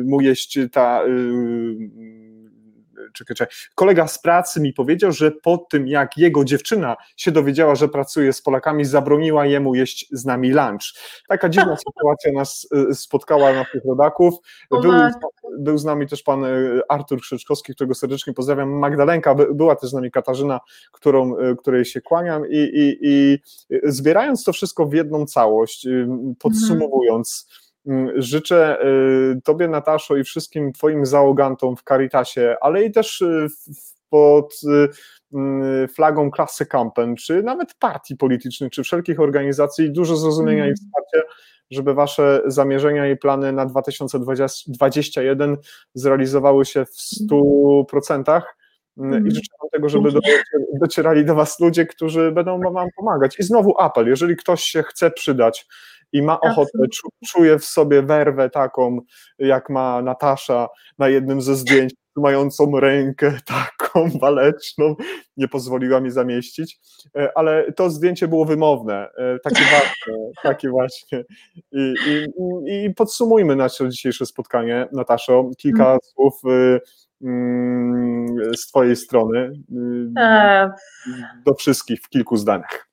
mu 0.04 0.20
jeść 0.20 0.58
ta 0.72 1.04
y, 1.04 2.16
czekaj, 3.16 3.36
czekaj. 3.36 3.54
Kolega 3.74 4.08
z 4.08 4.18
pracy 4.18 4.60
mi 4.60 4.72
powiedział, 4.72 5.12
że 5.12 5.30
po 5.30 5.58
tym 5.58 5.88
jak 5.88 6.18
jego 6.18 6.44
dziewczyna 6.44 6.96
się 7.16 7.32
dowiedziała, 7.32 7.74
że 7.74 7.88
pracuje 7.88 8.32
z 8.32 8.42
Polakami, 8.42 8.84
zabroniła 8.84 9.46
jemu 9.46 9.74
jeść 9.74 10.08
z 10.12 10.24
nami 10.24 10.50
lunch. 10.50 10.94
Taka 11.28 11.48
dziwna 11.48 11.76
sytuacja 11.86 12.32
nas 12.32 12.68
spotkała, 12.92 13.52
naszych 13.52 13.84
rodaków. 13.84 14.34
Był, 14.70 14.92
był 15.58 15.78
z 15.78 15.84
nami 15.84 16.08
też 16.08 16.22
pan 16.22 16.44
Artur 16.88 17.20
Krzyczkowski, 17.20 17.74
którego 17.74 17.94
serdecznie 17.94 18.32
pozdrawiam, 18.32 18.70
Magdalenka, 18.70 19.34
była 19.34 19.76
też 19.76 19.90
z 19.90 19.92
nami 19.92 20.10
Katarzyna, 20.10 20.60
którą, 20.92 21.34
której 21.58 21.84
się 21.84 22.00
kłaniam 22.00 22.50
i, 22.50 22.56
i, 22.56 22.98
i 23.02 23.38
zbierając 23.84 24.44
to 24.44 24.52
wszystko 24.52 24.86
w 24.86 24.92
jedną 24.92 25.26
całość, 25.26 25.86
podsumowując, 26.38 27.46
Mm, 27.46 27.65
życzę 28.16 28.78
y, 28.84 29.40
Tobie, 29.44 29.68
Nataszo, 29.68 30.16
i 30.16 30.24
wszystkim 30.24 30.72
Twoim 30.72 31.06
załogantom 31.06 31.76
w 31.76 31.82
Caritasie, 31.82 32.56
ale 32.60 32.84
i 32.84 32.92
też 32.92 33.20
y, 33.20 33.46
pod 34.10 34.54
y, 34.64 34.88
mm, 35.34 35.88
flagą 35.88 36.30
klasy 36.30 36.66
Kampen, 36.66 37.16
czy 37.16 37.42
nawet 37.42 37.74
partii 37.74 38.16
politycznych, 38.16 38.72
czy 38.72 38.82
wszelkich 38.82 39.20
organizacji, 39.20 39.92
dużo 39.92 40.16
zrozumienia 40.16 40.64
mm. 40.64 40.74
i 40.74 40.76
wsparcia, 40.76 41.32
żeby 41.70 41.94
Wasze 41.94 42.42
zamierzenia 42.46 43.10
i 43.10 43.16
plany 43.16 43.52
na 43.52 43.66
2021 43.66 45.56
zrealizowały 45.94 46.64
się 46.64 46.84
w 46.84 46.96
100%. 47.30 48.42
Mm. 48.98 49.26
I 49.26 49.30
życzę 49.30 49.52
Wam 49.62 49.70
tego, 49.72 49.88
żeby 49.88 50.10
docierali 50.80 51.24
do 51.24 51.34
Was 51.34 51.60
ludzie, 51.60 51.86
którzy 51.86 52.32
będą 52.32 52.60
Wam 52.60 52.88
pomagać. 52.96 53.38
I 53.38 53.42
znowu 53.42 53.80
apel, 53.80 54.06
jeżeli 54.06 54.36
ktoś 54.36 54.62
się 54.64 54.82
chce 54.82 55.10
przydać, 55.10 55.66
i 56.16 56.22
ma 56.22 56.40
ochotę, 56.40 56.78
czuje 57.28 57.58
w 57.58 57.64
sobie 57.64 58.02
werwę 58.02 58.50
taką, 58.50 58.98
jak 59.38 59.70
ma 59.70 60.02
Natasza 60.02 60.68
na 60.98 61.08
jednym 61.08 61.40
ze 61.42 61.56
zdjęć, 61.56 61.94
mającą 62.16 62.80
rękę 62.80 63.38
taką 63.46 64.18
waleczną, 64.18 64.94
nie 65.36 65.48
pozwoliła 65.48 66.00
mi 66.00 66.10
zamieścić, 66.10 66.78
e, 67.16 67.38
ale 67.38 67.72
to 67.72 67.90
zdjęcie 67.90 68.28
było 68.28 68.44
wymowne, 68.44 69.08
e, 69.18 69.38
takie 69.38 69.62
właśnie, 69.70 70.14
takie 70.42 70.68
właśnie. 70.70 71.24
I, 71.72 71.94
i, 72.06 72.26
i 72.84 72.94
podsumujmy 72.94 73.56
nasze 73.56 73.88
dzisiejsze 73.88 74.26
spotkanie, 74.26 74.88
Nataszo, 74.92 75.50
kilka 75.58 75.84
hmm. 75.84 75.98
słów 76.02 76.34
y, 76.44 76.80
mm, 77.22 78.26
z 78.56 78.66
Twojej 78.66 78.96
strony 78.96 79.38
y, 79.38 79.52
do 81.46 81.54
wszystkich 81.54 82.00
w 82.02 82.08
kilku 82.08 82.36
zdaniach. 82.36 82.85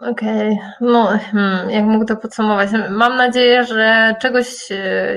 Okej, 0.00 0.52
okay. 0.52 0.72
no 0.80 1.18
hmm, 1.18 1.70
jak 1.70 1.84
mógł 1.84 2.04
to 2.04 2.16
podsumować? 2.16 2.70
Mam 2.90 3.16
nadzieję, 3.16 3.64
że 3.64 4.14
czegoś 4.20 4.48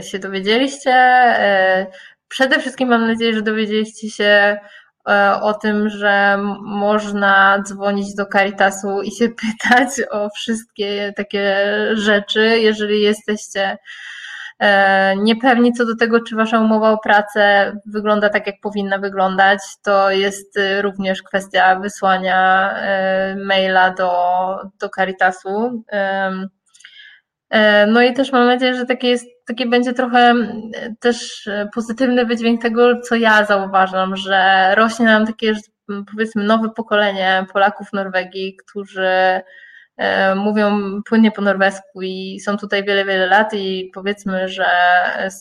się 0.01 0.19
dowiedzieliście. 0.19 0.91
E, 0.93 1.87
przede 2.27 2.59
wszystkim 2.59 2.89
mam 2.89 3.07
nadzieję, 3.07 3.33
że 3.33 3.41
dowiedzieliście 3.41 4.09
się 4.09 4.57
e, 5.09 5.39
o 5.41 5.53
tym, 5.53 5.89
że 5.89 6.37
można 6.61 7.63
dzwonić 7.65 8.15
do 8.15 8.25
Caritasu 8.25 9.01
i 9.01 9.11
się 9.11 9.29
pytać 9.29 9.89
o 10.11 10.29
wszystkie 10.29 11.13
takie 11.15 11.65
rzeczy, 11.93 12.59
jeżeli 12.59 13.01
jesteście 13.01 13.77
E, 13.77 13.77
niepewni 15.17 15.73
co 15.73 15.85
do 15.85 15.95
tego, 15.95 16.21
czy 16.21 16.35
Wasza 16.35 16.59
umowa 16.59 16.91
o 16.91 16.97
pracę 16.97 17.73
wygląda 17.85 18.29
tak, 18.29 18.47
jak 18.47 18.55
powinna 18.61 18.97
wyglądać, 18.97 19.59
to 19.83 20.11
jest 20.11 20.57
y, 20.57 20.81
również 20.81 21.23
kwestia 21.23 21.79
wysłania 21.79 22.71
e, 22.77 23.35
maila 23.35 23.93
do, 23.93 24.11
do 24.79 24.89
Caritasu. 24.89 25.83
E, 25.91 27.87
no 27.87 28.01
i 28.01 28.13
też 28.13 28.31
mam 28.31 28.45
nadzieję, 28.45 28.75
że 28.75 28.85
takie, 28.85 29.07
jest, 29.07 29.25
będzie 29.69 29.93
trochę 29.93 30.33
też 30.99 31.49
pozytywny 31.73 32.25
wydźwięk 32.25 32.61
tego, 32.61 33.01
co 33.01 33.15
ja 33.15 33.45
zauważam, 33.45 34.15
że 34.15 34.71
rośnie 34.75 35.05
nam 35.05 35.25
takie, 35.25 35.53
powiedzmy, 36.11 36.43
nowe 36.43 36.69
pokolenie 36.69 37.45
Polaków 37.53 37.93
Norwegii, 37.93 38.55
którzy 38.55 39.07
E, 39.07 39.64
mówią 40.35 41.01
płynnie 41.09 41.31
po 41.31 41.41
norwesku 41.41 42.01
i 42.01 42.39
są 42.39 42.57
tutaj 42.57 42.83
wiele, 42.83 43.05
wiele 43.05 43.25
lat 43.25 43.53
i 43.53 43.91
powiedzmy, 43.93 44.47
że 44.47 44.65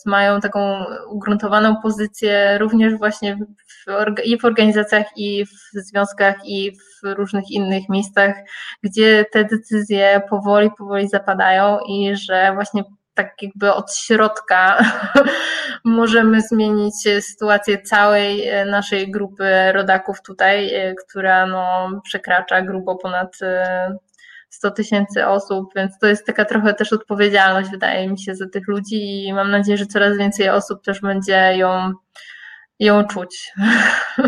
mają 0.07 0.41
taką 0.41 0.85
ugruntowaną 1.09 1.77
pozycję 1.83 2.59
również 2.59 2.95
właśnie 2.95 3.37
w, 3.37 4.21
i 4.25 4.39
w 4.39 4.45
organizacjach, 4.45 5.07
i 5.17 5.47
w 5.47 5.73
związkach, 5.73 6.35
i 6.45 6.73
w 6.73 7.15
różnych 7.15 7.51
innych 7.51 7.89
miejscach, 7.89 8.35
gdzie 8.83 9.25
te 9.33 9.45
decyzje 9.45 10.23
powoli, 10.31 10.71
powoli 10.79 11.09
zapadają 11.09 11.79
i 11.89 12.17
że 12.17 12.53
właśnie 12.55 12.85
tak 13.15 13.43
jakby 13.43 13.73
od 13.73 13.97
środka 13.97 14.85
możemy 15.85 16.41
zmienić 16.41 16.95
sytuację 17.21 17.83
całej 17.83 18.49
naszej 18.67 19.11
grupy 19.11 19.73
rodaków 19.73 20.23
tutaj, 20.23 20.75
e, 20.75 20.95
która 20.95 21.47
no, 21.47 21.91
przekracza 22.05 22.63
grubo 22.63 22.97
ponad 22.97 23.37
e, 23.43 23.97
100 24.55 24.71
tysięcy 24.71 25.27
osób, 25.27 25.73
więc 25.77 25.99
to 25.99 26.07
jest 26.07 26.27
taka 26.27 26.45
trochę 26.45 26.75
też 26.75 26.93
odpowiedzialność, 26.93 27.71
wydaje 27.71 28.09
mi 28.09 28.19
się, 28.19 28.35
za 28.35 28.49
tych 28.49 28.69
ludzi 28.69 29.27
i 29.27 29.33
mam 29.33 29.51
nadzieję, 29.51 29.79
że 29.79 29.87
coraz 29.87 30.19
więcej 30.19 30.49
osób 30.49 30.85
też 30.85 31.01
będzie 31.01 31.55
ją, 31.57 31.93
ją 32.79 33.05
czuć. 33.05 33.53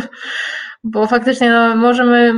Bo 0.84 1.06
faktycznie 1.06 1.50
no, 1.50 1.76
możemy. 1.76 2.32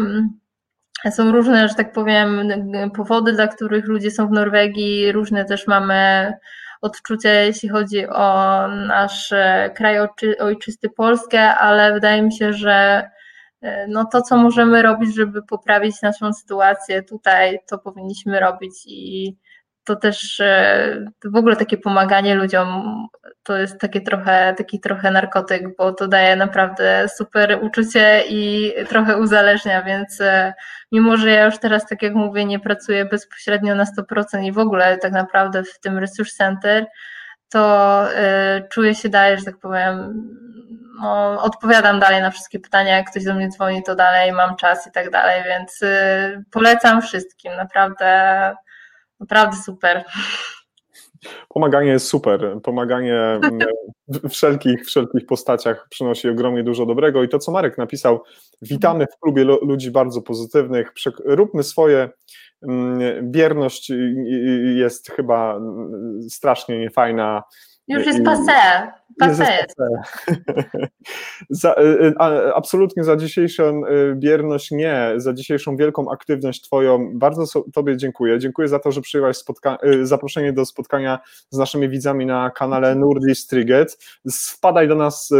Są 1.11 1.33
różne, 1.33 1.69
że 1.69 1.75
tak 1.75 1.93
powiem, 1.93 2.49
powody, 2.97 3.33
dla 3.33 3.49
których 3.49 3.85
ludzie 3.87 4.11
są 4.11 4.29
w 4.29 4.33
Norwegii, 4.33 5.13
różne 5.13 5.45
też 5.45 5.67
mamy 5.67 6.33
odczucia, 6.81 7.31
jeśli 7.31 7.69
chodzi 7.69 8.09
o 8.09 8.69
nasz 8.69 9.35
kraj 9.75 9.99
ojczysty 10.39 10.91
Polskę, 10.91 11.55
ale 11.55 11.93
wydaje 11.93 12.23
mi 12.23 12.37
się, 12.37 12.53
że 12.53 13.09
no 13.89 14.05
to, 14.05 14.23
co 14.23 14.37
możemy 14.37 14.83
robić, 14.83 15.15
żeby 15.15 15.43
poprawić 15.43 16.03
naszą 16.03 16.33
sytuację 16.33 17.03
tutaj, 17.03 17.59
to 17.67 17.79
powinniśmy 17.79 18.41
robić 18.41 18.73
i 18.87 19.37
to 19.89 19.97
też 19.97 20.41
e, 20.41 21.11
w 21.25 21.37
ogóle 21.37 21.57
takie 21.57 21.79
pomaganie 21.79 22.35
ludziom 22.35 22.69
to 23.43 23.57
jest 23.57 23.81
takie 23.81 24.01
trochę, 24.01 24.55
taki 24.59 24.81
trochę 24.81 25.11
narkotyk, 25.11 25.77
bo 25.77 25.93
to 25.93 26.09
daje 26.09 26.37
naprawdę 26.37 27.07
super 27.17 27.59
uczucie 27.63 28.23
i 28.29 28.73
trochę 28.89 29.17
uzależnia, 29.17 29.83
więc 29.83 30.21
e, 30.21 30.55
mimo, 30.93 31.17
że 31.17 31.31
ja 31.31 31.45
już 31.45 31.59
teraz, 31.59 31.87
tak 31.87 32.03
jak 32.03 32.15
mówię, 32.15 32.45
nie 32.45 32.61
pracuję 32.61 33.05
bezpośrednio 33.05 33.75
na 33.75 33.85
100% 33.85 34.45
i 34.45 34.53
w 34.53 34.59
ogóle 34.59 34.99
tak 34.99 35.13
naprawdę 35.13 35.65
w 35.65 35.81
tym 35.81 35.99
Resource 35.99 36.37
Center, 36.37 36.87
to 37.49 38.05
czuję 38.71 38.95
się 38.95 39.09
dalej, 39.09 39.39
że 39.39 39.45
tak 39.45 39.59
powiem, 39.59 40.25
no, 41.01 41.43
odpowiadam 41.43 42.01
dalej 42.01 42.23
na 42.23 42.31
wszystkie 42.31 42.59
pytania, 42.59 42.97
jak 42.97 43.11
ktoś 43.11 43.25
do 43.25 43.35
mnie 43.35 43.49
dzwoni, 43.49 43.83
to 43.83 43.95
dalej 43.95 44.33
mam 44.33 44.57
czas 44.57 44.87
i 44.87 44.93
tak 44.93 45.11
dalej, 45.11 45.43
więc 45.45 45.83
y, 45.83 46.45
polecam 46.51 47.03
wszystkim, 47.03 47.57
naprawdę, 47.57 48.55
naprawdę 49.21 49.57
super. 49.57 50.05
Pomaganie 51.49 51.91
jest 51.91 52.07
super. 52.07 52.59
Pomaganie 52.63 53.41
w 54.09 54.29
wszelkich, 54.29 54.87
wszelkich 54.87 55.27
postaciach 55.27 55.87
przynosi 55.91 56.29
ogromnie 56.29 56.63
dużo 56.63 56.87
dobrego. 56.87 57.23
I 57.23 57.29
to, 57.29 57.39
co 57.39 57.53
Marek 57.53 57.79
napisał, 57.79 58.23
witamy 58.63 59.07
w 59.07 59.21
klubie 59.21 59.45
ludzi 59.45 59.91
bardzo 59.91 60.23
pozytywnych. 60.23 60.93
Róbmy 61.25 61.63
swoje. 61.63 62.11
Mm, 62.63 63.01
bierność 63.31 63.93
jest 64.75 65.11
chyba 65.11 65.57
mm, 65.57 66.23
strasznie 66.31 66.79
niefajna 66.79 67.43
już 67.89 68.07
jest 68.07 68.21
passé. 68.21 68.89
Passé 69.21 69.45
jest. 69.63 69.77
za, 71.51 71.73
y, 71.73 71.85
y, 71.85 72.55
absolutnie 72.55 73.05
za 73.05 73.17
dzisiejszą 73.17 73.83
y, 73.87 74.15
bierność 74.17 74.71
nie, 74.71 75.13
za 75.17 75.33
dzisiejszą 75.33 75.77
wielką 75.77 76.11
aktywność 76.11 76.63
Twoją. 76.63 77.19
Bardzo 77.19 77.47
so, 77.47 77.65
Tobie 77.75 77.97
dziękuję. 77.97 78.39
Dziękuję 78.39 78.69
za 78.69 78.79
to, 78.79 78.93
że 78.93 79.01
przyjęłaś 79.01 79.37
zaproszenie 80.03 80.53
do 80.53 80.65
spotkania 80.65 81.19
z 81.51 81.59
naszymi 81.59 81.89
widzami 81.89 82.27
na 82.27 82.51
kanale 82.51 82.95
Nurdi 82.95 83.35
Striget. 83.35 83.99
Wpadaj 84.33 84.89
do 84.89 84.95
nas 84.95 85.31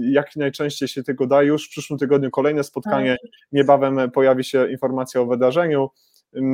jak 0.00 0.36
najczęściej 0.36 0.88
się 0.88 1.02
tego 1.02 1.26
da. 1.26 1.42
Już 1.42 1.66
w 1.66 1.70
przyszłym 1.70 1.98
tygodniu 1.98 2.30
kolejne 2.30 2.64
spotkanie. 2.64 3.16
Tak. 3.22 3.30
Niebawem 3.52 4.10
pojawi 4.10 4.44
się 4.44 4.70
informacja 4.70 5.20
o 5.20 5.26
wydarzeniu. 5.26 5.90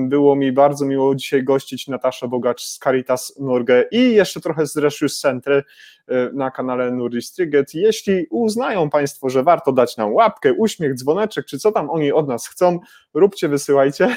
Było 0.09 0.36
mi 0.36 0.52
bardzo 0.52 0.86
miło 0.86 1.14
dzisiaj 1.14 1.44
gościć 1.44 1.88
Nataszę 1.88 2.28
Bogacz 2.28 2.62
z 2.62 2.78
Caritas 2.78 3.36
Norge 3.40 3.84
i 3.90 4.14
jeszcze 4.14 4.40
trochę 4.40 4.66
z 4.66 4.76
Rescue 4.76 5.09
Centry 5.09 5.62
y, 6.10 6.14
na 6.32 6.51
kanale 6.51 6.90
Nurdistriget. 6.90 7.74
Jeśli 7.74 8.26
uznają 8.30 8.90
Państwo, 8.90 9.30
że 9.30 9.42
warto 9.42 9.72
dać 9.72 9.96
nam 9.96 10.12
łapkę, 10.12 10.52
uśmiech, 10.52 10.94
dzwoneczek, 10.94 11.46
czy 11.46 11.59
co 11.59 11.72
tam 11.72 11.90
oni 11.90 12.12
od 12.12 12.28
nas 12.28 12.48
chcą, 12.48 12.78
róbcie, 13.15 13.49
wysyłajcie. 13.49 14.09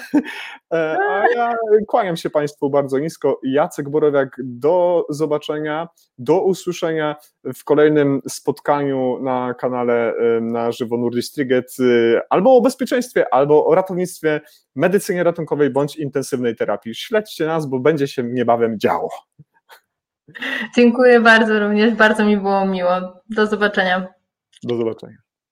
E, 0.73 0.97
a 1.09 1.23
ja 1.35 1.55
kłaniam 1.87 2.17
się 2.17 2.29
Państwu 2.29 2.69
bardzo 2.69 2.99
nisko. 2.99 3.39
Jacek 3.43 3.89
Borowiak, 3.89 4.37
do 4.43 5.05
zobaczenia, 5.09 5.87
do 6.17 6.41
usłyszenia 6.41 7.15
w 7.55 7.63
kolejnym 7.63 8.21
spotkaniu 8.29 9.19
na 9.21 9.53
kanale 9.53 10.13
na 10.41 10.71
żywo 10.71 10.97
Nurdistriget 10.97 11.75
y, 11.79 12.19
albo 12.29 12.55
o 12.57 12.61
bezpieczeństwie, 12.61 13.33
albo 13.33 13.65
o 13.65 13.75
ratownictwie, 13.75 14.41
medycynie 14.75 15.23
ratunkowej 15.23 15.69
bądź 15.69 15.95
intensywnej 15.95 16.55
terapii. 16.55 16.95
Śledźcie 16.95 17.45
nas, 17.45 17.65
bo 17.65 17.79
będzie 17.79 18.07
się 18.07 18.23
niebawem 18.23 18.79
działo. 18.79 19.09
Dziękuję 20.75 21.19
bardzo 21.19 21.59
również, 21.59 21.93
bardzo 21.93 22.25
mi 22.25 22.37
było 22.37 22.65
miło. 22.65 22.91
Do 23.29 23.47
zobaczenia. 23.47 24.07
Do 24.63 24.75
zobaczenia. 24.77 25.26